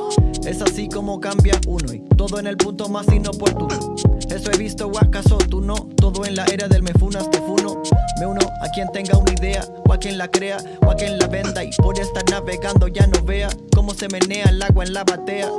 Es 0.46 0.62
así 0.62 0.88
como 0.88 1.20
cambia 1.20 1.60
uno 1.68 1.92
y 1.92 2.00
todo 2.16 2.40
en 2.40 2.48
el 2.48 2.58
punto 2.58 2.88
más 2.88 3.08
inoportuno. 3.08 3.96
Eso 4.30 4.52
he 4.52 4.58
visto, 4.58 4.88
o 4.88 5.38
tú 5.50 5.62
no. 5.62 5.76
Todo 5.98 6.26
en 6.26 6.36
la 6.36 6.46
era 6.46 6.68
del 6.68 6.84
me 6.84 6.94
funas, 6.94 7.30
te 7.32 7.40
funo. 7.40 7.82
Me 8.20 8.28
uno 8.28 8.40
A 8.62 8.70
quien 8.70 8.90
tenga 8.92 9.18
una 9.18 9.34
idea, 9.34 9.66
o 9.90 9.94
a 9.94 9.98
quien 9.98 10.18
la 10.18 10.30
crea, 10.30 10.58
o 10.86 10.92
a 10.92 10.96
quien 10.96 11.18
la 11.18 11.28
venda 11.28 11.64
y 11.64 11.72
por 11.72 12.00
estar 12.00 12.24
navegando 12.30 12.88
ya 12.88 13.08
no 13.08 13.22
vea 13.24 13.50
cómo 13.76 13.94
se 13.94 14.08
menea 14.08 14.46
el 14.46 14.62
agua 14.62 14.86
en 14.86 14.94
la 14.94 15.04
batea. 15.04 15.50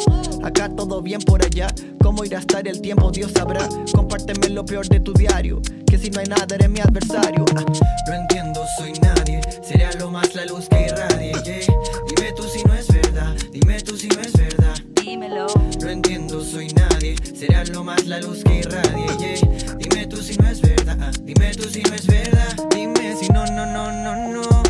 Acá 0.42 0.70
todo 0.74 1.02
bien 1.02 1.20
por 1.20 1.44
allá, 1.44 1.66
cómo 2.02 2.24
irá 2.24 2.38
a 2.38 2.40
estar 2.40 2.66
el 2.66 2.80
tiempo 2.80 3.10
Dios 3.10 3.32
sabrá. 3.32 3.68
Compárteme 3.94 4.48
lo 4.50 4.64
peor 4.64 4.86
de 4.88 5.00
tu 5.00 5.12
diario, 5.12 5.60
que 5.86 5.98
si 5.98 6.10
no 6.10 6.20
hay 6.20 6.26
nada 6.26 6.46
eres 6.54 6.68
mi 6.70 6.80
adversario. 6.80 7.44
Ah, 7.56 7.64
no 8.08 8.14
entiendo, 8.14 8.64
soy 8.78 8.92
nadie, 9.00 9.40
será 9.62 9.90
lo 9.98 10.10
más 10.10 10.34
la 10.34 10.44
luz 10.46 10.68
que 10.68 10.86
irradie. 10.86 11.32
yeah. 11.44 11.74
Dime 12.08 12.32
tú 12.32 12.42
si 12.44 12.62
no 12.64 12.74
es 12.74 12.88
verdad, 12.88 13.34
dime 13.52 13.80
tú 13.80 13.96
si 13.96 14.08
no 14.08 14.20
es 14.20 14.32
verdad. 14.32 14.74
Dímelo. 15.02 15.46
No 15.80 15.88
entiendo, 15.88 16.42
soy 16.44 16.68
nadie. 16.68 17.14
Será 17.34 17.64
lo 17.64 17.84
más 17.84 18.06
la 18.06 18.18
luz 18.20 18.42
que 18.44 18.58
irradie. 18.60 19.06
yeah. 19.18 19.76
Dime 19.78 20.06
tú 20.06 20.16
si 20.16 20.36
no 20.36 20.48
es 20.48 20.60
verdad. 20.60 20.96
ah, 21.00 21.10
Dime 21.22 21.52
tú 21.54 21.68
si 21.68 21.82
no 21.82 21.94
es 21.94 22.06
verdad. 22.06 22.56
Dime 22.74 23.16
si 23.20 23.28
no, 23.28 23.44
no, 23.46 23.66
no, 23.66 23.92
no, 23.92 24.32
no. 24.32 24.62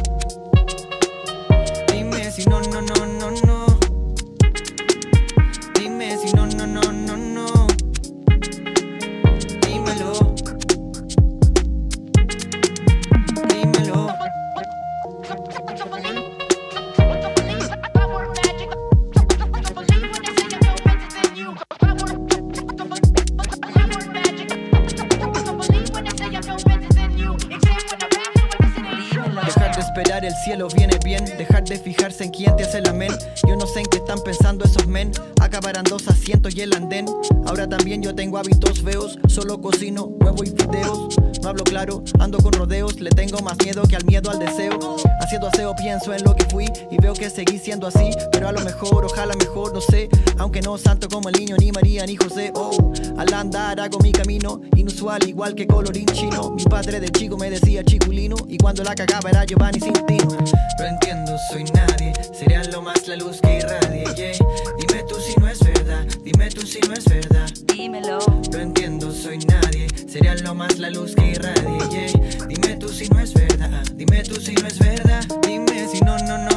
Dime 1.92 2.30
si 2.30 2.44
no, 2.46 2.60
no, 2.60 2.80
no, 2.82 3.06
no, 3.06 3.30
no. 3.46 3.51
Claro, 41.72 42.04
ando 42.20 42.36
con 42.38 42.52
rodeos 42.52 43.00
Le 43.00 43.08
tengo 43.10 43.40
más 43.40 43.56
miedo 43.64 43.82
que 43.88 43.96
al 43.96 44.04
miedo 44.04 44.30
al 44.30 44.38
deseo. 44.38 44.96
Haciendo 45.20 45.48
aseo 45.48 45.74
pienso 45.74 46.12
en 46.12 46.22
lo 46.22 46.34
que 46.34 46.44
fui 46.44 46.66
Y 46.90 46.98
veo 46.98 47.14
que 47.14 47.30
seguí 47.30 47.58
siendo 47.58 47.86
así 47.86 48.10
Pero 48.30 48.48
a 48.48 48.52
lo 48.52 48.60
mejor, 48.60 49.04
ojalá 49.06 49.34
mejor, 49.36 49.72
no 49.72 49.80
sé. 49.80 50.08
Aunque 50.38 50.60
no 50.60 50.76
santo 50.76 51.08
como 51.08 51.30
el 51.30 51.34
niño, 51.38 51.56
ni 51.58 51.72
María, 51.72 52.04
ni 52.04 52.14
José 52.16 52.52
Oh, 52.54 52.92
al 53.16 53.32
andar 53.32 53.80
hago 53.80 53.98
mi 54.00 54.12
camino 54.12 54.60
Inusual, 54.76 55.26
igual 55.26 55.54
que 55.54 55.66
colorín 55.66 56.06
chino. 56.06 56.50
Mi 56.50 56.64
padre 56.64 57.00
de 57.00 57.08
chico 57.08 57.38
me 57.38 57.48
decía 57.48 57.82
chiculino 57.82 58.36
Y 58.48 58.58
cuando 58.58 58.84
la 58.84 58.94
cagaba 58.94 59.30
era 59.30 59.44
Giovanni 59.44 59.80
Cintino 59.80 60.28
No 60.78 60.84
entiendo, 60.84 61.36
soy 61.50 61.64
nadie 61.64 62.12
Sería 62.38 62.62
lo 62.64 62.82
más 62.82 63.08
la 63.08 63.16
luz 63.16 63.40
que 63.40 63.58
irradie. 63.58 64.04
Dime 64.78 65.02
tú 65.08 65.14
si 65.20 65.40
no 65.40 65.48
es 65.48 65.60
verdad 65.60 66.04
Dime 66.22 66.50
tú 66.50 66.66
si 66.66 66.80
no 66.80 66.92
es 66.92 67.04
verdad 67.04 67.51
Dímelo. 67.82 68.20
no 68.52 68.58
entiendo, 68.60 69.10
soy 69.10 69.38
nadie. 69.38 69.88
Sería 70.06 70.36
lo 70.36 70.54
más 70.54 70.78
la 70.78 70.88
luz 70.88 71.16
que 71.16 71.32
irradie. 71.32 72.12
Dime 72.46 72.76
tú 72.76 72.88
si 72.88 73.08
no 73.08 73.18
es 73.18 73.34
verdad. 73.34 73.82
Dime 73.96 74.22
tú 74.22 74.40
si 74.40 74.54
no 74.54 74.68
es 74.68 74.78
verdad. 74.78 75.24
Dime 75.44 75.88
si 75.88 76.00
no, 76.00 76.16
no, 76.18 76.38
no. 76.38 76.51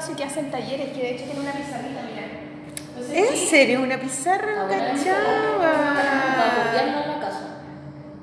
Espacio 0.00 0.16
que 0.16 0.24
hacen 0.24 0.50
talleres, 0.50 0.88
que 0.96 1.02
de 1.02 1.10
hecho 1.14 1.24
tiene 1.24 1.40
una 1.40 1.52
pizarrita, 1.52 2.00
mira. 2.08 3.06
Sé 3.06 3.18
¿En 3.18 3.36
si- 3.36 3.46
serio? 3.46 3.82
¿Una 3.82 3.98
pizarra 3.98 4.66
Para 4.68 4.92
cachaba? 4.92 6.64
copiarlo 6.64 7.02
en 7.02 7.08
la 7.08 7.20
casa. 7.20 7.46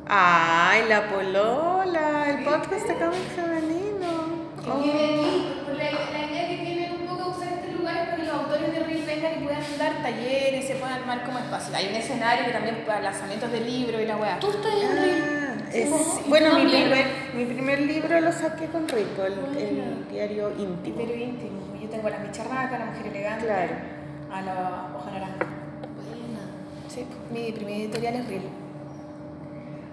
Ay, 0.07 0.85
la 0.89 1.09
polola, 1.09 2.25
el 2.29 2.43
podcast 2.45 2.87
de 2.87 2.93
cómic 2.95 3.27
femenino. 3.35 4.47
que 4.63 4.69
Oh. 4.69 5.73
la, 5.77 5.83
la 5.83 6.25
idea 6.27 6.47
que 6.49 6.57
tienen 6.57 6.91
un 6.99 7.07
poco 7.07 7.29
usar 7.29 7.53
este 7.53 7.71
lugar 7.73 7.95
es 7.97 8.03
para 8.09 8.15
que 8.17 8.23
los 8.23 8.33
autores 8.35 8.73
de 8.73 8.79
RIL 8.83 9.05
vengan 9.05 9.31
y 9.39 9.43
puedan 9.45 9.63
dar 9.79 10.01
talleres, 10.03 10.67
se 10.67 10.75
puedan 10.75 10.99
armar 10.99 11.23
como 11.25 11.39
espacio. 11.39 11.73
Hay 11.75 11.87
un 11.87 11.95
escenario 11.95 12.45
que 12.45 12.51
también 12.51 12.83
para 12.85 12.99
lanzamientos 13.01 13.49
de 13.51 13.61
libros 13.61 14.01
y 14.01 14.05
la 14.05 14.17
weá. 14.17 14.39
Tú 14.39 14.49
estás 14.49 14.73
en. 14.73 14.97
Ah, 14.97 15.69
es- 15.73 15.89
Sí, 15.89 16.21
bueno, 16.27 16.53
mi 16.59 16.65
primer, 16.65 17.05
mi 17.35 17.45
primer 17.45 17.79
libro 17.81 18.19
lo 18.21 18.31
saqué 18.31 18.65
con 18.67 18.87
Rico, 18.89 19.23
el, 19.25 19.33
el 19.57 20.07
diario 20.11 20.49
íntimo. 20.57 20.95
Pero 20.97 21.13
íntimo. 21.13 21.59
Tengo 21.97 22.09
a 22.09 22.11
la 22.11 22.19
Micharraca, 22.19 22.77
la 22.77 22.85
mujer 22.85 23.07
elegante, 23.07 23.45
Claro. 23.45 23.73
a 24.31 24.41
la 24.43 24.53
hoja 24.95 25.09
naranja. 25.11 25.35
Buena. 26.05 26.41
Sí, 26.87 27.07
mi 27.31 27.51
primer 27.51 27.73
editorial 27.73 28.15
es 28.17 28.27
RIL. 28.27 28.41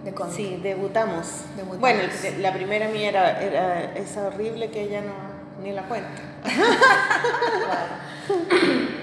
De 0.04 0.12
cómic. 0.12 0.34
Sí, 0.36 0.60
debutamos. 0.62 1.26
Debutamos. 1.56 1.80
Bueno, 1.80 2.00
la 2.40 2.52
primera 2.52 2.88
mía 2.88 3.08
era, 3.08 3.40
era 3.42 3.84
esa 3.94 4.26
horrible 4.26 4.70
que 4.70 4.82
ella 4.82 5.00
no 5.00 5.62
ni 5.64 5.72
la 5.72 5.80
cuenta. 5.84 6.20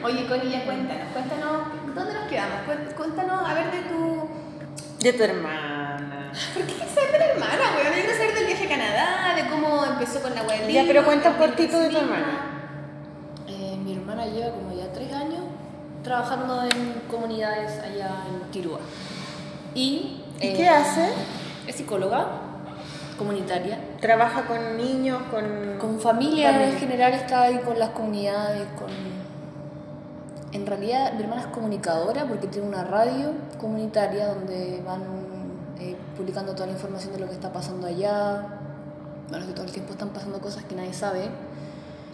Oye, 0.04 0.28
Connie, 0.28 0.52
ya 0.52 0.64
cuéntanos, 0.66 1.08
cuéntanos, 1.12 1.96
¿dónde 1.96 2.14
nos 2.14 2.28
quedamos? 2.28 2.58
Cué- 2.68 2.94
Cuéntanos, 2.96 3.50
a 3.50 3.54
ver, 3.56 3.72
de 3.72 3.82
tu... 3.90 4.30
De 5.00 5.14
tu 5.14 5.24
hermana. 5.24 6.32
¿Por 6.54 6.64
qué 6.68 6.74
quieres 6.74 6.94
saber 6.94 7.12
de 7.14 7.18
la 7.18 7.26
hermana, 7.26 7.62
weón? 7.76 7.88
Yo 7.88 7.94
quiero 8.04 8.12
saber 8.16 8.36
del 8.36 8.46
viaje 8.46 8.66
a 8.66 8.70
Canadá, 8.70 9.36
de 9.36 9.50
cómo 9.50 9.86
empezó 9.86 10.22
con 10.22 10.36
la 10.36 10.44
web 10.44 10.68
Ya, 10.68 10.84
pero 10.86 11.04
cuenta 11.04 11.36
cortito 11.36 11.80
de 11.80 11.90
tu 11.90 11.98
hermana. 11.98 12.51
Mi 13.92 13.98
hermana 13.98 14.26
lleva 14.26 14.52
como 14.52 14.74
ya 14.74 14.90
tres 14.94 15.12
años 15.12 15.42
trabajando 16.02 16.64
en 16.64 17.02
comunidades 17.12 17.78
allá 17.80 18.24
en 18.30 18.50
Quirúa. 18.50 18.80
Y, 19.76 20.22
¿Y 20.40 20.48
eh, 20.48 20.54
qué 20.56 20.70
hace? 20.70 21.10
Es 21.68 21.76
psicóloga 21.76 22.26
comunitaria. 23.18 23.80
Trabaja 24.00 24.48
con 24.48 24.78
niños, 24.78 25.22
con... 25.24 25.78
Con 25.78 26.00
familias 26.00 26.56
en 26.56 26.78
general 26.80 27.14
está 27.14 27.42
ahí 27.42 27.60
con 27.60 27.78
las 27.78 27.90
comunidades, 27.90 28.66
con... 28.80 28.90
En 30.54 30.66
realidad 30.66 31.12
mi 31.14 31.24
hermana 31.24 31.42
es 31.42 31.48
comunicadora 31.48 32.26
porque 32.26 32.48
tiene 32.48 32.70
una 32.70 32.86
radio 32.86 33.34
comunitaria 33.60 34.28
donde 34.28 34.82
van 34.86 35.02
eh, 35.80 35.98
publicando 36.16 36.54
toda 36.54 36.68
la 36.68 36.74
información 36.74 37.12
de 37.12 37.20
lo 37.20 37.28
que 37.28 37.34
está 37.34 37.52
pasando 37.52 37.88
allá. 37.88 38.48
Bueno, 39.30 39.46
que 39.48 39.52
todo 39.52 39.66
el 39.66 39.72
tiempo 39.74 39.92
están 39.92 40.10
pasando 40.10 40.40
cosas 40.40 40.64
que 40.64 40.76
nadie 40.76 40.94
sabe. 40.94 41.30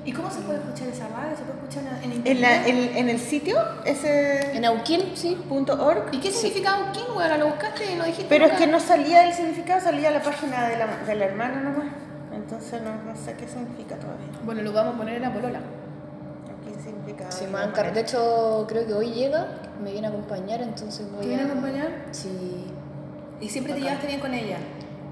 ¿Y 0.08 0.14
cómo 0.14 0.32
se 0.32 0.40
puede 0.40 0.60
escuchar 0.60 0.88
esa 0.88 1.08
radio? 1.10 1.36
¿Se 1.36 1.44
puede 1.44 1.60
escuchar 1.60 1.84
en 2.02 2.14
internet? 2.14 2.26
En, 2.26 2.42
la- 2.42 2.68
en- 2.68 2.98
en 2.98 3.10
el 3.10 3.20
sitio, 3.20 3.58
ese 3.84 4.56
En 4.56 4.64
Auquén, 4.64 5.12
sí. 5.16 5.38
punto 5.50 5.74
org. 5.86 6.06
¿Y 6.14 6.20
qué 6.20 6.32
significa 6.32 6.92
quién, 6.94 7.06
weón? 7.16 7.38
¿Lo 7.40 7.48
buscaste 7.48 7.92
y 7.92 7.96
no 7.96 8.06
dijiste 8.06 8.28
Pero 8.30 8.46
es 8.46 8.54
que 8.54 8.68
no 8.68 8.80
salía 8.80 9.28
el 9.28 9.34
significado, 9.34 9.82
salía 9.82 10.10
la 10.12 10.22
página 10.22 10.70
de 10.70 10.78
la, 10.78 10.88
de 11.06 11.14
la 11.16 11.26
hermana 11.26 11.60
nomás. 11.62 11.88
Entonces 12.34 12.82
no, 12.82 12.92
no 13.04 13.16
sé 13.18 13.34
qué 13.34 13.48
significa 13.50 13.96
todavía. 13.98 14.28
Bueno, 14.46 14.62
lo 14.62 14.72
vamos 14.72 14.96
a 14.96 14.98
poner 14.98 15.16
en 15.18 15.24
la 15.24 15.34
polola. 15.34 15.60
¿Qué 16.64 16.82
significa? 16.82 17.30
Sí, 17.30 17.46
manera? 17.48 17.92
De 17.92 18.00
hecho, 18.02 18.66
creo 18.70 18.88
que 18.88 18.94
hoy 18.94 19.12
llega, 19.12 19.46
me 19.84 19.92
viene 19.92 20.08
a 20.08 20.10
acompañar, 20.10 20.62
entonces 20.62 21.12
voy 21.12 21.22
¿Te 21.22 21.28
viene 21.28 21.44
a 21.44 21.46
acompañar? 21.48 21.90
Sí. 22.12 22.66
¿Y 23.42 23.50
siempre 23.50 23.74
te 23.74 23.80
Bacán. 23.82 23.90
llevaste 23.98 24.08
bien 24.08 24.20
con 24.22 24.34
ella? 24.34 24.58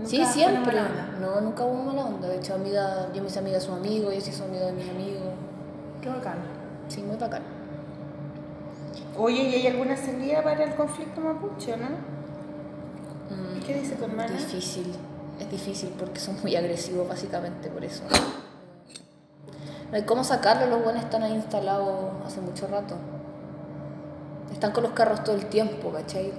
Sí, 0.05 0.17
¿Nunca 0.17 0.31
fue 0.31 0.41
siempre. 0.41 0.77
No, 1.19 1.41
nunca 1.41 1.63
hubo 1.63 1.83
mala 1.83 2.05
onda. 2.05 2.27
De 2.27 2.37
hecho, 2.37 2.55
amiga, 2.55 3.07
yo 3.13 3.23
mis 3.23 3.35
amigas 3.37 3.63
son 3.63 3.79
amigos, 3.79 4.13
ellos 4.13 4.23
sí 4.23 4.31
son 4.31 4.49
amigos 4.49 4.67
de 4.67 4.73
mis 4.73 4.89
amigos. 4.89 5.33
Qué 6.01 6.09
bacán. 6.09 6.37
Sí, 6.87 7.01
muy 7.01 7.17
bacán. 7.17 7.41
Oye, 9.17 9.43
¿y 9.43 9.55
hay 9.55 9.67
alguna 9.67 9.95
salida 9.95 10.43
para 10.43 10.63
el 10.63 10.75
conflicto 10.75 11.21
mapuche, 11.21 11.73
o 11.73 11.77
no? 11.77 11.87
Mm, 13.29 13.65
¿Qué 13.65 13.73
dice 13.75 13.95
tu 13.95 14.05
hermana? 14.05 14.31
Difícil. 14.31 14.93
Es 15.39 15.49
difícil 15.49 15.93
porque 15.97 16.19
son 16.19 16.39
muy 16.41 16.55
agresivos, 16.55 17.07
básicamente, 17.07 17.69
por 17.69 17.83
eso. 17.83 18.03
No 19.89 19.95
hay 19.95 20.03
cómo 20.03 20.23
sacarlo, 20.23 20.67
los 20.67 20.83
buenos 20.83 21.03
están 21.03 21.23
ahí 21.23 21.33
instalados 21.33 22.11
hace 22.25 22.41
mucho 22.41 22.67
rato. 22.67 22.95
Están 24.51 24.71
con 24.71 24.83
los 24.83 24.93
carros 24.93 25.23
todo 25.23 25.35
el 25.35 25.45
tiempo, 25.47 25.91
¿cachai? 25.91 26.31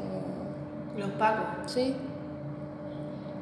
Los 0.97 1.11
pagos. 1.13 1.47
Sí. 1.67 1.95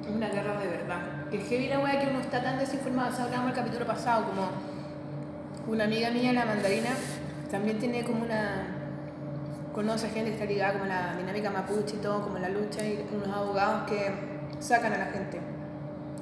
Una 0.08 0.28
guerra 0.28 0.58
de 0.58 0.66
verdad. 0.68 0.98
Que 1.30 1.38
heavy 1.38 1.68
la 1.68 1.80
wea 1.80 1.98
que 2.00 2.08
uno 2.08 2.20
está 2.20 2.42
tan 2.42 2.58
desinformado. 2.58 3.10
O 3.12 3.16
sea, 3.16 3.24
hablábamos 3.24 3.50
el 3.52 3.56
capítulo 3.56 3.86
pasado, 3.86 4.26
como 4.26 4.48
una 5.66 5.84
amiga 5.84 6.10
mía, 6.10 6.32
la 6.32 6.44
mandarina, 6.44 6.90
también 7.50 7.78
tiene 7.78 8.04
como 8.04 8.22
una. 8.22 8.66
conoce 9.74 10.08
gente 10.08 10.30
que 10.30 10.34
está 10.34 10.44
ligada 10.44 10.74
como 10.74 10.84
la 10.86 11.16
dinámica 11.16 11.50
mapuche 11.50 11.96
y 11.96 11.98
todo, 11.98 12.22
como 12.22 12.38
la 12.38 12.48
lucha, 12.48 12.84
y 12.84 13.04
unos 13.12 13.28
abogados 13.34 13.88
que 13.88 14.12
sacan 14.60 14.92
a 14.92 14.98
la 14.98 15.06
gente. 15.06 15.40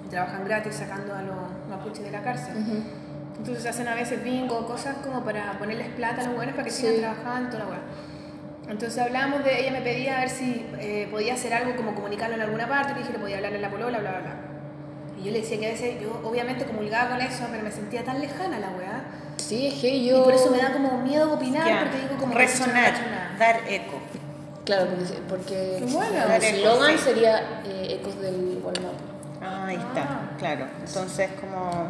Y 0.07 0.09
trabajan 0.09 0.45
gratis 0.45 0.75
sacando 0.77 1.15
a 1.15 1.23
los 1.23 1.37
mapuches 1.69 2.05
de 2.05 2.11
la 2.13 2.23
cárcel. 2.23 2.55
Entonces 3.37 3.67
hacen 3.67 3.89
a 3.89 3.95
veces 3.95 4.23
bingo, 4.23 4.65
cosas 4.67 4.97
como 4.99 5.23
para 5.25 5.59
ponerles 5.59 5.89
plata 5.89 6.23
a 6.23 6.27
los 6.27 6.35
buenos 6.37 6.55
para 6.55 6.65
que 6.65 6.71
Sí. 6.71 6.87
sigan 6.87 7.01
trabajando, 7.15 7.51
toda 7.51 7.65
la 7.65 7.71
wea. 7.71 7.81
Entonces 8.73 8.99
hablamos 8.99 9.45
de, 9.45 9.61
ella 9.61 9.71
me 9.73 9.83
pedía 9.83 10.17
a 10.17 10.21
ver 10.21 10.31
si 10.31 10.67
eh, 10.81 11.07
podía 11.11 11.35
hacer 11.35 11.53
algo 11.53 11.77
como 11.77 11.95
comunicarlo 11.95 12.35
en 12.37 12.41
alguna 12.43 12.67
parte, 12.67 12.95
le 12.95 13.01
dije 13.01 13.13
le 13.13 13.19
podía 13.19 13.37
hablarle 13.37 13.59
a 13.59 13.61
la 13.61 13.71
polola, 13.71 13.99
bla, 13.99 14.11
bla, 14.11 14.21
bla. 14.21 14.35
Y 15.21 15.25
yo 15.27 15.31
le 15.31 15.41
decía 15.43 15.59
que 15.61 15.67
a 15.67 15.71
veces 15.73 16.01
yo 16.01 16.21
obviamente 16.25 16.65
comulgaba 16.65 17.11
con 17.11 17.21
eso, 17.21 17.45
pero 17.51 17.63
me 17.63 17.71
sentía 17.71 18.03
tan 18.03 18.19
lejana 18.21 18.59
la 18.59 18.71
weá. 18.71 19.05
Sí, 19.37 19.67
es 19.69 19.75
que 19.75 19.89
Y 19.91 20.09
yo... 20.09 20.25
por 20.25 20.33
eso 20.33 20.51
me 20.51 20.57
da 20.59 20.73
como 20.73 20.99
miedo 21.03 21.33
opinar, 21.35 21.83
porque 21.85 21.99
digo 22.03 22.17
como... 22.19 22.35
resonar, 22.35 22.95
dar 23.39 23.61
eco. 23.69 23.99
Claro, 24.65 24.87
porque, 24.87 25.19
porque 25.29 25.85
bueno. 25.93 26.17
el 26.35 26.43
eco, 26.43 26.57
eslogan 26.57 26.93
sí. 26.99 27.05
sería 27.05 27.61
eh, 27.67 27.99
Ecos 28.01 28.19
del 28.23 28.59
Walmart. 28.65 28.95
Ah, 29.43 29.67
ahí 29.67 29.77
Ah. 29.79 29.87
está, 29.89 30.37
claro. 30.39 30.67
Entonces, 30.87 31.29
como 31.41 31.89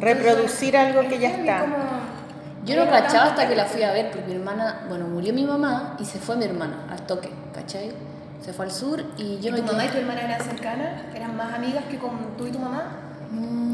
reproducir 0.00 0.76
algo 0.76 1.02
que 1.08 1.18
ya 1.18 1.28
Es 1.28 1.38
está. 1.38 1.60
como- 1.60 1.76
Yo 2.64 2.76
no 2.76 2.88
cachaba 2.90 3.24
hasta 3.30 3.48
que 3.48 3.56
la 3.56 3.64
fui 3.64 3.82
a 3.82 3.92
ver, 3.92 4.10
porque 4.10 4.26
mi 4.28 4.34
hermana, 4.34 4.82
bueno, 4.88 5.06
murió 5.08 5.32
mi 5.34 5.44
mamá 5.44 5.96
y 5.98 6.04
se 6.04 6.18
fue 6.18 6.36
mi 6.36 6.44
hermana 6.44 6.86
al 6.90 7.00
toque, 7.02 7.30
¿cachai? 7.54 7.90
Se 8.40 8.52
fue 8.52 8.66
al 8.66 8.70
sur 8.72 9.02
y 9.18 9.38
yo 9.40 9.48
¿Y 9.48 9.52
me 9.52 9.58
tu 9.60 9.64
mamá 9.66 9.84
y 9.84 9.88
quedé- 9.88 9.92
tu 9.94 9.98
hermana 9.98 10.20
eran 10.22 10.40
cercanas? 10.40 11.02
¿Eran 11.14 11.36
más 11.36 11.52
amigas 11.54 11.84
que 11.90 11.98
con 11.98 12.36
tú 12.36 12.46
y 12.46 12.50
tu 12.52 12.58
mamá? 12.58 12.82
Mm, 13.30 13.72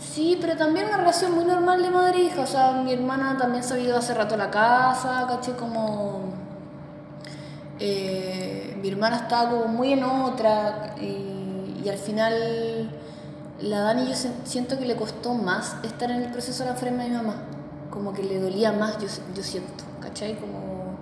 Sí, 0.00 0.38
pero 0.40 0.56
también 0.56 0.86
una 0.88 0.96
relación 0.96 1.32
muy 1.34 1.44
normal 1.44 1.82
de 1.82 1.90
madre 1.90 2.18
e 2.18 2.22
hija. 2.24 2.40
O 2.40 2.46
sea, 2.46 2.72
mi 2.72 2.92
hermana 2.92 3.36
también 3.38 3.62
se 3.62 3.74
había 3.74 3.86
ido 3.86 3.98
hace 3.98 4.12
rato 4.14 4.34
a 4.34 4.38
la 4.38 4.50
casa, 4.50 5.26
caché 5.28 5.52
como. 5.52 6.32
eh, 7.78 8.76
mi 8.82 8.88
hermana 8.88 9.16
estaba 9.16 9.50
como 9.50 9.66
muy 9.68 9.92
en 9.92 10.04
otra 10.04 10.94
y, 11.00 11.80
y 11.84 11.88
al 11.88 11.96
final 11.98 12.90
la 13.62 13.80
Dani 13.80 14.06
yo 14.08 14.14
siento 14.44 14.78
que 14.78 14.86
le 14.86 14.96
costó 14.96 15.34
más 15.34 15.76
estar 15.82 16.10
en 16.10 16.22
el 16.22 16.30
proceso 16.32 16.62
de 16.64 16.70
la 16.70 16.74
enfermedad 16.74 17.04
de 17.04 17.10
mi 17.10 17.16
mamá. 17.16 17.36
Como 17.90 18.12
que 18.12 18.22
le 18.22 18.40
dolía 18.40 18.72
más, 18.72 18.98
yo, 18.98 19.08
yo 19.34 19.42
siento, 19.42 19.84
¿cachai? 20.00 20.36
Como 20.36 20.96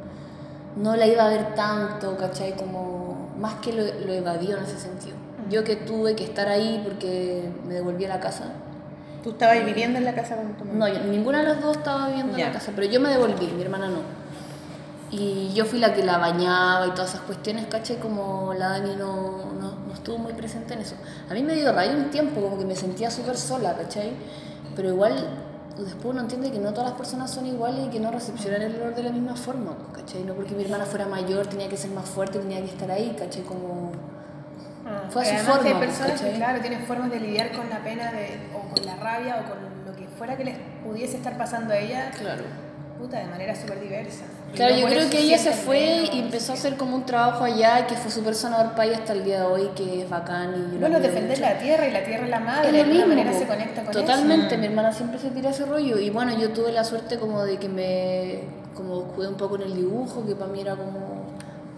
no 0.76 0.96
la 0.96 1.06
iba 1.06 1.24
a 1.24 1.28
ver 1.28 1.54
tanto, 1.54 2.16
¿cachai? 2.16 2.56
Como 2.56 3.30
más 3.38 3.54
que 3.56 3.72
lo, 3.72 3.82
lo 4.06 4.12
evadió 4.12 4.56
en 4.56 4.64
ese 4.64 4.78
sentido. 4.78 5.16
Yo 5.50 5.64
que 5.64 5.76
tuve 5.76 6.14
que 6.16 6.24
estar 6.24 6.48
ahí 6.48 6.80
porque 6.84 7.50
me 7.66 7.74
devolví 7.74 8.04
a 8.04 8.08
la 8.08 8.20
casa. 8.20 8.44
¿Tú 9.22 9.30
estabas 9.30 9.64
viviendo 9.64 9.98
en 9.98 10.04
la 10.04 10.14
casa 10.14 10.36
con 10.36 10.54
tu 10.54 10.64
mamá? 10.64 10.78
No, 10.78 10.88
yo- 10.88 11.04
ninguna 11.04 11.38
de 11.38 11.44
las 11.44 11.60
dos 11.60 11.76
estaba 11.76 12.08
viviendo 12.08 12.32
en 12.32 12.38
Ya. 12.38 12.46
la 12.46 12.52
casa, 12.52 12.72
pero 12.74 12.86
yo 12.86 13.00
me 13.00 13.08
devolví, 13.10 13.46
mi 13.48 13.62
hermana 13.62 13.88
no. 13.88 13.98
Y 15.10 15.52
yo 15.54 15.64
fui 15.64 15.78
la 15.78 15.94
que 15.94 16.04
la 16.04 16.18
bañaba 16.18 16.86
y 16.86 16.90
todas 16.90 17.10
esas 17.10 17.22
cuestiones, 17.22 17.66
¿cachai? 17.66 17.96
Como 17.96 18.52
la 18.54 18.68
Dani 18.70 18.94
no, 18.96 19.52
no, 19.58 19.74
no 19.86 19.94
estuvo 19.94 20.18
muy 20.18 20.34
presente 20.34 20.74
en 20.74 20.80
eso. 20.80 20.96
A 21.30 21.34
mí 21.34 21.42
me 21.42 21.54
dio 21.54 21.72
rayo 21.72 21.92
un 21.96 22.10
tiempo, 22.10 22.40
como 22.42 22.58
que 22.58 22.64
me 22.66 22.76
sentía 22.76 23.10
súper 23.10 23.36
sola, 23.36 23.74
¿cachai? 23.74 24.12
Pero 24.76 24.90
igual, 24.90 25.14
después 25.78 26.04
uno 26.12 26.20
entiende 26.20 26.50
que 26.50 26.58
no 26.58 26.72
todas 26.72 26.90
las 26.90 26.98
personas 26.98 27.30
son 27.30 27.46
iguales 27.46 27.86
y 27.86 27.90
que 27.90 28.00
no 28.00 28.10
recepcionan 28.10 28.60
el 28.62 28.72
dolor 28.78 28.94
de 28.94 29.02
la 29.02 29.10
misma 29.10 29.34
forma, 29.34 29.76
¿cachai? 29.94 30.24
No 30.24 30.34
porque 30.34 30.54
mi 30.54 30.62
hermana 30.64 30.84
fuera 30.84 31.06
mayor, 31.06 31.46
tenía 31.46 31.68
que 31.70 31.78
ser 31.78 31.90
más 31.90 32.06
fuerte, 32.06 32.38
tenía 32.38 32.58
que 32.60 32.66
estar 32.66 32.90
ahí, 32.90 33.16
¿cachai? 33.18 33.42
Como... 33.42 33.92
Fue 35.10 35.22
a 35.22 35.38
su 35.38 35.44
forma, 35.44 35.68
hay 35.68 35.74
personas 35.74 36.20
claro, 36.36 36.60
tienen 36.60 36.86
formas 36.86 37.10
de 37.10 37.20
lidiar 37.20 37.52
con 37.52 37.68
la 37.68 37.82
pena 37.82 38.10
de, 38.10 38.40
o 38.54 38.74
con 38.74 38.86
la 38.86 38.96
rabia 38.96 39.42
o 39.44 39.50
con 39.50 39.58
lo 39.86 39.94
que 39.94 40.06
fuera 40.08 40.34
que 40.36 40.44
les 40.44 40.56
pudiese 40.82 41.16
estar 41.18 41.36
pasando 41.36 41.74
a 41.74 41.76
ella, 41.78 42.10
Claro. 42.10 42.44
puta, 42.98 43.18
de 43.18 43.26
manera 43.26 43.54
súper 43.54 43.80
diversa. 43.80 44.24
Claro, 44.54 44.74
yo 44.76 44.86
creo 44.86 45.10
que 45.10 45.20
ella 45.20 45.38
se 45.38 45.52
fue 45.52 46.08
y 46.12 46.18
empezó 46.18 46.52
a 46.52 46.54
hacer 46.56 46.76
como 46.76 46.96
un 46.96 47.04
trabajo 47.06 47.44
allá 47.44 47.86
que 47.86 47.94
fue 47.94 48.10
súper 48.10 48.34
sanador 48.34 48.72
para 48.72 48.86
ella 48.86 48.96
hasta 48.98 49.12
el 49.12 49.24
día 49.24 49.40
de 49.40 49.46
hoy, 49.46 49.70
que 49.76 50.02
es 50.02 50.10
bacán. 50.10 50.72
Y 50.74 50.78
Bueno, 50.78 50.98
defender 51.00 51.38
mucho. 51.38 51.40
la 51.42 51.58
tierra 51.58 51.86
y 51.86 51.92
la 51.92 52.04
tierra 52.04 52.24
es 52.24 52.30
la 52.30 52.40
madre, 52.40 52.80
Es 52.80 52.86
de 52.88 52.94
lo 52.94 53.06
manera 53.06 53.32
se 53.32 53.46
conecta 53.46 53.82
con 53.84 53.92
Totalmente, 53.92 54.54
eso. 54.54 54.58
mi 54.58 54.66
hermana 54.66 54.92
siempre 54.92 55.18
se 55.20 55.30
tira 55.30 55.50
ese 55.50 55.64
rollo 55.66 55.98
y 55.98 56.10
bueno, 56.10 56.36
yo 56.36 56.50
tuve 56.50 56.72
la 56.72 56.82
suerte 56.82 57.18
como 57.18 57.42
de 57.44 57.58
que 57.58 57.68
me 57.68 58.40
como 58.74 59.02
jugué 59.14 59.28
un 59.28 59.34
poco 59.36 59.56
en 59.56 59.62
el 59.62 59.74
dibujo, 59.76 60.24
que 60.26 60.34
para 60.34 60.50
mí 60.50 60.60
era 60.60 60.74
como 60.76 60.98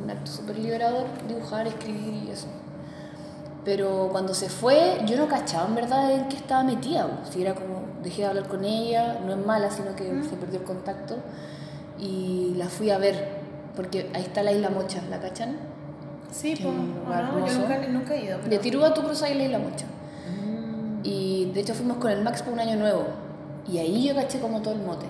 un 0.03 0.11
acto 0.11 0.31
súper 0.31 0.59
liberador, 0.59 1.07
dibujar, 1.29 1.67
escribir 1.67 2.25
y 2.29 2.31
eso. 2.31 2.47
Pero 3.65 4.09
cuando 4.11 4.33
se 4.33 4.49
fue, 4.49 5.01
yo 5.07 5.17
no 5.17 5.29
cachaba 5.29 5.67
en 5.69 5.75
verdad 5.75 6.11
en 6.13 6.29
qué 6.29 6.37
estaba 6.37 6.63
metida. 6.63 7.07
Si 7.31 7.43
era 7.43 7.55
como, 7.55 7.83
dejé 8.03 8.23
de 8.23 8.29
hablar 8.29 8.49
con 8.49 8.65
ella, 8.65 9.19
no 9.27 9.33
es 9.33 9.39
mala, 9.45 9.71
sino 9.71 9.95
que 9.95 10.05
se 10.29 10.37
perdió 10.37 10.61
el 10.61 10.65
contacto. 10.65 11.17
Y 12.01 12.55
la 12.57 12.67
fui 12.69 12.91
a 12.91 12.99
ver, 12.99 13.29
porque 13.77 14.11
ahí 14.15 14.23
está 14.23 14.43
la 14.43 14.53
isla 14.53 14.71
Mocha, 14.71 15.03
¿la 15.11 15.21
cachan? 15.21 15.57
Sí, 16.31 16.55
pues, 16.61 16.75
lugar 16.75 17.33
no, 17.33 17.47
yo 17.47 17.59
nunca, 17.59 17.89
nunca 17.89 18.15
he 18.15 18.25
ido. 18.25 18.39
De 18.39 18.45
pero- 18.49 18.61
Tirúa 18.63 18.95
tú 18.95 19.03
cruzas 19.03 19.31
la 19.37 19.45
isla 19.45 19.59
Mocha. 19.59 19.87
Y 21.03 21.51
de 21.53 21.61
hecho 21.61 21.75
fuimos 21.75 21.97
con 21.97 22.11
el 22.11 22.23
Max 22.23 22.43
por 22.43 22.53
un 22.53 22.61
año 22.61 22.77
nuevo. 22.77 23.05
Y 23.71 23.79
ahí 23.79 24.07
yo 24.09 24.15
caché 24.15 24.39
como 24.41 24.61
todo 24.61 24.75
el 24.75 24.81
mote. 24.81 25.07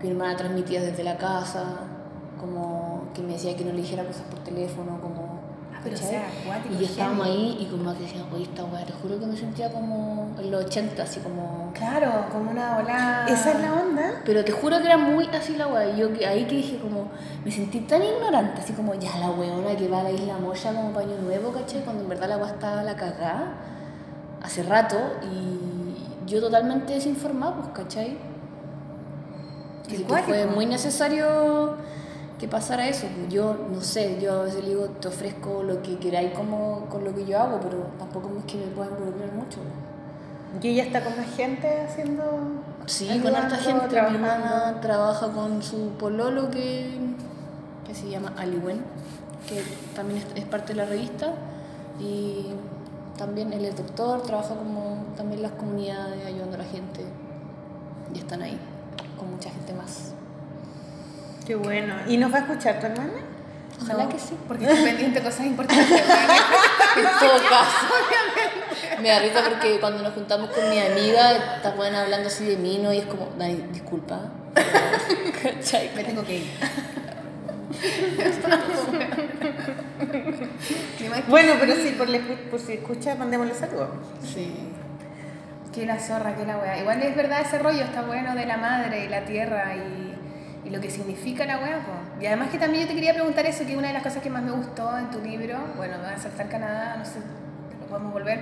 Que 0.00 0.04
mi 0.06 0.12
hermana 0.12 0.36
transmitía 0.36 0.80
desde 0.82 1.02
la 1.04 1.16
casa, 1.16 1.64
como 2.38 3.04
que 3.14 3.22
me 3.22 3.32
decía 3.32 3.56
que 3.56 3.64
no 3.64 3.72
le 3.72 3.78
dijera 3.78 4.04
cosas 4.04 4.22
por 4.30 4.38
teléfono, 4.40 5.00
como... 5.00 5.27
Pero 5.90 5.96
o 5.96 6.00
¿cachai? 6.00 6.10
sea, 6.10 6.28
acuático, 6.42 6.74
y 6.80 6.84
estábamos 6.84 7.26
ahí 7.26 7.56
y 7.60 7.64
como 7.66 7.92
que 7.94 8.02
decían, 8.02 8.24
oye, 8.32 8.42
esta 8.44 8.64
weá, 8.64 8.84
te 8.84 8.92
juro 8.92 9.18
que 9.18 9.26
me 9.26 9.36
sentía 9.36 9.72
como 9.72 10.28
en 10.38 10.50
los 10.50 10.64
80, 10.64 11.02
así 11.02 11.20
como... 11.20 11.72
Claro, 11.74 12.26
como 12.32 12.50
una 12.50 12.76
ola. 12.78 13.26
Esa 13.28 13.52
es 13.52 13.60
la 13.60 13.72
onda. 13.72 14.22
Pero 14.24 14.44
te 14.44 14.52
juro 14.52 14.78
que 14.78 14.86
era 14.86 14.96
muy 14.98 15.26
así 15.28 15.56
la 15.56 15.66
weá. 15.68 15.88
y 15.90 15.96
Yo 15.98 16.12
que- 16.12 16.26
ahí 16.26 16.44
que 16.46 16.56
dije 16.56 16.78
como, 16.78 17.08
me 17.44 17.50
sentí 17.50 17.80
tan 17.80 18.02
ignorante, 18.02 18.60
así 18.60 18.72
como 18.72 18.94
ya 18.94 19.16
la 19.18 19.30
weona 19.30 19.76
que 19.76 19.88
va 19.88 20.00
a 20.00 20.02
la 20.04 20.10
isla 20.10 20.38
Moya 20.38 20.72
como 20.72 20.92
paño 20.92 21.16
nuevo, 21.22 21.52
¿cachai? 21.52 21.82
Cuando 21.82 22.02
en 22.02 22.08
verdad 22.08 22.28
la 22.28 22.36
weá 22.38 22.48
estaba 22.48 22.82
la 22.82 22.96
cagada 22.96 23.54
hace 24.42 24.62
rato 24.62 24.96
y 25.32 26.30
yo 26.30 26.40
totalmente 26.40 26.94
desinformada, 26.94 27.54
pues, 27.56 27.68
¿cachai? 27.74 28.16
Que 29.88 30.02
cuático. 30.02 30.28
fue 30.28 30.46
muy 30.46 30.66
necesario 30.66 31.76
que 32.38 32.48
pasara 32.48 32.88
eso. 32.88 33.06
pues. 33.14 33.32
Yo, 33.32 33.56
no 33.72 33.80
sé, 33.80 34.18
yo 34.20 34.40
a 34.40 34.44
veces 34.44 34.62
le 34.62 34.70
digo, 34.70 34.86
te 35.00 35.08
ofrezco 35.08 35.62
lo 35.62 35.82
que 35.82 35.98
queráis 35.98 36.32
como 36.32 36.86
con 36.88 37.04
lo 37.04 37.14
que 37.14 37.24
yo 37.26 37.38
hago, 37.40 37.60
pero 37.60 37.78
tampoco 37.98 38.30
es 38.38 38.44
que 38.44 38.58
me 38.58 38.66
pueda 38.68 38.90
involucrar 38.90 39.32
mucho. 39.32 39.58
Y 40.62 40.68
ella 40.68 40.84
está 40.84 41.04
con 41.04 41.16
más 41.16 41.26
gente 41.36 41.82
haciendo. 41.82 42.24
Sí, 42.86 43.20
con 43.22 43.34
harta 43.34 43.56
gente. 43.56 43.82
Mi 43.82 43.88
trabajando. 43.88 44.26
hermana 44.28 44.80
trabaja 44.80 45.28
con 45.32 45.62
su 45.62 45.90
pololo 45.98 46.50
que, 46.50 46.98
que 47.86 47.94
se 47.94 48.08
llama 48.08 48.32
Aliwen, 48.36 48.82
que 49.46 49.62
también 49.94 50.20
es, 50.20 50.42
es 50.42 50.44
parte 50.46 50.68
de 50.68 50.76
la 50.76 50.86
revista. 50.86 51.34
Y 52.00 52.46
también 53.18 53.52
él 53.52 53.64
es 53.64 53.76
doctor, 53.76 54.22
trabaja 54.22 54.54
como 54.54 55.04
también 55.16 55.42
las 55.42 55.52
comunidades, 55.52 56.24
ayudando 56.24 56.54
a 56.54 56.58
la 56.58 56.64
gente. 56.64 57.04
Y 58.14 58.18
están 58.18 58.40
ahí, 58.40 58.58
con 59.18 59.30
mucha 59.30 59.50
gente 59.50 59.74
más. 59.74 60.12
Qué 61.48 61.54
bueno. 61.56 61.94
¿Y 62.06 62.18
nos 62.18 62.30
va 62.30 62.36
a 62.36 62.40
escuchar 62.40 62.78
tu 62.78 62.84
hermana? 62.86 63.10
Ojalá 63.82 64.04
No, 64.04 64.08
que 64.10 64.18
sí. 64.18 64.36
Porque 64.46 64.66
estoy 64.66 64.84
pendiente 64.84 65.20
de 65.20 65.24
cosas 65.24 65.46
importantes. 65.46 65.86
En 66.98 67.04
todo 67.04 67.38
caso. 67.48 67.86
Me 69.00 69.08
da 69.08 69.20
risa 69.20 69.42
porque 69.48 69.78
cuando 69.80 70.02
nos 70.02 70.12
juntamos 70.12 70.50
con 70.50 70.68
mi 70.68 70.78
amiga, 70.78 71.54
está 71.56 71.70
buena 71.70 72.02
hablando 72.02 72.28
así 72.28 72.44
de 72.44 72.56
mí, 72.58 72.78
¿no? 72.82 72.92
Y 72.92 72.98
es 72.98 73.06
como, 73.06 73.30
disculpa. 73.72 74.20
Me 75.96 76.04
tengo 76.04 76.22
que 76.24 76.36
ir. 76.36 76.50
Bueno, 81.28 81.52
pero 81.60 81.74
sí, 81.76 81.94
por, 81.96 82.08
le- 82.08 82.20
por 82.20 82.60
si 82.60 82.74
escucha, 82.74 83.14
mandémosle 83.14 83.54
saludos. 83.54 83.88
Sí. 84.22 84.52
Que 85.74 85.86
la 85.86 85.98
zorra, 85.98 86.34
que 86.36 86.44
la 86.44 86.58
weá. 86.58 86.78
Igual 86.78 87.02
es 87.02 87.14
verdad 87.16 87.40
ese 87.42 87.58
rollo, 87.58 87.84
está 87.84 88.02
bueno 88.02 88.34
de 88.34 88.46
la 88.46 88.56
madre 88.56 89.04
y 89.04 89.08
la 89.08 89.24
tierra 89.24 89.74
y, 89.76 90.07
y 90.68 90.70
lo 90.70 90.80
que 90.80 90.90
significa 90.90 91.46
la 91.46 91.58
po. 91.58 92.20
Y 92.20 92.26
además 92.26 92.50
que 92.50 92.58
también 92.58 92.82
yo 92.82 92.88
te 92.88 92.94
quería 92.94 93.14
preguntar 93.14 93.46
eso, 93.46 93.64
que 93.66 93.76
una 93.76 93.88
de 93.88 93.94
las 93.94 94.02
cosas 94.02 94.22
que 94.22 94.28
más 94.28 94.42
me 94.42 94.50
gustó 94.50 94.96
en 94.98 95.10
tu 95.10 95.20
libro, 95.20 95.58
bueno, 95.76 95.96
me 95.98 96.04
va 96.04 96.12
a 96.12 96.18
saltar 96.18 96.48
Canadá, 96.48 96.96
no 96.98 97.04
sé, 97.04 97.20
lo 97.80 97.86
podemos 97.86 98.12
volver, 98.12 98.40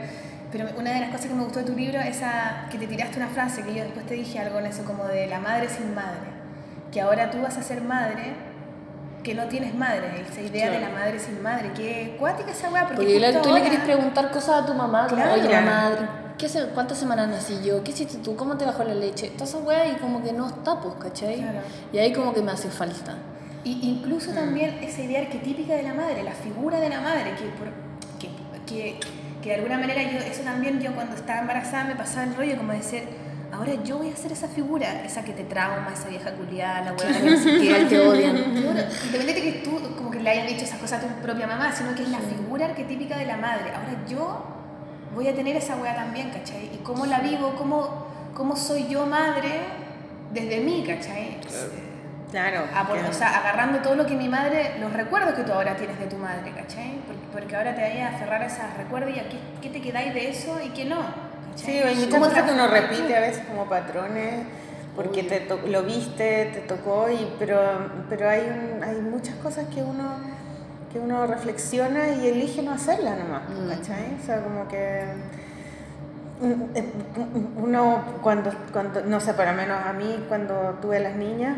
pero 0.51 0.69
una 0.77 0.93
de 0.93 1.01
las 1.01 1.11
cosas 1.11 1.27
que 1.27 1.35
me 1.35 1.44
gustó 1.44 1.61
de 1.61 1.66
tu 1.66 1.77
libro 1.77 2.01
es 2.01 2.16
esa, 2.16 2.66
que 2.70 2.78
te 2.78 2.86
tiraste 2.86 3.16
una 3.19 3.28
frase, 3.28 3.62
que 3.62 3.74
yo 3.74 3.85
después 3.85 4.07
te 4.07 4.15
dije 4.15 4.40
algo 4.40 4.59
en 4.59 4.66
eso, 4.66 4.85
como 4.85 5.05
de 5.05 5.27
la 5.28 5.39
madre 5.39 5.69
sin 5.69 5.94
madre. 5.94 6.35
Que 6.93 7.01
ahora 7.01 7.31
tú 7.31 7.40
vas 7.43 7.57
a 7.57 7.62
ser 7.62 7.81
madre 7.82 8.35
que 9.23 9.35
no 9.35 9.44
tienes 9.47 9.74
madre, 9.74 10.24
esa 10.28 10.40
idea 10.40 10.70
de 10.70 10.81
la 10.81 10.89
madre 10.89 11.19
sin 11.19 11.43
madre, 11.43 11.73
que 11.73 12.16
cuática 12.19 12.53
esa 12.53 12.70
weá, 12.70 12.86
porque, 12.86 13.03
Porque 13.03 13.39
tú 13.43 13.53
le 13.53 13.62
querés 13.62 13.81
preguntar 13.81 14.31
cosas 14.31 14.62
a 14.62 14.66
tu 14.66 14.74
mamá, 14.74 15.07
como, 15.09 15.20
Claro. 15.20 15.40
oye 15.40 15.48
mamá, 15.48 15.90
¿qué 16.39 16.49
se- 16.49 16.67
¿cuántas 16.69 16.99
semanas 16.99 17.29
nací 17.29 17.59
yo? 17.65 17.83
¿Qué 17.83 17.93
hiciste 17.93 18.19
tú? 18.19 18.37
¿Cómo 18.37 18.57
te 18.57 18.65
bajó 18.65 18.85
la 18.85 18.95
leche? 18.95 19.31
Todas 19.31 19.51
esas 19.51 19.63
weas 19.65 19.89
y 19.97 20.01
como 20.01 20.23
que 20.23 20.33
no 20.33 20.47
está, 20.47 20.81
pues, 20.81 20.95
¿cachai? 21.01 21.37
Claro. 21.39 21.59
Y 21.93 21.99
ahí 21.99 22.13
como 22.13 22.33
que 22.35 22.43
me 22.43 22.53
hace 22.53 22.69
falta. 22.71 23.15
Y 23.65 23.81
incluso 23.83 24.31
también 24.33 24.79
esa 24.83 25.03
idea 25.03 25.21
arquetípica 25.23 25.75
de 25.75 25.83
la 25.83 25.95
madre, 25.95 26.23
la 26.23 26.33
figura 26.33 26.79
de 26.81 26.89
la 26.89 27.01
madre, 27.01 27.35
que, 27.37 27.45
por- 27.59 27.73
que 28.19 28.29
que, 28.67 28.99
que 29.43 29.49
de 29.51 29.55
alguna 29.57 29.79
manera 29.79 30.03
yo, 30.03 30.19
eso 30.19 30.43
también 30.43 30.81
yo 30.81 30.93
cuando 30.95 31.15
estaba 31.15 31.41
embarazada 31.41 31.85
me 31.85 31.95
pasaba 31.95 32.25
el 32.25 32.35
rollo 32.35 32.57
como 32.57 32.73
de 32.73 32.83
ser, 32.83 33.05
ahora 33.53 33.75
yo 33.85 33.99
voy 33.99 34.11
a 34.11 34.17
ser 34.17 34.33
esa 34.33 34.49
figura, 34.49 35.05
esa 35.05 35.23
que 35.23 35.33
te 35.33 35.45
trauma, 35.45 35.89
esa 35.95 36.09
vieja 36.09 36.33
culiada, 36.33 36.81
la 36.87 36.93
weá 36.93 37.13
que 37.21 37.31
no 37.31 37.37
sé 37.39 37.59
qué, 37.61 37.85
te 37.89 37.99
odian. 38.01 38.37
Independiente 38.37 39.43
que 39.43 39.53
tú 39.65 39.79
como 39.97 40.11
que 40.11 40.19
le 40.21 40.31
hayas 40.31 40.49
dicho 40.49 40.65
esas 40.65 40.81
cosas 40.81 41.03
a 41.05 41.07
tu 41.07 41.15
propia 41.23 41.47
mamá, 41.47 41.71
sino 41.73 41.95
que 41.95 42.03
es 42.03 42.09
la 42.09 42.19
figura 42.19 42.67
arquetípica 42.67 43.17
de 43.19 43.27
la 43.27 43.37
madre. 43.37 43.71
Ahora 43.75 44.05
yo 44.09 44.45
voy 45.17 45.27
a 45.29 45.35
tener 45.35 45.57
esa 45.57 45.75
weá 45.77 45.95
también, 45.97 46.31
¿cachai? 46.31 46.71
Y 46.73 46.79
cómo 46.85 47.07
la 47.07 47.19
vivo, 47.21 47.55
cómo, 47.59 48.07
cómo 48.35 48.55
soy 48.55 48.87
yo 48.87 49.05
madre 49.07 49.61
desde 50.33 50.61
mí, 50.61 50.85
¿cachai? 50.87 51.41
Claro. 52.31 52.65
Ah, 52.75 52.85
por- 52.87 52.99
que- 53.01 53.09
o 53.09 53.13
sea, 53.13 53.39
agarrando 53.39 53.79
todo 53.81 53.95
lo 53.95 54.05
que 54.07 54.15
mi 54.15 54.29
madre, 54.29 54.75
los 54.81 54.93
recuerdos 54.93 55.35
que 55.35 55.43
tú 55.43 55.53
ahora 55.53 55.75
tienes 55.77 55.99
de 55.99 56.07
tu 56.07 56.17
madre, 56.17 56.53
¿cachai? 56.55 57.01
Porque, 57.07 57.23
porque 57.33 57.57
ahora 57.57 57.75
te 57.75 57.81
vayas 57.83 58.13
a 58.13 58.17
aferrar 58.17 58.43
a 58.43 58.47
esos 58.47 58.77
recuerdos 58.77 59.17
y 59.17 59.21
a 59.21 59.29
qué, 59.29 59.39
qué 59.63 59.71
te 59.71 59.81
quedáis 59.81 60.13
de 60.13 60.29
eso 60.31 60.59
y 60.65 60.69
qué 60.71 60.85
no. 60.85 60.99
¿cachai? 61.51 61.95
Sí, 61.95 62.05
muchas 62.07 62.11
¿Cómo 62.21 62.47
que 62.47 62.53
uno 62.53 62.67
repite 62.69 63.17
a 63.17 63.21
veces 63.21 63.43
como 63.47 63.69
patrones 63.69 64.45
porque 64.95 65.23
te 65.23 65.47
lo 65.69 65.83
viste, 65.83 66.47
te 66.53 66.61
tocó, 66.61 67.09
y, 67.11 67.33
pero, 67.39 67.59
pero 68.11 68.29
hay, 68.29 68.41
un- 68.41 68.83
hay 68.85 68.97
muchas 69.01 69.35
cosas 69.37 69.67
que 69.75 69.83
uno, 69.83 70.05
que 70.93 70.99
uno 70.99 71.27
reflexiona 71.27 72.09
y 72.11 72.27
elige 72.29 72.63
no 72.63 72.73
hacerlas 72.73 73.19
nomás, 73.19 73.43
Mm. 73.49 73.69
¿cachai? 73.69 74.17
O 74.23 74.25
sea, 74.25 74.43
como 74.43 74.69
que 74.69 75.05
mm, 76.41 76.53
eh, 76.77 76.85
uno 77.57 78.03
cuando, 78.23 78.51
cuando, 78.73 79.03
no 79.03 79.21
sé, 79.21 79.35
para 79.35 79.53
menos 79.53 79.79
a 79.85 79.93
mí 79.93 80.25
cuando 80.29 80.79
tuve 80.81 81.01
las 81.01 81.17
niñas, 81.17 81.57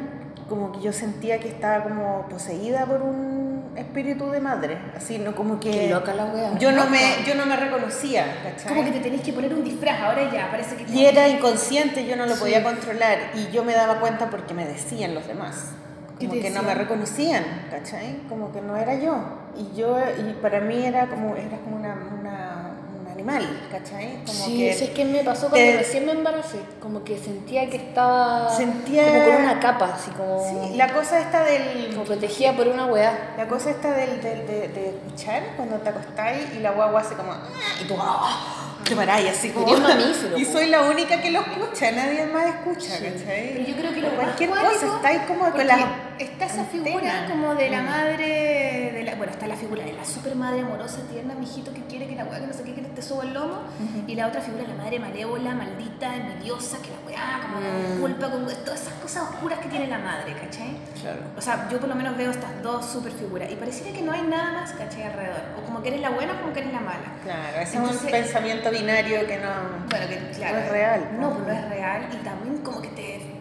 como 0.48 0.72
que 0.72 0.80
yo 0.80 0.92
sentía 0.92 1.38
que 1.40 1.48
estaba 1.48 1.84
como 1.84 2.26
poseída 2.28 2.86
por 2.86 3.02
un 3.02 3.38
espíritu 3.76 4.30
de 4.30 4.40
madre, 4.40 4.78
así, 4.96 5.18
¿no? 5.18 5.34
Como 5.36 5.60
que... 5.60 5.70
Qué 5.70 5.88
loca 5.90 6.14
la 6.14 6.24
wea. 6.24 6.58
Yo 6.58 6.72
no, 6.72 6.86
me, 6.88 6.98
yo 7.26 7.34
no 7.34 7.44
me 7.46 7.54
reconocía, 7.54 8.24
¿cachai? 8.42 8.68
Como 8.68 8.82
que 8.84 8.90
te 8.92 9.00
tenés 9.00 9.20
que 9.20 9.32
poner 9.32 9.52
un 9.54 9.62
disfraz, 9.62 10.00
ahora 10.00 10.32
ya, 10.32 10.50
parece 10.50 10.74
que... 10.76 10.90
Y 10.90 11.04
era 11.06 11.28
inconsciente, 11.28 12.06
yo 12.06 12.16
no 12.16 12.26
lo 12.26 12.34
podía 12.34 12.64
controlar 12.64 13.18
y 13.34 13.48
yo 13.52 13.62
me 13.62 13.74
daba 13.74 14.00
cuenta 14.00 14.30
porque 14.30 14.54
me 14.54 14.64
decían 14.66 15.14
los 15.14 15.26
demás. 15.28 15.72
¿Qué 16.18 16.26
Como 16.26 16.40
que 16.40 16.50
no 16.50 16.62
me 16.62 16.74
reconocían, 16.74 17.44
¿cachai? 17.70 18.22
Como 18.28 18.52
que 18.52 18.60
no 18.60 18.76
era 18.76 18.94
yo. 18.94 19.16
Y 19.56 19.76
yo, 19.76 19.96
y 20.18 20.32
para 20.42 20.60
mí 20.60 20.84
era 20.84 21.06
como, 21.06 21.36
era 21.36 21.56
como 21.58 21.76
una, 21.76 21.94
una- 22.18 22.70
un 23.00 23.06
animal, 23.12 23.68
¿cachai? 23.70 24.14
Como 24.26 24.32
Sí, 24.46 24.58
que 24.58 24.70
eso 24.70 24.84
es 24.84 24.90
que 24.90 25.04
me 25.04 25.22
pasó 25.24 25.48
cuando 25.48 25.70
te- 25.70 25.76
recién 25.78 26.06
me 26.06 26.12
embaracé. 26.12 26.58
Como 26.80 27.04
que 27.04 27.16
sentía 27.18 27.68
que 27.70 27.76
estaba 27.76 28.48
Sentía- 28.50 29.06
como 29.06 29.24
con 29.24 29.42
una 29.44 29.60
capa, 29.60 29.92
así 29.94 30.10
como, 30.12 30.44
Sí, 30.70 30.76
la 30.76 30.92
cosa 30.92 31.20
esta 31.20 31.44
del... 31.44 31.90
como 31.92 32.04
protegida 32.04 32.52
por 32.54 32.66
una 32.68 32.86
weá. 32.86 33.34
La 33.36 33.46
cosa 33.46 33.70
esta 33.70 33.92
del, 33.92 34.20
del- 34.20 34.46
de, 34.46 34.68
de 34.68 34.88
escuchar 34.90 35.42
cuando 35.56 35.76
te 35.76 35.88
acostáis 35.90 36.46
y 36.56 36.60
la 36.60 36.72
guagua 36.72 37.00
hace 37.00 37.14
como... 37.14 37.32
Y 37.80 37.84
tú 37.86 37.94
"Ah", 37.98 38.74
te 38.84 38.94
paráis 38.96 39.30
así 39.30 39.50
como... 39.50 39.66
Y 40.36 40.44
soy 40.44 40.66
la 40.66 40.82
única 40.82 41.20
que 41.20 41.30
lo 41.30 41.40
escucha, 41.40 41.90
nadie 41.92 42.26
más 42.26 42.46
escucha, 42.46 42.94
¿cachai? 42.94 43.52
Pero 43.54 43.66
yo 43.68 43.76
creo 43.76 43.92
que 43.94 44.00
lo 44.00 44.10
cualquier 44.16 44.50
cosa, 44.50 44.96
estáis 44.96 45.20
como 45.22 45.50
con 45.50 45.66
las 45.66 45.80
Está 46.18 46.46
esa 46.46 46.60
antenas. 46.62 46.86
figura 46.86 47.26
como 47.30 47.54
de 47.54 47.70
la 47.70 47.82
madre, 47.82 48.90
de 48.92 49.02
la, 49.04 49.14
bueno, 49.14 49.32
está 49.32 49.46
la 49.46 49.56
figura 49.56 49.84
de 49.84 49.92
la 49.92 50.04
super 50.04 50.34
madre 50.34 50.60
amorosa, 50.60 51.00
tierna, 51.10 51.34
mijito 51.34 51.72
que 51.72 51.82
quiere 51.84 52.06
que 52.08 52.16
la 52.16 52.24
weá, 52.24 52.40
que 52.40 52.46
no 52.46 52.52
sé 52.52 52.62
qué, 52.64 52.74
que 52.74 52.82
te 52.82 53.02
suba 53.02 53.22
el 53.24 53.34
lomo. 53.34 53.58
Y 54.06 54.14
la 54.14 54.26
otra 54.26 54.40
figura, 54.40 54.64
la 54.66 54.74
madre 54.74 54.98
malévola, 54.98 55.54
maldita, 55.54 56.14
envidiosa, 56.16 56.78
que 56.82 56.88
la 56.90 56.98
weá, 57.06 57.40
como 57.42 57.58
Mm. 57.60 57.62
con 57.92 58.00
culpa, 58.00 58.30
con 58.30 58.46
todas 58.64 58.82
esas 58.82 58.94
cosas 58.94 59.22
oscuras 59.24 59.58
que 59.60 59.68
tiene 59.68 59.86
la 59.86 59.98
madre, 59.98 60.32
¿cachai? 60.34 60.76
Claro. 61.00 61.20
O 61.36 61.40
sea, 61.40 61.68
yo 61.70 61.78
por 61.78 61.88
lo 61.88 61.94
menos 61.94 62.16
veo 62.16 62.30
estas 62.30 62.62
dos 62.62 62.84
super 62.86 63.12
figuras 63.12 63.50
y 63.50 63.54
pareciera 63.56 63.92
que 63.96 64.02
no 64.02 64.12
hay 64.12 64.22
nada 64.22 64.52
más, 64.52 64.72
¿cachai? 64.72 65.04
Alrededor. 65.04 65.40
O 65.58 65.64
como 65.64 65.82
que 65.82 65.88
eres 65.88 66.00
la 66.00 66.10
buena 66.10 66.32
o 66.34 66.40
como 66.40 66.52
que 66.52 66.60
eres 66.60 66.72
la 66.72 66.80
mala. 66.80 67.12
Claro, 67.22 67.58
ese 67.60 67.76
es 67.78 67.82
un 68.02 68.10
pensamiento 68.10 68.70
binario 68.70 69.26
que 69.26 69.36
no, 69.38 69.50
Bueno, 69.88 70.06
que 70.08 70.30
claro. 70.36 70.56
no 70.56 70.62
es 70.64 70.70
real. 70.70 71.08
No, 71.20 71.38
no 71.38 71.50
es 71.52 71.68
real 71.68 72.08
y 72.12 72.16
también 72.24 72.58
como 72.58 72.80
que 72.82 72.88
te... 72.88 73.37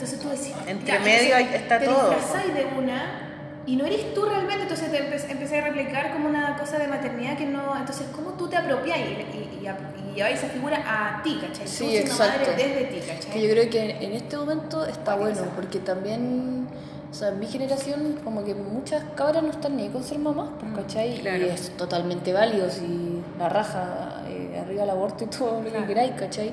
Entonces 0.00 0.18
tú 0.18 0.28
decís... 0.30 0.54
Entre 0.66 0.86
ya, 0.94 1.00
medio 1.00 1.36
entonces 1.36 1.60
está 1.60 1.78
te 1.78 1.84
todo. 1.84 2.10
de 2.10 2.78
una 2.78 3.26
y 3.66 3.76
no 3.76 3.84
eres 3.84 4.14
tú 4.14 4.24
realmente, 4.24 4.62
entonces 4.62 4.90
te 4.90 4.98
empe- 4.98 5.30
empecé 5.30 5.58
a 5.60 5.64
replicar 5.66 6.12
como 6.12 6.28
una 6.28 6.56
cosa 6.56 6.78
de 6.78 6.88
maternidad 6.88 7.36
que 7.36 7.44
no... 7.44 7.76
Entonces, 7.76 8.06
¿cómo 8.16 8.30
tú 8.32 8.48
te 8.48 8.56
apropias 8.56 8.98
y, 8.98 9.02
y, 9.02 9.60
y, 9.62 9.68
y 10.10 10.14
lleváis 10.16 10.38
esa 10.38 10.48
figura 10.48 10.82
a 10.86 11.22
ti, 11.22 11.38
¿cachai? 11.40 11.68
Sí, 11.68 11.84
tú 11.84 12.10
exacto. 12.12 12.50
madre 12.50 12.56
desde 12.56 12.84
ti, 12.86 13.00
¿cachai? 13.06 13.30
Que 13.32 13.42
yo 13.42 13.50
creo 13.50 13.70
que 13.70 13.90
en 14.04 14.12
este 14.14 14.36
momento 14.38 14.86
está 14.86 15.14
bueno, 15.16 15.42
porque 15.54 15.78
también, 15.78 16.66
o 17.10 17.14
sea, 17.14 17.28
en 17.28 17.38
mi 17.38 17.46
generación, 17.46 18.18
como 18.24 18.42
que 18.42 18.54
muchas 18.54 19.04
cabras 19.14 19.42
no 19.42 19.50
están 19.50 19.76
ni 19.76 19.90
con 19.90 20.02
ser 20.02 20.18
mamás, 20.18 20.48
pues, 20.58 20.72
¿cachai? 20.74 21.18
claro. 21.20 21.46
Y 21.46 21.50
es 21.50 21.76
totalmente 21.76 22.32
válido 22.32 22.70
si 22.70 23.22
la 23.38 23.50
raja 23.50 24.22
eh, 24.26 24.58
arriba 24.64 24.84
el 24.84 24.90
aborto 24.90 25.24
y 25.24 25.26
todo 25.28 25.60
lo 25.62 25.68
Claro. 25.68 25.82
que 25.82 25.86
queráis, 25.94 26.12
¿cachai? 26.18 26.52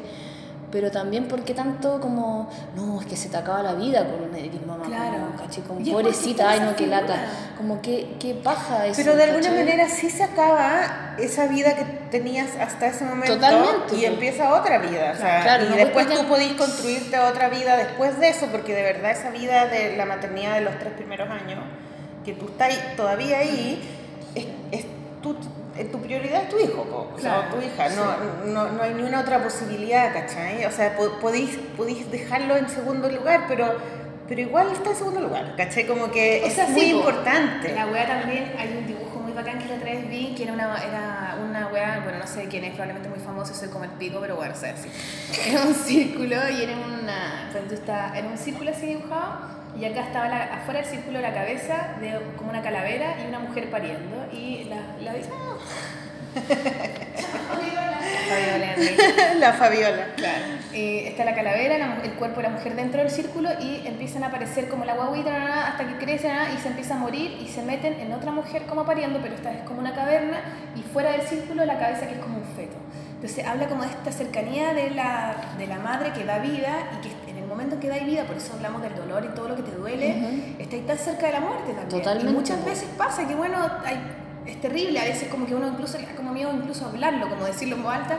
Pero 0.69 0.91
también, 0.91 1.29
¿por 1.29 1.43
qué 1.43 1.53
tanto 1.53 2.01
como, 2.01 2.49
no, 2.75 2.99
es 2.99 3.07
que 3.07 3.15
se 3.15 3.29
te 3.29 3.37
acaba 3.37 3.63
la 3.63 3.73
vida 3.73 4.05
con 4.05 4.35
eres 4.35 4.65
mamá? 4.65 4.85
Claro. 4.85 5.19
Como, 5.19 5.37
¿cachai? 5.37 5.63
Como, 5.63 5.79
pobrecita, 5.79 6.43
porque 6.43 6.59
ay, 6.59 6.69
no, 6.69 6.75
qué 6.75 6.87
lata. 6.87 7.15
Como, 7.55 7.81
que 7.81 8.15
qué 8.19 8.33
paja 8.33 8.85
eso, 8.85 9.01
Pero 9.01 9.15
de 9.15 9.23
alguna 9.23 9.49
manera 9.51 9.87
sí 9.87 10.09
se 10.09 10.23
acaba 10.23 11.15
esa 11.17 11.47
vida 11.47 11.73
que 11.75 11.85
tenías 12.11 12.49
hasta 12.57 12.87
ese 12.87 13.05
momento 13.05 13.35
Totalmente, 13.35 13.95
y 13.95 13.99
pues. 13.99 14.03
empieza 14.03 14.53
otra 14.53 14.79
vida. 14.79 15.13
O 15.15 15.17
sea, 15.17 15.41
Claro, 15.41 15.67
y 15.67 15.69
no 15.69 15.75
después 15.77 16.09
tú 16.09 16.25
podís 16.27 16.53
construirte 16.53 17.17
otra 17.17 17.47
vida 17.47 17.77
después 17.77 18.19
de 18.19 18.29
eso, 18.29 18.47
porque 18.47 18.75
de 18.75 18.83
verdad 18.83 19.11
esa 19.11 19.29
vida 19.29 19.67
de 19.67 19.95
la 19.95 20.05
maternidad 20.05 20.55
de 20.55 20.61
los 20.61 20.77
tres 20.79 20.91
primeros 20.93 21.29
años, 21.29 21.59
que 22.25 22.33
tú 22.33 22.47
estás 22.47 22.73
todavía 22.97 23.39
ahí, 23.39 23.81
es, 24.35 24.45
es 24.71 24.83
eh, 24.83 24.87
tu 25.85 25.99
prioridad 26.01 26.43
es 26.43 26.49
tu 26.49 26.59
hijo, 26.59 26.83
po, 26.83 27.11
o 27.15 27.19
sea, 27.19 27.41
Claro, 27.47 27.55
tu 27.55 27.61
hija. 27.65 27.89
No, 27.89 28.45
no, 28.51 28.71
no 28.71 28.83
hay 28.83 28.93
ni 28.93 29.03
una 29.03 29.21
otra 29.21 29.41
posibilidad, 29.43 30.13
¿cachai? 30.13 30.65
O 30.65 30.71
sea, 30.71 30.95
po- 30.97 31.19
podéis, 31.19 31.57
podéis 31.75 32.09
dejarlo 32.11 32.55
en 32.57 32.69
segundo 32.69 33.09
lugar, 33.09 33.45
pero, 33.47 33.75
pero 34.27 34.41
igual 34.41 34.71
está 34.71 34.89
en 34.91 34.95
segundo 34.95 35.21
lugar, 35.21 35.55
¿cachai? 35.55 35.85
Como 35.87 36.11
que 36.11 36.41
O 36.43 36.47
es 36.47 36.53
sea, 36.53 36.65
sí, 36.67 36.71
muy 36.73 36.91
po. 36.91 36.97
importante. 37.09 37.73
La 37.73 37.87
wea 37.87 38.05
también, 38.07 38.53
hay 38.57 38.75
un 38.77 38.87
dibujo 38.87 39.19
muy 39.19 39.31
bacán 39.33 39.59
que 39.59 39.65
la 39.69 39.75
otra 39.75 39.91
vez 39.91 40.09
vi, 40.09 40.33
que 40.35 40.43
era 40.43 40.53
una, 40.53 40.77
era 40.83 41.37
una 41.47 41.67
wea, 41.67 42.01
bueno, 42.03 42.19
no 42.19 42.27
sé 42.27 42.45
quién 42.49 42.63
es, 42.63 42.71
probablemente 42.71 43.07
muy 43.09 43.19
famoso, 43.19 43.53
soy 43.53 43.69
como 43.69 43.83
el 43.85 43.91
pico, 43.91 44.19
pero 44.19 44.35
bueno, 44.35 44.53
o 44.55 44.57
sea, 44.59 44.75
sí. 44.75 44.89
Era 45.49 45.61
un 45.63 45.73
círculo 45.75 46.35
y 46.49 46.63
era 46.63 46.73
una, 46.75 47.49
cuando 47.51 47.73
está, 47.73 48.17
era 48.17 48.27
un 48.27 48.37
círculo 48.37 48.71
así 48.71 48.85
dibujado, 48.87 49.56
y 49.79 49.85
acá 49.85 50.01
estaba 50.01 50.27
la- 50.27 50.43
afuera 50.55 50.81
del 50.81 50.89
círculo 50.89 51.21
la 51.21 51.33
cabeza 51.33 51.95
de 52.01 52.19
como 52.35 52.49
una 52.49 52.61
calavera 52.61 53.15
y 53.23 53.27
una 53.27 53.39
mujer 53.39 53.69
pariendo, 53.69 54.25
y 54.31 54.65
la, 54.65 54.77
la, 55.01 55.13
Fabiola 58.29 58.73
Enrique. 58.73 59.03
la 59.39 59.53
Fabiola. 59.53 60.05
Claro. 60.15 60.43
Eh, 60.73 61.07
está 61.07 61.25
la 61.25 61.33
calavera, 61.33 61.77
la 61.77 61.97
el 62.03 62.11
cuerpo 62.13 62.37
de 62.37 62.43
la 62.43 62.49
mujer 62.49 62.75
dentro 62.75 62.99
del 63.01 63.09
círculo 63.09 63.49
y 63.59 63.87
empiezan 63.87 64.23
a 64.23 64.27
aparecer 64.27 64.67
como 64.67 64.85
la 64.85 64.93
guaguita 64.93 65.67
hasta 65.67 65.87
que 65.87 65.97
crece 66.05 66.27
na, 66.27 66.51
y 66.53 66.57
se 66.57 66.67
empieza 66.67 66.95
a 66.95 66.97
morir 66.97 67.37
y 67.41 67.47
se 67.47 67.63
meten 67.63 67.93
en 67.99 68.13
otra 68.13 68.31
mujer 68.31 68.63
como 68.63 68.85
pariendo, 68.85 69.19
pero 69.21 69.35
esta 69.35 69.49
vez 69.51 69.61
como 69.63 69.79
una 69.79 69.93
caverna 69.93 70.37
y 70.75 70.81
fuera 70.81 71.11
del 71.11 71.21
círculo 71.21 71.65
la 71.65 71.79
cabeza 71.79 72.05
que 72.07 72.13
es 72.15 72.19
como 72.19 72.37
un 72.37 72.45
feto. 72.55 72.75
Entonces 73.15 73.45
habla 73.47 73.67
como 73.67 73.83
de 73.83 73.89
esta 73.89 74.11
cercanía 74.11 74.73
de 74.73 74.91
la, 74.91 75.35
de 75.57 75.65
la 75.65 75.77
madre 75.79 76.11
que 76.13 76.23
da 76.23 76.37
vida 76.37 76.77
y 77.01 77.07
que 77.07 77.26
momento 77.57 77.75
en 77.75 77.81
que 77.81 77.89
da 77.89 77.97
vida, 78.05 78.23
por 78.25 78.37
eso 78.37 78.53
hablamos 78.53 78.81
del 78.81 78.95
dolor 78.95 79.25
y 79.25 79.35
todo 79.35 79.49
lo 79.49 79.55
que 79.55 79.63
te 79.63 79.71
duele, 79.71 80.53
está 80.59 80.75
ahí 80.75 80.81
tan 80.83 80.97
cerca 80.97 81.25
de 81.27 81.33
la 81.33 81.39
muerte 81.41 81.73
también. 81.73 81.89
Totalmente, 81.89 82.31
Y 82.31 82.35
muchas 82.35 82.63
veces 82.63 82.87
pasa 82.97 83.27
que 83.27 83.35
bueno, 83.35 83.57
hay- 83.83 83.99
es 84.45 84.61
terrible, 84.61 84.99
a 84.99 85.03
veces 85.03 85.27
como 85.29 85.45
que 85.45 85.55
uno 85.55 85.67
incluso 85.67 85.97
le 85.97 86.05
da 86.05 86.13
como 86.15 86.31
miedo 86.31 86.51
incluso 86.53 86.85
hablarlo, 86.85 87.27
como 87.29 87.45
decirlo 87.45 87.75
en 87.75 87.83
voz 87.83 87.93
alta. 87.93 88.17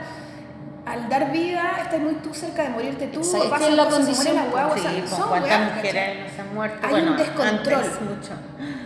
Al 0.86 1.08
dar 1.10 1.30
vida, 1.32 1.72
estás 1.82 2.00
muy 2.00 2.14
tú 2.14 2.32
cerca 2.32 2.62
de 2.62 2.70
morirte 2.70 3.08
tú, 3.08 3.22
¿Sabes 3.22 3.44
qué 3.44 3.50
pasan 3.50 3.70
es 3.72 3.76
la 3.76 3.88
condición? 3.88 4.34
la 4.36 4.44
guagua, 4.46 4.74
o 4.74 4.78
sea, 4.78 4.90
Sí, 4.90 5.00
con 5.00 5.08
son 5.08 5.28
cuántas 5.28 5.50
weas, 5.50 5.74
mujeres 5.76 6.32
se 6.34 6.40
han 6.40 6.54
muerto. 6.54 6.78
Hay 6.86 6.90
bueno, 6.90 7.10
un 7.10 7.16
descontrol. 7.18 7.74
antes 7.74 8.00
mucho. 8.00 8.32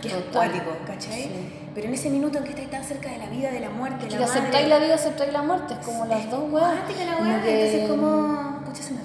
que 0.01 0.07
es 0.09 0.13
cuático, 0.33 0.71
¿cachai? 0.85 1.23
Sí. 1.23 1.59
Pero 1.73 1.87
en 1.87 1.93
ese 1.93 2.09
minuto 2.09 2.37
en 2.37 2.43
que 2.43 2.49
estáis 2.51 2.69
tan 2.69 2.83
cerca 2.83 3.09
de 3.09 3.17
la 3.19 3.27
vida, 3.27 3.51
de 3.51 3.59
la 3.61 3.69
muerte, 3.69 4.03
de 4.03 4.09
Que 4.11 4.19
la 4.19 4.25
aceptáis 4.25 4.53
madre, 4.53 4.67
la 4.67 4.79
vida, 4.79 4.95
aceptáis 4.95 5.31
la 5.33 5.41
muerte, 5.43 5.73
es 5.79 5.85
como 5.85 6.05
las 6.05 6.29
dos 6.29 6.51
weas. 6.51 6.71
la 6.73 7.23
wea, 7.23 7.41
que- 7.41 7.65
entonces 7.65 7.89
como, 7.89 8.59
pucha, 8.65 8.83
se 8.83 8.93
me 8.93 8.99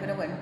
pero 0.00 0.14
bueno. 0.16 0.34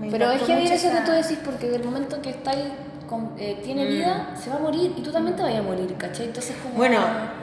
me 0.00 0.10
Pero 0.10 0.30
es 0.32 0.42
que 0.42 0.64
eso 0.74 0.90
que 0.90 1.00
tú 1.04 1.12
decís, 1.12 1.38
porque 1.44 1.68
del 1.68 1.84
momento 1.84 2.20
que 2.22 2.30
está 2.30 2.50
ahí, 2.52 2.72
con- 3.08 3.32
eh, 3.38 3.60
tiene 3.62 3.84
vida, 3.86 4.34
se 4.42 4.50
va 4.50 4.56
a 4.56 4.58
morir 4.60 4.92
y 4.96 5.02
tú 5.02 5.12
también 5.12 5.36
te 5.36 5.42
vas 5.42 5.54
a 5.54 5.62
morir, 5.62 5.94
¿cachai? 5.98 6.26
Entonces, 6.26 6.56
como. 6.62 6.74
Bueno, 6.74 6.98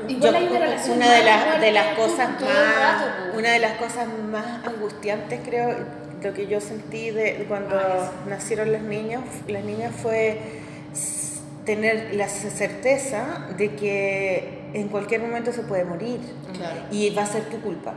Igual 0.07 0.31
yo- 0.33 0.38
hay 0.39 0.47
una 0.47 0.59
relación 0.59 0.97
una 0.97 1.11
de 1.13 1.23
las, 1.23 1.61
de 1.61 1.71
las 1.71 1.88
cosas 1.97 2.29
rato, 2.33 2.45
más, 2.45 3.03
pues. 3.27 3.38
una 3.38 3.49
de 3.51 3.59
las 3.59 3.73
cosas 3.77 4.07
más 4.31 4.65
angustiantes 4.67 5.39
creo, 5.45 5.75
lo 6.23 6.33
que 6.33 6.47
yo 6.47 6.59
sentí 6.61 7.09
de 7.11 7.38
de 7.38 7.45
cuando 7.47 7.75
nacieron 8.27 8.71
los 8.71 8.81
niños, 8.81 9.23
las 9.47 9.63
niñas 9.63 9.93
fue 9.95 10.39
tener 11.65 12.15
la 12.15 12.27
certeza 12.27 13.47
de 13.57 13.75
que 13.75 14.61
en 14.73 14.88
cualquier 14.88 15.21
momento 15.21 15.51
se 15.51 15.61
puede 15.61 15.85
morir 15.85 16.19
Claro. 16.57 16.81
y 16.91 17.09
va 17.11 17.23
a 17.23 17.25
ser 17.27 17.43
tu 17.45 17.59
culpa. 17.61 17.93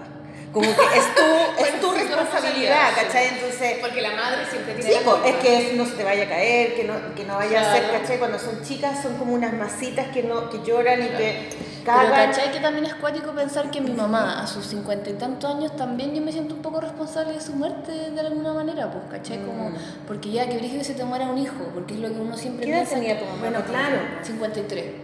Como 0.54 0.66
que 0.68 0.70
es 0.98 1.14
tu, 1.16 1.62
es 1.64 1.80
tu 1.80 1.90
responsabilidad. 1.92 2.90
¿cachai? 2.94 3.26
Entonces, 3.34 3.78
Porque 3.80 4.00
la 4.00 4.12
madre 4.12 4.46
siempre 4.48 4.74
tiene 4.74 4.88
Sí, 4.90 4.96
la 5.04 5.10
culpa. 5.10 5.28
es 5.28 5.34
que 5.36 5.72
no 5.76 5.84
se 5.84 5.92
te 5.92 6.04
vaya 6.04 6.24
a 6.24 6.28
caer, 6.28 6.74
que 6.76 6.84
no, 6.84 6.94
que 7.16 7.24
no 7.24 7.34
vaya 7.36 7.60
a 7.60 7.74
ser. 7.74 7.90
¿cachai? 7.90 8.18
Cuando 8.18 8.38
son 8.38 8.62
chicas 8.62 9.02
son 9.02 9.16
como 9.16 9.34
unas 9.34 9.52
masitas 9.52 10.06
que, 10.08 10.22
no, 10.22 10.48
que 10.50 10.62
lloran 10.64 11.02
y 11.02 11.08
que 11.08 11.48
Pero 11.84 11.96
cagan. 11.98 12.30
¿cachai? 12.30 12.52
Que 12.52 12.60
también 12.60 12.86
es 12.86 12.94
cuático 12.94 13.32
pensar 13.32 13.70
que 13.70 13.80
mi 13.80 13.90
mamá, 13.92 14.42
a 14.42 14.46
sus 14.46 14.64
cincuenta 14.66 15.10
y 15.10 15.14
tantos 15.14 15.50
años, 15.54 15.76
también 15.76 16.14
yo 16.14 16.22
me 16.22 16.30
siento 16.32 16.54
un 16.54 16.62
poco 16.62 16.80
responsable 16.80 17.32
de 17.34 17.40
su 17.40 17.52
muerte 17.52 17.90
de 18.12 18.20
alguna 18.20 18.52
manera, 18.54 18.90
pues, 18.90 19.04
¿cachai? 19.10 19.38
Como, 19.44 19.72
porque 20.06 20.30
ya 20.30 20.48
que 20.48 20.56
brígido 20.58 20.84
se 20.84 20.94
te 20.94 21.04
muera 21.04 21.26
un 21.26 21.36
hijo, 21.38 21.64
porque 21.74 21.94
es 21.94 22.00
lo 22.00 22.08
que 22.08 22.20
uno 22.20 22.36
siempre 22.36 22.64
¿Qué 22.66 22.70
edad 22.72 22.78
piensa. 22.88 22.94
tenía 22.94 23.18
tu 23.18 23.24
mamá? 23.26 23.38
Bueno, 23.40 23.60
claro. 23.66 23.96
53. 24.22 25.03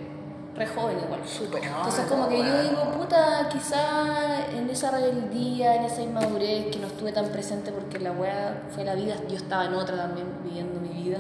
Re 0.56 0.66
joven 0.66 0.97
igual. 0.98 1.20
Súper 1.27 1.62
Entonces 1.62 2.06
como 2.06 2.28
que 2.28 2.39
yo 2.39 2.62
digo, 2.62 2.90
puta, 2.93 3.48
quizá 3.51 4.47
en 4.52 4.68
esa 4.68 4.90
rebeldía, 4.90 5.77
en 5.77 5.85
esa 5.85 6.02
inmadurez 6.02 6.66
que 6.66 6.78
no 6.78 6.89
estuve 6.89 7.12
tan 7.12 7.27
presente 7.27 7.70
porque 7.72 7.98
la 7.98 8.12
weá 8.12 8.62
fue 8.74 8.85
la 8.85 8.94
vida, 8.94 9.14
yo 9.28 9.36
estaba 9.36 9.66
en 9.66 9.74
otra 9.74 9.97
también 9.97 10.27
viviendo 10.44 10.81
mi 10.81 11.02
vida. 11.02 11.18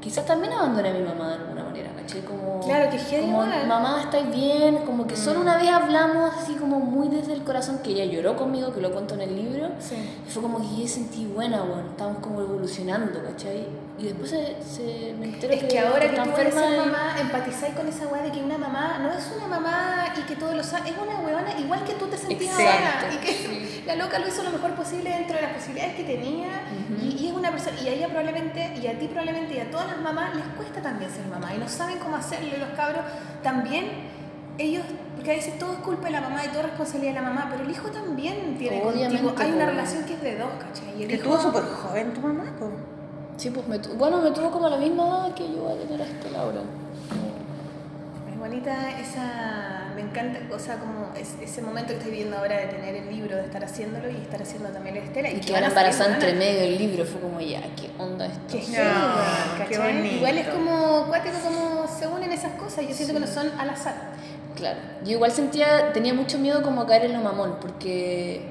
Quizás 0.00 0.24
también 0.24 0.52
abandoné 0.52 0.90
a 0.90 0.92
mi 0.92 1.02
mamá 1.02 1.28
de 1.28 1.34
alguna 1.34 1.64
manera, 1.64 1.90
¿cachai? 1.96 2.22
Como, 2.22 2.60
Claro, 2.60 2.88
que 2.88 3.20
como 3.20 3.44
mamá, 3.66 4.00
¿estáis 4.02 4.30
bien? 4.30 4.78
Como 4.86 5.08
que 5.08 5.16
solo 5.16 5.40
una 5.40 5.58
vez 5.58 5.68
hablamos 5.70 6.32
así 6.34 6.54
como 6.54 6.78
muy 6.78 7.08
desde 7.08 7.32
el 7.32 7.42
corazón, 7.42 7.80
que 7.82 7.90
ella 7.90 8.04
lloró 8.04 8.36
conmigo, 8.36 8.72
que 8.72 8.80
lo 8.80 8.92
cuento 8.92 9.14
en 9.14 9.22
el 9.22 9.34
libro. 9.34 9.70
Sí. 9.80 9.96
Y 10.26 10.30
fue 10.30 10.40
como 10.40 10.58
que 10.60 10.82
yo 10.82 10.88
sentí 10.88 11.26
buena, 11.26 11.62
bueno, 11.62 11.90
estábamos 11.90 12.22
como 12.22 12.40
evolucionando, 12.40 13.20
¿cachai? 13.24 13.66
Y 13.98 14.04
después 14.04 14.30
se, 14.30 14.56
se 14.62 15.12
me 15.18 15.24
enteró 15.26 15.52
Es 15.52 15.64
que 15.64 15.78
ahora 15.80 16.08
que 16.08 16.20
tú 16.20 16.30
eres 16.38 16.54
y- 16.54 16.56
mamá, 16.78 17.16
empatizáis 17.20 17.74
con 17.74 17.88
esa 17.88 18.06
weá 18.06 18.22
de 18.22 18.30
que 18.30 18.40
una 18.40 18.56
mamá 18.56 18.98
no 19.02 19.12
es 19.12 19.28
una 19.36 19.48
mamá 19.48 20.14
y 20.16 20.20
que 20.22 20.36
todo 20.36 20.54
lo 20.54 20.62
sabe, 20.62 20.90
es 20.90 20.96
una 20.96 21.18
weona 21.18 21.58
igual 21.58 21.82
que 21.84 21.94
tú 21.94 22.06
te 22.06 22.16
sentías 22.16 22.54
ahora. 22.54 23.10
Y 23.12 23.16
que 23.16 23.82
la 23.86 23.96
loca 23.96 24.20
lo 24.20 24.28
hizo 24.28 24.44
lo 24.44 24.50
mejor 24.50 24.72
posible 24.74 25.10
dentro 25.10 25.34
de 25.34 25.42
las 25.42 25.52
posibilidades 25.52 25.96
que 25.96 26.04
tenía. 26.04 26.62
y, 27.02 27.08
y 27.24 27.26
es 27.28 27.32
una 27.32 27.50
persona, 27.50 27.76
y 27.80 27.88
a 27.88 27.92
ella 27.92 28.06
probablemente, 28.06 28.72
y 28.80 28.86
a 28.86 28.96
ti 28.98 29.08
probablemente, 29.08 29.54
y 29.56 29.60
a 29.60 29.70
todas 29.70 29.88
las 29.88 29.98
mamás 30.00 30.34
les 30.36 30.44
cuesta 30.56 30.80
también 30.80 31.10
ser 31.10 31.26
mamá. 31.26 31.52
Y 31.54 31.58
no 31.58 31.68
saben 31.68 31.98
cómo 31.98 32.14
hacerlo. 32.16 32.54
Y 32.56 32.60
los 32.60 32.68
cabros 32.76 33.02
también, 33.42 33.86
ellos, 34.58 34.84
porque 35.16 35.32
a 35.32 35.34
veces 35.34 35.58
todo 35.58 35.72
es 35.72 35.78
culpa 35.80 36.04
de 36.06 36.12
la 36.12 36.20
mamá 36.20 36.44
y 36.44 36.48
todo 36.48 36.60
es 36.60 36.66
responsabilidad 36.66 37.14
de 37.14 37.20
la 37.20 37.26
mamá, 37.28 37.48
pero 37.50 37.64
el 37.64 37.70
hijo 37.70 37.88
también 37.88 38.56
tiene 38.58 38.80
Obviamente, 38.80 39.22
contigo. 39.24 39.42
Hay 39.42 39.50
una 39.52 39.66
relación 39.66 40.04
que 40.04 40.14
es 40.14 40.22
de 40.22 40.36
dos, 40.38 40.50
¿cachai? 40.60 40.98
Y 40.98 41.02
el 41.02 41.08
Que 41.08 41.14
hijo- 41.16 41.34
estuvo 41.34 41.40
súper 41.40 41.64
joven 41.64 42.14
tu 42.14 42.20
mamá, 42.20 42.44
po. 42.60 42.70
Sí, 43.38 43.50
pues 43.50 43.66
me 43.68 43.78
tu- 43.78 43.94
bueno, 43.94 44.20
me 44.20 44.30
tuvo 44.32 44.50
como 44.50 44.66
a 44.66 44.70
la 44.70 44.76
misma 44.76 45.04
edad 45.06 45.34
que 45.34 45.44
yo 45.44 45.62
voy 45.62 45.72
a 45.72 45.76
tener 45.86 46.02
a 46.02 46.04
esta 46.04 46.28
Laura. 46.30 46.60
Es 48.32 48.38
bonita 48.38 48.98
esa, 49.00 49.92
me 49.94 50.00
encanta, 50.02 50.40
o 50.54 50.58
sea, 50.58 50.76
como 50.78 51.10
es- 51.16 51.36
ese 51.40 51.62
momento 51.62 51.88
que 51.90 51.94
estoy 51.98 52.10
viviendo 52.10 52.36
ahora 52.36 52.56
de 52.58 52.66
tener 52.66 52.94
el 52.96 53.08
libro, 53.08 53.36
de 53.36 53.44
estar 53.44 53.64
haciéndolo 53.64 54.10
y 54.10 54.16
estar 54.16 54.42
haciendo 54.42 54.68
también 54.70 54.96
la 54.96 55.02
Estela. 55.02 55.28
Y 55.30 55.34
que 55.34 55.40
que 55.46 55.52
van 55.52 55.62
van 55.62 55.70
a 55.70 55.74
salir 55.74 55.92
embarazada 55.92 56.14
entre 56.14 56.34
medio 56.34 56.60
del 56.62 56.78
libro, 56.78 57.04
fue 57.04 57.20
como 57.20 57.40
ya, 57.40 57.60
¿qué 57.76 57.90
onda 57.98 58.26
esto? 58.26 58.40
Qué 58.48 58.58
No, 58.58 59.68
qué 59.68 59.78
bonito. 59.78 60.16
Igual 60.16 60.38
es 60.38 60.48
como 60.48 61.04
cuático 61.06 61.36
como 61.44 61.86
se 61.86 62.06
unen 62.08 62.32
esas 62.32 62.52
cosas, 62.54 62.86
yo 62.88 62.92
siento 62.94 63.14
que 63.14 63.20
no 63.20 63.26
son 63.28 63.50
al 63.58 63.70
azar. 63.70 63.94
Claro. 64.56 64.80
Yo 65.04 65.12
igual 65.12 65.30
sentía, 65.30 65.92
tenía 65.92 66.12
mucho 66.12 66.38
miedo 66.38 66.62
como 66.62 66.80
a 66.82 66.86
caer 66.88 67.04
en 67.04 67.12
lo 67.12 67.20
mamón, 67.20 67.56
porque 67.60 68.42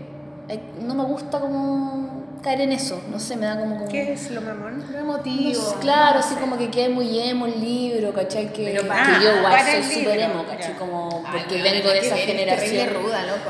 ay, 0.49 0.61
no 0.81 0.95
me 0.95 1.03
gusta 1.03 1.41
como 1.41 2.06
caer 2.41 2.61
en 2.61 2.71
eso, 2.71 3.01
no 3.11 3.19
sé, 3.19 3.35
me 3.35 3.45
da 3.45 3.59
como... 3.59 3.77
como 3.77 3.87
¿Qué 3.89 4.13
es 4.13 4.29
lo 4.31 4.41
mamón? 4.41 4.83
Lo 4.91 4.97
emotivo. 4.99 5.75
claro, 5.81 6.19
así 6.19 6.35
como 6.35 6.57
que 6.57 6.69
quede 6.69 6.89
muy 6.89 7.19
emo 7.19 7.45
el 7.45 7.59
libro, 7.59 8.13
¿cachai? 8.13 8.51
Que, 8.53 8.65
Pero 8.65 8.83
que 8.83 8.87
para- 8.87 9.19
yo 9.21 9.37
igual 9.37 9.61
soy 9.65 9.83
súper 9.83 10.19
emo, 10.19 10.43
¿cachai? 10.45 10.73
ya. 10.73 10.77
Como 10.77 11.23
porque 11.31 11.61
vengo 11.61 11.89
de 11.89 11.99
esa 11.99 12.15
que 12.15 12.25
ver, 12.25 12.29
es 12.29 12.35
generación. 12.39 12.71
terrible 12.75 12.99
ruda, 13.01 13.23
loco. 13.23 13.49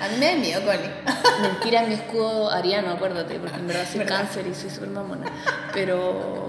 A 0.00 0.08
mí 0.08 0.14
me 0.18 0.26
da 0.26 0.36
miedo. 0.36 0.60
Mentira 1.42 1.82
es 1.82 1.88
mi 1.88 1.94
escudo 1.94 2.50
ariano, 2.50 2.92
acuérdate, 2.92 3.38
porque 3.38 3.56
en 3.56 3.66
verdad 3.66 3.84
soy 3.90 4.04
cáncer 4.04 4.46
y 4.46 4.54
soy 4.54 4.70
súper 4.70 4.88
mamona. 4.88 5.26
Pero 5.74 6.48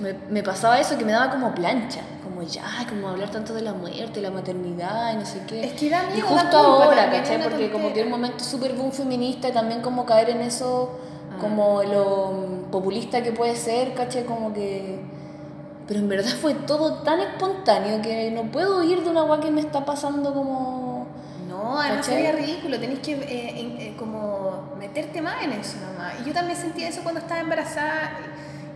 me, 0.00 0.14
me 0.30 0.42
pasaba 0.42 0.78
eso 0.80 0.96
que 0.98 1.04
me 1.04 1.12
daba 1.12 1.30
como 1.30 1.54
plancha, 1.54 2.00
como 2.36 2.46
ya, 2.46 2.86
como 2.88 3.08
hablar 3.08 3.30
tanto 3.30 3.54
de 3.54 3.62
la 3.62 3.72
muerte, 3.72 4.20
la 4.20 4.30
maternidad 4.30 5.14
y 5.14 5.16
no 5.16 5.24
sé 5.24 5.42
qué. 5.46 5.64
Es 5.64 5.72
que 5.72 5.88
da 5.88 6.04
Y 6.10 6.14
miedo, 6.14 6.26
justo 6.26 6.44
da 6.44 6.50
culpa 6.50 6.84
ahora, 6.84 7.10
¿cachai? 7.10 7.42
Porque 7.42 7.70
como 7.70 7.84
que 7.84 8.00
tontera. 8.00 8.06
un 8.06 8.10
momento 8.12 8.44
súper 8.44 8.74
boom 8.74 8.92
feminista 8.92 9.48
y 9.48 9.52
también 9.52 9.80
como 9.80 10.04
caer 10.04 10.30
en 10.30 10.42
eso, 10.42 10.90
Ah. 11.32 11.38
como 11.40 11.82
lo 11.82 12.32
mm, 12.32 12.70
populista 12.70 13.22
que 13.22 13.32
puede 13.32 13.56
ser, 13.56 13.94
¿cachai? 13.94 14.24
Como 14.24 14.52
que... 14.52 15.00
Pero 15.86 16.00
en 16.00 16.08
verdad 16.08 16.30
fue 16.40 16.52
todo 16.54 17.02
tan 17.04 17.20
espontáneo 17.20 18.02
que 18.02 18.30
no 18.30 18.42
puedo 18.50 18.82
ir 18.82 19.02
de 19.02 19.10
una 19.10 19.20
agua 19.20 19.40
que 19.40 19.50
me 19.50 19.62
está 19.62 19.84
pasando 19.84 20.34
como... 20.34 21.06
No, 21.48 21.80
además 21.80 22.04
sería 22.04 22.32
ridículo, 22.32 22.78
tenés 22.78 22.98
que 22.98 23.12
eh, 23.12 23.76
eh, 23.78 23.94
como 23.98 24.74
meterte 24.78 25.22
más 25.22 25.42
en 25.42 25.52
eso 25.52 25.78
nomás. 25.78 26.14
Y 26.20 26.28
yo 26.28 26.34
también 26.34 26.58
sentía 26.58 26.88
eso 26.88 27.00
cuando 27.02 27.20
estaba 27.20 27.40
embarazada. 27.40 28.10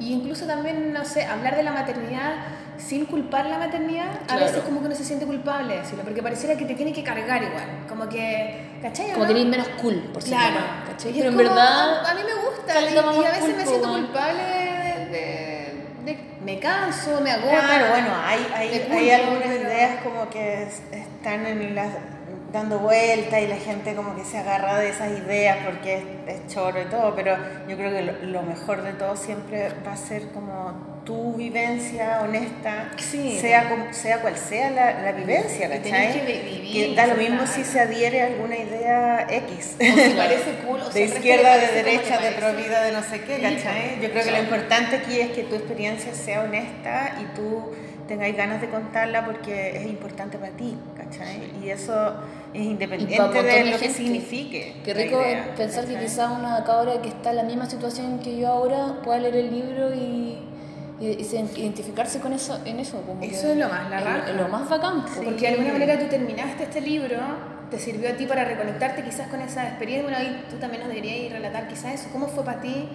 Y 0.01 0.13
incluso 0.15 0.47
también, 0.47 0.93
no 0.93 1.05
sé, 1.05 1.25
hablar 1.25 1.57
de 1.57 1.63
la 1.63 1.73
maternidad 1.73 2.33
sin 2.79 3.05
culpar 3.05 3.45
la 3.47 3.59
maternidad, 3.59 4.07
a 4.23 4.27
Claro. 4.27 4.47
veces 4.47 4.63
como 4.63 4.81
que 4.81 4.87
uno 4.87 4.95
se 4.95 5.05
siente 5.05 5.27
culpable 5.27 5.75
de 5.75 5.81
decirlo, 5.81 6.03
porque 6.03 6.23
pareciera 6.23 6.57
que 6.57 6.65
te 6.65 6.75
tiene 6.75 6.93
que 6.95 7.05
cargar 7.05 7.43
igual. 7.43 7.65
Como 7.89 8.09
que, 8.09 8.79
¿cachai? 8.81 9.11
Como 9.13 9.25
no? 9.25 9.27
que 9.27 9.33
eres 9.33 9.47
menos 9.47 9.69
cool, 9.83 9.97
por 10.13 10.23
ser 10.23 10.33
Claro, 10.33 10.61
¿cachai? 10.89 11.13
Pero 11.13 11.29
en 11.29 11.37
como, 11.37 11.49
verdad... 11.51 12.07
A 12.07 12.15
mí 12.15 12.21
me 12.25 12.35
gusta, 12.35 12.81
y, 12.81 12.95
y 12.95 13.25
a 13.27 13.31
veces 13.33 13.57
me 13.57 13.67
siento 13.67 13.89
culpable 13.93 14.43
de, 14.43 15.07
de- 15.11 15.85
de- 16.07 16.31
Me 16.43 16.59
canso, 16.59 17.21
me 17.21 17.31
agota. 17.33 17.51
Claro, 17.67 17.87
bueno, 17.91 18.09
hay, 18.25 18.47
hay, 18.55 18.69
hay 18.91 19.11
algunas 19.11 19.43
pero- 19.43 19.63
ideas 19.69 20.03
como 20.03 20.31
que 20.31 20.63
es- 20.63 20.83
están 20.91 21.45
en 21.47 21.75
las 21.75 21.89
dando 22.53 22.79
vueltas 22.81 23.41
y 23.43 23.47
la 23.47 23.57
gente 23.57 23.95
como 23.95 24.17
que 24.17 24.25
se 24.25 24.39
agarra 24.39 24.79
de 24.79 24.89
esas 24.91 25.11
ideas 25.19 25.59
porque 25.65 25.99
es, 25.99 26.05
es 26.47 26.53
choro 26.53 26.81
y 26.83 26.87
todo, 26.87 27.15
pero 27.15 27.37
yo 27.69 27.77
creo 27.77 27.93
que 27.93 28.03
lo, 28.03 28.13
lo 28.23 28.43
mejor 28.43 28.83
de 28.83 28.93
todo 28.95 29.17
siempre 29.17 29.69
va 29.87 29.93
a 29.93 29.97
ser 29.97 30.29
como 30.33 30.91
tu 31.05 31.35
vivencia 31.35 32.21
honesta, 32.23 32.91
Sí. 32.97 33.39
sea, 33.41 33.71
sea 33.93 34.19
cual 34.21 34.37
sea 34.37 34.71
la, 34.71 35.01
la 35.01 35.13
vivencia, 35.13 35.69
¿cachai? 35.69 36.13
que 36.13 36.27
vi- 36.27 36.57
vivir, 36.61 36.89
Que 36.91 36.95
da 36.95 37.07
lo 37.07 37.15
mismo 37.17 37.47
si 37.47 37.65
se 37.65 37.81
adhiere 37.81 38.23
a 38.23 38.27
alguna 38.27 38.57
idea 38.57 39.27
X. 39.31 39.77
O 39.81 39.83
si 39.85 40.11
parece 40.17 40.55
cool, 40.67 40.81
o 40.81 40.91
de 40.93 41.05
izquierda, 41.05 41.57
de 41.57 41.67
derecha, 41.69 42.19
de 42.19 42.31
parece. 42.33 42.39
pro 42.41 42.53
vida, 42.55 42.83
de 42.83 42.93
no 42.93 43.03
sé 43.03 43.21
qué, 43.23 43.41
¿cachai? 43.41 43.97
pues, 43.99 44.03
Yo 44.03 44.11
creo 44.11 44.25
que 44.25 44.31
lo 44.33 44.39
importante 44.43 44.97
aquí 44.97 45.21
es 45.21 45.31
que 45.31 45.45
tu 45.45 45.55
experiencia 45.55 46.15
sea 46.15 46.43
honesta 46.43 47.15
y 47.21 47.25
tú 47.37 47.73
tengáis 48.07 48.37
ganas 48.37 48.61
de 48.61 48.69
contarla 48.69 49.25
porque 49.25 49.77
es 49.77 49.87
importante 49.87 50.37
para 50.37 50.53
ti, 50.53 50.77
¿cachai? 50.97 51.51
Y 51.63 51.71
eso 51.71 52.15
es 52.53 52.63
independiente 52.63 53.43
de 53.43 53.65
lo 53.71 53.79
que 53.79 53.91
signifique. 53.91 54.77
Qué 54.85 54.95
rico 54.95 55.21
idea, 55.21 55.55
pensar 55.57 55.85
que 55.85 55.93
¿cachai? 55.95 56.07
quizá 56.07 56.31
una 56.33 56.65
cabra 56.65 57.01
que 57.03 57.09
está 57.09 57.31
en 57.31 57.37
la 57.37 57.43
misma 57.45 57.67
situación 57.69 58.19
que 58.19 58.37
yo 58.39 58.49
ahora 58.49 59.01
pueda 59.05 59.19
leer 59.21 59.37
el 59.37 59.51
libro 59.51 59.95
y, 59.95 60.39
y, 61.01 61.07
y 61.19 61.25
se- 61.25 61.39
identificarse 61.57 62.19
con 62.21 62.33
eso, 62.33 62.59
en 62.65 62.81
eso. 62.81 63.01
Como 63.03 63.23
Eso 63.23 63.43
que 63.47 63.53
es 63.53 63.57
lo 63.59 63.69
más, 63.69 63.89
la 63.91 63.99
es- 63.99 64.05
raja. 64.05 64.31
es 64.31 64.37
lo 64.37 64.49
más 64.49 64.69
bacán. 64.69 65.05
po. 65.05 65.23
Porque 65.23 65.41
de 65.41 65.49
alguna 65.49 65.73
manera 65.73 65.99
tú 65.99 66.07
terminaste 66.07 66.65
este 66.65 66.81
libro, 66.81 67.17
te 67.71 67.79
sirvió 67.79 68.11
a 68.11 68.15
ti 68.15 68.27
para 68.27 68.45
reconectarte 68.45 69.05
quizás 69.05 69.29
con 69.29 69.41
esa 69.41 69.69
experiencia. 69.69 70.03
Bueno, 70.11 70.19
ahí 70.19 70.45
tú 70.51 70.57
también 70.57 70.83
nos 70.83 70.89
deberías 70.93 71.33
relatar 71.33 71.69
quizás 71.69 71.95
eso. 71.95 72.09
¿Cómo 72.13 72.27
fue 72.27 72.45
para 72.45 72.61
ti 72.61 72.89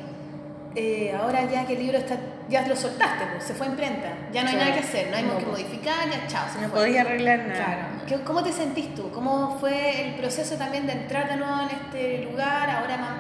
eh, 0.75 1.15
ahora 1.19 1.49
ya 1.49 1.65
que 1.65 1.73
el 1.73 1.79
libro 1.79 1.97
está, 1.97 2.17
ya 2.49 2.67
lo 2.67 2.75
soltaste, 2.75 3.25
pues, 3.31 3.43
se 3.45 3.53
fue 3.53 3.67
a 3.67 3.69
imprenta? 3.69 4.09
Ya 4.33 4.43
no 4.43 4.49
hay 4.49 4.55
Claro. 4.55 4.69
nada 4.71 4.81
que 4.81 4.87
hacer, 4.87 5.09
no 5.09 5.17
hay 5.17 5.23
No, 5.23 5.37
que 5.37 5.45
pues. 5.45 5.57
modificar, 5.63 6.09
ya 6.09 6.27
chao, 6.27 6.45
se 6.53 6.61
No 6.61 6.69
fue. 6.69 6.79
podía 6.81 7.01
arreglar 7.01 7.39
nada. 7.39 7.53
Claro. 7.55 7.81
¿Qué- 8.07 8.21
¿Cómo 8.23 8.43
te 8.43 8.51
sentís 8.51 8.93
tú? 8.93 9.09
¿Cómo 9.11 9.57
fue 9.59 10.07
el 10.09 10.15
proceso 10.15 10.55
también 10.55 10.85
de 10.85 10.93
entrar 10.93 11.29
de 11.29 11.37
nuevo 11.37 11.61
en 11.61 11.69
este 11.69 12.29
lugar? 12.29 12.69
Ahora 12.69 12.97
más... 12.97 13.11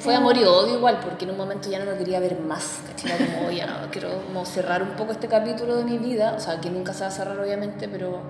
Fue 0.00 0.14
amor 0.14 0.36
y 0.36 0.44
odio 0.44 0.76
igual, 0.76 0.98
porque 1.02 1.24
en 1.24 1.30
un 1.32 1.36
momento 1.38 1.70
ya 1.70 1.78
no 1.78 1.86
lo 1.86 1.96
quería 1.98 2.20
ver 2.20 2.38
más, 2.38 2.80
¿cachai? 2.86 3.18
Como, 3.34 3.50
ya 3.50 3.86
quiero 3.90 4.22
como 4.26 4.44
cerrar 4.46 4.82
un 4.82 4.90
poco 4.90 5.12
este 5.12 5.26
capítulo 5.26 5.76
de 5.76 5.84
mi 5.84 5.98
vida, 5.98 6.34
o 6.36 6.40
sea, 6.40 6.60
que 6.60 6.70
nunca 6.70 6.92
se 6.94 7.00
va 7.00 7.06
a 7.08 7.10
cerrar 7.10 7.38
obviamente, 7.38 7.88
pero 7.88 8.22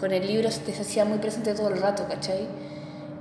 con 0.00 0.12
el 0.12 0.26
libro 0.26 0.50
se 0.50 0.60
te 0.60 0.72
hacía 0.72 1.04
muy 1.04 1.18
presente 1.18 1.54
todo 1.54 1.68
el 1.68 1.80
rato, 1.80 2.06
¿cachai? 2.08 2.48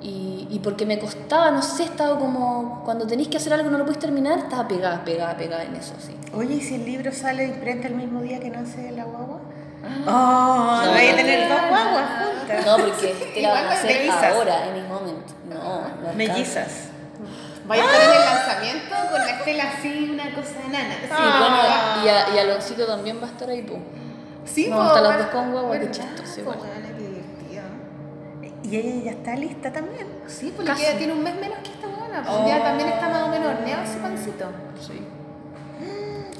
Y, 0.04 0.48
y 0.50 0.60
porque 0.60 0.86
me 0.88 0.98
costaba, 0.98 1.52
no 1.52 1.62
sé, 1.62 1.84
estaba 1.84 2.18
como, 2.18 2.82
cuando 2.86 3.06
tenéis 3.06 3.28
que 3.30 3.38
hacer 3.38 3.54
algo 3.54 3.70
y 3.70 3.72
no 3.72 3.78
lo 3.78 3.84
podéis 3.86 4.00
terminar, 4.00 4.40
estaba 4.40 4.68
pegada, 4.68 5.04
pegada, 5.06 5.38
pegada 5.38 5.64
en 5.64 5.76
eso, 5.76 5.94
sí. 6.00 6.16
Oye, 6.34 6.56
¿y 6.56 6.62
si 6.62 6.76
el 6.76 6.86
libro 6.86 7.12
sale 7.12 7.44
de 7.44 7.50
imprenta 7.50 7.88
el 7.88 7.94
mismo 7.96 8.22
día 8.22 8.40
que 8.40 8.50
nace 8.50 8.92
la 8.92 9.04
guagua? 9.04 9.40
Oh, 9.84 10.00
No, 10.06 10.86
no, 10.86 10.92
voy 10.92 11.08
a 11.08 11.16
tener 11.16 11.50
dos 11.50 11.60
guaguas 11.70 12.06
no. 12.20 12.26
juntas. 12.40 12.66
No, 12.66 12.78
porque 12.78 13.32
te 13.34 13.42
la 13.42 13.50
van 13.54 13.66
a 13.68 13.72
hacer 13.72 13.98
mellizas. 13.98 14.24
ahora, 14.36 14.68
en 14.68 14.74
mi 14.82 14.88
momento. 14.90 15.34
No, 15.48 15.82
no. 16.08 16.14
Mellizas. 16.16 16.88
Vaya 17.68 17.84
a 17.84 17.86
estar 17.86 18.02
en 18.02 18.16
el 18.16 18.26
lanzamiento 18.26 18.96
con 19.12 19.20
la 19.22 19.30
estela 19.32 19.64
así, 19.78 20.10
una 20.12 20.34
cosa 20.36 20.54
de 20.64 20.70
nana. 20.70 20.96
Sí, 21.00 21.08
Ah. 21.12 22.02
bueno, 22.02 22.06
y, 22.06 22.08
a, 22.10 22.36
y 22.36 22.40
Aloncito 22.40 22.86
también 22.88 23.20
va 23.22 23.28
a 23.28 23.32
estar 23.32 23.50
ahí, 23.50 23.62
pues. 23.62 23.80
Sí, 24.46 24.68
Vamos 24.70 24.86
a 24.86 24.88
estar 24.88 25.04
las 25.04 25.14
bueno, 25.14 25.32
dos 25.32 25.36
con 25.36 25.52
guagua, 25.52 25.80
qué 25.80 25.92
chistoso 25.92 26.36
Po, 26.38 26.42
igual. 26.42 26.58
Y 28.72 28.78
ella 28.78 29.04
ya 29.04 29.12
está 29.12 29.36
lista 29.36 29.72
también. 29.74 30.08
Sí, 30.28 30.54
porque 30.56 30.72
Casi. 30.72 30.86
ella 30.86 30.98
tiene 30.98 31.14
un 31.14 31.24
mes 31.24 31.36
menos 31.36 31.58
que 31.60 31.72
esta 31.72 31.88
buena. 31.88 32.24
Pues 32.24 32.36
Oh. 32.40 32.48
ya 32.48 32.64
también 32.64 32.90
está 32.90 33.10
más 33.10 33.24
o 33.24 33.28
menos 33.28 33.48
horneado 33.54 33.84
ese 33.84 33.98
pancito. 34.00 34.46
Sí. 34.80 35.02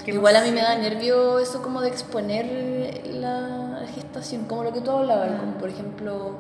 Qué 0.06 0.12
Igual 0.14 0.36
a 0.36 0.42
mí 0.42 0.52
me 0.52 0.62
da 0.62 0.76
nervio 0.78 1.38
eso 1.40 1.62
como 1.62 1.82
de 1.82 1.90
exponer 1.90 3.02
la, 3.14 3.86
gestación 3.94 4.46
como 4.46 4.64
lo 4.64 4.72
que 4.74 4.82
tú 4.82 4.92
hablabas, 4.92 5.32
Mm. 5.32 5.38
como 5.38 5.52
por 5.58 5.70
ejemplo, 5.70 6.36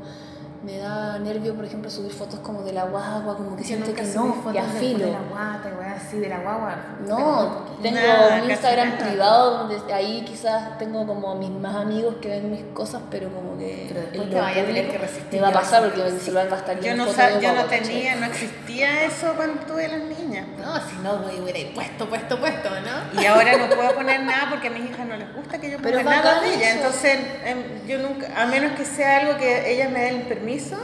me 0.64 0.78
da 0.78 1.18
nervio, 1.18 1.56
por 1.56 1.66
ejemplo, 1.66 1.90
subir 1.90 2.12
fotos 2.14 2.40
como 2.42 2.62
de 2.62 2.72
la 2.72 2.84
guagua, 2.86 3.36
como 3.36 3.56
que 3.56 3.64
siento 3.64 3.94
que 3.96 4.04
no, 4.04 4.34
fotos 4.36 4.54
ya 4.54 4.66
de- 4.68 4.80
filo. 4.80 5.06
De 5.06 5.12
la 5.12 5.22
guata, 5.22 5.72
así, 5.96 6.20
de 6.20 6.30
la 6.30 6.40
guagua. 6.40 6.76
No, 7.08 7.66
tengo 7.82 8.00
Nada, 8.00 8.26
un 8.36 8.40
casi 8.42 8.52
Instagram 8.52 8.90
nada. 8.90 9.08
privado 9.10 9.58
donde 9.68 9.94
ahí 9.94 10.24
quizás 10.24 10.78
tengo 10.78 11.08
como 11.08 11.34
mis 11.36 11.50
más 11.50 11.76
amigos 11.76 12.16
que 12.22 12.30
ven 12.30 12.52
mis 12.52 12.64
cosas, 12.74 13.02
pero 13.10 13.30
como 13.30 13.58
que 13.58 13.86
Pero 13.88 14.02
después 14.02 14.30
te 14.30 14.40
vaya 14.40 14.62
a 14.62 14.66
tener 14.66 14.92
que 14.92 14.98
resistir 15.00 15.34
Me 15.34 15.42
va 15.42 15.48
a 15.48 15.54
pasar 15.54 15.84
porque 15.84 16.02
el 16.08 16.20
celular 16.20 16.48
va 16.52 16.56
a 16.58 16.60
estar 16.60 16.80
Yo 16.80 16.96
no, 16.96 17.06
yo 17.08 17.54
no 17.56 17.64
tenía, 17.66 18.16
no 18.18 18.26
existía 18.28 19.06
eso 19.06 19.34
cuando 19.36 19.64
tuve 19.66 19.88
las 19.88 20.00
niñas. 20.02 20.20
No, 20.58 20.76
si 20.90 20.95
no, 21.03 21.18
güey, 21.20 21.40
hubiera 21.41 21.74
puesto, 21.74 22.08
puesto, 22.08 22.40
puesto, 22.40 22.70
¿no? 22.70 23.22
Y 23.22 23.26
ahora 23.26 23.58
no 23.58 23.68
puedo 23.76 23.94
poner 23.95 24.22
nada 24.24 24.48
porque 24.49 24.68
a 24.68 24.72
mis 24.72 24.90
hijas 24.90 25.06
no 25.06 25.18
les 25.18 25.34
gusta 25.34 25.60
que 25.60 25.72
yo 25.72 25.78
Pero 25.82 25.99
ponga 25.99 26.16
nada 26.16 26.36
bacán 26.36 26.49
de 26.49 26.56
ella. 26.56 26.72
Entonces, 26.76 27.20
em, 27.44 27.88
yo 27.88 27.98
nunca, 27.99 28.28
a 28.41 28.45
menos 28.45 28.72
que 28.74 28.86
sea 28.86 29.18
algo 29.20 29.38
que 29.38 29.72
ellas 29.74 29.91
me 29.91 30.02
den 30.02 30.22
permiso, 30.24 30.78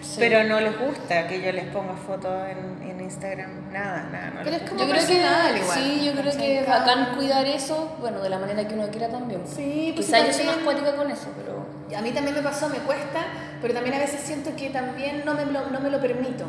Sí. 0.00 0.16
pero 0.20 0.42
no 0.44 0.58
les 0.58 0.78
gusta 0.78 1.26
que 1.28 1.42
yo 1.42 1.52
les 1.52 1.66
ponga 1.66 1.92
fotos 1.94 2.32
en, 2.48 2.88
en 2.88 3.00
Instagram. 3.02 3.70
Nada, 3.72 4.08
nada. 4.10 4.30
No 4.30 4.40
Pero 4.42 4.56
es 4.56 4.62
como 4.62 4.80
Yo 4.80 4.88
creo 4.88 5.00
que 5.00 5.06
personal 5.06 5.56
igual, 5.58 5.78
sí, 5.78 6.04
yo 6.06 6.12
creo 6.12 6.36
que 6.36 6.60
es 6.60 6.66
bacán 6.66 7.14
cuidar 7.14 7.46
eso, 7.46 7.96
bueno, 8.00 8.20
de 8.20 8.30
la 8.30 8.38
manera 8.38 8.66
que 8.66 8.72
uno 8.74 8.88
quiera 8.88 9.08
también. 9.08 9.42
Sí, 9.46 9.92
pues 9.94 10.06
Quizás 10.06 10.26
yo 10.26 10.32
soy 10.32 10.46
más 10.46 10.56
cuática 10.58 10.96
con 10.96 11.10
eso, 11.10 11.28
pero 11.36 11.66
A 11.96 12.00
mí 12.00 12.10
también 12.12 12.34
me 12.36 12.42
pasó, 12.42 12.68
me 12.70 12.78
cuesta, 12.78 13.26
pero 13.60 13.74
también 13.74 13.96
a 13.96 13.98
veces 13.98 14.20
siento 14.22 14.54
que 14.56 14.70
también 14.70 15.22
no 15.26 15.34
me 15.34 15.44
lo, 15.44 15.68
no 15.70 15.80
me 15.80 15.90
lo 15.90 16.00
permito. 16.00 16.46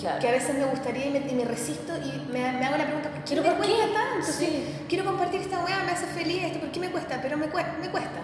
Claro. 0.00 0.20
Que 0.20 0.28
a 0.28 0.32
veces 0.32 0.54
me 0.56 0.64
gustaría 0.64 1.06
y 1.06 1.10
me, 1.10 1.18
y 1.18 1.34
me 1.34 1.44
resisto 1.44 1.92
y 1.96 2.32
me, 2.32 2.52
me 2.52 2.66
hago 2.66 2.76
la 2.76 2.86
pregunta, 2.86 3.10
¿por 3.10 3.24
qué 3.24 3.36
¿Pero 3.36 3.42
me 3.42 3.56
cuesta 3.56 3.76
qué? 3.86 3.92
tanto? 3.92 4.32
Sí. 4.32 4.66
Quiero 4.88 5.04
compartir 5.04 5.40
esta 5.40 5.64
weá, 5.64 5.82
me 5.84 5.92
hace 5.92 6.06
feliz 6.06 6.44
esto, 6.44 6.60
¿por 6.60 6.70
qué 6.70 6.80
me 6.80 6.90
cuesta? 6.90 7.20
Pero 7.22 7.36
me 7.36 7.48
cuesta, 7.48 7.76
me 7.80 7.88
cuesta. 7.90 8.20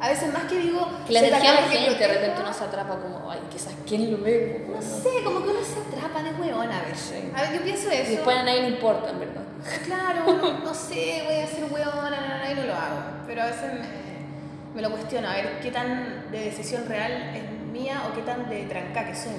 A 0.00 0.08
veces 0.08 0.32
más 0.32 0.44
que 0.44 0.58
digo... 0.58 0.86
Que 1.06 1.12
la 1.14 1.20
energía 1.20 1.52
de 1.52 1.60
la 1.62 1.68
gente 1.68 1.98
de 1.98 2.06
repente 2.08 2.40
uno 2.42 2.52
se 2.52 2.64
atrapa 2.64 2.98
como, 2.98 3.30
ay, 3.30 3.38
quizás 3.50 3.72
quién 3.86 4.10
lo 4.10 4.18
ve. 4.18 4.66
No 4.68 4.82
sé, 4.82 5.22
como 5.24 5.42
que 5.42 5.48
uno 5.48 5.60
se 5.64 5.80
atrapa 5.80 6.22
de 6.22 6.30
weón 6.32 6.70
a 6.70 6.82
veces. 6.82 7.14
Sí. 7.14 7.30
A 7.34 7.42
ver, 7.42 7.54
yo 7.54 7.62
pienso 7.62 7.90
eso. 7.90 8.12
Y 8.12 8.16
después 8.16 8.36
a 8.36 8.42
nadie 8.42 8.62
le 8.62 8.68
importa, 8.68 9.10
en 9.10 9.20
verdad. 9.20 9.42
Claro, 9.86 10.24
no, 10.42 10.58
no 10.58 10.74
sé, 10.74 11.22
voy 11.24 11.36
a 11.36 11.46
ser 11.46 11.64
weona, 11.72 12.10
no, 12.10 12.54
no, 12.54 12.54
no 12.54 12.66
lo 12.66 12.74
hago. 12.74 13.00
Pero 13.26 13.42
a 13.42 13.46
veces 13.46 13.72
me, 13.72 14.74
me 14.74 14.82
lo 14.82 14.90
cuestiono, 14.90 15.28
a 15.28 15.34
ver 15.34 15.60
qué 15.62 15.70
tan 15.70 16.30
de 16.30 16.40
decisión 16.40 16.86
real 16.86 17.32
es 17.34 17.72
mía 17.72 18.02
o 18.06 18.14
qué 18.14 18.22
tan 18.22 18.48
de 18.50 18.64
tranca 18.64 19.06
que 19.06 19.14
soy. 19.14 19.32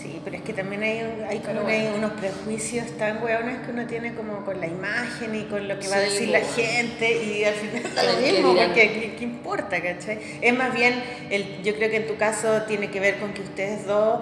Sí, 0.00 0.20
pero 0.24 0.36
es 0.36 0.42
que 0.42 0.54
también 0.54 0.82
hay, 0.82 1.00
hay, 1.28 1.38
como 1.40 1.66
hay 1.66 1.92
unos 1.94 2.12
prejuicios 2.12 2.86
tan 2.96 3.22
hueones 3.22 3.58
que 3.58 3.70
uno 3.72 3.86
tiene 3.86 4.14
como 4.14 4.44
con 4.44 4.58
la 4.58 4.66
imagen 4.66 5.34
y 5.34 5.42
con 5.44 5.68
lo 5.68 5.78
que 5.78 5.88
va 5.88 5.96
a 5.96 6.00
decir 6.00 6.28
la 6.28 6.40
gente 6.40 7.22
y 7.22 7.44
al 7.44 7.54
final 7.54 7.82
Pero 7.94 8.12
lo 8.12 8.18
¿qué 8.18 8.32
mismo, 8.32 8.54
porque 8.54 8.92
¿qué, 8.92 9.14
qué 9.18 9.24
importa, 9.24 9.82
cachai? 9.82 10.18
Es 10.40 10.56
más 10.56 10.72
bien, 10.72 11.02
el, 11.30 11.62
yo 11.62 11.74
creo 11.74 11.90
que 11.90 11.96
en 11.96 12.06
tu 12.06 12.16
caso 12.16 12.62
tiene 12.62 12.90
que 12.90 12.98
ver 12.98 13.18
con 13.18 13.34
que 13.34 13.42
ustedes 13.42 13.86
dos 13.86 14.20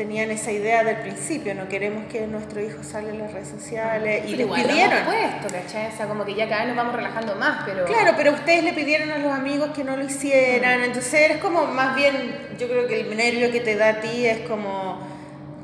tenían 0.00 0.30
esa 0.30 0.50
idea 0.50 0.82
del 0.82 0.96
principio, 0.96 1.54
no 1.54 1.68
queremos 1.68 2.06
que 2.10 2.26
nuestro 2.26 2.58
hijo 2.62 2.82
salga 2.82 3.10
en 3.10 3.18
las 3.18 3.34
redes 3.34 3.48
sociales 3.48 4.22
y 4.26 4.30
Pero 4.30 4.36
les 4.38 4.46
igual 4.46 4.62
pidieron. 4.62 5.04
puesto, 5.04 5.54
¿cachai? 5.54 5.92
O 5.92 5.94
sea, 5.94 6.06
como 6.06 6.24
que 6.24 6.34
ya 6.34 6.48
cada 6.48 6.60
vez 6.60 6.68
nos 6.68 6.76
vamos 6.78 6.94
relajando 6.96 7.34
más, 7.34 7.64
pero... 7.66 7.84
Claro, 7.84 8.14
pero 8.16 8.32
ustedes 8.32 8.64
le 8.64 8.72
pidieron 8.72 9.10
a 9.10 9.18
los 9.18 9.30
amigos 9.30 9.72
que 9.76 9.84
no 9.84 9.98
lo 9.98 10.04
hicieran, 10.06 10.84
entonces 10.84 11.12
eres 11.12 11.36
como 11.36 11.66
más 11.66 11.94
bien, 11.94 12.34
yo 12.58 12.66
creo 12.66 12.86
que 12.86 12.98
el 13.02 13.14
nervio 13.14 13.52
que 13.52 13.60
te 13.60 13.76
da 13.76 13.90
a 13.90 14.00
ti 14.00 14.24
es 14.24 14.38
como, 14.48 15.00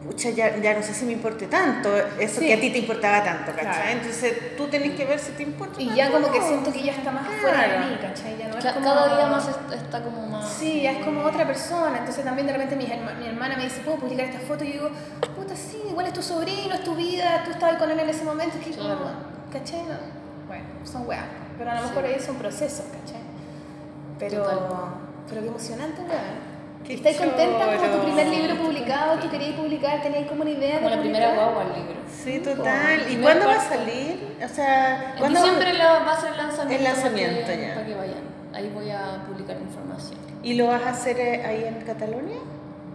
pucha, 0.07 0.31
ya, 0.31 0.57
ya 0.59 0.75
no 0.75 0.83
sé 0.83 0.95
si 0.95 1.05
me 1.05 1.13
importe 1.13 1.47
tanto, 1.47 1.89
eso 2.19 2.41
Sí. 2.41 2.47
que 2.47 2.55
a 2.55 2.61
ti 2.61 2.71
te 2.71 2.79
importaba 2.79 3.23
tanto, 3.25 3.53
¿cachai? 3.53 3.65
Claro. 3.73 3.91
Entonces 3.91 4.57
tú 4.57 4.67
tenés 4.69 4.93
que 4.97 5.05
ver 5.05 5.19
si 5.19 5.33
te 5.33 5.43
importa. 5.43 5.81
Y 5.81 5.87
tanto 5.87 5.97
ya 5.97 6.11
como 6.13 6.33
que 6.33 6.41
siento 6.41 6.73
que 6.73 6.83
ya 6.83 6.93
está 6.93 7.11
más 7.11 7.27
fuera 7.41 7.63
de 7.63 7.67
Claro. 7.69 7.87
mí, 7.87 7.97
¿cachai? 8.01 8.39
Ya 8.39 8.49
no 8.49 8.59
es 8.59 8.65
como... 8.73 8.85
Cada 8.87 9.17
día 9.17 9.27
más 9.27 9.49
est- 9.49 9.73
está 9.73 10.03
como 10.03 10.27
más. 10.29 10.49
Sí, 10.53 10.83
ya 10.83 10.93
es 10.93 11.05
como 11.05 11.23
otra 11.25 11.47
persona. 11.47 11.99
Entonces 11.99 12.25
también 12.25 12.47
de 12.47 12.53
repente 12.53 12.77
mi, 12.77 12.85
herma- 12.87 13.15
mi 13.19 13.27
hermana 13.27 13.57
me 13.57 13.65
dice, 13.65 13.81
¿puedo 13.81 13.99
publicar 13.99 14.27
esta 14.27 14.39
foto? 14.41 14.65
Y 14.65 14.69
yo 14.69 14.73
digo, 14.75 14.91
puta, 15.37 15.55
sí, 15.57 15.83
igual 15.91 16.07
es 16.07 16.13
tu 16.13 16.23
sobrino, 16.23 16.75
es 16.75 16.85
tu 16.85 16.95
vida, 16.95 17.43
tú 17.45 17.51
estabas 17.51 17.77
con 17.77 17.91
él 17.91 17.99
en 17.99 18.09
ese 18.09 18.25
momento. 18.25 18.57
Que 18.65 18.71
Claro. 18.71 18.99
como, 18.99 19.11
¿cachai? 19.53 19.81
No. 19.83 19.95
Bueno, 20.47 20.65
son 20.85 21.07
weas. 21.07 21.25
Pero 21.59 21.71
a 21.71 21.75
lo 21.81 21.89
mejor 21.89 22.05
ahí 22.05 22.21
son 22.21 22.37
procesos, 22.37 22.85
¿cachai? 22.93 23.21
Pero, 24.19 24.43
Total. 24.43 24.59
pero 25.29 25.41
qué 25.43 25.49
emocionante, 25.49 26.01
weón. 26.03 26.56
Qué 26.87 26.95
¿Estás 26.95 27.17
contenta 27.17 27.77
como 27.77 27.97
tu 27.97 28.03
primer 28.05 28.27
libro 28.29 28.57
publicado? 28.63 29.19
¿Tú 29.19 29.29
querías 29.29 29.55
publicar? 29.55 30.03
¿Tenías 30.03 30.27
como 30.29 30.43
una 30.43 30.51
idea 30.51 30.77
Como 30.77 30.91
de 30.91 30.97
la 30.97 31.03
primera 31.03 31.27
publicar? 31.29 31.45
guagua 31.53 31.63
al 31.63 31.79
libro. 31.81 31.97
Sí, 32.25 32.39
total. 32.39 33.11
¿Y 33.11 33.17
cuándo 33.17 33.47
va 33.47 33.55
a 33.55 33.61
salir? 33.61 34.37
O 34.45 34.49
sea, 34.49 35.13
En 35.15 35.19
¿cuándo 35.19 35.41
diciembre 35.41 35.73
va 35.79 36.13
a 36.13 36.21
ser 36.21 36.31
el 36.33 36.37
lanzamiento. 36.37 36.75
El 36.77 36.85
lanzamiento, 36.85 37.41
para 37.43 37.57
que, 37.57 37.63
ya. 37.67 37.75
Para 37.75 37.87
que 37.87 37.95
vayan. 37.95 38.25
Ahí 38.55 38.71
voy 38.73 38.91
a 38.91 39.25
publicar 39.27 39.57
información. 39.61 40.19
¿Y 40.43 40.55
lo 40.55 40.69
vas 40.69 40.83
a 40.83 40.91
hacer 40.91 41.19
eh, 41.19 41.45
ahí 41.45 41.65
en 41.65 41.75
Cataluña? 41.85 42.39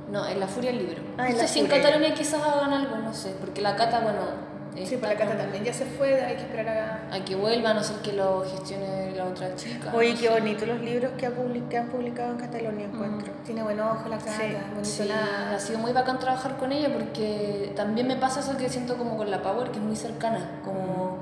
No, 0.09 0.27
en 0.27 0.39
la 0.39 0.47
Furia 0.47 0.71
del 0.71 0.79
Libro. 0.79 1.01
Ah, 1.17 1.27
en 1.27 1.33
no 1.35 1.41
La 1.41 1.47
sé 1.47 1.53
si 1.53 1.59
en. 1.59 1.67
Cataluña 1.67 2.13
quizás 2.13 2.41
hagan 2.41 2.73
algo, 2.73 2.95
no 2.97 3.13
sé. 3.13 3.33
Porque 3.39 3.61
la 3.61 3.75
Cata, 3.75 3.99
bueno. 3.99 4.50
Sí, 4.85 4.95
por 4.97 5.09
la 5.09 5.15
Cata 5.15 5.37
también 5.37 5.63
ya 5.65 5.73
se 5.73 5.85
fue, 5.85 6.21
hay 6.23 6.35
que 6.35 6.43
esperar 6.43 7.01
a... 7.11 7.15
A 7.15 7.25
que 7.25 7.35
vuelva, 7.35 7.71
a 7.71 7.73
no 7.73 7.83
ser 7.83 7.97
que 7.97 8.13
lo 8.13 8.43
gestione 8.49 9.11
la 9.15 9.25
otra 9.25 9.53
chica. 9.55 9.91
Oye, 9.93 10.13
no 10.13 10.19
qué 10.19 10.27
sé. 10.27 10.33
bonitos 10.33 10.67
los 10.67 10.81
libros 10.81 11.11
que, 11.17 11.25
ha 11.25 11.31
public- 11.31 11.67
que 11.67 11.77
han 11.77 11.87
publicado 11.89 12.31
en 12.31 12.37
Cataluña, 12.37 12.87
Mm. 12.87 12.95
encuentro. 12.95 13.33
Tiene 13.45 13.63
buen 13.63 13.79
ojo 13.79 14.07
la 14.09 14.17
Cata, 14.17 14.31
Sí, 14.31 14.43
bonito 14.73 14.85
Sí, 14.89 15.03
la... 15.05 15.55
ha 15.55 15.59
sido 15.59 15.79
muy 15.79 15.91
bacán 15.91 16.19
trabajar 16.19 16.55
con 16.57 16.71
ella 16.71 16.89
porque 16.93 17.73
también 17.75 18.07
me 18.07 18.15
pasa 18.15 18.39
eso 18.39 18.55
que 18.57 18.69
siento 18.69 18.97
como 18.97 19.17
con 19.17 19.29
la 19.29 19.41
Power, 19.41 19.71
que 19.71 19.77
es 19.79 19.83
muy 19.83 19.95
cercana, 19.97 20.59
como 20.63 21.17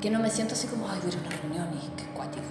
que 0.00 0.10
no 0.10 0.18
me 0.18 0.28
siento 0.30 0.54
así 0.54 0.66
como, 0.66 0.86
ay, 0.88 0.98
voy 1.02 1.12
a 1.12 1.16
una 1.18 1.36
reunión 1.40 1.68
y 1.74 1.96
qué 1.96 2.08
cuático. 2.12 2.42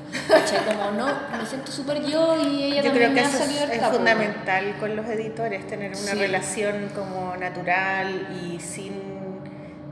Como 0.65 0.91
no, 0.91 1.05
me 1.37 1.45
siento 1.45 1.71
súper 1.71 2.01
yo 2.03 2.35
y 2.41 2.63
ella 2.63 2.81
Yo 2.81 2.89
también 2.91 3.11
creo 3.11 3.13
que 3.13 3.29
eso 3.29 3.43
es, 3.43 3.61
es 3.69 3.77
pues. 3.79 3.91
fundamental 3.91 4.75
con 4.79 4.95
los 4.95 5.05
editores, 5.07 5.67
tener 5.67 5.89
una 5.91 5.97
Sí. 6.13 6.17
relación 6.17 6.89
como 6.95 7.35
natural 7.37 8.27
y 8.41 8.59
sin 8.59 9.20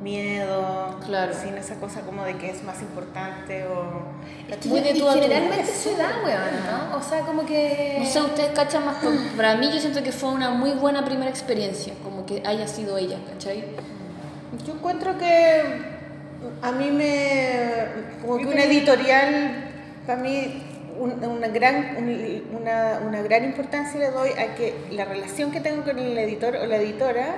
miedo, 0.02 0.98
Claro. 1.06 1.34
sin 1.34 1.56
esa 1.58 1.76
cosa 1.76 2.02
como 2.02 2.24
de 2.24 2.38
que 2.38 2.50
es 2.50 2.64
más 2.64 2.82
importante 2.82 3.66
o... 3.66 4.04
Es 4.50 4.58
que 4.58 4.70
Muy 4.70 4.80
de 4.82 4.92
y 4.92 5.00
tú. 5.00 5.08
generalmente 5.08 5.66
se 5.66 5.96
da, 5.96 6.22
weón, 6.24 6.90
¿no? 6.92 6.98
O 6.98 7.02
sea, 7.02 7.20
como 7.22 7.46
que... 7.46 7.98
No 8.00 8.06
sé, 8.06 8.22
ustedes 8.22 8.52
cachan 8.52 8.86
más, 8.86 8.98
pero 9.02 9.14
para 9.36 9.56
mí 9.56 9.70
yo 9.72 9.80
siento 9.80 10.02
que 10.04 10.12
fue 10.12 10.30
una 10.30 10.52
muy 10.52 10.72
buena 10.72 11.04
primera 11.04 11.30
experiencia, 11.30 11.94
como 12.04 12.26
que 12.26 12.42
haya 12.46 12.68
sido 12.68 12.98
ella, 12.98 13.18
¿cachai? 13.30 13.64
Yo 14.66 14.74
encuentro 14.74 15.18
que 15.18 15.62
a 16.62 16.72
mí 16.72 16.92
me... 16.92 17.86
como 18.22 18.38
que 18.38 18.46
una 18.46 18.64
editorial, 18.64 19.70
para 20.08 20.22
mí, 20.22 20.64
un- 20.98 21.24
una, 21.24 21.48
gran, 21.50 21.96
un- 21.98 22.58
una, 22.62 23.00
una 23.06 23.22
gran 23.22 23.44
importancia 23.44 24.00
le 24.00 24.12
doy 24.12 24.30
a 24.32 24.56
que 24.56 24.74
la 24.92 25.06
relación 25.06 25.52
que 25.52 25.60
tengo 25.60 25.84
con 25.84 26.00
el 26.00 26.18
editor 26.18 26.56
o 26.56 26.66
la 26.66 26.78
editora 26.78 27.36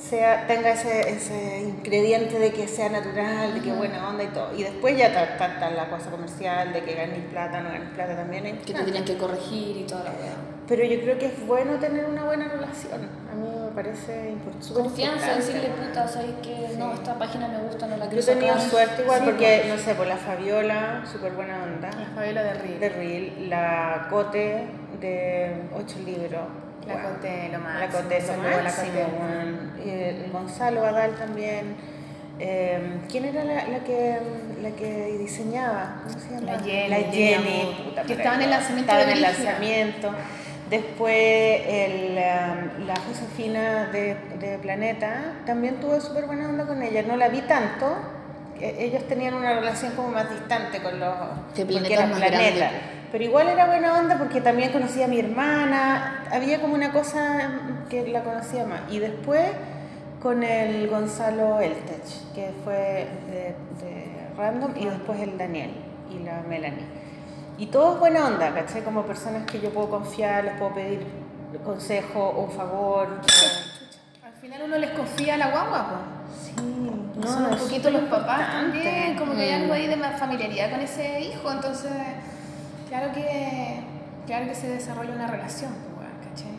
sea, 0.00 0.46
tenga 0.46 0.70
ese, 0.70 1.10
ese 1.10 1.60
ingrediente 1.60 2.38
de 2.38 2.52
que 2.52 2.66
sea 2.66 2.88
natural, 2.88 3.54
de 3.54 3.60
que 3.60 3.72
buena 3.72 4.08
onda 4.08 4.24
y 4.24 4.28
todo. 4.28 4.54
Y 4.56 4.62
después 4.62 4.96
ya 4.96 5.08
está, 5.08 5.24
está- 5.24 5.46
está 5.54 5.70
la 5.70 5.88
cosa 5.90 6.10
comercial, 6.10 6.72
de 6.72 6.82
que 6.82 6.94
ganes 6.94 7.18
plata, 7.30 7.60
no 7.60 7.68
ganes 7.70 7.90
plata 7.90 8.16
también. 8.16 8.46
es 8.46 8.64
Que 8.64 8.72
te 8.74 8.82
tenían 8.84 9.04
que 9.04 9.16
corregir 9.16 9.76
y 9.76 9.84
toda 9.84 10.04
la 10.04 10.10
weá. 10.10 10.32
Pero 10.66 10.84
yo 10.84 11.00
creo 11.00 11.18
que 11.18 11.26
es 11.26 11.46
bueno 11.46 11.74
tener 11.78 12.04
una 12.06 12.24
buena 12.24 12.48
relación. 12.48 13.08
A 13.30 13.34
mí 13.34 13.46
me 13.46 13.70
parece 13.74 14.34
súper 14.60 14.82
Confianza, 14.84 15.34
decirle 15.34 15.68
puta, 15.68 16.06
¿sabes 16.08 16.30
que 16.42 16.76
No, 16.78 16.92
esta 16.94 17.18
página 17.18 17.48
me 17.48 17.58
gusta, 17.58 17.86
no 17.86 17.96
la 17.96 18.04
Yo 18.06 18.10
quiero 18.10 18.22
he 18.32 18.34
tenido 18.36 18.58
suerte 18.60 19.02
igual 19.02 19.18
Sí, 19.20 19.24
porque, 19.26 19.64
no 19.68 19.78
sé, 19.78 19.94
por 19.94 20.06
la 20.06 20.16
Fabiola, 20.16 21.04
súper 21.10 21.32
buena 21.32 21.62
onda, 21.64 21.90
La 21.90 22.06
Fabiola 22.14 22.42
de 22.44 22.54
Río. 22.54 22.78
de 22.78 22.88
Reel, 22.88 23.50
la 23.50 24.06
Cote 24.10 24.64
de 25.00 25.52
ocho 25.76 25.98
libros. 26.04 26.42
La. 26.86 27.02
Cote, 27.02 27.50
lo 27.52 27.58
La 27.58 27.84
a 27.84 28.62
la. 28.62 29.84
Y 29.84 29.90
el 29.90 30.30
Gonzalo 30.32 30.82
Badal 30.82 31.14
también. 31.14 31.76
Eh, 32.42 33.00
¿Quién 33.10 33.26
era 33.26 33.44
la, 33.44 33.68
la 33.68 33.80
que, 33.80 34.18
la 34.62 34.70
que 34.70 35.18
diseñaba? 35.18 36.02
¿Cómo 36.04 36.18
se 36.18 36.30
llama? 36.34 36.52
La 36.52 36.58
Jenny, 36.60 36.88
La 36.88 36.96
Jenny 37.12 37.82
puta 37.84 38.02
que 38.04 38.12
estaba 38.14 38.34
en 38.36 38.42
el 38.42 38.50
lanzamiento 38.50 38.92
estaba 38.92 39.04
de 39.04 39.10
en 39.10 39.16
el 39.16 39.22
lanzamiento. 39.22 40.10
Después 40.70 41.62
el, 41.66 42.10
um, 42.12 42.86
la 42.86 42.94
Josefina 42.96 43.86
de, 43.92 44.14
de 44.38 44.58
Planeta, 44.58 45.34
también 45.44 45.80
tuve 45.80 46.00
súper 46.00 46.26
buena 46.26 46.48
onda 46.48 46.64
con 46.66 46.82
ella. 46.82 47.02
No 47.02 47.16
la 47.16 47.28
vi 47.28 47.42
tanto. 47.42 47.96
eh, 48.60 48.76
Ellos 48.78 49.06
tenían 49.08 49.34
una 49.34 49.52
relación 49.54 49.92
como 49.94 50.08
más 50.08 50.30
distante 50.30 50.80
con 50.80 50.98
los 51.00 51.14
porque 51.54 51.64
Planeta 51.66 51.94
era 51.94 52.06
más 52.06 52.18
Planeta. 52.20 52.56
grande. 52.56 52.78
Pero 53.12 53.24
igual 53.24 53.48
era 53.48 53.66
buena 53.66 53.98
onda 53.98 54.18
porque 54.18 54.40
también 54.40 54.70
conocía 54.72 55.06
a 55.06 55.08
mi 55.08 55.18
hermana. 55.18 56.24
Había 56.30 56.60
como 56.60 56.74
una 56.74 56.92
cosa 56.92 57.50
que 57.88 58.06
la 58.08 58.22
conocía 58.22 58.64
más. 58.66 58.82
Y 58.90 58.98
después 59.00 59.42
con 60.22 60.42
el 60.44 60.88
Gonzalo 60.88 61.60
Eltech, 61.60 62.04
que 62.34 62.52
fue 62.62 63.08
de, 63.30 63.54
de 63.84 64.28
Random, 64.36 64.72
y 64.76 64.84
después 64.84 65.18
el 65.20 65.36
Daniel 65.38 65.70
y 66.10 66.22
la 66.24 66.42
Melanie. 66.48 66.84
Y 67.58 67.66
todos 67.66 67.98
buena 67.98 68.26
onda, 68.26 68.52
¿cachai? 68.54 68.82
Como 68.82 69.02
personas 69.02 69.44
que 69.50 69.60
yo 69.60 69.70
puedo 69.70 69.90
confiar, 69.90 70.44
les 70.44 70.54
puedo 70.54 70.74
pedir 70.74 71.04
consejo 71.64 72.20
o 72.28 72.44
un 72.44 72.50
favor. 72.52 73.08
Al 74.24 74.32
final 74.40 74.62
uno 74.66 74.78
les 74.78 74.90
confía 74.90 75.34
a 75.34 75.36
la 75.36 75.50
guagua, 75.50 75.86
pues. 75.88 76.46
Sí, 76.46 76.52
No, 77.16 77.26
son 77.26 77.46
un 77.46 77.52
es 77.54 77.60
poquito 77.62 77.90
los 77.90 78.02
papás 78.02 78.40
importante. 78.40 78.78
también, 78.84 79.16
como 79.18 79.34
que 79.34 79.42
hay 79.42 79.50
algo 79.62 79.72
ahí 79.74 79.86
de 79.88 79.96
más 79.96 80.18
familiaridad 80.18 80.70
con 80.70 80.80
ese 80.80 81.20
hijo, 81.20 81.50
entonces, 81.50 81.90
claro 82.90 83.12
que 83.14 83.80
Claro 84.26 84.46
que 84.46 84.54
se 84.54 84.68
desarrolla 84.68 85.12
una 85.14 85.26
relación, 85.26 85.72
pues, 85.96 86.06
¿cachai? 86.28 86.52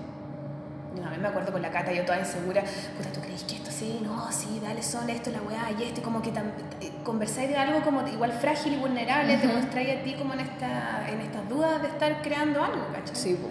No, 0.99 1.07
a 1.07 1.11
mí 1.11 1.17
me 1.21 1.27
acuerdo 1.29 1.53
con 1.53 1.61
la 1.61 1.69
Cata, 1.71 1.93
yo 1.93 2.03
toda 2.03 2.19
insegura, 2.19 2.63
puta, 2.97 3.09
¿tú 3.13 3.21
crees 3.21 3.43
que 3.43 3.55
esto 3.55 3.71
sí? 3.71 4.01
No, 4.03 4.29
sí, 4.31 4.59
dale, 4.61 4.81
son 4.83 5.09
esto, 5.09 5.29
la 5.29 5.41
weá, 5.43 5.69
y 5.79 5.83
esto, 5.83 6.01
y 6.01 6.03
como 6.03 6.21
que 6.21 6.33
tam- 6.33 6.51
eh, 6.81 6.91
conversáis 7.05 7.47
de 7.49 7.55
algo 7.55 7.79
como 7.81 8.05
igual 8.07 8.33
frágil 8.33 8.73
y 8.73 8.77
vulnerable, 8.77 9.37
te 9.37 9.47
mostráis 9.47 9.99
a 9.99 10.03
ti 10.03 10.15
como 10.15 10.33
en, 10.33 10.41
esta, 10.41 11.07
en 11.07 11.21
estas 11.21 11.47
dudas 11.47 11.81
de 11.81 11.87
estar 11.87 12.21
creando 12.21 12.61
algo, 12.61 12.87
¿cachai? 12.91 13.15
Sí, 13.15 13.35
po. 13.35 13.47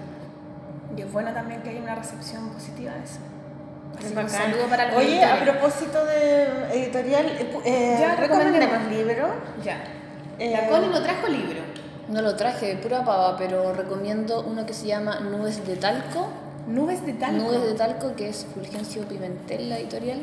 Y 0.95 1.01
es 1.03 1.11
bueno 1.11 1.33
también 1.33 1.63
que 1.63 1.71
haya 1.71 1.81
una 1.81 1.95
recepción 1.95 2.51
positiva 2.51 2.93
de 2.93 3.05
eso. 3.05 3.21
Así 3.99 4.15
un 4.15 4.29
saludo 4.29 4.67
para 4.69 4.87
los 4.89 4.97
Oye, 4.97 5.23
a 5.25 5.37
editores. 5.37 5.57
propósito 5.57 6.05
de 6.05 6.45
editorial, 6.75 7.27
eh, 7.27 7.61
eh, 7.65 7.97
Ya, 8.01 8.17
recomendemos 8.17 8.85
libros. 8.91 9.31
Ya. 9.65 9.79
Eh, 10.39 10.51
La 10.53 10.69
Connie 10.69 10.89
no 10.91 11.03
trajo 11.03 11.27
libro. 11.29 11.60
No 12.11 12.23
lo 12.23 12.35
traje 12.37 12.67
de 12.67 12.75
pura 12.77 13.05
pava, 13.05 13.37
pero 13.37 13.73
recomiendo 13.73 14.45
uno 14.47 14.67
que 14.67 14.75
se 14.75 14.87
llama 14.87 15.21
Nubes 15.21 15.65
de 15.67 15.77
Talco. 15.77 16.27
Nubes 16.67 17.05
de 17.07 17.15
talco. 17.15 17.37
Nubes 17.43 17.63
de 17.63 17.75
Talco, 17.75 18.15
que 18.17 18.29
es 18.29 18.47
Fulgencio 18.53 19.03
Pimentel, 19.05 19.69
la 19.71 19.79
editorial, 19.79 20.21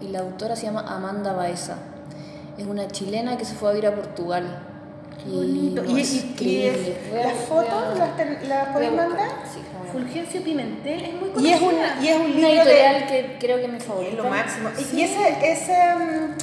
y 0.00 0.08
la 0.08 0.20
autora 0.20 0.54
se 0.54 0.66
llama 0.66 0.84
Amanda 0.86 1.32
Baeza. 1.32 1.76
Es 2.58 2.66
una 2.66 2.86
chilena 2.88 3.36
que 3.36 3.44
se 3.44 3.54
fue 3.54 3.70
a 3.70 3.72
vivir 3.72 3.88
a 3.88 3.94
Portugal. 3.94 4.44
Qué 5.24 5.30
bonito. 5.30 5.82
no, 5.82 5.96
¿Y, 5.96 6.00
es 6.00 6.12
y- 6.12 6.36
y 6.40 6.62
es- 6.66 6.88
las 7.24 7.34
fotos 7.48 7.98
las, 7.98 8.16
ten- 8.16 8.38
las 8.48 8.68
podéis 8.68 8.92
mandar? 8.92 9.28
Sí, 9.52 9.60
Fulgencio 9.92 10.42
Pimentel 10.42 11.04
es 11.04 11.14
muy 11.14 11.28
Y 11.30 11.32
conocida. 11.32 11.54
es, 11.56 11.62
un, 11.62 12.04
y 12.04 12.08
es 12.08 12.16
un 12.16 12.22
Una 12.22 12.34
libro 12.34 12.48
editorial 12.62 13.00
de... 13.00 13.06
que 13.06 13.36
creo 13.40 13.60
que 13.60 13.68
me 13.68 13.78
Es 13.78 13.84
favorita. 13.84 14.22
lo 14.22 14.28
máximo. 14.28 14.68
Sí. 14.76 14.96
Y 14.96 15.02
ese, 15.02 15.52
ese, 15.52 15.94
mm, 15.96 16.34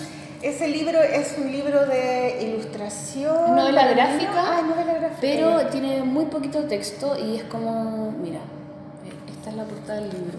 ese 0.46 0.68
libro 0.68 1.02
es 1.02 1.36
un 1.38 1.52
libro 1.52 1.86
de 1.88 2.38
ilustración. 2.42 3.56
Novela 3.56 3.82
para 3.82 3.94
gráfica. 3.94 4.32
Ah, 4.36 4.62
novela 4.62 4.94
gráfica. 4.94 5.18
Pero 5.20 5.68
tiene 5.68 6.04
muy 6.04 6.26
poquito 6.26 6.64
texto 6.66 7.18
y 7.18 7.38
es 7.38 7.44
como, 7.46 8.12
mira, 8.12 8.40
eh, 8.40 9.32
esta 9.32 9.50
es 9.50 9.56
la 9.56 9.64
portada 9.64 10.02
del 10.02 10.10
libro. 10.12 10.38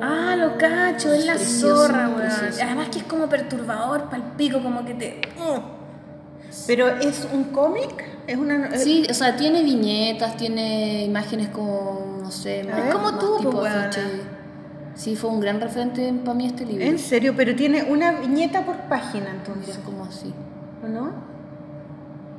Ah, 0.00 0.34
lo 0.36 0.58
cacho, 0.58 1.12
es 1.12 1.26
la 1.26 1.34
Precioso, 1.34 1.86
zorra, 1.86 2.08
weón. 2.08 2.30
Además 2.60 2.88
que 2.88 2.98
es 2.98 3.04
como 3.04 3.28
perturbador, 3.28 4.10
palpico, 4.10 4.60
como 4.62 4.84
que 4.84 4.94
te... 4.94 5.20
uh. 5.38 5.60
Pero 6.66 6.88
es 6.88 7.26
un 7.32 7.44
cómic, 7.44 8.04
es 8.26 8.36
una... 8.36 8.76
Sí, 8.76 9.06
o 9.08 9.14
sea, 9.14 9.36
tiene 9.36 9.62
viñetas, 9.62 10.36
tiene 10.36 11.04
imágenes 11.04 11.48
como, 11.48 12.18
no 12.20 12.30
sé, 12.30 12.64
más, 12.64 12.76
ver. 12.76 12.92
como 12.92 13.12
más 13.12 13.20
tú, 13.20 13.36
tipo 13.38 13.50
pues. 13.52 13.72
Sí, 14.94 15.16
fue 15.16 15.30
un 15.30 15.40
gran 15.40 15.60
referente 15.60 16.12
para 16.24 16.34
mí 16.34 16.46
este 16.46 16.64
libro. 16.66 16.84
En 16.84 16.98
serio, 16.98 17.34
pero 17.36 17.54
tiene 17.56 17.82
una 17.84 18.12
viñeta 18.12 18.64
por 18.64 18.76
página 18.88 19.30
entonces, 19.30 19.76
Es 19.76 19.82
como 19.84 20.04
así. 20.04 20.32
¿o 20.84 20.88
no? 20.88 21.10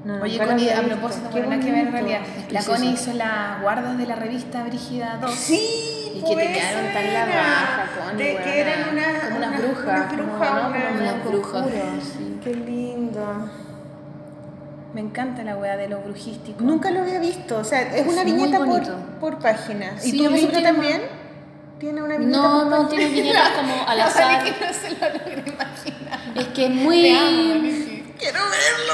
No, 0.05 0.21
Oye, 0.21 0.38
Connie, 0.38 0.69
a 0.69 0.81
propósito, 0.84 1.30
nada 1.39 1.59
que 1.59 1.71
ver 1.71 1.88
en 1.88 1.91
realidad. 1.93 2.19
La. 2.51 2.61
Connie 2.63 2.91
hizo 2.91 3.13
las 3.13 3.61
guardas 3.61 3.97
de 3.97 4.05
la 4.05 4.15
revista 4.15 4.63
Brígida 4.65 5.17
2. 5.21 5.31
Sí, 5.34 6.11
Y 6.15 6.19
que 6.21 6.35
te 6.35 6.53
quedaron 6.53 6.93
tan 6.93 7.13
la 7.13 7.25
raja, 7.25 7.85
Connie, 8.09 8.35
que 8.43 8.59
eran 8.61 8.89
una, 8.93 9.03
Como 9.23 9.38
unas 9.38 9.47
una- 9.49 9.57
brujas, 9.59 9.85
Una 9.85 10.07
como, 10.09 10.23
bruja, 10.23 10.45
¿no? 10.61 10.67
una- 10.69 10.80
Como 10.89 10.99
Unas 11.01 11.23
brujas. 11.25 11.51
conjuros. 11.63 12.03
Sí. 12.17 12.38
Qué 12.43 12.53
lindo. 12.53 13.49
Me 14.93 15.01
encanta 15.01 15.43
la 15.43 15.57
wea 15.57 15.75
de 15.77 15.88
lo 15.88 16.01
brujístico. 16.01 16.61
Nunca 16.63 16.91
lo 16.91 16.99
había 17.01 17.19
visto. 17.19 17.57
O 17.57 17.63
sea, 17.63 17.81
es 17.95 18.05
una 18.05 18.21
Es 18.21 18.25
viñeta 18.25 18.59
por, 18.63 18.84
por 19.19 19.39
página. 19.39 19.93
¿Y 20.03 20.11
Sí, 20.11 20.17
tiene 20.17 20.61
también? 20.61 21.01
¿Tiene 21.84 22.01
una 22.01 22.15
viñeta 22.18 22.38
No, 22.38 22.64
no, 22.64 22.88
tiene 22.88 23.07
viñetas 23.10 23.49
como 23.49 23.73
al 23.88 23.97
La 23.97 24.05
azar. 24.05 24.39
Connie 24.39 24.53
que 24.53 24.65
no 24.65 24.73
se 24.73 24.89
lo 24.91 25.10
logré 25.19 25.43
imaginar. 25.45 26.19
Es 26.34 26.47
que 26.47 26.64
es 26.64 26.72
amo, 26.72 26.81
muy. 26.81 27.14
Connie. 27.14 28.03
Quiero 28.18 28.39
verlo. 28.39 28.93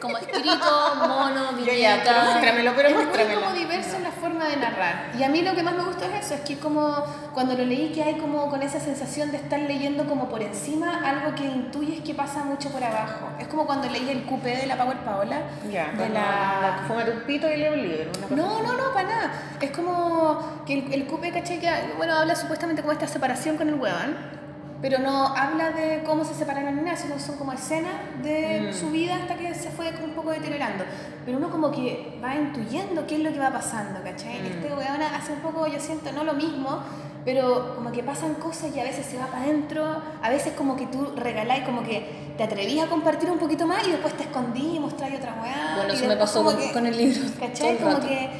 Como 0.00 0.16
escrito, 0.18 0.94
mono, 0.96 1.50
Ya, 1.66 1.74
ya, 1.74 2.02
pero 2.04 2.14
viñeta. 2.14 2.24
muéstramelo, 2.24 2.72
pero 2.76 2.88
es 2.88 2.94
muéstramelo. 2.94 3.40
como 3.42 3.52
diverso 3.56 3.96
en 3.96 4.02
la 4.04 4.10
forma 4.12 4.44
de 4.48 4.56
narrar. 4.56 5.10
Y 5.18 5.22
a 5.24 5.28
mí 5.28 5.42
lo 5.42 5.54
que 5.54 5.62
más 5.62 5.74
me 5.74 5.82
gustó 5.84 6.04
es 6.04 6.24
eso, 6.26 6.34
es 6.34 6.40
que 6.42 6.58
como 6.58 7.04
cuando 7.34 7.54
lo 7.54 7.64
leí 7.64 7.90
que 7.92 8.02
hay 8.02 8.14
como 8.16 8.48
con 8.48 8.62
esa 8.62 8.78
sensación 8.80 9.30
de 9.30 9.38
estar 9.38 9.58
leyendo 9.60 10.04
como 10.06 10.28
por 10.28 10.42
encima 10.42 11.00
algo 11.08 11.34
que 11.34 11.44
intuyes 11.44 12.00
que 12.02 12.14
pasa 12.14 12.44
mucho 12.44 12.70
por 12.70 12.82
abajo. 12.84 13.28
Es 13.40 13.48
como 13.48 13.66
cuando 13.66 13.88
leí 13.88 14.08
el 14.08 14.24
cupé 14.24 14.56
de 14.56 14.66
la 14.66 14.76
Power 14.76 14.98
Paola. 14.98 15.40
Ya, 15.70 15.88
de 15.92 16.04
de 16.04 16.08
la... 16.10 16.84
Fumar 16.86 17.10
un 17.10 17.20
pito 17.22 17.50
y 17.52 17.56
leer 17.56 17.72
un 17.72 17.82
libro. 17.82 18.10
No, 18.30 18.62
no, 18.62 18.72
no, 18.76 18.92
para 18.94 19.08
nada. 19.08 19.32
Es 19.60 19.70
como 19.72 20.62
que 20.66 20.74
el, 20.78 20.92
el 20.92 21.06
cupé, 21.06 21.32
¿cachai? 21.32 21.58
Que, 21.58 21.70
bueno, 21.96 22.14
habla 22.14 22.34
supuestamente 22.36 22.82
como 22.82 22.92
esta 22.92 23.06
separación 23.08 23.56
con 23.56 23.68
el 23.68 23.74
huevón, 23.74 24.37
pero 24.80 24.98
no 25.00 25.26
habla 25.36 25.70
de 25.70 26.02
cómo 26.04 26.24
se 26.24 26.34
separaron 26.34 26.76
ni 26.76 26.82
nada, 26.82 26.96
sino 26.96 27.18
son 27.18 27.36
como 27.36 27.52
escenas 27.52 27.92
de 28.22 28.72
su 28.72 28.90
vida 28.90 29.16
hasta 29.16 29.34
que 29.36 29.54
se 29.54 29.70
fue 29.70 29.92
como 29.92 30.04
un 30.06 30.12
poco 30.12 30.30
deteriorando. 30.30 30.84
Pero 31.24 31.38
uno 31.38 31.50
como 31.50 31.70
que 31.72 32.18
va 32.22 32.34
intuyendo 32.36 33.06
qué 33.06 33.16
es 33.16 33.22
lo 33.22 33.32
que 33.32 33.38
va 33.40 33.50
pasando, 33.50 34.02
¿cachai? 34.02 34.36
Este 34.46 34.68
huevón 34.68 35.02
hace 35.02 35.32
un 35.32 35.40
poco, 35.40 35.66
yo 35.66 35.80
siento, 35.80 36.12
no 36.12 36.22
lo 36.24 36.34
mismo, 36.34 36.78
pero 37.24 37.74
como 37.74 37.90
que 37.92 38.02
pasan 38.02 38.34
cosas 38.34 38.70
y 38.74 38.80
a 38.80 38.84
veces 38.84 39.04
se 39.04 39.18
va 39.18 39.26
para 39.26 39.42
adentro, 39.42 39.84
a 40.22 40.30
veces 40.30 40.52
como 40.54 40.76
que 40.76 40.86
tú 40.86 41.12
regalás, 41.16 41.60
como 41.60 41.82
que 41.82 42.28
te 42.38 42.44
atrevías 42.44 42.86
a 42.86 42.88
compartir 42.88 43.30
un 43.30 43.38
poquito 43.38 43.66
más 43.66 43.86
y 43.86 43.90
después 43.90 44.14
te 44.14 44.22
escondí 44.22 44.76
y 44.76 44.80
mostráis 44.80 45.16
otra 45.16 45.34
weá. 45.42 45.74
Bueno, 45.76 45.92
y 45.92 45.96
eso 45.96 46.06
me 46.06 46.16
pasó 46.16 46.38
como 46.44 46.52
con, 46.52 46.60
que- 46.60 46.72
con 46.72 46.86
el 46.86 46.96
libro. 46.96 47.20
todo 47.28 47.40
¿Cachai? 47.48 47.68
el 47.70 47.78
Como 47.78 47.94
rato. 47.96 48.06
que 48.06 48.30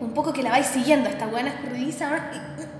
un 0.00 0.12
poco 0.12 0.32
que 0.32 0.42
la 0.42 0.50
vais 0.50 0.66
siguiendo, 0.66 1.08
esta 1.08 1.26
buena 1.26 1.48
escurridiza 1.50 2.08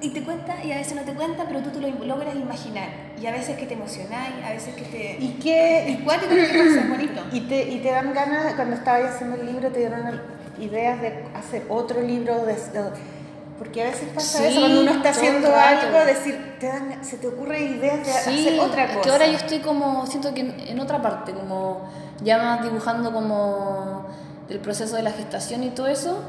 y, 0.01 0.07
y 0.07 0.11
te 0.11 0.23
cuenta 0.23 0.55
y 0.65 0.70
a 0.73 0.77
veces 0.77 0.95
no 0.95 1.03
te 1.03 1.12
cuenta, 1.15 1.45
pero 1.49 1.61
tú 1.61 1.70
te 1.70 1.81
lo 1.81 1.89
logras 2.05 2.35
imaginar. 2.36 2.89
Y 3.20 3.27
a 3.27 3.32
veces 3.32 3.57
que 3.57 3.66
te 3.66 3.74
emocionáis, 3.74 4.35
a 4.47 4.51
veces 4.51 4.74
que 4.77 4.82
te... 4.82 5.16
¿Y 5.19 5.39
qué? 5.43 5.90
Es 5.93 6.01
cuático 6.03 6.32
es 6.32 6.89
bonito. 6.89 7.23
Y 7.32 7.40
te, 7.40 7.69
y 7.69 7.78
te 7.81 7.90
dan 7.90 8.15
ganas, 8.15 8.55
cuando 8.55 8.77
estabas 8.77 9.15
haciendo 9.15 9.36
el 9.36 9.47
libro, 9.47 9.69
te 9.70 9.81
dieron 9.81 10.20
ideas 10.61 11.01
de 11.01 11.24
hacer 11.35 11.65
otro 11.69 12.01
libro. 12.01 12.45
De, 12.47 12.55
de- 12.55 13.19
porque 13.59 13.82
a 13.82 13.86
veces 13.86 14.09
pasa 14.15 14.39
Sí, 14.39 14.45
eso, 14.45 14.61
cuando 14.61 14.82
uno 14.82 14.90
está 14.93 15.09
haciendo 15.09 15.49
algo, 15.53 16.05
decir, 16.07 16.57
te 16.61 16.69
dan, 16.69 17.05
se 17.05 17.16
te 17.16 17.27
ocurre 17.27 17.61
ideas 17.62 18.07
de 18.07 18.12
Sí, 18.12 18.47
hacer 18.47 18.61
otra 18.61 18.85
es 18.85 18.90
cosa. 18.90 19.03
que 19.03 19.11
ahora 19.11 19.27
yo 19.27 19.36
estoy 19.36 19.59
como, 19.59 20.07
siento 20.07 20.32
que 20.32 20.43
en, 20.43 20.61
en 20.61 20.78
otra 20.78 21.03
parte, 21.03 21.32
como 21.32 21.90
ya 22.23 22.39
más 22.39 22.62
dibujando 22.62 23.12
como 23.12 24.07
el 24.49 24.61
proceso 24.61 24.95
de 24.95 25.03
la 25.03 25.11
gestación 25.11 25.65
y 25.65 25.70
todo 25.70 25.89
eso, 25.89 26.23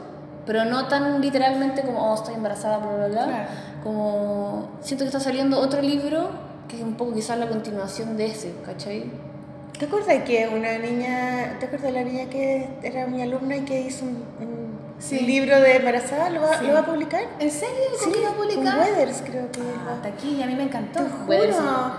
pero 0.50 0.66
no 0.66 0.88
tan 0.88 1.22
literalmente 1.22 1.84
como, 1.84 2.12
oh, 2.12 2.16
estoy 2.16 2.34
embarazada, 2.34 2.80
bla, 2.80 2.96
bla, 2.96 3.08
bla. 3.08 3.24
Claro. 3.26 3.50
Como, 3.84 4.70
siento 4.82 5.04
que 5.04 5.10
está 5.10 5.20
saliendo 5.20 5.60
otro 5.60 5.80
libro 5.80 6.32
que 6.68 6.78
es 6.78 6.82
un 6.82 6.96
poco 6.96 7.14
quizás 7.14 7.38
la 7.38 7.48
continuación 7.48 8.18
de 8.18 8.26
ese, 8.26 8.56
¿cachai? 8.66 9.12
¿Te 9.78 9.86
acuerdas 9.86 10.24
que 10.26 10.48
una 10.52 10.80
niña, 10.80 11.58
te 11.60 11.68
acuerdas 11.68 11.94
de 11.94 12.00
la 12.00 12.04
niña 12.04 12.26
que 12.32 12.68
era 12.82 13.06
mi 13.06 13.22
alumna 13.22 13.58
y 13.58 13.62
que 13.62 13.80
hizo 13.82 14.06
un, 14.06 14.24
un 14.42 14.80
Sí. 14.98 15.20
libro 15.20 15.62
de 15.62 15.76
embarazada? 15.78 16.32
¿Lo 16.32 16.42
va, 16.42 16.58
Sí. 16.58 16.66
¿lo 16.66 16.74
va 16.74 16.80
a 16.80 16.86
publicar? 16.86 17.22
¿En 17.40 17.52
serio? 17.52 17.76
¿Con 18.04 18.12
Sí, 18.12 18.20
qué 18.20 18.26
va 18.26 18.32
a 18.32 18.36
publicar? 18.36 18.74
Con 18.76 18.80
Weathers 18.88 19.22
creo 19.24 19.52
que 19.52 19.62
Ah, 19.62 19.94
hasta 19.98 20.08
aquí, 20.10 20.42
a 20.42 20.48
mí 20.48 20.56
me 20.56 20.64
encantó. 20.64 21.02
Weathers, 21.28 21.56
Juro. 21.58 21.72
bacán, 21.72 21.94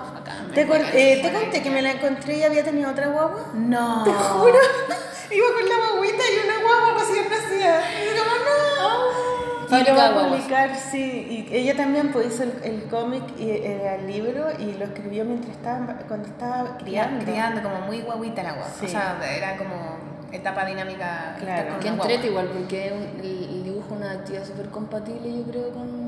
¿Te, 0.54 0.64
bacán, 0.64 0.86
eh, 0.92 1.20
te 1.22 1.32
conté 1.32 1.62
que 1.62 1.70
me 1.70 1.82
la 1.82 1.92
encontré 1.92 2.38
y 2.38 2.42
había 2.42 2.64
tenido 2.64 2.90
otra 2.90 3.08
guagua? 3.08 3.50
No. 3.54 4.04
Te 4.04 4.12
juro. 4.12 4.58
Iba 5.30 5.46
con 5.52 5.68
la 5.68 5.92
guaguita 5.92 6.22
y 6.24 6.48
una 6.48 6.60
guagua 6.60 6.98
recién 6.98 7.28
nacida. 7.30 7.82
Y 7.92 8.16
yo 8.16 8.22
como, 8.24 9.70
no. 9.70 9.78
Y 9.78 9.84
lo 9.84 9.96
va 9.96 10.08
de 10.08 10.18
a 10.18 10.28
publicar, 10.28 10.76
sí. 10.76 11.46
Y 11.50 11.54
ella 11.54 11.76
también 11.76 12.10
pues, 12.10 12.34
hizo 12.34 12.42
el, 12.42 12.54
el 12.64 12.82
cómic 12.88 13.22
y 13.38 13.50
eh, 13.50 13.94
el 13.94 14.06
libro 14.08 14.48
y 14.58 14.72
lo 14.72 14.84
escribió 14.84 15.24
mientras 15.24 15.56
estaba, 15.56 15.98
cuando 16.08 16.28
estaba 16.28 16.78
criando. 16.78 17.24
Criando, 17.24 17.62
como 17.62 17.80
muy 17.82 18.00
guaguita 18.00 18.42
la 18.42 18.52
guagua. 18.52 18.72
Sí. 18.80 18.86
O 18.86 18.88
sea, 18.88 19.20
era 19.36 19.56
como 19.56 19.98
etapa 20.32 20.64
dinámica. 20.64 21.36
Claro. 21.38 21.78
Que 21.78 21.88
entrete 21.88 22.26
igual, 22.26 22.48
porque 22.48 22.88
el, 22.88 23.24
el 23.24 23.64
dibujo 23.64 23.94
es 23.94 23.96
una 23.96 24.12
actividad 24.12 24.44
súper 24.44 24.68
compatible, 24.70 25.32
yo 25.32 25.44
creo, 25.44 25.70
con, 25.70 25.99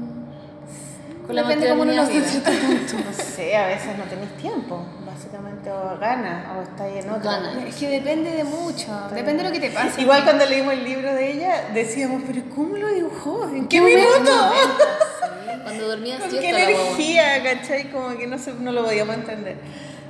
con 1.26 1.36
la 1.36 1.42
Depende 1.42 1.68
cómo 1.68 1.82
uno 1.82 1.92
lo 1.92 2.02
maternidad. 2.02 2.50
vive. 2.50 3.04
No 3.06 3.12
sé, 3.12 3.56
a 3.56 3.66
veces 3.66 3.98
no 3.98 4.04
tenéis 4.04 4.36
tiempo, 4.36 4.84
básicamente, 5.06 5.70
o 5.70 5.98
ganas, 5.98 6.56
o 6.56 6.62
estáis 6.62 7.04
en 7.04 7.10
otra. 7.10 7.32
Ganas. 7.32 7.64
Es 7.64 7.74
que 7.76 7.88
depende 7.88 8.30
de 8.30 8.44
mucho. 8.44 8.92
Depende 9.14 9.42
de 9.42 9.48
lo 9.48 9.52
que 9.52 9.60
te 9.60 9.70
pase. 9.70 10.00
Igual 10.02 10.24
cuando 10.24 10.44
leímos 10.46 10.72
el 10.74 10.84
libro 10.84 11.14
de 11.14 11.32
ella, 11.32 11.68
decíamos, 11.72 12.22
pero 12.26 12.42
¿cómo 12.54 12.76
lo 12.76 12.88
dibujó? 12.88 13.48
¿En 13.48 13.68
qué 13.68 13.80
momento? 13.80 14.20
minuto? 14.20 14.52
Cuando 15.62 15.86
dormía 15.86 16.18
Con 16.18 16.28
qué 16.28 16.48
energía, 16.48 17.42
¿cachai? 17.44 17.90
Como 17.90 18.16
que 18.16 18.26
no, 18.26 18.36
se, 18.36 18.52
no 18.54 18.72
lo 18.72 18.84
podíamos 18.84 19.14
entender. 19.14 19.56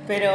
Pero, 0.07 0.31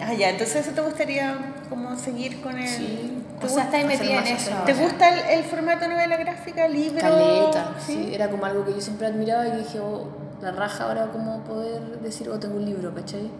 ah, 0.00 0.14
ya, 0.16 0.30
entonces 0.30 0.64
eso 0.64 0.70
te 0.74 0.80
gustaría 0.80 1.36
como 1.68 1.96
seguir 1.96 2.40
con 2.40 2.56
el... 2.56 2.68
Sí. 2.68 3.13
¿Te 3.40 3.46
O 3.46 3.48
sea, 3.48 3.64
estáis 3.64 3.86
metida 3.86 4.18
en 4.20 4.26
eso. 4.26 4.52
¿Te 4.64 4.74
gusta 4.74 5.08
el, 5.08 5.38
el 5.38 5.44
formato 5.44 5.88
novela 5.88 6.16
gráfica, 6.16 6.68
libro? 6.68 7.00
Caleta, 7.00 7.74
¿Sí? 7.78 7.92
sí, 8.08 8.14
era 8.14 8.28
como 8.30 8.44
algo 8.46 8.64
que 8.64 8.72
yo 8.74 8.80
siempre 8.80 9.06
admiraba 9.06 9.46
y 9.48 9.52
dije, 9.58 9.80
oh, 9.80 10.06
la 10.40 10.52
raja 10.52 10.84
ahora 10.84 11.08
como 11.08 11.40
poder 11.40 11.82
decir, 12.00 12.28
oh, 12.28 12.38
tengo 12.38 12.56
un 12.56 12.64
libro, 12.64 12.94
¿cachai? 12.94 13.30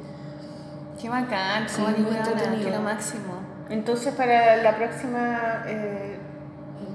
Qué 1.01 1.09
bacán, 1.09 1.69
Sí, 1.69 1.83
weona, 1.83 2.19
entretenido. 2.19 2.71
lo 2.71 2.81
máximo. 2.81 3.35
Entonces 3.71 4.15
para 4.15 4.57
la 4.57 4.77
próxima 4.77 5.63
eh, 5.67 6.19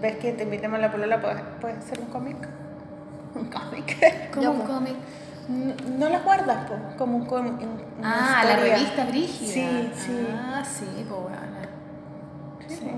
vez 0.01 0.17
que 0.17 0.33
te 0.33 0.43
invitemos 0.43 0.77
a 0.77 0.81
la 0.81 0.91
polola, 0.91 1.19
¿puedes, 1.21 1.41
puedes 1.61 1.77
hacer 1.79 1.99
un 1.99 2.07
cómic? 2.07 2.37
Un 3.35 3.45
cómic. 3.45 4.31
Como 4.31 4.41
Ya, 4.43 4.49
un 4.49 4.57
pues. 4.61 4.69
cómic. 4.69 4.95
No, 5.49 5.73
no 5.97 6.09
las 6.09 6.23
guardas, 6.23 6.65
po, 6.67 6.75
como 6.97 7.17
un 7.17 7.25
cómic. 7.25 7.53
Ah, 8.03 8.43
la 8.45 8.55
revista 8.55 9.05
Brígida. 9.05 9.51
Sí, 9.53 9.91
sí. 9.95 10.27
Ah, 10.35 10.63
sí, 10.65 10.85
pues 11.07 11.19
weona. 11.21 11.48
Sí. 12.69 12.91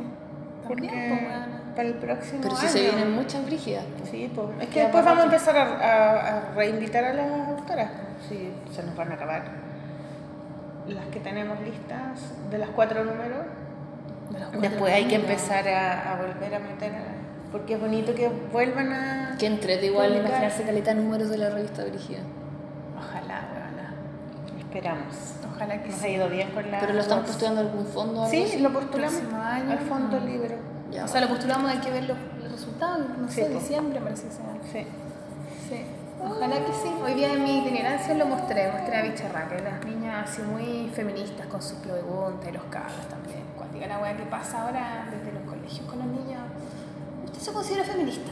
Porque- 0.67 0.87
pues 0.87 1.75
para 1.75 1.87
el 1.87 1.93
próximo 1.95 2.39
Pero 2.43 2.55
si 2.55 2.65
año. 2.65 2.71
se 2.73 2.81
vienen 2.81 3.11
muchas 3.13 3.45
brígidas. 3.45 3.85
Sí, 4.09 4.31
pues. 4.35 4.47
Es 4.59 4.67
que 4.69 4.81
después 4.81 5.03
vamos 5.05 5.21
a 5.21 5.25
empezar 5.25 5.57
a, 5.57 5.63
a- 5.63 6.37
a 6.37 6.53
reinvitar 6.55 7.03
a 7.05 7.13
las 7.13 7.47
autoras. 7.49 7.89
Sí, 8.29 8.51
se 8.71 8.83
nos 8.83 8.95
van 8.95 9.11
a 9.11 9.15
acabar. 9.15 9.43
Las 10.87 11.05
que 11.05 11.19
tenemos 11.19 11.59
listas 11.61 12.19
de 12.49 12.57
las 12.57 12.69
cuatro 12.69 13.03
números. 13.03 13.45
De 14.31 14.39
los 14.39 14.49
cuatro 14.49 14.61
Después 14.69 14.93
hay 14.93 15.05
que 15.05 15.15
empezar 15.15 15.67
a, 15.67 16.13
a 16.13 16.15
volver 16.17 16.55
a 16.55 16.59
meter. 16.59 16.91
a- 16.93 17.51
porque 17.51 17.73
es 17.73 17.81
bonito 17.81 18.13
que 18.15 18.29
vuelvan 18.51 18.91
a. 18.93 19.35
Que 19.37 19.45
entrete 19.47 19.87
igual 19.87 20.15
imaginarse 20.15 20.63
caleta 20.63 20.93
números 20.93 21.29
de 21.29 21.37
la 21.37 21.49
revista 21.49 21.83
Brígida. 21.83 22.19
Ojalá, 22.97 23.41
ojalá. 23.51 23.93
Esperamos. 24.59 25.15
Ojalá 25.61 25.83
que 25.83 25.89
Nos 25.89 25.99
sí. 25.99 26.05
ha 26.05 26.09
ido 26.09 26.29
bien 26.29 26.49
con 26.51 26.71
la. 26.71 26.79
¿Pero 26.79 26.93
lo 26.93 27.01
están 27.01 27.19
Vox. 27.19 27.29
postulando 27.29 27.61
a 27.61 27.63
algún 27.65 27.85
fondo 27.85 28.21
algo 28.23 28.31
Sí, 28.31 28.43
así? 28.43 28.59
lo 28.59 28.73
postulamos 28.73 29.21
año. 29.33 29.71
al 29.71 29.79
fondo 29.79 30.17
Ah. 30.19 30.25
libro. 30.25 30.55
Ya, 30.91 31.05
o 31.05 31.07
sea, 31.07 31.21
lo 31.21 31.27
postulamos, 31.29 31.69
hay 31.71 31.77
que 31.77 31.91
ver 31.91 32.03
los, 32.05 32.17
los 32.41 32.51
resultados, 32.51 33.07
no 33.17 33.27
Sí, 33.29 33.35
sé, 33.35 33.49
diciembre 33.49 34.01
parece 34.01 34.23
que 34.27 34.33
sea. 34.33 34.45
Sí. 34.71 34.87
Sí, 35.69 35.85
ojalá 36.19 36.55
que 36.65 36.73
sí. 36.73 36.89
Hoy 37.05 37.13
día 37.13 37.33
en 37.33 37.43
mi 37.43 37.59
itinerancia 37.59 38.13
lo 38.15 38.25
mostré, 38.25 38.71
mostré 38.71 38.97
a 38.97 39.01
Bicharraca, 39.03 39.55
las 39.59 39.85
niñas 39.85 40.29
así 40.29 40.41
muy 40.41 40.89
feministas 40.93 41.45
con 41.45 41.61
sus 41.61 41.77
preguntas 41.77 42.49
y 42.49 42.51
los 42.53 42.63
cabros 42.63 43.07
también. 43.07 43.43
Cuando 43.55 43.75
diga 43.75 43.87
la 43.87 43.99
weá 43.99 44.17
que 44.17 44.23
pasa 44.23 44.63
ahora 44.63 45.07
desde 45.11 45.31
los 45.31 45.43
colegios 45.47 45.85
con 45.87 45.99
los 45.99 46.07
niños, 46.07 46.41
¿usted 47.25 47.39
se 47.39 47.53
considera 47.53 47.83
feminista? 47.85 48.31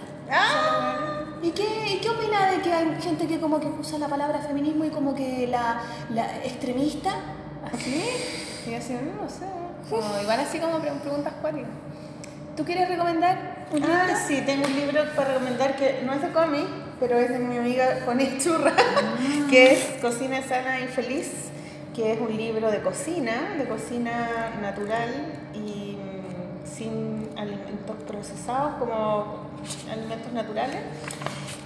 ¿Y 1.41 1.51
qué, 1.51 1.63
y 1.93 1.99
qué 2.01 2.09
opina 2.09 2.51
de 2.51 2.61
que 2.61 2.73
hay 2.73 3.01
gente 3.01 3.25
que 3.27 3.39
como 3.39 3.59
que 3.59 3.67
usa 3.67 3.97
la 3.97 4.07
palabra 4.07 4.39
feminismo 4.39 4.83
y 4.85 4.89
como 4.89 5.15
que 5.15 5.47
la, 5.47 5.81
la 6.09 6.37
extremista? 6.43 7.11
¿Así? 7.71 8.03
Y 8.69 8.73
así, 8.73 8.93
no, 8.93 9.29
sé. 9.29 9.45
Como, 9.89 10.21
igual 10.21 10.39
así 10.41 10.59
como 10.59 10.79
pre- 10.79 10.91
preguntas 10.91 11.33
cuáticas. 11.41 11.69
¿Tú 12.57 12.65
quieres 12.65 12.89
recomendar 12.89 13.65
un 13.71 13.79
libro? 13.79 13.95
Ah, 13.95 14.15
sí, 14.27 14.41
tengo 14.45 14.65
un 14.67 14.75
libro 14.75 15.01
para 15.15 15.33
recomendar 15.35 15.75
que 15.77 16.01
no 16.05 16.13
es 16.13 16.21
de 16.21 16.29
cómic, 16.31 16.65
pero 16.99 17.17
es 17.17 17.29
de 17.29 17.39
mi 17.39 17.57
amiga 17.57 17.99
Juaní 18.03 18.37
Churra, 18.37 18.73
que 19.49 19.71
es 19.73 20.01
Cocina 20.01 20.41
sana 20.43 20.81
y 20.81 20.87
feliz, 20.87 21.31
que 21.95 22.13
es 22.13 22.19
un 22.19 22.35
libro 22.35 22.69
de 22.69 22.81
cocina, 22.81 23.55
de 23.57 23.65
cocina 23.65 24.51
natural 24.61 25.09
y 25.53 25.97
mm, 25.97 26.67
sin 26.67 27.29
alimentos 27.37 27.95
procesados 28.05 28.73
como 28.77 29.48
alimentos 29.91 30.31
naturales. 30.33 30.81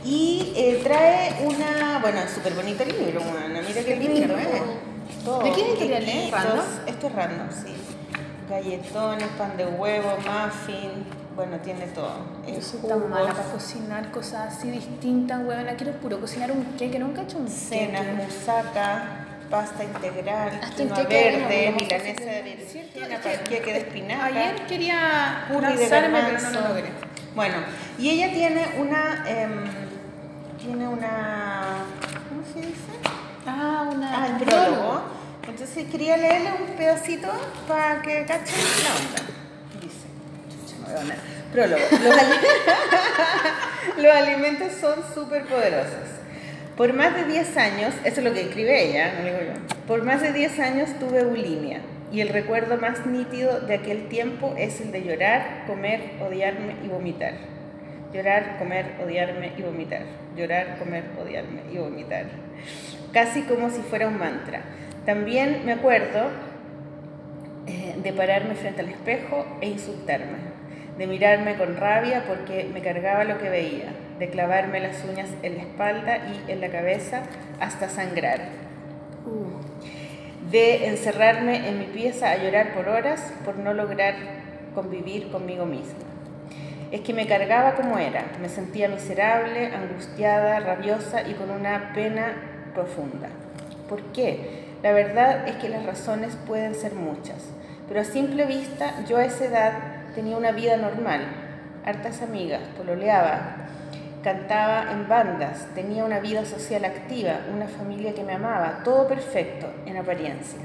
Y 0.05 0.51
eh, 0.55 0.81
trae 0.83 1.45
una, 1.45 1.99
bueno, 2.01 2.19
súper 2.33 2.53
bonito 2.53 2.83
libro, 2.83 3.21
bueno, 3.21 3.59
mira 3.65 3.83
qué 3.83 3.95
lindo, 3.95 4.37
¿eh? 4.37 4.61
Todo, 5.23 5.43
¿De 5.43 5.51
qué 5.53 5.69
editorial 5.69 6.03
es? 6.03 6.31
¿Random? 6.31 6.65
Esto 6.85 7.07
es 7.07 7.13
random, 7.13 7.47
sí. 7.51 7.73
Galletones, 8.49 9.27
pan 9.37 9.55
de 9.55 9.65
huevo, 9.65 10.17
muffin, 10.17 11.05
bueno, 11.35 11.57
tiene 11.63 11.87
todo. 11.87 12.15
Yo 12.45 12.61
soy 12.61 12.81
tan 12.81 13.09
mala 13.09 13.33
para 13.33 13.43
cocinar 13.43 14.11
cosas 14.11 14.57
así 14.57 14.69
distintas, 14.69 15.39
huevona. 15.45 15.75
Quiero 15.75 15.93
puro 15.93 16.19
cocinar 16.19 16.51
un 16.51 16.65
queque, 16.77 16.99
nunca 16.99 17.21
he 17.21 17.23
hecho 17.23 17.37
un 17.37 17.47
cenas, 17.47 18.05
musaca, 18.15 19.25
pasta 19.49 19.83
integral, 19.83 20.59
quinoa 20.75 21.03
verde, 21.03 21.73
milanesa 21.79 22.23
de 22.23 22.57
que 22.93 23.17
panqueque 23.23 23.73
de 23.73 23.79
espinaca. 23.79 24.25
Ayer 24.25 24.65
quería 24.67 25.47
lanzarme, 25.49 26.19
pero 26.25 26.41
no 26.41 26.51
lo 26.51 26.67
logré. 26.67 27.12
Bueno, 27.35 27.55
y 27.97 28.09
ella 28.11 28.31
tiene 28.31 28.67
una, 28.79 29.23
em, 29.27 29.63
tiene 30.59 30.87
una, 30.87 31.77
¿cómo 32.29 32.43
se 32.53 32.59
dice? 32.67 32.91
Ah, 33.45 33.89
una... 33.91 34.23
Ah, 34.23 34.27
el 34.27 34.45
prólogo. 34.45 35.01
Entonces 35.47 35.85
quería 35.91 36.15
leerle 36.17 36.49
un 36.61 36.75
pedacito 36.77 37.27
para 37.67 38.01
que 38.01 38.25
cachen 38.25 38.55
la 38.83 38.95
onda. 38.95 39.21
Dice, 39.81 40.07
chucha. 40.49 41.15
Prólogo. 41.51 41.81
Los, 41.91 42.17
ali- 42.17 44.03
Los 44.03 44.15
alimentos 44.15 44.71
son 44.79 44.95
súper 45.13 45.45
poderosos. 45.45 46.09
Por 46.77 46.93
más 46.93 47.15
de 47.15 47.25
10 47.25 47.57
años, 47.57 47.93
eso 48.03 48.19
es 48.19 48.23
lo 48.23 48.33
que 48.33 48.41
escribe 48.41 48.89
ella, 48.89 49.13
no 49.19 49.25
digo 49.25 49.37
yo. 49.39 49.75
Por 49.87 50.03
más 50.03 50.21
de 50.21 50.33
10 50.33 50.59
años 50.59 50.89
tuve 50.99 51.23
bulimia 51.23 51.81
y 52.13 52.21
el 52.21 52.29
recuerdo 52.29 52.77
más 52.77 53.07
nítido 53.07 53.59
de 53.61 53.73
aquel 53.73 54.07
tiempo 54.07 54.53
es 54.55 54.79
el 54.79 54.91
de 54.91 55.03
llorar, 55.03 55.63
comer, 55.65 56.11
odiarme 56.21 56.75
y 56.83 56.87
vomitar. 56.87 57.33
Llorar, 58.13 58.59
comer, 58.59 58.85
odiarme 59.03 59.53
y 59.57 59.63
vomitar. 59.63 60.03
Llorar, 60.37 60.77
comer, 60.77 61.05
odiarme 61.19 61.61
y 61.73 61.77
vomitar. 61.77 62.27
Casi 63.11 63.41
como 63.41 63.71
si 63.71 63.81
fuera 63.81 64.07
un 64.07 64.19
mantra. 64.19 64.61
También 65.07 65.63
me 65.65 65.71
acuerdo 65.71 66.29
eh, 67.65 67.95
de 68.03 68.13
pararme 68.13 68.53
frente 68.53 68.81
al 68.81 68.89
espejo 68.89 69.47
e 69.59 69.69
insultarme, 69.69 70.37
de 70.99 71.07
mirarme 71.07 71.55
con 71.55 71.75
rabia 71.77 72.25
porque 72.27 72.69
me 72.71 72.81
cargaba 72.81 73.23
lo 73.23 73.39
que 73.39 73.49
veía, 73.49 73.91
de 74.19 74.29
clavarme 74.29 74.79
las 74.79 75.03
uñas 75.03 75.29
en 75.41 75.55
la 75.55 75.63
espalda 75.63 76.17
y 76.27 76.51
en 76.51 76.61
la 76.61 76.69
cabeza 76.69 77.23
hasta 77.59 77.89
sangrar, 77.89 78.49
de 80.53 80.85
encerrarme 80.85 81.67
en 81.67 81.79
mi 81.79 81.85
pieza 81.85 82.29
a 82.29 82.37
llorar 82.37 82.75
por 82.75 82.87
horas 82.87 83.33
por 83.43 83.57
no 83.57 83.73
lograr 83.73 84.13
convivir 84.75 85.31
conmigo 85.31 85.65
misma. 85.65 86.05
Es 86.91 87.01
que 87.01 87.11
me 87.11 87.25
cargaba 87.25 87.73
como 87.73 87.97
era, 87.97 88.23
me 88.39 88.49
sentía 88.49 88.87
miserable, 88.87 89.73
angustiada, 89.73 90.59
rabiosa 90.59 91.27
y 91.27 91.33
con 91.33 91.49
una 91.49 91.91
pena 91.95 92.35
profunda. 92.75 93.29
¿Por 93.89 94.03
qué? 94.13 94.65
La 94.83 94.91
verdad 94.91 95.47
es 95.47 95.55
que 95.55 95.69
las 95.69 95.87
razones 95.87 96.37
pueden 96.45 96.75
ser 96.75 96.93
muchas, 96.93 97.45
pero 97.87 98.01
a 98.01 98.03
simple 98.03 98.45
vista 98.45 99.03
yo 99.09 99.17
a 99.17 99.25
esa 99.25 99.45
edad 99.45 99.73
tenía 100.13 100.37
una 100.37 100.51
vida 100.51 100.77
normal, 100.77 101.25
hartas 101.83 102.21
amigas, 102.21 102.61
pololeaba, 102.77 103.55
cantaba 104.23 104.91
en 104.91 105.07
bandas, 105.09 105.67
tenía 105.75 106.05
una 106.05 106.19
vida 106.19 106.45
social 106.45 106.85
activa, 106.85 107.41
una 107.53 107.67
familia 107.67 108.13
que 108.13 108.23
me 108.23 108.33
amaba, 108.33 108.81
todo 108.83 109.07
perfecto 109.07 109.67
en 109.85 109.97
apariencia. 109.97 110.59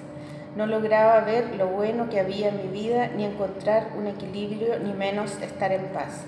No 0.57 0.67
lograba 0.67 1.21
ver 1.21 1.57
lo 1.57 1.67
bueno 1.67 2.09
que 2.09 2.21
había 2.21 2.49
en 2.49 2.57
mi 2.59 2.69
vida, 2.69 3.09
ni 3.09 3.25
encontrar 3.25 3.89
un 3.99 4.07
equilibrio, 4.07 4.79
ni 4.79 4.93
menos 4.93 5.37
estar 5.43 5.73
en 5.73 5.85
paz. 5.87 6.25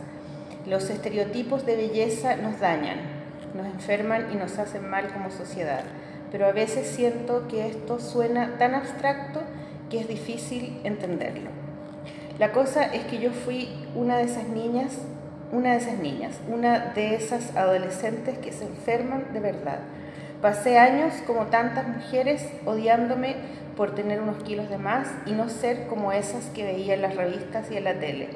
Los 0.67 0.91
estereotipos 0.91 1.65
de 1.65 1.77
belleza 1.77 2.37
nos 2.37 2.59
dañan, 2.59 2.99
nos 3.55 3.67
enferman 3.67 4.33
y 4.33 4.37
nos 4.37 4.59
hacen 4.59 4.89
mal 4.89 5.13
como 5.13 5.31
sociedad, 5.31 5.83
pero 6.31 6.47
a 6.47 6.53
veces 6.53 6.87
siento 6.87 7.47
que 7.49 7.67
esto 7.67 7.99
suena 7.99 8.59
tan 8.59 8.75
abstracto 8.75 9.41
que 9.89 10.01
es 10.01 10.09
difícil 10.09 10.81
entenderlo. 10.85 11.51
La 12.39 12.53
cosa 12.53 12.85
es 12.85 13.05
que 13.05 13.19
yo 13.19 13.31
fui 13.31 13.69
una 13.95 14.17
de 14.17 14.25
esas 14.25 14.49
niñas, 14.49 14.99
una 15.53 15.73
de 15.73 15.79
esas 15.79 15.99
niñas, 15.99 16.39
una 16.49 16.93
de 16.95 17.15
esas 17.15 17.57
adolescentes 17.57 18.39
que 18.39 18.53
se 18.53 18.65
enferman 18.65 19.33
de 19.33 19.41
verdad. 19.41 19.81
Pasé 20.41 20.79
años 20.79 21.13
como 21.27 21.47
tantas 21.47 21.87
mujeres 21.89 22.49
odiándome 22.65 23.37
por 23.77 23.95
tener 23.95 24.21
unos 24.21 24.43
kilos 24.43 24.71
de 24.71 24.79
más 24.79 25.09
y 25.27 25.33
no 25.33 25.49
ser 25.49 25.87
como 25.87 26.13
esas 26.13 26.47
que 26.47 26.65
veía 26.65 26.95
en 26.95 27.03
las 27.03 27.17
revistas 27.17 27.71
y 27.71 27.77
en 27.77 27.85
la 27.85 27.99
tele. 27.99 28.29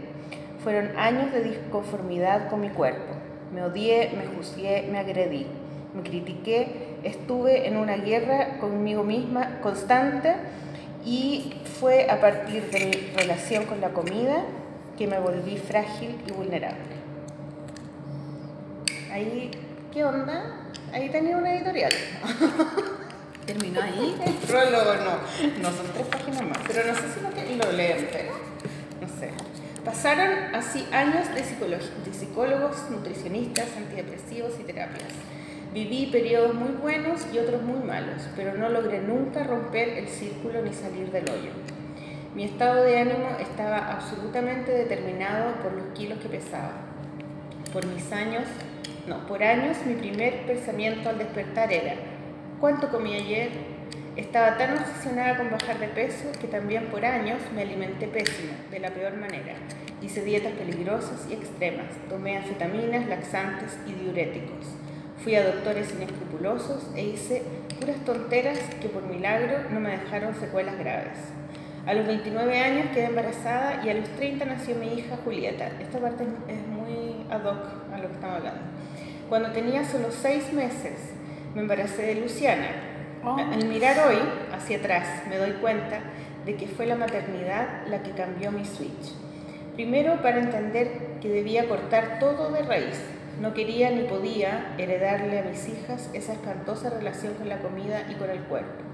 Fueron 0.63 0.97
años 0.99 1.33
de 1.33 1.45
disconformidad 1.45 2.49
con 2.49 2.61
mi 2.61 2.71
cuerpo. 2.71 3.15
Me 3.53 3.63
odié, 3.63 4.11
me 4.17 4.27
juzgué, 4.27 4.89
me 4.91 4.99
agredí, 4.99 5.47
me 5.95 6.03
critiqué, 6.03 6.97
estuve 7.05 7.69
en 7.69 7.77
una 7.77 7.97
guerra 7.97 8.59
conmigo 8.59 9.05
misma 9.05 9.61
constante 9.61 10.35
y 11.05 11.55
fue 11.79 12.11
a 12.11 12.21
partir 12.21 12.71
de 12.71 12.87
mi 12.87 13.17
relación 13.17 13.67
con 13.67 13.81
la 13.81 13.91
comida 13.91 14.43
que 14.99 15.07
me 15.07 15.19
volví 15.19 15.57
frágil 15.57 16.17
y 16.27 16.33
vulnerable. 16.33 16.94
Ahí, 19.15 19.49
¿qué 19.93 20.05
onda? 20.05 20.57
Ahí 20.93 21.09
tenía 21.09 21.37
una 21.37 21.55
editorial. 21.55 21.93
¿Terminó 23.47 23.81
ahí? 23.81 24.21
El 24.27 24.33
prólogo 24.33 24.95
no, 24.97 25.63
no 25.63 25.71
son 25.71 25.87
tres 25.95 26.07
páginas 26.09 26.43
más, 26.43 26.59
pero 26.67 26.85
no 26.85 26.95
sé 26.97 27.03
si 27.15 27.21
lo, 27.21 27.65
lo 27.65 27.73
leen, 27.77 28.09
pero 28.11 28.33
no 29.01 29.07
sé. 29.07 29.31
Pasaron 29.85 30.53
así 30.53 30.85
años 30.91 31.29
de, 31.29 31.43
de 31.43 32.13
psicólogos, 32.13 32.91
nutricionistas, 32.91 33.69
antidepresivos 33.77 34.59
y 34.59 34.65
terapias. 34.65 35.13
Viví 35.73 36.07
periodos 36.07 36.53
muy 36.53 36.73
buenos 36.73 37.25
y 37.33 37.39
otros 37.39 37.63
muy 37.63 37.87
malos, 37.87 38.21
pero 38.35 38.59
no 38.59 38.69
logré 38.69 38.99
nunca 38.99 39.45
romper 39.45 39.91
el 39.91 40.09
círculo 40.09 40.61
ni 40.61 40.73
salir 40.73 41.13
del 41.13 41.31
hoyo. 41.31 41.53
Mi 42.35 42.43
estado 42.43 42.83
de 42.83 42.99
ánimo 42.99 43.29
estaba 43.39 43.93
absolutamente 43.93 44.73
determinado 44.73 45.55
por 45.63 45.73
los 45.73 45.87
kilos 45.95 46.19
que 46.19 46.29
pesaba. 46.29 46.73
Por 47.73 47.87
mis 47.87 48.11
años, 48.11 48.43
no, 49.07 49.27
por 49.27 49.43
años 49.43 49.77
mi 49.87 49.95
primer 49.95 50.47
pensamiento 50.47 51.11
al 51.11 51.19
despertar 51.19 51.71
era, 51.73 51.95
¿cuánto 52.59 52.89
comí 52.89 53.15
ayer? 53.15 53.51
Estaba 54.17 54.57
tan 54.57 54.79
obsesionada 54.79 55.37
con 55.37 55.51
bajar 55.51 55.79
de 55.79 55.89
peso 55.89 56.31
que 56.41 56.47
también 56.47 56.87
por 56.87 57.05
años 57.05 57.39
me 57.55 57.63
alimenté 57.63 58.07
pésimo, 58.07 58.53
de 58.71 58.79
la 58.79 58.91
peor 58.91 59.17
manera. 59.17 59.55
Hice 60.01 60.25
dietas 60.25 60.53
peligrosas 60.53 61.27
y 61.29 61.35
extremas, 61.35 61.87
tomé 62.09 62.39
anfetaminas, 62.39 63.07
laxantes 63.07 63.77
y 63.87 63.93
diuréticos. 63.93 64.67
Fui 65.23 65.35
a 65.35 65.45
doctores 65.45 65.93
inescrupulosos 65.95 66.91
e 66.95 67.05
hice 67.05 67.43
puras 67.79 67.97
tonteras 68.05 68.59
que 68.81 68.89
por 68.89 69.03
milagro 69.03 69.69
no 69.71 69.81
me 69.81 69.91
dejaron 69.91 70.35
secuelas 70.35 70.79
graves. 70.79 71.19
A 71.87 71.93
los 71.93 72.07
29 72.07 72.59
años 72.59 72.87
quedé 72.95 73.07
embarazada 73.07 73.85
y 73.85 73.91
a 73.91 73.95
los 73.95 74.09
30 74.11 74.47
nació 74.47 74.77
mi 74.77 74.95
hija 74.95 75.19
Julieta. 75.23 75.67
Esta 75.81 75.99
parte 75.99 76.25
es 76.49 76.67
muy 76.67 77.27
ad 77.31 77.45
hoc 77.45 77.67
a 77.93 77.99
lo 77.99 78.09
que 78.09 78.15
estamos 78.15 78.37
hablando. 78.37 78.74
Cuando 79.29 79.53
tenía 79.53 79.85
solo 79.85 80.09
6 80.11 80.53
meses 80.53 81.13
me 81.55 81.63
embaracé 81.63 82.03
de 82.03 82.15
Luciana. 82.17 82.69
Al 83.25 83.67
mirar 83.67 83.97
hoy 84.07 84.19
hacia 84.53 84.79
atrás 84.79 85.23
me 85.29 85.39
doy 85.39 85.53
cuenta 85.53 86.01
de 86.45 86.57
que 86.57 86.67
fue 86.67 86.85
la 86.87 86.97
maternidad 86.97 87.87
la 87.87 88.03
que 88.03 88.11
cambió 88.11 88.53
mi 88.53 88.65
switch. 88.65 89.15
Primero 89.75 90.21
para 90.21 90.41
entender 90.41 91.19
que 91.23 91.29
debía 91.29 91.69
cortar 91.69 92.19
todo 92.19 92.53
de 92.53 92.63
raíz. 92.63 93.01
No 93.41 93.55
quería 93.55 93.91
ni 93.91 94.03
podía 94.03 94.75
heredarle 94.79 95.41
a 95.41 95.43
mis 95.43 95.69
hijas 95.69 96.11
esa 96.13 96.35
espantosa 96.35 96.91
relación 96.91 97.35
con 97.35 97.49
la 97.49 97.59
comida 97.59 98.03
y 98.11 98.15
con 98.15 98.31
el 98.31 98.41
cuerpo. 98.41 98.85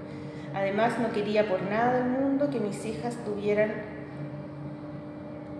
Además 0.55 0.97
no 0.97 1.11
quería 1.11 1.47
por 1.47 1.61
nada 1.63 1.99
del 1.99 2.09
mundo 2.09 2.49
que 2.49 2.59
mis 2.59 2.83
hijas 2.85 3.17
tuvieran 3.25 3.71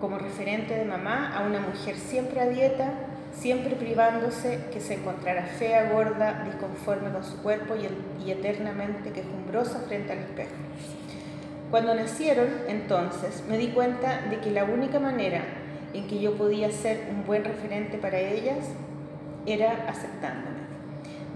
como 0.00 0.18
referente 0.18 0.74
de 0.74 0.84
mamá 0.84 1.36
a 1.36 1.46
una 1.46 1.60
mujer 1.60 1.94
siempre 1.94 2.40
a 2.40 2.48
dieta, 2.48 2.92
siempre 3.32 3.74
privándose, 3.76 4.60
que 4.72 4.80
se 4.80 4.94
encontrara 4.94 5.44
fea, 5.44 5.90
gorda, 5.92 6.44
disconforme 6.44 7.10
con 7.10 7.24
su 7.24 7.42
cuerpo 7.42 7.74
y, 7.76 8.30
eternamente 8.30 9.10
quejumbrosa 9.10 9.80
frente 9.80 10.12
al 10.12 10.18
espejo. 10.18 10.52
Cuando 11.70 11.94
nacieron, 11.94 12.48
entonces, 12.68 13.42
me 13.48 13.58
di 13.58 13.68
cuenta 13.68 14.22
de 14.28 14.38
que 14.38 14.50
la 14.50 14.64
única 14.64 15.00
manera 15.00 15.42
en 15.94 16.06
que 16.06 16.20
yo 16.20 16.34
podía 16.34 16.70
ser 16.70 17.08
un 17.10 17.24
buen 17.24 17.44
referente 17.44 17.98
para 17.98 18.18
ellas 18.18 18.68
era 19.46 19.86
aceptándome. 19.88 20.62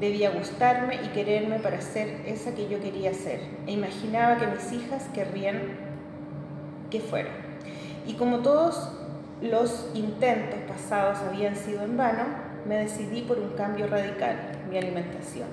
Debía 0.00 0.30
gustarme 0.30 0.96
y 0.96 1.08
quererme 1.08 1.58
para 1.58 1.80
ser 1.80 2.20
esa 2.26 2.54
que 2.54 2.68
yo 2.68 2.80
quería 2.80 3.14
ser. 3.14 3.40
E 3.66 3.72
imaginaba 3.72 4.36
que 4.36 4.46
mis 4.46 4.72
hijas 4.72 5.04
querrían 5.14 5.60
que 6.90 7.00
fuera. 7.00 7.30
Y 8.06 8.14
como 8.14 8.40
todos 8.40 8.90
los 9.42 9.90
intentos 9.94 10.60
pasados 10.66 11.18
habían 11.18 11.56
sido 11.56 11.82
en 11.82 11.96
vano, 11.96 12.24
me 12.66 12.76
decidí 12.76 13.22
por 13.22 13.38
un 13.38 13.50
cambio 13.50 13.86
radical, 13.86 14.36
mi 14.70 14.78
alimentación. 14.78 15.48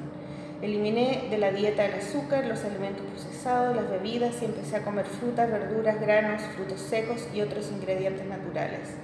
Eliminé 0.61 1.27
de 1.29 1.37
la 1.37 1.51
dieta 1.51 1.85
el 1.85 1.95
azúcar, 1.95 2.45
los 2.45 2.63
alimentos 2.63 3.05
procesados, 3.05 3.75
las 3.75 3.89
bebidas 3.89 4.41
y 4.41 4.45
empecé 4.45 4.77
a 4.77 4.83
comer 4.83 5.05
frutas, 5.05 5.51
verduras, 5.51 5.99
granos, 5.99 6.41
frutos 6.55 6.79
secos 6.79 7.27
y 7.33 7.41
otros 7.41 7.69
ingredientes 7.71 8.25
naturales. 8.25 8.95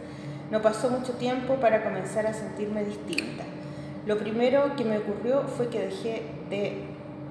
No 0.51 0.61
pasó 0.61 0.89
mucho 0.89 1.13
tiempo 1.13 1.55
para 1.55 1.83
comenzar 1.83 2.25
a 2.25 2.33
sentirme 2.33 2.85
distinta. 2.85 3.43
Lo 4.05 4.17
primero 4.17 4.75
que 4.77 4.85
me 4.85 4.99
ocurrió 4.99 5.43
fue 5.43 5.67
que 5.67 5.79
dejé 5.81 6.23
de 6.49 6.83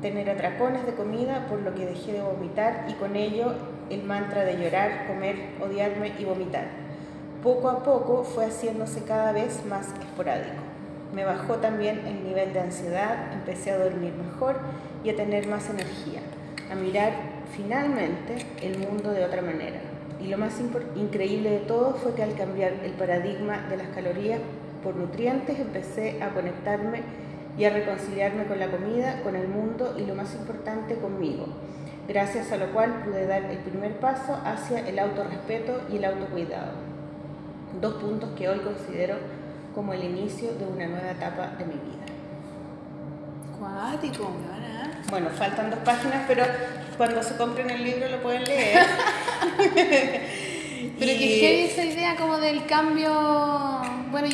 tener 0.02 0.28
atracones 0.28 0.84
de 0.84 0.94
comida, 0.94 1.46
por 1.48 1.62
lo 1.62 1.74
que 1.74 1.86
dejé 1.86 2.12
de 2.12 2.20
vomitar 2.20 2.84
y 2.88 2.92
con 2.92 3.16
ello 3.16 3.54
el 3.88 4.04
mantra 4.04 4.44
de 4.44 4.62
llorar, 4.62 5.06
comer, 5.06 5.36
odiarme 5.60 6.12
y 6.18 6.24
vomitar. 6.24 6.88
Poco 7.43 7.69
a 7.69 7.85
poco 7.85 8.24
fue 8.24 8.47
haciéndose 8.47 9.05
cada 9.05 9.31
vez 9.31 9.65
más 9.65 9.86
esporádico. 10.01 10.56
Me 11.15 11.24
bajó 11.24 11.55
también 11.59 12.05
el 12.05 12.24
nivel 12.24 12.52
de 12.52 12.59
ansiedad, 12.59 13.32
empecé 13.32 13.70
a 13.70 13.78
dormir 13.78 14.12
mejor 14.12 14.56
y 15.05 15.10
a 15.10 15.16
tener 15.16 15.47
más 15.47 15.70
energía, 15.70 16.20
a 16.69 16.74
mirar 16.74 17.12
finalmente 17.56 18.44
el 18.60 18.78
mundo 18.78 19.12
de 19.12 19.24
otra 19.24 19.40
manera. 19.40 19.78
Y 20.20 20.27
lo 20.27 20.36
más 20.36 20.60
increíble 20.97 21.51
de 21.51 21.59
todo 21.60 21.94
fue 21.94 22.12
que 22.15 22.24
al 22.24 22.35
cambiar 22.35 22.73
el 22.85 22.90
paradigma 22.94 23.69
de 23.70 23.77
las 23.77 23.89
calorías 23.94 24.40
por 24.82 24.97
nutrientes 24.97 25.60
empecé 25.60 26.20
a 26.20 26.31
conectarme 26.31 27.02
y 27.56 27.66
a 27.66 27.70
reconciliarme 27.70 28.47
con 28.47 28.59
la 28.59 28.69
comida, 28.69 29.23
con 29.23 29.36
el 29.36 29.47
mundo 29.47 29.94
y 29.97 30.05
lo 30.06 30.16
más 30.16 30.35
importante 30.35 30.97
conmigo, 30.97 31.47
gracias 32.09 32.51
a 32.51 32.56
lo 32.56 32.73
cual 32.73 33.05
pude 33.05 33.28
dar 33.28 33.44
el 33.44 33.59
primer 33.59 33.93
paso 34.01 34.40
hacia 34.44 34.81
el 34.89 34.98
autorrespeto 34.98 35.82
y 35.89 35.98
el 35.98 36.05
autocuidado. 36.05 36.88
Dos 37.80 37.94
puntos 37.94 38.30
que 38.36 38.48
hoy 38.48 38.58
considero 38.60 39.16
como 39.74 39.92
el 39.92 40.02
inicio 40.04 40.52
de 40.54 40.64
una 40.66 40.86
nueva 40.86 41.10
etapa 41.10 41.52
de 41.58 41.64
mi 41.64 41.74
vida. 41.74 42.06
Cuático. 43.58 44.30
Bueno, 45.10 45.28
faltan 45.30 45.70
dos 45.70 45.78
páginas, 45.80 46.24
pero 46.26 46.44
cuando 46.96 47.22
se 47.22 47.36
compren 47.36 47.70
el 47.70 47.82
libro 47.84 48.08
lo 48.08 48.20
pueden 48.22 48.44
leer. 48.44 48.84
Pero 50.98 51.12
Y- 51.12 51.18
que 51.18 51.64
esa 51.66 51.84
idea 51.84 52.16
como 52.16 52.38
del 52.38 52.64
cambio. 52.66 53.10
Bueno, 54.10 54.28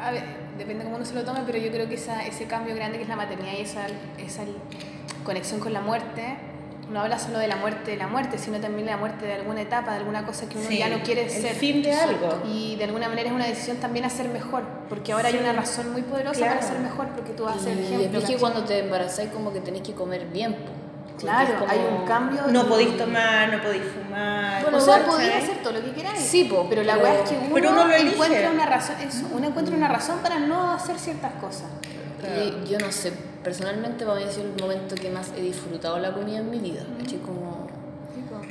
a 0.00 0.10
ver, 0.12 0.22
depende 0.56 0.84
cómo 0.84 0.96
uno 0.96 1.04
se 1.04 1.14
lo 1.14 1.24
tome, 1.24 1.40
pero 1.46 1.58
yo 1.58 1.70
creo 1.72 1.88
que 1.88 1.96
esa, 1.96 2.24
ese 2.26 2.46
cambio 2.46 2.74
grande 2.76 2.98
que 2.98 3.02
es 3.04 3.08
la 3.08 3.16
maternidad 3.16 3.52
y 3.58 3.62
esa, 3.62 3.86
esa 4.18 4.42
conexión 5.24 5.58
con 5.60 5.72
la 5.72 5.80
muerte, 5.80 6.36
no 6.90 7.00
habla 7.00 7.18
solo 7.18 7.38
de 7.38 7.48
la 7.48 7.56
muerte 7.56 7.90
de 7.90 7.96
la 7.96 8.06
muerte, 8.06 8.38
sino 8.38 8.60
también 8.60 8.84
de 8.86 8.92
la 8.92 8.96
muerte 8.96 9.26
de 9.26 9.34
alguna 9.34 9.60
etapa, 9.60 9.90
de 9.92 9.96
alguna 9.98 10.24
cosa 10.24 10.48
que 10.48 10.56
uno 10.56 10.68
Sí, 10.68 10.78
ya 10.78 10.88
no 10.88 11.00
quiere 11.02 11.24
el 11.24 11.30
ser. 11.30 11.54
fin 11.54 11.82
de 11.82 11.92
algo. 11.92 12.42
Y 12.48 12.76
de 12.76 12.84
alguna 12.84 13.08
manera 13.08 13.28
es 13.28 13.34
una 13.34 13.46
decisión 13.46 13.78
también 13.78 14.04
a 14.04 14.10
ser 14.10 14.28
mejor, 14.28 14.62
porque 14.88 15.12
ahora 15.12 15.30
Sí. 15.30 15.36
hay 15.36 15.42
una 15.42 15.52
razón 15.52 15.90
muy 15.92 16.02
poderosa 16.02 16.38
Claro. 16.38 16.54
para 16.60 16.66
ser 16.66 16.78
mejor, 16.78 17.08
porque 17.08 17.32
tú 17.32 17.44
vas 17.44 17.56
a 17.56 17.60
ser 17.60 17.76
Y 17.76 17.80
ejemplo. 17.80 17.98
después 18.02 18.24
que 18.24 18.32
¿cachai? 18.34 18.40
cuando 18.40 18.64
te 18.64 18.78
embarazáis 18.78 19.30
como 19.30 19.52
que 19.52 19.60
tenés 19.60 19.82
que 19.82 19.94
comer 19.94 20.26
bien. 20.26 20.54
Claro, 21.18 21.48
es 21.48 21.58
como- 21.58 21.72
hay 21.72 21.78
un 21.98 22.06
cambio. 22.06 22.42
No 22.48 22.60
y- 22.60 22.66
podéis 22.66 22.96
tomar, 22.98 23.50
no 23.50 23.62
podéis 23.62 23.84
fumar. 23.84 24.62
Bueno, 24.62 24.76
o 24.76 24.80
sea, 24.80 25.04
podéis 25.06 25.34
hacer 25.34 25.62
todo 25.62 25.72
lo 25.72 25.82
que 25.82 25.92
queráis. 25.92 26.20
Sí, 26.20 26.44
po, 26.44 26.66
pero 26.68 26.82
la 26.84 26.98
weá 26.98 27.14
es 27.22 27.30
que 27.30 27.36
uno, 27.38 27.54
pero 27.54 27.70
uno 27.70 27.90
encuentra 27.94 28.50
una 28.50 28.66
razón, 28.66 28.96
eso, 29.00 29.26
uno 29.32 29.46
encuentra 29.48 29.74
una 29.74 29.88
razón 29.88 30.18
para 30.18 30.38
no 30.38 30.72
hacer 30.72 30.98
ciertas 30.98 31.32
cosas. 31.40 31.64
Y 32.22 32.68
yo 32.70 32.78
no 32.78 32.90
sé, 32.90 33.12
personalmente 33.44 34.04
para 34.06 34.18
mí 34.18 34.24
ha 34.26 34.30
sido 34.30 34.46
el 34.54 34.60
momento 34.60 34.94
que 34.94 35.10
más 35.10 35.32
he 35.36 35.42
disfrutado 35.42 35.98
la 35.98 36.12
comida 36.14 36.38
en 36.38 36.50
mi 36.50 36.58
vida. 36.58 36.82
¿cachai? 36.98 37.18
Como 37.18 37.66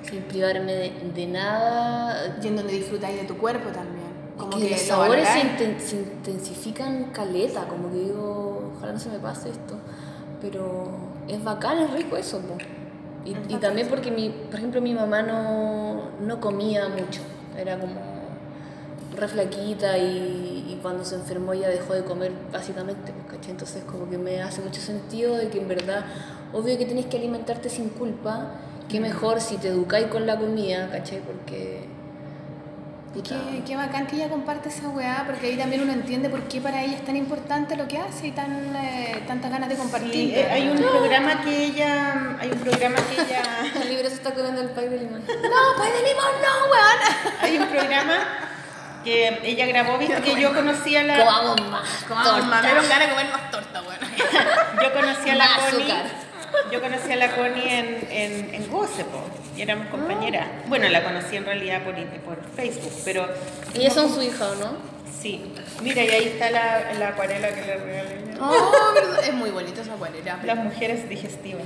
sin 0.10 0.22
privarme 0.24 0.74
de, 0.74 0.94
de 1.16 1.28
nada. 1.28 2.38
Y 2.42 2.48
en 2.48 2.56
donde 2.58 2.74
disfrutáis 2.74 3.20
de 3.22 3.28
tu 3.28 3.38
cuerpo 3.38 3.70
también. 3.70 4.06
Como 4.38 4.52
que 4.52 4.66
que 4.66 4.72
los 4.72 4.82
lo 4.82 4.88
sabores 4.88 5.28
se, 5.28 5.38
valoráis. 5.38 5.60
inten- 5.60 5.80
se 5.80 5.96
intensifican 5.96 7.06
caleta, 7.12 7.68
como 7.68 7.90
que 7.90 7.98
digo, 7.98 8.74
ojalá 8.78 8.94
no 8.94 9.00
se 9.00 9.10
me 9.10 9.20
pase 9.20 9.50
esto. 9.50 9.76
Pero 10.42 10.88
es 11.28 11.44
bacán, 11.44 11.80
es 11.80 11.92
rico 11.92 12.18
eso. 12.18 12.40
po. 12.40 12.58
Y, 13.26 13.32
y 13.54 13.58
también 13.58 13.88
porque, 13.88 14.12
mi, 14.12 14.30
por 14.30 14.56
ejemplo, 14.60 14.82
mi 14.82 14.94
mamá 14.94 15.24
no, 15.24 16.12
no 16.22 16.40
comía 16.40 16.88
mucho. 16.90 17.22
Era 17.58 17.80
como 17.80 17.96
re 19.16 19.28
flaquita 19.28 19.98
y, 19.98 20.66
y 20.70 20.80
cuando 20.82 21.06
se 21.06 21.16
enfermó 21.16 21.54
ella 21.54 21.70
dejó 21.70 21.94
de 21.94 22.04
comer 22.04 22.32
básicamente. 22.52 23.12
pues, 23.14 23.38
¿cachai? 23.38 23.52
Entonces 23.52 23.84
como 23.84 24.10
que 24.10 24.18
me 24.18 24.42
hace 24.42 24.62
mucho 24.62 24.82
sentido 24.82 25.36
de 25.36 25.50
que 25.50 25.60
en 25.60 25.68
verdad, 25.68 26.06
obvio 26.54 26.78
que 26.78 26.86
tenés 26.86 27.06
que 27.08 27.18
alimentarte 27.18 27.70
sin 27.70 27.90
culpa. 27.90 28.52
Qué 28.90 29.00
mejor 29.00 29.42
si 29.42 29.58
te 29.58 29.70
educáis 29.70 30.08
con 30.08 30.28
la 30.28 30.38
comida, 30.38 30.90
¿cachai? 30.92 31.20
Porque... 31.22 31.88
Y 33.16 33.22
qué, 33.22 33.36
qué 33.66 33.76
bacán 33.78 34.08
que 34.08 34.18
ella 34.18 34.30
comparte 34.30 34.68
esa 34.68 34.90
weá, 34.90 35.24
porque 35.26 35.48
ahí 35.48 35.56
también 35.56 35.82
uno 35.82 35.94
entiende 35.94 36.28
por 36.30 36.42
qué 36.50 36.60
para 36.60 36.84
ella 36.84 36.98
es 36.98 37.06
tan 37.06 37.16
importante 37.16 37.78
lo 37.78 37.88
que 37.88 37.98
hace 37.98 38.28
y 38.28 38.32
tan, 38.32 38.76
eh, 38.76 39.24
tantas 39.26 39.50
ganas 39.50 39.70
de 39.70 39.76
compartir. 39.76 40.12
Sí, 40.12 40.34
eh, 40.36 40.46
hay 40.52 40.68
un 40.68 40.78
programa 40.78 41.42
que 41.42 41.66
ella, 41.66 42.38
hay 42.38 42.52
un 42.52 42.60
programa 42.60 42.98
que 42.98 43.22
ella, 43.22 43.42
El 43.82 43.90
libro 43.90 44.10
se 44.10 44.16
está 44.16 44.34
comiendo 44.34 44.62
el 44.62 44.70
pay 44.72 44.90
de 44.90 44.98
limón. 44.98 45.22
No, 45.22 45.78
pues 45.78 45.94
de 45.94 46.08
limón 46.10 46.34
no, 46.44 46.72
weón. 46.72 47.40
hay 47.42 47.58
un 47.58 47.68
programa 47.70 48.18
que 49.06 49.40
ella 49.44 49.66
grabó, 49.68 49.98
viste 49.98 50.22
que 50.22 50.42
yo 50.42 50.54
conocía 50.54 51.04
la, 51.04 51.20
Comamos 51.20 51.62
más. 51.70 51.90
Comamos 52.06 52.46
más, 52.48 52.62
me 52.62 52.68
dieron 52.68 52.90
ganas 52.90 53.08
de 53.08 53.16
comer 53.16 53.32
más 53.32 53.52
torta, 53.52 53.82
weón. 53.84 54.00
yo 54.84 54.94
conocía 54.94 55.34
a 55.34 55.36
la 55.36 55.46
Más 55.46 55.60
Connie, 55.72 55.92
azúcar. 55.92 56.12
yo 56.72 56.82
conocí 56.82 57.12
a 57.12 57.16
la 57.16 57.36
Connie 57.36 57.80
en, 57.80 58.08
en, 58.10 58.56
en 58.56 58.66
y 59.56 59.62
éramos 59.62 59.88
compañeras. 59.88 60.48
Bueno, 60.68 60.90
la 60.90 61.04
conocí 61.04 61.38
en 61.38 61.46
realidad 61.46 61.84
por, 61.84 61.96
por 62.22 62.44
Facebook, 62.56 62.92
pero 63.06 63.30
Y 63.74 63.80
ellas 63.80 63.94
son 63.94 64.14
su 64.14 64.22
hija, 64.22 64.50
¿o 64.50 64.56
no? 64.56 64.96
sí. 65.22 65.42
Mira, 65.82 66.04
y 66.04 66.10
ahí 66.10 66.24
está 66.26 66.52
la, 66.52 66.94
la 67.00 67.10
acuarela 67.10 67.50
que 67.50 67.62
le 67.62 67.78
regalé. 67.78 68.16
Oh. 68.40 68.72
Es 69.24 69.34
muy 69.34 69.50
bonita 69.50 69.82
esa 69.82 69.94
acuarela. 69.94 70.40
Las 70.44 70.58
mujeres 70.58 71.08
digestivas. 71.10 71.64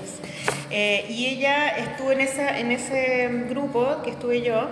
Eh, 0.70 1.06
y 1.10 1.28
ella 1.28 1.70
estuvo 1.70 2.12
en, 2.12 2.22
esa, 2.22 2.58
en 2.60 2.72
ese 2.72 3.28
grupo 3.50 4.02
que 4.04 4.12
estuve 4.12 4.42
yo, 4.42 4.70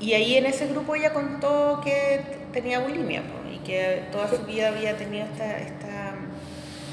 y 0.00 0.12
ahí 0.12 0.36
en 0.36 0.46
ese 0.46 0.66
grupo 0.68 0.94
ella 0.94 1.12
contó 1.12 1.80
que 1.82 2.20
tenía 2.52 2.80
bulimia 2.80 3.22
po, 3.22 3.50
y 3.52 3.58
que 3.58 4.04
toda 4.12 4.28
su 4.28 4.38
vida 4.44 4.68
había 4.68 4.96
tenido 4.96 5.26
esta, 5.26 5.58
esta 5.58 6.14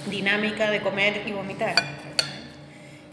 dinámica 0.09 0.69
de 0.71 0.81
comer 0.81 1.21
y 1.25 1.31
vomitar. 1.31 1.75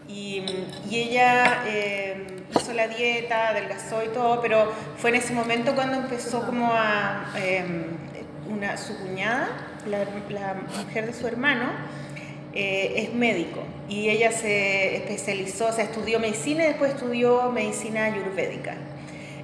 Y, 0.08 0.44
y 0.90 0.96
ella 0.96 1.62
eh, 1.66 2.26
hizo 2.56 2.72
la 2.72 2.88
dieta, 2.88 3.48
adelgazó 3.48 4.02
y 4.04 4.08
todo, 4.08 4.40
pero 4.40 4.72
fue 4.96 5.10
en 5.10 5.16
ese 5.16 5.32
momento 5.32 5.74
cuando 5.74 5.96
empezó 5.98 6.44
como 6.44 6.72
a... 6.72 7.32
eh, 7.36 7.64
una, 8.50 8.76
su 8.76 8.98
cuñada, 8.98 9.48
la, 9.86 10.04
la 10.28 10.54
mujer 10.84 11.06
de 11.06 11.12
su 11.12 11.26
hermano, 11.26 11.70
eh, 12.52 12.94
es 12.96 13.14
médico 13.14 13.62
y 13.88 14.08
ella 14.08 14.32
se 14.32 14.96
especializó, 14.96 15.66
o 15.68 15.72
sea, 15.72 15.84
estudió 15.84 16.18
medicina 16.18 16.64
y 16.64 16.68
después 16.68 16.94
estudió 16.94 17.50
medicina 17.52 18.06
ayurvédica. 18.06 18.74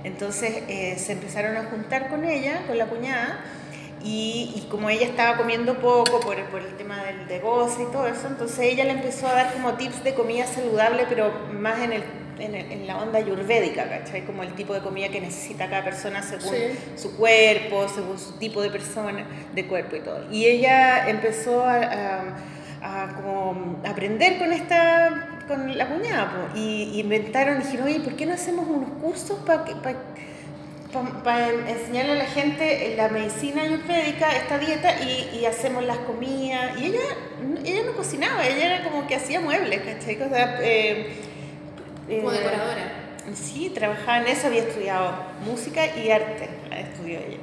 Entonces 0.07 0.63
eh, 0.69 0.97
se 0.99 1.13
empezaron 1.13 1.57
a 1.57 1.65
juntar 1.65 2.09
con 2.09 2.25
ella, 2.25 2.63
con 2.67 2.79
la 2.79 2.87
cuñada, 2.87 3.41
y, 4.05 4.53
y 4.55 4.69
como 4.71 4.89
ella 4.89 5.05
estaba 5.07 5.37
comiendo 5.37 5.79
poco 5.81 6.21
por, 6.21 6.37
por 6.45 6.61
el 6.61 6.77
tema 6.77 7.03
del 7.03 7.27
de 7.27 7.41
goce 7.41 7.83
y 7.83 7.87
todo 7.93 8.07
eso, 8.07 8.29
entonces 8.29 8.61
ella 8.61 8.85
le 8.85 8.93
empezó 8.93 9.27
a 9.27 9.33
dar 9.33 9.53
como 9.53 9.75
tips 9.75 10.05
de 10.05 10.15
comida 10.15 10.47
saludable, 10.47 11.07
pero 11.09 11.33
más 11.53 11.81
en 11.81 11.93
el 11.93 12.05
en, 12.39 12.55
en 12.55 12.87
la 12.87 12.99
onda 12.99 13.19
ayurvédica, 13.19 13.89
¿cachai? 13.89 14.27
Como 14.27 14.43
el 14.43 14.53
tipo 14.53 14.75
de 14.75 14.81
comida 14.83 15.09
que 15.09 15.23
necesita 15.23 15.71
cada 15.71 15.83
persona 15.83 16.23
según 16.23 16.53
Sí. 16.55 16.79
su 16.95 17.17
cuerpo, 17.17 17.89
según 17.89 18.19
su 18.19 18.33
tipo 18.39 18.61
de 18.61 18.69
persona, 18.69 19.25
de 19.55 19.67
cuerpo 19.67 19.97
y 19.97 20.01
todo. 20.01 20.31
Y 20.31 20.45
ella 20.45 21.09
empezó 21.09 21.65
a, 21.65 21.81
a- 21.81 22.37
a 22.83 23.15
como 23.15 23.81
aprender 23.89 24.39
con 24.39 24.53
esta 24.53 25.36
con 25.47 25.77
la 25.77 25.89
cuñada 25.89 26.31
po, 26.33 26.59
y, 26.59 26.91
y 26.95 27.01
inventaron, 27.01 27.59
dijeron, 27.59 27.87
oye, 27.87 28.01
¿por 28.01 28.15
qué 28.17 28.27
no 28.27 28.35
hacemos 28.35 28.67
unos 28.69 28.91
cursos 29.01 29.39
para 29.47 29.65
para 31.25 31.51
enseñarle 31.69 32.13
a 32.13 32.15
la 32.17 32.27
gente 32.27 32.95
la 32.97 33.09
medicina 33.09 33.63
ayurvédica, 33.63 34.31
esta 34.37 34.59
dieta, 34.59 35.01
y, 35.03 35.39
y 35.39 35.47
hacemos 35.47 35.85
las 35.85 35.99
comidas. 35.99 36.79
Y 36.81 36.87
ella, 36.87 37.01
ella 37.65 37.83
no 37.85 37.93
cocinaba, 37.93 38.47
ella 38.47 38.77
era 38.77 38.85
como 38.85 39.07
que 39.07 39.17
hacía 39.17 39.41
muebles, 39.41 39.81
¿cachai? 39.83 40.23
O 40.23 40.29
sea, 40.29 40.59
eh, 40.63 41.17
Como 42.07 42.33
eh, 42.33 42.39
decoradora. 42.39 42.93
Sí, 43.35 43.71
trabajaba 43.75 44.19
en 44.19 44.29
eso, 44.29 44.47
había 44.47 44.63
estudiado 44.63 45.13
música 45.45 45.85
y 45.97 46.11
arte, 46.11 46.49
estudió 46.71 47.19
ella. 47.19 47.39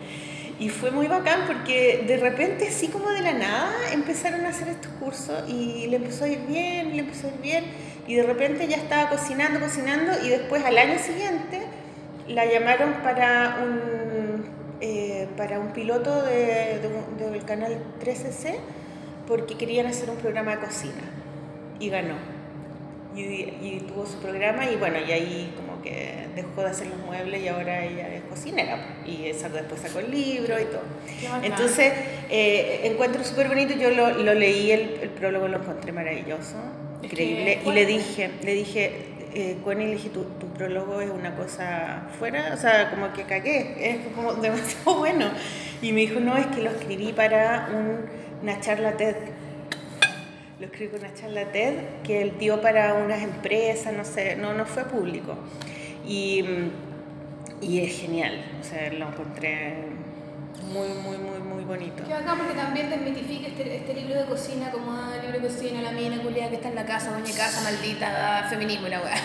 Y 0.59 0.69
fue 0.69 0.91
muy 0.91 1.07
bacán 1.07 1.41
porque 1.45 2.05
de 2.07 2.17
repente, 2.17 2.69
así 2.69 2.88
como 2.88 3.09
de 3.09 3.21
la 3.21 3.34
nada, 3.34 3.73
empezaron 3.91 4.45
a 4.45 4.49
hacer 4.49 4.69
estos 4.69 4.91
cursos 4.93 5.43
y 5.49 5.88
le 5.88 5.97
empezó 5.97 6.23
a 6.23 6.30
ir 6.30 6.39
bien, 6.47 6.95
le 6.95 6.99
empezó 6.99 7.27
a 7.27 7.31
ir 7.31 7.41
bien. 7.41 7.65
Y 8.07 8.15
de 8.15 8.23
repente 8.23 8.67
ya 8.67 8.77
estaba 8.77 9.09
cocinando, 9.09 9.59
cocinando, 9.59 10.11
y 10.25 10.30
después 10.30 10.63
al 10.65 10.77
año 10.77 10.99
siguiente 10.99 11.61
la 12.27 12.45
llamaron 12.45 12.93
para 13.03 13.59
un, 13.63 14.45
eh, 14.81 15.27
para 15.38 15.59
un 15.59 15.71
piloto 15.71 16.21
de- 16.23 16.80
de 17.17 17.30
del 17.31 17.45
canal 17.45 17.77
13C 18.01 18.55
porque 19.27 19.55
querían 19.57 19.85
hacer 19.88 20.09
un 20.09 20.17
programa 20.17 20.51
de 20.55 20.65
cocina. 20.65 21.01
Y 21.80 21.89
ganó. 21.89 22.15
Y, 23.15 23.21
y 23.21 23.85
tuvo 23.88 24.05
su 24.07 24.17
programa 24.19 24.65
y 24.69 24.75
bueno, 24.75 24.97
y 24.99 25.11
ahí 25.11 25.53
como 25.55 25.81
que 25.84 26.27
dejó 26.35 26.61
de 26.61 26.69
hacer 26.71 26.88
los 26.88 26.97
muebles 27.05 27.41
y 27.43 27.47
ahora 27.47 27.84
ella 27.85 28.07
es 28.13 28.23
cocinera 28.23 28.77
y 29.05 29.27
esa 29.27 29.49
después 29.49 29.81
sacó 29.81 29.99
el 29.99 30.09
libro 30.09 30.59
y 30.59 30.65
todo. 30.65 30.81
Entonces, 31.43 31.93
eh, 32.31 32.81
encuentro 32.85 33.23
súper 33.23 33.49
bonito, 33.49 33.75
yo 33.75 33.91
lo, 33.91 34.09
lo 34.11 34.34
leí, 34.34 34.71
el, 34.71 34.97
el 35.03 35.09
prólogo 35.09 35.47
lo 35.47 35.57
encontré 35.59 35.91
maravilloso, 35.91 36.55
increíble, 37.03 37.59
y 37.65 37.71
le 37.71 37.85
dije, 37.85 38.31
le 38.43 38.53
dije, 38.53 38.91
eh, 39.35 39.57
Connie, 39.63 39.88
le 39.88 39.93
dije, 39.93 40.09
tu, 40.09 40.23
tu 40.39 40.47
prólogo 40.53 41.01
es 41.01 41.09
una 41.09 41.35
cosa 41.35 42.07
fuera, 42.19 42.51
o 42.53 42.57
sea, 42.57 42.89
como 42.91 43.11
que 43.13 43.23
cagué, 43.23 43.75
es 43.89 43.97
como 44.15 44.34
demasiado 44.41 44.99
bueno. 44.99 45.25
Y 45.81 45.91
me 45.91 46.01
dijo, 46.01 46.19
no, 46.19 46.38
es 46.38 46.45
que 46.47 46.61
lo 46.61 46.69
escribí 46.69 47.11
para 47.13 47.69
un- 47.73 48.05
una 48.41 48.59
charla 48.59 48.93
TED 48.97 49.15
lo 50.59 50.67
escribí 50.67 50.91
con 50.91 50.99
una 51.01 51.13
charla 51.13 51.51
TED 51.51 51.73
que 52.03 52.21
él 52.21 52.34
dio 52.39 52.61
para 52.61 52.93
unas 52.93 53.21
empresas, 53.21 53.91
no 53.93 54.05
sé, 54.05 54.35
no, 54.38 54.53
no 54.53 54.65
fue 54.65 54.85
público. 54.85 55.35
Y, 56.07 56.45
y 57.61 57.80
es 57.81 57.99
genial, 57.99 58.39
o 58.61 58.63
sea, 58.63 58.91
lo 58.93 59.07
encontré 59.09 59.73
muy, 60.71 60.88
muy, 60.89 61.17
muy, 61.17 61.39
muy 61.64 61.77
bonito. 61.77 62.03
Qué 62.06 62.14
bacán 62.14 62.38
porque 62.38 62.53
también 62.53 62.90
desmitifica 62.90 63.48
este, 63.48 63.77
este 63.77 63.94
libro 63.94 64.15
de 64.15 64.26
cocina 64.26 64.72
como 64.72 64.91
ah, 64.91 65.14
libro 65.22 65.40
de 65.40 65.48
cocina, 65.48 65.81
la 65.81 65.91
mina 65.91 66.22
culiada 66.22 66.49
que 66.49 66.56
está 66.57 66.69
en 66.69 66.76
la 66.76 66.85
casa, 66.85 67.11
doña 67.11 67.34
casa, 67.35 67.61
maldita, 67.61 68.11
da 68.11 68.44
feminismo 68.49 68.88
weá. 68.88 69.15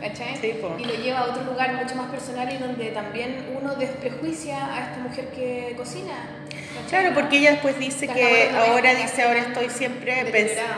¿Cachai? 0.00 0.36
Sí, 0.36 0.54
y 0.78 0.84
lo 0.84 0.94
lleva 0.94 1.20
a 1.20 1.24
otro 1.24 1.42
lugar 1.44 1.74
mucho 1.74 1.94
más 1.96 2.08
personal 2.10 2.52
y 2.52 2.58
donde 2.58 2.90
también 2.90 3.46
uno 3.60 3.74
desprejuicia 3.74 4.72
a 4.74 4.84
esta 4.90 4.98
mujer 5.00 5.26
que 5.30 5.74
cocina. 5.76 6.12
¿cachai? 6.48 6.88
Claro, 7.02 7.14
porque 7.14 7.38
ella 7.38 7.50
después 7.52 7.78
dice 7.78 8.06
Las 8.06 8.14
que 8.16 8.50
ahora 8.56 8.94
dice, 8.94 9.22
ahora 9.22 9.40
estoy 9.40 9.68
siempre, 9.70 10.20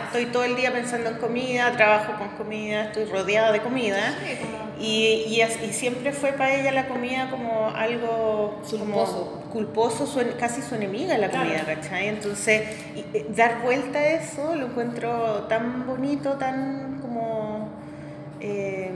estoy 0.06 0.26
todo 0.26 0.44
el 0.44 0.56
día 0.56 0.72
pensando 0.72 1.10
en 1.10 1.16
comida, 1.18 1.70
trabajo 1.72 2.14
con 2.16 2.28
comida, 2.30 2.84
estoy 2.84 3.04
rodeada 3.04 3.52
de 3.52 3.60
comida. 3.60 4.14
Sí, 4.24 4.36
como- 4.40 4.70
Y, 4.82 5.42
y, 5.62 5.72
siempre 5.74 6.10
fue 6.12 6.32
para 6.32 6.54
ella 6.54 6.72
la 6.72 6.88
comida 6.88 7.28
como 7.30 7.68
algo 7.68 8.62
Culposo. 8.70 9.26
como 9.42 9.50
culposo, 9.52 10.06
su 10.06 10.20
casi 10.38 10.62
su 10.62 10.74
enemiga 10.74 11.18
la 11.18 11.28
Claro. 11.28 11.44
comida, 11.50 11.64
¿cachai? 11.66 12.08
Entonces, 12.08 12.62
y- 12.96 13.04
eh, 13.14 13.26
dar 13.28 13.60
vuelta 13.60 13.98
a 13.98 14.06
eso 14.12 14.54
lo 14.54 14.66
encuentro 14.68 15.44
tan 15.50 15.86
bonito, 15.86 16.32
tan 16.38 16.98
como, 17.02 17.69
eh, 18.40 18.90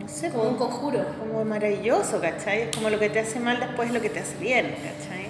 no 0.00 0.08
sé, 0.08 0.30
como 0.30 0.44
un 0.44 0.56
conjuro. 0.56 1.04
como 1.18 1.44
maravilloso, 1.44 2.20
¿cachai? 2.20 2.62
Es 2.62 2.76
como 2.76 2.90
lo 2.90 2.98
que 2.98 3.10
te 3.10 3.20
hace 3.20 3.40
mal 3.40 3.60
después 3.60 3.88
es 3.88 3.94
lo 3.94 4.00
que 4.00 4.10
te 4.10 4.20
hace 4.20 4.36
bien, 4.36 4.74
¿cachai? 4.76 5.26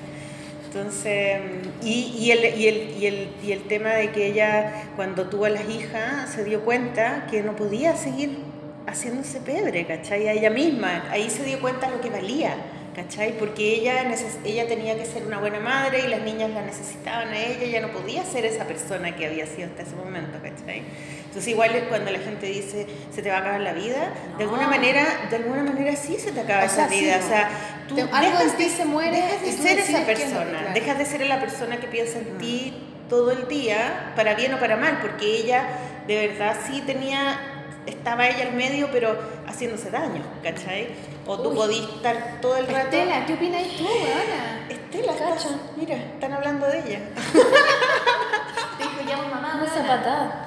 Entonces, 0.67 1.41
y, 1.83 2.17
y, 2.19 2.31
el, 2.33 2.59
y, 2.59 2.67
el, 2.67 2.77
y, 2.99 3.07
el, 3.07 3.29
y 3.45 3.53
el 3.53 3.63
tema 3.69 3.91
de 3.91 4.11
que 4.11 4.27
ella, 4.27 4.89
cuando 4.97 5.29
tuvo 5.29 5.45
a 5.45 5.51
las 5.51 5.69
hijas, 5.69 6.31
se 6.31 6.45
dio 6.45 6.65
cuenta 6.65 7.27
que 7.31 7.43
no 7.43 7.55
podía 7.55 7.95
seguir 7.95 8.39
haciéndose 8.87 9.41
pebre, 9.41 9.87
¿cachai? 9.87 10.29
A 10.29 10.33
ella 10.33 10.51
misma, 10.51 11.05
ahí 11.11 11.31
se 11.31 11.45
dio 11.45 11.61
cuenta 11.61 11.89
lo 11.91 12.01
que 12.01 12.11
valía, 12.11 12.57
¿cachai? 12.95 13.37
Porque 13.39 13.75
ella, 13.75 14.05
ella 14.45 14.67
tenía 14.69 14.97
que 14.97 15.05
ser 15.05 15.25
una 15.27 15.39
buena 15.39 15.61
madre 15.61 16.01
y 16.05 16.09
las 16.09 16.21
niñas 16.23 16.51
la 16.51 16.63
necesitaban 16.63 17.29
a 17.29 17.37
ella, 17.39 17.63
ella 17.65 17.81
no 17.81 17.89
podía 17.89 18.25
ser 18.25 18.45
esa 18.45 18.65
persona 18.65 19.15
que 19.17 19.27
había 19.27 19.47
sido 19.47 19.69
hasta 19.69 19.83
ese 19.83 19.97
momento, 19.97 20.39
¿cachai? 20.43 20.83
Entonces 21.27 21.49
igual 21.49 21.75
es 21.75 21.85
cuando 21.85 22.11
la 22.13 22.21
gente 22.21 22.47
dice 22.47 22.87
se 23.13 23.23
te 23.23 23.29
va 23.31 23.37
a 23.39 23.41
acabar 23.41 23.61
la 23.61 23.73
vida, 23.73 24.13
de 24.39 24.45
alguna 24.45 24.69
manera, 24.69 25.05
de 25.29 25.37
alguna 25.37 25.63
manera 25.65 25.97
sí 25.97 26.17
se 26.19 26.31
te 26.33 26.41
acaba 26.41 26.63
O 26.63 26.67
esa 26.67 26.87
vida, 26.87 27.19
no. 27.19 27.25
o 27.25 27.29
sea, 27.29 27.51
tú 27.89 27.95
Te- 27.97 28.03
algo 28.03 28.39
dejas 28.39 28.57
ti 28.57 28.69
se 28.69 28.85
muere 28.85 29.17
dejas 29.21 29.43
de 29.43 29.53
ser 29.53 29.79
esa 29.81 30.07
persona, 30.07 30.45
claro. 30.51 30.75
dejas 30.75 30.99
de 30.99 31.05
ser 31.07 31.27
la 31.27 31.41
persona 31.41 31.77
que 31.79 31.87
piensa 31.89 32.19
en 32.19 32.39
ti 32.39 32.75
todo 33.11 33.33
el 33.33 33.49
día, 33.49 34.13
para 34.17 34.35
bien 34.35 34.55
o 34.55 34.59
para 34.61 34.77
mal, 34.77 34.99
porque 35.03 35.27
ella 35.27 35.65
de 36.07 36.29
verdad 36.29 36.57
sí 36.67 36.83
tenía, 36.87 37.54
estaba 37.87 38.29
ella 38.29 38.45
al 38.49 38.53
medio, 38.55 38.89
pero 38.93 39.17
haciéndose 39.47 39.91
daño, 39.91 40.23
¿cachai? 40.43 40.89
O 41.27 41.39
tú 41.41 41.51
Uy. 41.51 41.57
podías 41.57 41.91
estar 41.91 42.41
todo 42.41 42.57
el 42.57 42.67
rato... 42.67 42.97
Estela, 42.97 43.25
¿qué 43.27 43.35
opinas 43.35 43.63
tú, 43.79 43.85
weona? 43.85 44.67
Estela, 44.69 45.13
Cacha. 45.17 45.49
mira, 45.77 45.97
están 45.97 46.33
hablando 46.33 46.67
de 46.67 46.79
ella. 46.79 47.01
Te 48.79 48.83
dijo 48.83 49.01
ya 49.09 49.17
mamá, 49.17 49.59
Una 49.63 49.71
zapatada. 49.71 50.45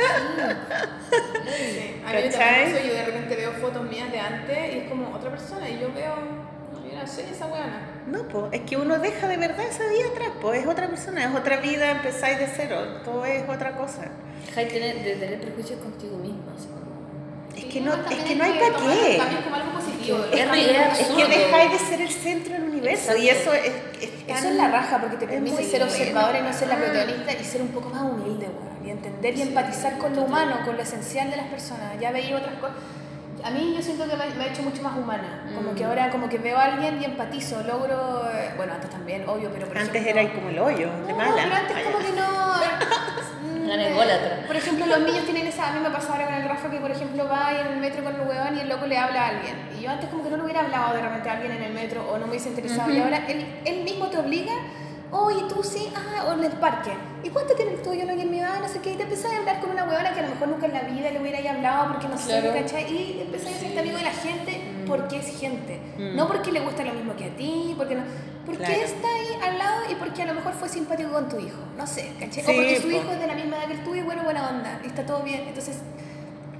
Sí, 1.47 2.01
a 2.05 2.13
mí 2.13 2.21
¿Cachai? 2.29 2.73
pasó, 2.73 2.85
yo 2.85 2.93
de 2.93 3.05
repente 3.05 3.35
veo 3.35 3.51
fotos 3.53 3.83
mías 3.83 4.11
de 4.11 4.19
antes 4.19 4.73
y 4.73 4.77
es 4.79 4.89
como 4.89 5.15
otra 5.15 5.29
persona 5.31 5.69
y 5.69 5.79
yo 5.79 5.91
veo, 5.93 6.15
no, 6.73 6.85
yo 6.89 6.97
no 6.99 7.07
soy 7.07 7.23
esa 7.31 7.45
weona. 7.47 7.81
No, 8.07 8.23
pues, 8.27 8.45
es 8.53 8.61
que 8.61 8.77
uno 8.77 8.97
deja 8.99 9.27
de 9.27 9.37
verdad 9.37 9.65
esa 9.65 9.87
vida 9.87 10.07
atrás, 10.11 10.29
pues 10.41 10.61
es 10.61 10.67
otra 10.67 10.87
persona, 10.87 11.23
es 11.25 11.35
otra 11.35 11.57
vida, 11.57 11.91
empezáis 11.91 12.39
de 12.39 12.47
cero, 12.47 12.77
todo 13.03 13.25
es 13.25 13.47
otra 13.49 13.75
cosa. 13.77 14.03
Dejáis 14.45 14.73
de 14.73 15.15
tener, 15.19 15.41
prejuicios 15.41 15.79
contigo 15.79 16.17
misma. 16.17 16.53
así 16.57 16.67
como- 16.67 16.77
Es 17.55 17.63
Sí, 17.63 17.66
que 17.79 17.85
no, 17.85 17.93
es 17.93 18.23
que 18.23 18.35
no 18.35 18.43
hay 18.43 18.51
que 18.53 18.59
para 18.71 18.77
qué. 18.93 19.17
También 19.17 19.41
como 19.43 19.55
algo 19.55 19.71
positivo. 19.71 20.17
Es 20.31 20.49
re- 20.49 20.55
bien. 20.57 20.75
es 20.91 20.99
Es 21.01 21.07
que 21.07 21.25
dejáis 21.27 21.71
de 21.71 21.79
ser 21.79 22.01
el 22.01 22.09
centro 22.11 22.53
del 22.53 22.63
universo 22.63 23.17
y 23.17 23.29
eso 23.29 23.53
es, 23.53 23.71
es 24.01 24.27
tan- 24.27 24.37
Eso 24.37 24.47
es 24.49 24.55
la 24.55 24.67
raja 24.69 24.99
porque 24.99 25.17
te 25.17 25.25
es 25.25 25.31
permite 25.31 25.55
muy 25.61 25.65
ser 25.65 25.83
observadora 25.83 26.39
y 26.39 26.41
no 26.43 26.53
ser 26.53 26.67
la 26.69 26.75
bueno. 26.75 26.93
protagonista 26.93 27.33
y 27.33 27.43
ser 27.43 27.61
un 27.61 27.67
poco 27.69 27.89
más 27.89 28.01
humilde, 28.03 28.47
weón. 28.47 28.85
Y 28.85 28.89
entender 28.89 29.35
y 29.37 29.41
empatizar 29.41 29.97
con 29.97 30.15
lo 30.15 30.21
humano, 30.23 30.59
con 30.65 30.75
lo 30.77 30.81
esencial 30.81 31.29
de 31.29 31.37
las 31.37 31.47
personas. 31.47 31.99
Ya 31.99 32.11
veía 32.11 32.37
otras 32.37 32.55
cosas. 32.55 32.75
A 33.43 33.51
mí 33.51 33.73
yo 33.75 33.81
siento 33.83 34.09
que 34.09 34.15
me, 34.15 34.25
me 34.35 34.43
ha 34.45 34.47
hecho 34.47 34.63
mucho 34.63 34.81
más 34.81 34.97
humana. 34.97 35.43
Como 35.55 35.71
Mm. 35.71 35.75
que 35.75 35.85
ahora 35.85 36.09
como 36.09 36.27
que 36.29 36.37
veo 36.39 36.57
a 36.57 36.63
alguien 36.65 36.99
y 37.01 37.05
empatizo, 37.05 37.61
logro... 37.63 38.27
eh, 38.33 38.51
Bueno, 38.57 38.73
antes 38.73 38.89
también, 38.89 39.27
obvio, 39.29 39.51
pero 39.53 39.67
por 39.67 39.77
Antes 39.77 39.95
ejemplo... 40.01 40.21
erais 40.21 40.31
como 40.35 40.49
el 40.49 40.59
hoyo, 40.59 40.89
de 41.05 41.11
No, 41.11 41.17
mala. 41.17 41.33
pero 41.43 41.55
antes 41.55 41.75
Ay, 41.77 41.83
como 41.83 41.99
que 41.99 42.11
no... 42.13 42.27
Una 43.73 43.83
Mm, 43.83 43.91
ególatra. 43.91 44.43
Por 44.47 44.55
ejemplo, 44.55 44.85
los 44.85 44.99
niños 44.99 45.25
tienen 45.25 45.47
esa... 45.47 45.67
A 45.69 45.71
mí 45.73 45.79
me 45.81 45.89
pasa 45.89 46.13
ahora 46.13 46.25
con 46.25 46.35
el 46.35 46.43
Rafa 46.47 46.69
que, 46.71 46.77
por 46.79 46.91
ejemplo, 46.91 47.27
va 47.27 47.51
en 47.51 47.67
el 47.73 47.77
metro 47.79 48.03
con 48.03 48.15
el 48.15 48.21
huevón 48.21 48.57
y 48.57 48.61
el 48.61 48.69
loco 48.69 48.85
le 48.85 48.97
habla 48.97 49.25
a 49.25 49.27
alguien. 49.29 49.55
Y 49.77 49.83
yo 49.83 49.89
antes 49.91 50.09
como 50.09 50.23
que 50.23 50.29
no 50.29 50.37
le 50.37 50.43
hubiera 50.43 50.61
hablado 50.61 50.95
de 50.95 51.01
repente 51.01 51.29
a 51.29 51.33
alguien 51.33 51.51
en 51.51 51.63
el 51.63 51.73
metro 51.73 52.07
o 52.09 52.17
no 52.17 52.25
me 52.25 52.31
hubiese 52.31 52.49
interesado. 52.49 52.89
Y 52.91 52.99
ahora 52.99 53.25
él, 53.27 53.45
él 53.65 53.83
mismo 53.83 54.07
te 54.07 54.17
obliga... 54.17 54.53
Oye, 55.11 55.43
tú 55.47 55.63
sí, 55.63 55.91
ah, 55.95 56.25
o 56.27 56.33
en 56.33 56.43
el 56.43 56.51
parque. 56.53 56.91
¿Y 57.23 57.29
cuánto 57.29 57.53
tiene 57.55 57.73
el 57.75 57.81
tuyo? 57.81 58.05
No, 58.05 58.13
y 58.13 58.21
en 58.21 58.29
mi 58.29 58.39
edad, 58.39 58.59
no 58.59 58.67
sé 58.67 58.79
qué. 58.79 58.91
Y 58.91 58.95
te 58.95 59.03
empezás 59.03 59.31
a 59.31 59.37
hablar 59.37 59.61
con 59.61 59.71
una 59.71 59.85
huevona 59.85 60.13
que 60.13 60.19
a 60.19 60.23
lo 60.23 60.29
mejor 60.29 60.47
nunca 60.49 60.65
en 60.65 60.73
la 60.73 60.81
vida 60.81 61.09
le 61.11 61.21
hubiera 61.21 61.39
hablado 61.49 61.93
porque 61.93 62.07
no 62.09 62.17
sé. 62.17 62.41
¿cachai? 62.53 62.91
Y 62.93 63.21
empezás 63.21 63.53
a 63.55 63.59
ser 63.59 63.79
amigo 63.79 63.97
de 63.97 64.03
la 64.03 64.11
gente 64.11 64.61
porque 64.85 65.17
es 65.19 65.39
gente. 65.39 65.79
No 65.97 66.27
porque 66.27 66.51
le 66.51 66.59
gusta 66.59 66.83
lo 66.83 66.93
mismo 66.93 67.15
que 67.15 67.25
a 67.25 67.35
ti, 67.35 67.73
porque 67.77 67.95
no. 67.95 68.03
Porque 68.45 68.63
Claro. 68.63 68.81
está 68.81 69.07
ahí 69.09 69.37
al 69.43 69.57
lado 69.57 69.81
y 69.91 69.95
porque 69.95 70.23
a 70.23 70.25
lo 70.25 70.33
mejor 70.33 70.53
fue 70.53 70.69
simpático 70.69 71.11
con 71.11 71.27
tu 71.27 71.37
hijo. 71.39 71.57
No 71.77 71.85
sé, 71.87 72.13
¿cachai? 72.19 72.43
Sí, 72.43 72.51
o 72.51 72.55
porque 72.55 72.75
su 72.77 72.81
po. 72.83 72.95
hijo 72.95 73.11
es 73.11 73.19
de 73.19 73.27
la 73.27 73.35
misma 73.35 73.57
edad 73.57 73.67
que 73.67 73.73
el 73.73 73.83
tuyo 73.83 74.01
y 74.01 74.05
bueno, 74.05 74.23
buena 74.23 74.47
onda. 74.49 74.79
Y 74.83 74.87
está 74.87 75.05
todo 75.05 75.21
bien. 75.23 75.41
Entonces, 75.47 75.79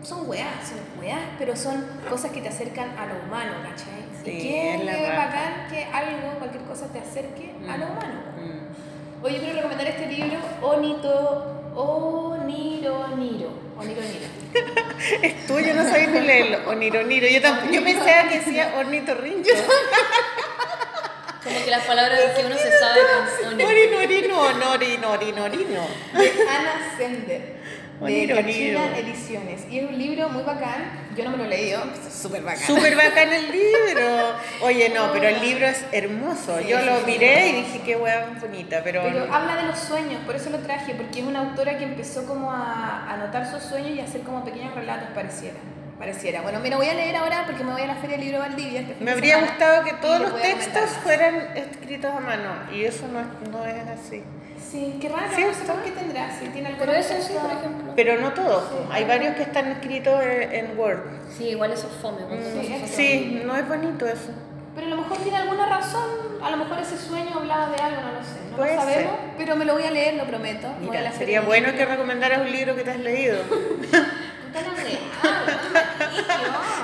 son 0.03 0.29
weas, 0.29 0.47
son 0.67 0.79
weas, 1.01 1.19
pero 1.39 1.55
son 1.55 1.85
cosas 2.09 2.31
que 2.31 2.41
te 2.41 2.49
acercan 2.49 2.89
a 2.97 3.05
lo 3.07 3.23
humano, 3.25 3.53
¿cachai? 3.63 4.03
Sí, 4.27 4.37
y 4.37 4.41
qué, 4.41 4.75
es 4.75 4.83
la 4.83 5.15
bacán 5.15 5.67
que 5.69 5.85
algo, 5.85 6.37
cualquier 6.37 6.63
cosa 6.63 6.87
te 6.91 6.99
acerque 6.99 7.53
a 7.69 7.77
lo 7.77 7.85
humano. 7.85 8.21
Mm. 8.35 9.23
Oye, 9.23 9.35
yo 9.35 9.39
quiero 9.41 9.55
recomendar 9.55 9.87
este 9.87 10.07
libro, 10.07 10.37
Onito, 10.61 11.71
Oniro 11.75 13.07
Niro. 13.15 13.49
Oniro 13.77 14.01
Niro. 14.01 14.27
Es 15.21 15.45
tuyo, 15.45 15.73
no 15.75 15.83
sabéis 15.83 16.09
ni 16.09 16.19
leerlo. 16.21 16.69
Oniro, 16.69 17.03
Niro. 17.03 17.27
Yo, 17.27 17.41
tampoco, 17.41 17.71
yo 17.71 17.83
pensaba 17.83 18.29
que 18.29 18.39
decía 18.39 18.73
ornitorrinco. 18.77 19.49
Como 21.43 21.63
que 21.63 21.71
las 21.71 21.85
palabras 21.85 22.19
que 22.35 22.45
uno 22.45 22.57
se 22.57 22.77
sabe 22.77 22.99
con 23.39 23.53
Oni. 23.53 23.63
Orinorino, 23.63 24.41
onorino, 24.41 25.11
orinorino. 25.11 25.87
De 26.13 26.31
Ana 26.49 26.97
Sender. 26.97 27.56
Bonito 27.99 28.35
de. 28.35 28.43
Cachila 28.43 28.97
Ediciones. 28.97 29.65
Y 29.71 29.79
es 29.79 29.89
un 29.89 29.97
libro 29.97 30.29
muy 30.29 30.43
bacán. 30.43 31.07
Yo 31.15 31.23
no 31.23 31.31
me 31.31 31.37
lo 31.37 31.45
he 31.45 31.47
leído, 31.47 31.81
es 32.07 32.13
súper 32.13 32.43
bacán. 32.43 32.61
Súper 32.61 32.95
bacán 32.95 33.33
el 33.33 33.51
libro. 33.51 34.35
Oye, 34.61 34.89
no, 34.89 35.11
pero 35.11 35.27
el 35.29 35.41
libro 35.41 35.65
es 35.65 35.83
hermoso. 35.91 36.59
Sí, 36.59 36.67
Yo 36.67 36.79
lo 36.81 37.01
miré 37.07 37.49
y 37.49 37.53
dije, 37.63 37.81
qué 37.83 37.95
hueá 37.95 38.37
bonita, 38.39 38.81
pero... 38.83 39.01
Pero 39.01 39.33
habla 39.33 39.55
de 39.55 39.63
los 39.63 39.79
sueños, 39.79 40.21
por 40.25 40.35
eso 40.35 40.51
lo 40.51 40.59
traje, 40.59 40.93
porque 40.93 41.21
es 41.21 41.25
una 41.25 41.39
autora 41.39 41.77
que 41.79 41.85
empezó 41.85 42.25
como 42.27 42.51
a 42.51 43.11
anotar 43.11 43.49
sus 43.49 43.63
sueños 43.63 43.91
y 43.95 43.99
a 43.99 44.03
hacer 44.03 44.21
como 44.21 44.45
pequeños 44.45 44.75
relatos, 44.75 45.09
pareciera. 45.15 45.55
Pareciera. 45.97 46.41
Bueno, 46.43 46.59
mira, 46.59 46.77
voy 46.77 46.87
a 46.87 46.93
leer 46.93 47.15
ahora 47.15 47.45
porque 47.47 47.63
me 47.63 47.71
voy 47.71 47.81
a 47.81 47.87
la 47.87 47.95
Feria 47.95 48.17
del 48.17 48.25
Libro 48.27 48.39
Valdivia. 48.39 48.81
este 48.81 49.03
Me 49.03 49.09
habría 49.09 49.35
semana, 49.35 49.51
gustado 49.53 49.83
que 49.83 49.93
todos 49.93 50.19
los 50.21 50.29
comentar 50.29 50.59
textos 50.59 50.89
fueran 51.01 51.57
escritos 51.57 52.13
a 52.13 52.19
mano 52.19 52.51
y 52.71 52.83
eso 52.83 53.07
no, 53.07 53.23
no 53.51 53.65
es 53.65 53.87
así. 53.87 54.21
Sí, 54.69 54.98
qué 55.02 55.07
raro, 55.10 55.27
¿Cierto? 55.34 55.53
no 55.60 55.65
sé 55.65 55.72
por 55.72 55.81
qué 55.84 55.91
tendrá, 55.91 56.30
si 56.38 56.45
tiene 56.49 56.68
algo 56.68 56.80
Pero 56.80 56.91
eso 56.94 57.14
sí, 57.22 57.34
por 57.41 57.52
ejemplo. 57.52 57.94
Pero 57.95 58.19
no 58.19 58.34
todos. 58.34 58.64
Hay 58.91 59.06
varios 59.06 59.35
que 59.35 59.44
están 59.44 59.68
escritos 59.72 60.22
en, 60.22 60.53
en 60.53 60.77
Word. 60.77 60.99
Sí, 61.38 61.49
igual 61.49 61.72
eso 61.72 61.88
es 61.88 62.02
fome. 62.02 62.19
Sí, 62.61 62.73
es- 62.84 62.91
Sí, 62.91 63.41
no 63.45 63.56
es 63.56 63.68
bonito 63.68 64.06
eso. 64.06 64.31
Pero 64.76 64.88
a 64.88 64.89
lo 64.91 64.98
mejor 64.98 65.18
tiene 65.19 65.38
alguna 65.38 65.65
razón, 65.68 66.10
a 66.44 66.52
lo 66.52 66.57
mejor 66.57 66.77
ese 66.80 66.98
sueño 66.98 67.31
hablaba 67.35 67.69
de 67.69 67.81
algo, 67.81 68.02
no 68.02 68.11
lo 68.11 68.23
sé, 68.23 68.39
no 68.52 68.57
Puede 68.57 68.76
lo 68.76 68.81
sabemos, 68.81 69.11
ser. 69.11 69.30
pero 69.38 69.56
me 69.56 69.65
lo 69.65 69.73
voy 69.73 69.84
a 69.84 69.91
leer, 69.91 70.14
lo 70.15 70.26
prometo. 70.26 70.68
Mira, 70.81 71.02
la 71.02 71.11
sería 71.14 71.41
bueno 71.41 71.72
que 71.73 71.84
recomendaras 71.85 72.41
un 72.41 72.52
libro 72.52 72.76
que 72.76 72.84
te 72.84 72.91
has 72.91 72.99
leído. 72.99 73.38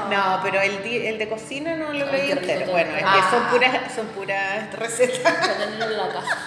No. 0.10 0.40
Pero 0.44 0.62
el, 0.62 0.74
el 0.86 1.18
de 1.18 1.30
cocina 1.30 1.76
no 1.76 1.92
lo 1.92 2.06
rico 2.06 2.34
entero. 2.34 2.70
Bueno, 2.72 2.92
es 2.92 2.98
que 2.98 3.04
Ah. 3.06 3.28
son 3.32 3.44
puras, 3.50 3.94
son 3.96 4.06
puras 4.08 4.72
recetas. 4.74 5.58
Tenerlo 5.58 5.86
en 5.86 5.98
la 5.98 6.10
casa. 6.14 6.38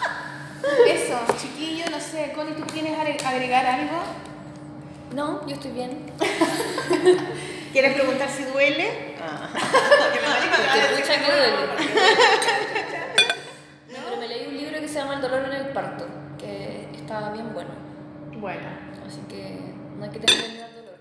Eso, 0.89 1.19
chiquillo, 1.41 1.85
no 1.91 2.01
sé, 2.01 2.33
Connie, 2.35 2.55
¿tú 2.55 2.65
quieres 2.65 2.93
agre- 2.99 3.23
agregar 3.25 3.67
algo? 3.67 3.99
No, 5.15 5.47
yo 5.47 5.55
estoy 5.55 5.71
bien. 5.73 6.11
¿Quieres 7.73 7.95
preguntar 7.95 8.29
si 8.29 8.45
duele? 8.45 9.15
Ah. 9.21 9.49
Porque 9.53 11.03
pucha 11.03 11.15
que 11.21 11.33
duele. 11.33 11.57
No, 13.93 13.99
pero 14.05 14.17
me 14.21 14.29
leí 14.29 14.47
un 14.49 14.57
libro 14.57 14.81
que 14.81 14.89
se 14.89 14.95
llama 14.95 15.15
El 15.15 15.21
dolor 15.23 15.45
en 15.47 15.53
el 15.53 15.69
parto, 15.69 16.07
que 16.39 16.89
está 16.97 17.31
bien 17.31 17.53
bueno. 17.55 17.71
Bueno, 18.39 18.69
Así 19.07 19.21
que 19.29 19.59
no 19.97 20.05
hay 20.05 20.11
que 20.11 20.19
tener 20.19 20.51
miedo 20.51 20.65
al 20.65 20.75
dolor. 20.75 20.99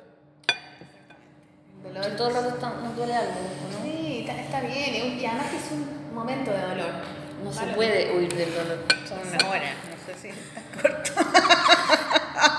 dolor. 1.84 2.03
Si 2.06 2.11
todo 2.18 2.27
el 2.30 2.34
rato 2.36 2.49
está- 2.49 2.69
nos 2.82 2.95
duele 2.95 3.15
algo, 3.15 3.32
¿no? 3.34 3.84
Sí, 3.84 4.19
está, 4.27 4.40
está 4.41 4.61
bien, 4.61 5.19
y 5.19 5.26
además 5.26 5.48
que 5.49 5.57
es 5.57 5.72
un 5.72 6.14
momento 6.14 6.52
de 6.52 6.61
dolor. 6.61 6.91
No 7.44 7.53
se 7.53 7.66
puede 7.68 8.12
huir 8.16 8.34
del 8.34 8.53
dolor. 8.53 8.80
Son 9.07 9.20
una 9.20 9.49
hora, 9.49 9.74
no 9.90 9.95
sé 10.06 10.20
si 10.20 10.30
está 10.30 10.62
corto. 10.82 11.12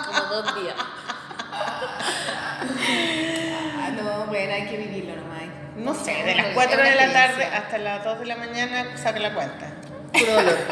Como 0.07 0.21
dos 0.35 0.55
días. 0.63 0.75
Ah, 3.79 3.91
no, 3.97 4.27
bueno, 4.27 4.55
hay 4.55 4.67
que 4.67 4.77
vivirlo 4.77 5.17
nomás. 5.17 5.43
No 5.77 5.95
sé, 5.95 6.23
de 6.23 6.35
las 6.35 6.47
una 6.47 6.55
4 6.55 6.83
de 6.83 6.95
la 6.95 7.13
tarde 7.13 7.45
hasta 7.45 7.79
las 7.79 8.05
2 8.05 8.19
de 8.21 8.27
la 8.27 8.37
mañana 8.37 8.97
saca 8.97 9.19
la 9.19 9.35
cuenta. 9.35 9.67
Puro 10.13 10.33
dolor. 10.33 10.59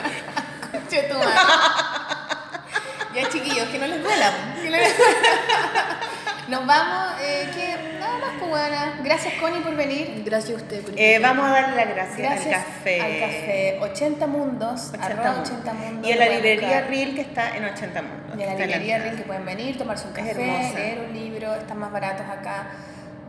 Ya, 3.15 3.29
chiquillos, 3.29 3.69
que 3.69 3.79
no 3.79 3.87
les 3.87 4.03
duela. 4.03 4.33
Nos 6.49 6.67
vamos, 6.67 7.15
eh, 7.21 7.49
que 7.55 7.94
pues, 8.49 8.63
buena. 8.63 9.01
Gracias, 9.03 9.35
Connie, 9.41 9.61
por 9.61 9.75
venir. 9.77 10.23
Gracias 10.25 10.59
a 10.59 10.63
usted. 10.63 10.83
por 10.83 10.93
Eh, 10.97 11.19
vamos 11.21 11.47
a 11.47 11.51
darle 11.51 11.77
las 11.77 11.95
gracias, 11.95 12.19
Gracias 12.19 12.55
al 12.55 12.65
café. 12.65 13.01
al 13.01 13.21
café 13.21 13.79
80 13.81 14.27
Mundos, 14.27 14.89
80 14.89 15.07
arroba 15.07 15.31
Mundos. 15.31 15.51
80 15.51 15.73
Mundos. 15.75 16.09
Y 16.09 16.13
a 16.13 16.17
la 16.17 16.29
librería. 16.29 16.81
Reel 16.83 17.15
que 17.15 17.21
está 17.23 17.57
en 17.57 17.65
80 17.65 18.03
Mundos. 18.03 18.39
Y 18.39 18.43
a 18.43 18.47
la 18.47 18.55
librería. 18.55 18.99
Ring 18.99 19.17
que 19.17 19.23
pueden 19.23 19.45
venir, 19.45 19.79
tomarse 19.79 20.07
un 20.09 20.15
café, 20.15 20.35
leer 20.35 21.01
un 21.09 21.13
libro, 21.13 21.55
están 21.55 21.79
más 21.79 21.93
baratos 21.93 22.27
acá, 22.29 22.69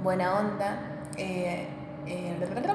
buena 0.04 0.40
onda. 0.40 0.78
Eh, 1.18 1.68
eh, 2.08 2.36
nada 2.40 2.74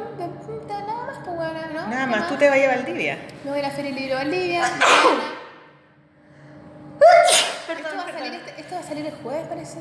más, 1.07 1.19
pues 1.25 1.37
bueno, 1.37 1.61
¿no? 1.73 1.87
Nada 1.89 2.05
¿Qué 2.05 2.11
más, 2.11 2.29
tú 2.29 2.37
te 2.37 2.49
vayas 2.49 2.73
a 2.73 2.77
Valdivia. 2.77 3.19
Me 3.45 3.51
voy 3.51 3.61
a 3.61 3.63
la 3.63 3.71
Feria 3.71 3.93
del 3.93 4.01
Libro 4.01 4.17
Valdivia. 4.17 4.63
esto, 7.81 7.97
va 7.97 8.03
a 8.03 8.13
salir 8.13 8.35
este- 8.35 8.61
esto 8.61 8.75
va 8.75 8.81
a 8.81 8.85
salir 8.85 9.07
el 9.07 9.15
jueves, 9.15 9.47
parece. 9.49 9.79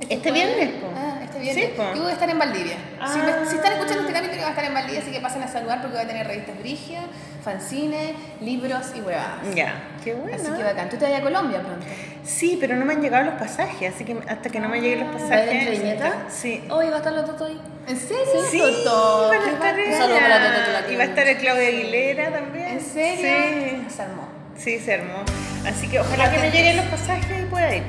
Este 0.00 0.30
jueves. 0.30 0.56
viernes, 0.56 0.74
po. 0.80 0.86
Ah, 0.96 1.18
este 1.24 1.38
viernes. 1.40 1.64
Sí, 1.66 1.72
po. 1.76 1.82
Yo 1.94 2.02
voy 2.02 2.10
a 2.10 2.14
estar 2.14 2.30
en 2.30 2.38
Valdivia. 2.38 2.76
Si, 3.12 3.18
me- 3.18 3.30
Ah. 3.32 3.44
si 3.48 3.56
están 3.56 3.72
escuchando 3.72 4.00
este 4.02 4.12
capítulo, 4.12 4.36
voy 4.38 4.46
a 4.46 4.50
estar 4.50 4.64
en 4.64 4.74
Valdivia, 4.74 5.00
así 5.00 5.10
que 5.10 5.20
pasen 5.20 5.42
a 5.42 5.48
saludar 5.48 5.80
porque 5.80 5.96
voy 5.96 6.04
a 6.04 6.08
tener 6.08 6.26
revistas 6.26 6.58
Brigia, 6.58 7.00
fanzines, 7.44 8.12
libros 8.40 8.86
y 8.94 9.00
huevadas. 9.00 9.54
Ya, 9.54 9.74
qué 10.04 10.14
bueno. 10.14 10.36
Así 10.36 10.50
que 10.56 10.62
bacán. 10.62 10.88
Tú 10.88 10.96
te 10.96 11.04
vas 11.10 11.18
a 11.20 11.22
Colombia 11.22 11.60
pronto. 11.60 11.86
Sí, 12.24 12.56
pero 12.60 12.76
no 12.76 12.84
me 12.84 12.92
han 12.94 13.02
llegado 13.02 13.24
los 13.24 13.34
pasajes, 13.34 13.94
así 13.94 14.04
que 14.04 14.16
hasta 14.28 14.50
que 14.50 14.60
no 14.60 14.68
me 14.68 14.80
lleguen 14.80 15.00
los 15.00 15.08
¿Va 15.08 15.18
pasajes. 15.18 15.64
de 15.64 15.70
Viñeta? 15.70 16.12
Sí. 16.28 16.64
Hoy 16.70 16.88
va 16.88 16.94
a 16.94 16.98
estar 16.98 17.12
la 17.12 17.24
Toto 17.24 17.44
ahí. 17.46 17.60
¿En 17.88 17.96
serio? 17.96 18.24
Sí, 18.50 18.58
Toto? 18.84 19.28
van 19.30 19.40
a 19.48 19.50
estar 19.52 19.78
ella. 19.78 19.98
para 20.20 20.38
Toto, 20.64 20.72
la 20.86 20.92
Y 20.92 20.96
va 20.96 21.02
a 21.02 21.06
estar 21.06 21.26
el 21.26 21.36
Claudia 21.38 21.68
Aguilera 21.68 22.30
también. 22.32 22.66
¿En 22.68 22.80
serio? 22.80 23.80
Sí. 23.88 23.94
Se 23.96 24.02
armó. 24.02 24.28
Sí, 24.56 24.78
se 24.78 24.94
armó. 24.94 25.22
Así 25.66 25.88
que 25.88 26.00
ojalá 26.00 26.30
que 26.30 26.38
me 26.38 26.50
lleguen 26.50 26.76
los 26.76 26.86
pasajes 26.86 27.42
y 27.42 27.46
pueda 27.46 27.74
ir. 27.74 27.82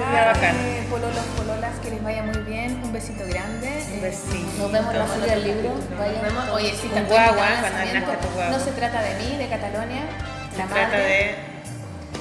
Sería 0.00 0.24
Ya, 0.24 0.32
bacán. 0.32 0.56
pololos, 0.90 1.24
pololas, 1.36 1.78
que 1.82 1.90
les 1.90 2.02
vaya 2.02 2.22
muy 2.22 2.38
bien. 2.42 2.80
Un 2.82 2.92
besito 2.92 3.24
grande. 3.26 3.68
Un 3.68 3.98
Eh, 3.98 4.00
besito. 4.02 4.62
Nos 4.62 4.72
vemos 4.72 4.92
en 4.94 4.98
la 4.98 5.06
feria 5.06 5.34
del 5.34 5.44
libro. 5.44 5.74
Vayan. 5.98 6.14
Nos 6.14 6.22
vemos. 6.22 6.48
Oye, 6.50 6.74
sí, 6.80 6.88
también. 6.88 8.04
No 8.50 8.58
se 8.58 8.70
trata 8.72 9.02
de 9.02 9.14
mí, 9.16 9.36
de 9.36 9.48
Catalonia. 9.48 10.02
Se 10.52 10.58
la 10.58 10.66
trata 10.66 10.86
madre. 10.88 10.98
de 11.06 11.34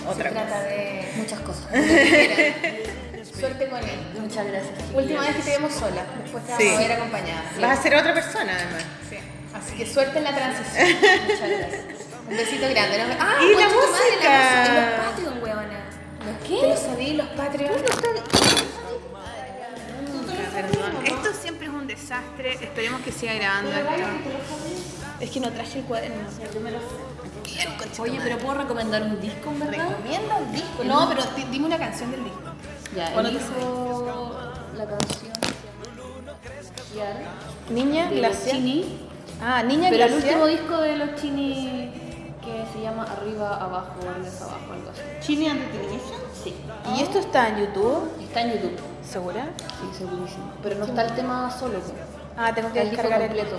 otra 0.07 0.23
Se 0.30 0.30
trata 0.35 0.61
de 0.64 1.11
Muchas 1.18 1.39
cosas. 1.39 1.65
Suerte 3.39 3.68
con 3.69 3.80
él. 3.80 3.99
Muchas 4.19 4.45
gracias. 4.47 4.73
Última 4.93 5.22
vez 5.22 5.35
que 5.38 5.41
te 5.43 5.49
vemos 5.51 5.73
sola. 5.73 6.03
Después 6.22 6.43
te 6.45 6.51
vamos 6.51 6.68
Sí. 6.68 6.76
a 6.76 6.77
ver 6.80 6.91
acompañada. 6.91 7.43
Vas 7.61 7.80
a 7.80 7.81
ser 7.81 7.95
otra 7.95 8.14
persona 8.14 8.51
además. 8.53 8.84
Sí. 9.10 9.18
Así 9.56 9.76
que 9.77 9.85
suerte 9.85 10.18
en 10.18 10.23
la 10.26 10.35
transición. 10.35 10.88
Muchas 11.27 11.49
gracias. 11.49 11.81
Un 12.30 12.38
besito 12.38 12.68
grande. 12.69 12.97
¡Ah! 13.19 13.35
Y 13.41 13.56
la 13.60 13.68
música. 13.69 14.30
la 14.30 15.11
música. 15.11 15.22
Y 15.22 15.22
los 15.23 15.43
weona. 15.43 15.78
¿Los 16.26 16.40
¿Te 16.41 16.48
qué? 16.48 16.68
lo 16.68 16.76
sabí? 16.78 17.14
Los 17.14 17.28
Patreon. 17.30 17.72
Perdón. 20.54 21.06
Esto 21.06 21.30
siempre 21.41 21.68
es 21.68 21.74
un 21.74 21.88
desastre. 21.88 22.54
Esperemos 22.54 23.02
que 23.02 23.12
siga 23.12 23.34
grabando. 23.34 23.72
Es 25.20 25.30
que 25.32 25.40
no 25.40 25.52
traje 25.52 25.80
el 25.80 25.86
cuaderno. 25.86 26.16
Bien, 27.46 27.68
concha 27.78 28.02
Oye, 28.04 28.18
tu 28.18 28.24
pero. 28.24 28.38
¿puedo 28.38 28.54
recomendar 28.60 29.04
un 29.04 29.20
disco, 29.22 29.50
en 29.52 29.60
verdad? 29.60 29.90
Recomienda 29.90 30.36
un 30.38 30.52
disco. 30.52 30.84
No, 30.86 31.10
pero 31.10 31.24
di- 31.36 31.44
dime 31.52 31.66
una 31.68 31.78
canción 31.78 32.12
del 32.12 32.24
disco. 32.24 32.40
Ya, 32.96 33.12
¿Cuándo 33.14 33.30
te 33.32 33.38
elijo 33.38 34.38
la 34.78 34.86
canción 34.86 35.32
Glaciar 36.94 37.18
Niña 37.70 38.06
de 38.10 38.16
los 38.16 38.20
Glaciar. 38.32 38.56
Chini. 38.56 39.00
Ah, 39.41 39.64
Niña 39.64 39.90
Pero 39.91 40.06
el 40.06 40.12
Glaciar. 40.12 40.34
último 40.40 40.48
disco 40.48 40.82
de 40.82 40.98
los 40.98 41.16
Chini 41.22 41.91
que 42.44 42.66
se 42.74 42.82
llama 42.82 43.03
Arriba, 43.03 43.56
Abajo, 43.56 43.94
Arriba, 44.02 44.30
Abajo, 44.41 44.74
algo 44.74 44.90
así. 44.91 45.02
Chini 45.22 45.48
and 45.48 45.60
the 45.61 45.78
Technicians. 45.78 46.22
Sí. 46.44 46.56
¿Y 46.95 47.02
esto 47.02 47.20
está 47.20 47.49
en 47.49 47.57
YouTube? 47.57 48.11
Está 48.22 48.41
en 48.41 48.53
YouTube. 48.53 48.80
¿Segura? 49.03 49.49
Sí, 49.57 49.98
segurísimo. 49.98 50.52
Pero 50.64 50.76
no 50.78 50.86
está 50.86 51.03
el 51.03 51.16
tema 51.16 51.52
solo. 51.52 51.80
pues. 51.80 51.94
Ah, 52.38 52.53
tengo 52.53 52.72
que 52.72 52.86
descargar 52.86 53.22
el 53.22 53.28
completo. 53.28 53.57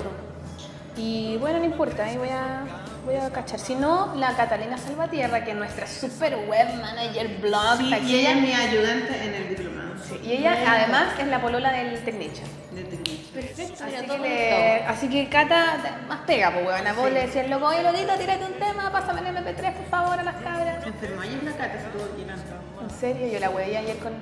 Y 0.97 1.37
bueno, 1.39 1.59
no 1.59 1.65
importa, 1.65 2.05
ahí 2.05 2.17
voy 2.17 2.29
a, 2.29 2.65
voy 3.05 3.17
a 3.17 3.31
cachar. 3.31 3.59
Si 3.59 3.75
no, 3.75 4.15
la 4.17 4.35
Catalina 4.37 4.77
Salvatierra, 4.77 5.45
que 5.45 5.53
es 5.53 5.57
nuestra 5.57 5.87
super 5.87 6.37
web 6.49 6.75
manager, 6.81 7.39
blog, 7.41 7.81
está 7.81 7.97
aquí. 7.97 8.27
mi 8.41 8.53
ayudante 8.53 9.25
en 9.25 9.35
el 9.35 9.49
diplomado. 9.51 9.91
Sí, 10.07 10.21
y 10.25 10.33
ella 10.33 10.57
además 10.67 11.19
es 11.19 11.27
la 11.29 11.41
polola 11.41 11.73
del 11.73 12.03
Technician. 12.05 12.49
De. 12.75 13.00
Perfecto, 13.41 13.85
Así 13.85 14.07
que, 14.07 14.19
le- 14.19 14.85
así 14.85 15.09
que 15.09 15.29
Cata, 15.29 15.77
más 16.09 16.21
pega, 16.27 16.51
pues 16.53 16.67
huevona. 16.67 16.93
Vos 16.93 17.11
le 17.11 17.27
decías, 17.27 17.49
loco, 17.49 17.67
oye, 17.67 17.83
Lodito, 17.83 18.13
tírate 18.15 18.45
un 18.45 18.53
tema, 18.55 18.91
pásame 18.93 19.21
el 19.29 19.37
MP3, 19.37 19.73
por 19.75 19.87
favor, 19.87 20.19
a 20.19 20.23
las 20.23 20.35
cabras. 20.37 20.83
Se 20.83 20.89
enfermó 20.89 21.23
ayer 21.23 21.43
la 21.43 21.53
Cata, 21.53 21.79
se 21.81 21.89
tuvo 21.89 22.15
que 22.17 22.23
ir 22.23 22.31
antes. 22.31 22.51
En 22.81 22.91
serio, 22.91 23.29
yo 23.29 23.39
la 23.41 23.51
hueví 23.51 23.77
ayer 23.77 23.99
con 23.99 24.13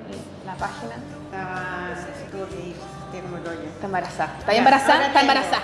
la 0.45 0.53
página. 0.55 0.95
Estaba, 1.25 1.95
se 1.95 2.31
tuvo 2.31 2.47
que 2.49 2.55
ir, 2.69 2.75
tiene 3.11 3.27
como 3.27 3.37
rollo. 3.43 3.63
Está 3.69 3.85
embarazada. 3.85 4.35
¿Está 4.39 4.53
embarazada? 4.55 5.07
Está 5.07 5.21
embarazada. 5.21 5.63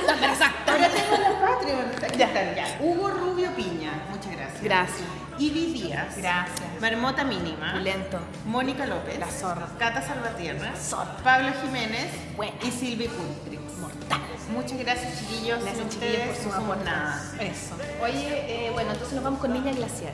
Está 0.00 0.12
embarazada. 0.14 0.52
Ahora 0.66 0.88
tengo 0.88 1.16
la 1.22 1.46
Patreon. 1.46 2.18
Ya. 2.18 2.32
Ya. 2.32 2.54
ya. 2.54 2.66
Hugo 2.80 3.08
Rubio 3.10 3.50
Piña, 3.56 3.92
muchas 4.10 4.32
gracias. 4.36 4.62
Gracias. 4.62 5.08
Ivy 5.38 5.72
Díaz. 5.72 6.16
Gracias. 6.16 6.60
Marmota 6.80 7.24
Mínima. 7.24 7.74
Lento. 7.74 8.18
Mónica 8.46 8.86
López. 8.86 9.18
La 9.18 9.30
zorra. 9.30 9.66
Cata 9.78 10.02
Salvatierra. 10.02 10.72
Zorra. 10.76 11.16
Pablo 11.22 11.52
Jiménez. 11.62 12.10
Buena. 12.36 12.54
Y 12.62 12.70
Silvia 12.70 13.08
Puntrix. 13.10 13.60
Mortal. 13.78 14.20
Muchas 14.52 14.78
gracias, 14.78 15.18
chiquillos. 15.20 15.62
Gracias, 15.62 15.88
chiquillos, 15.90 16.36
por 16.38 16.52
su 16.52 16.52
aporte. 16.58 16.84
nada. 16.84 17.22
Eso. 17.40 17.76
Oye, 18.02 18.66
eh, 18.66 18.70
bueno, 18.72 18.90
entonces 18.92 19.14
nos 19.14 19.24
vamos 19.24 19.40
con 19.40 19.52
Niña 19.52 19.72
Glaciar. 19.72 20.12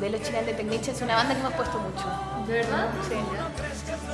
De 0.00 0.10
los 0.10 0.20
chilenos 0.22 0.46
de 0.46 0.54
Technicia. 0.54 0.92
Es 0.92 1.00
una 1.02 1.14
banda 1.16 1.34
que 1.34 1.40
hemos 1.40 1.52
puesto 1.54 1.78
mucho. 1.78 2.04
¿De 2.46 2.52
verdad? 2.54 2.88
Sí. 3.08 3.14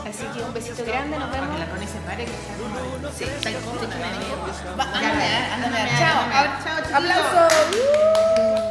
Así 0.09 0.25
que 0.39 0.45
un 0.45 0.53
besito 0.53 0.85
grande, 0.85 1.19
nos 1.19 1.29
Para 1.31 1.41
vemos. 1.41 1.57
que 1.57 1.65
la 1.65 1.71
Connie 1.71 1.89
se 1.89 1.99
pare, 2.01 2.25
que 2.27 2.31
está 2.33 2.55
como... 2.59 3.11
Sí, 3.17 3.25
Está 3.25 3.51
ándame, 5.55 5.79
Chao. 5.99 6.23
Ab- 6.33 6.65
Chao, 6.65 6.77
chiquillos. 6.83 8.68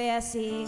Fue 0.00 0.10
así. 0.10 0.66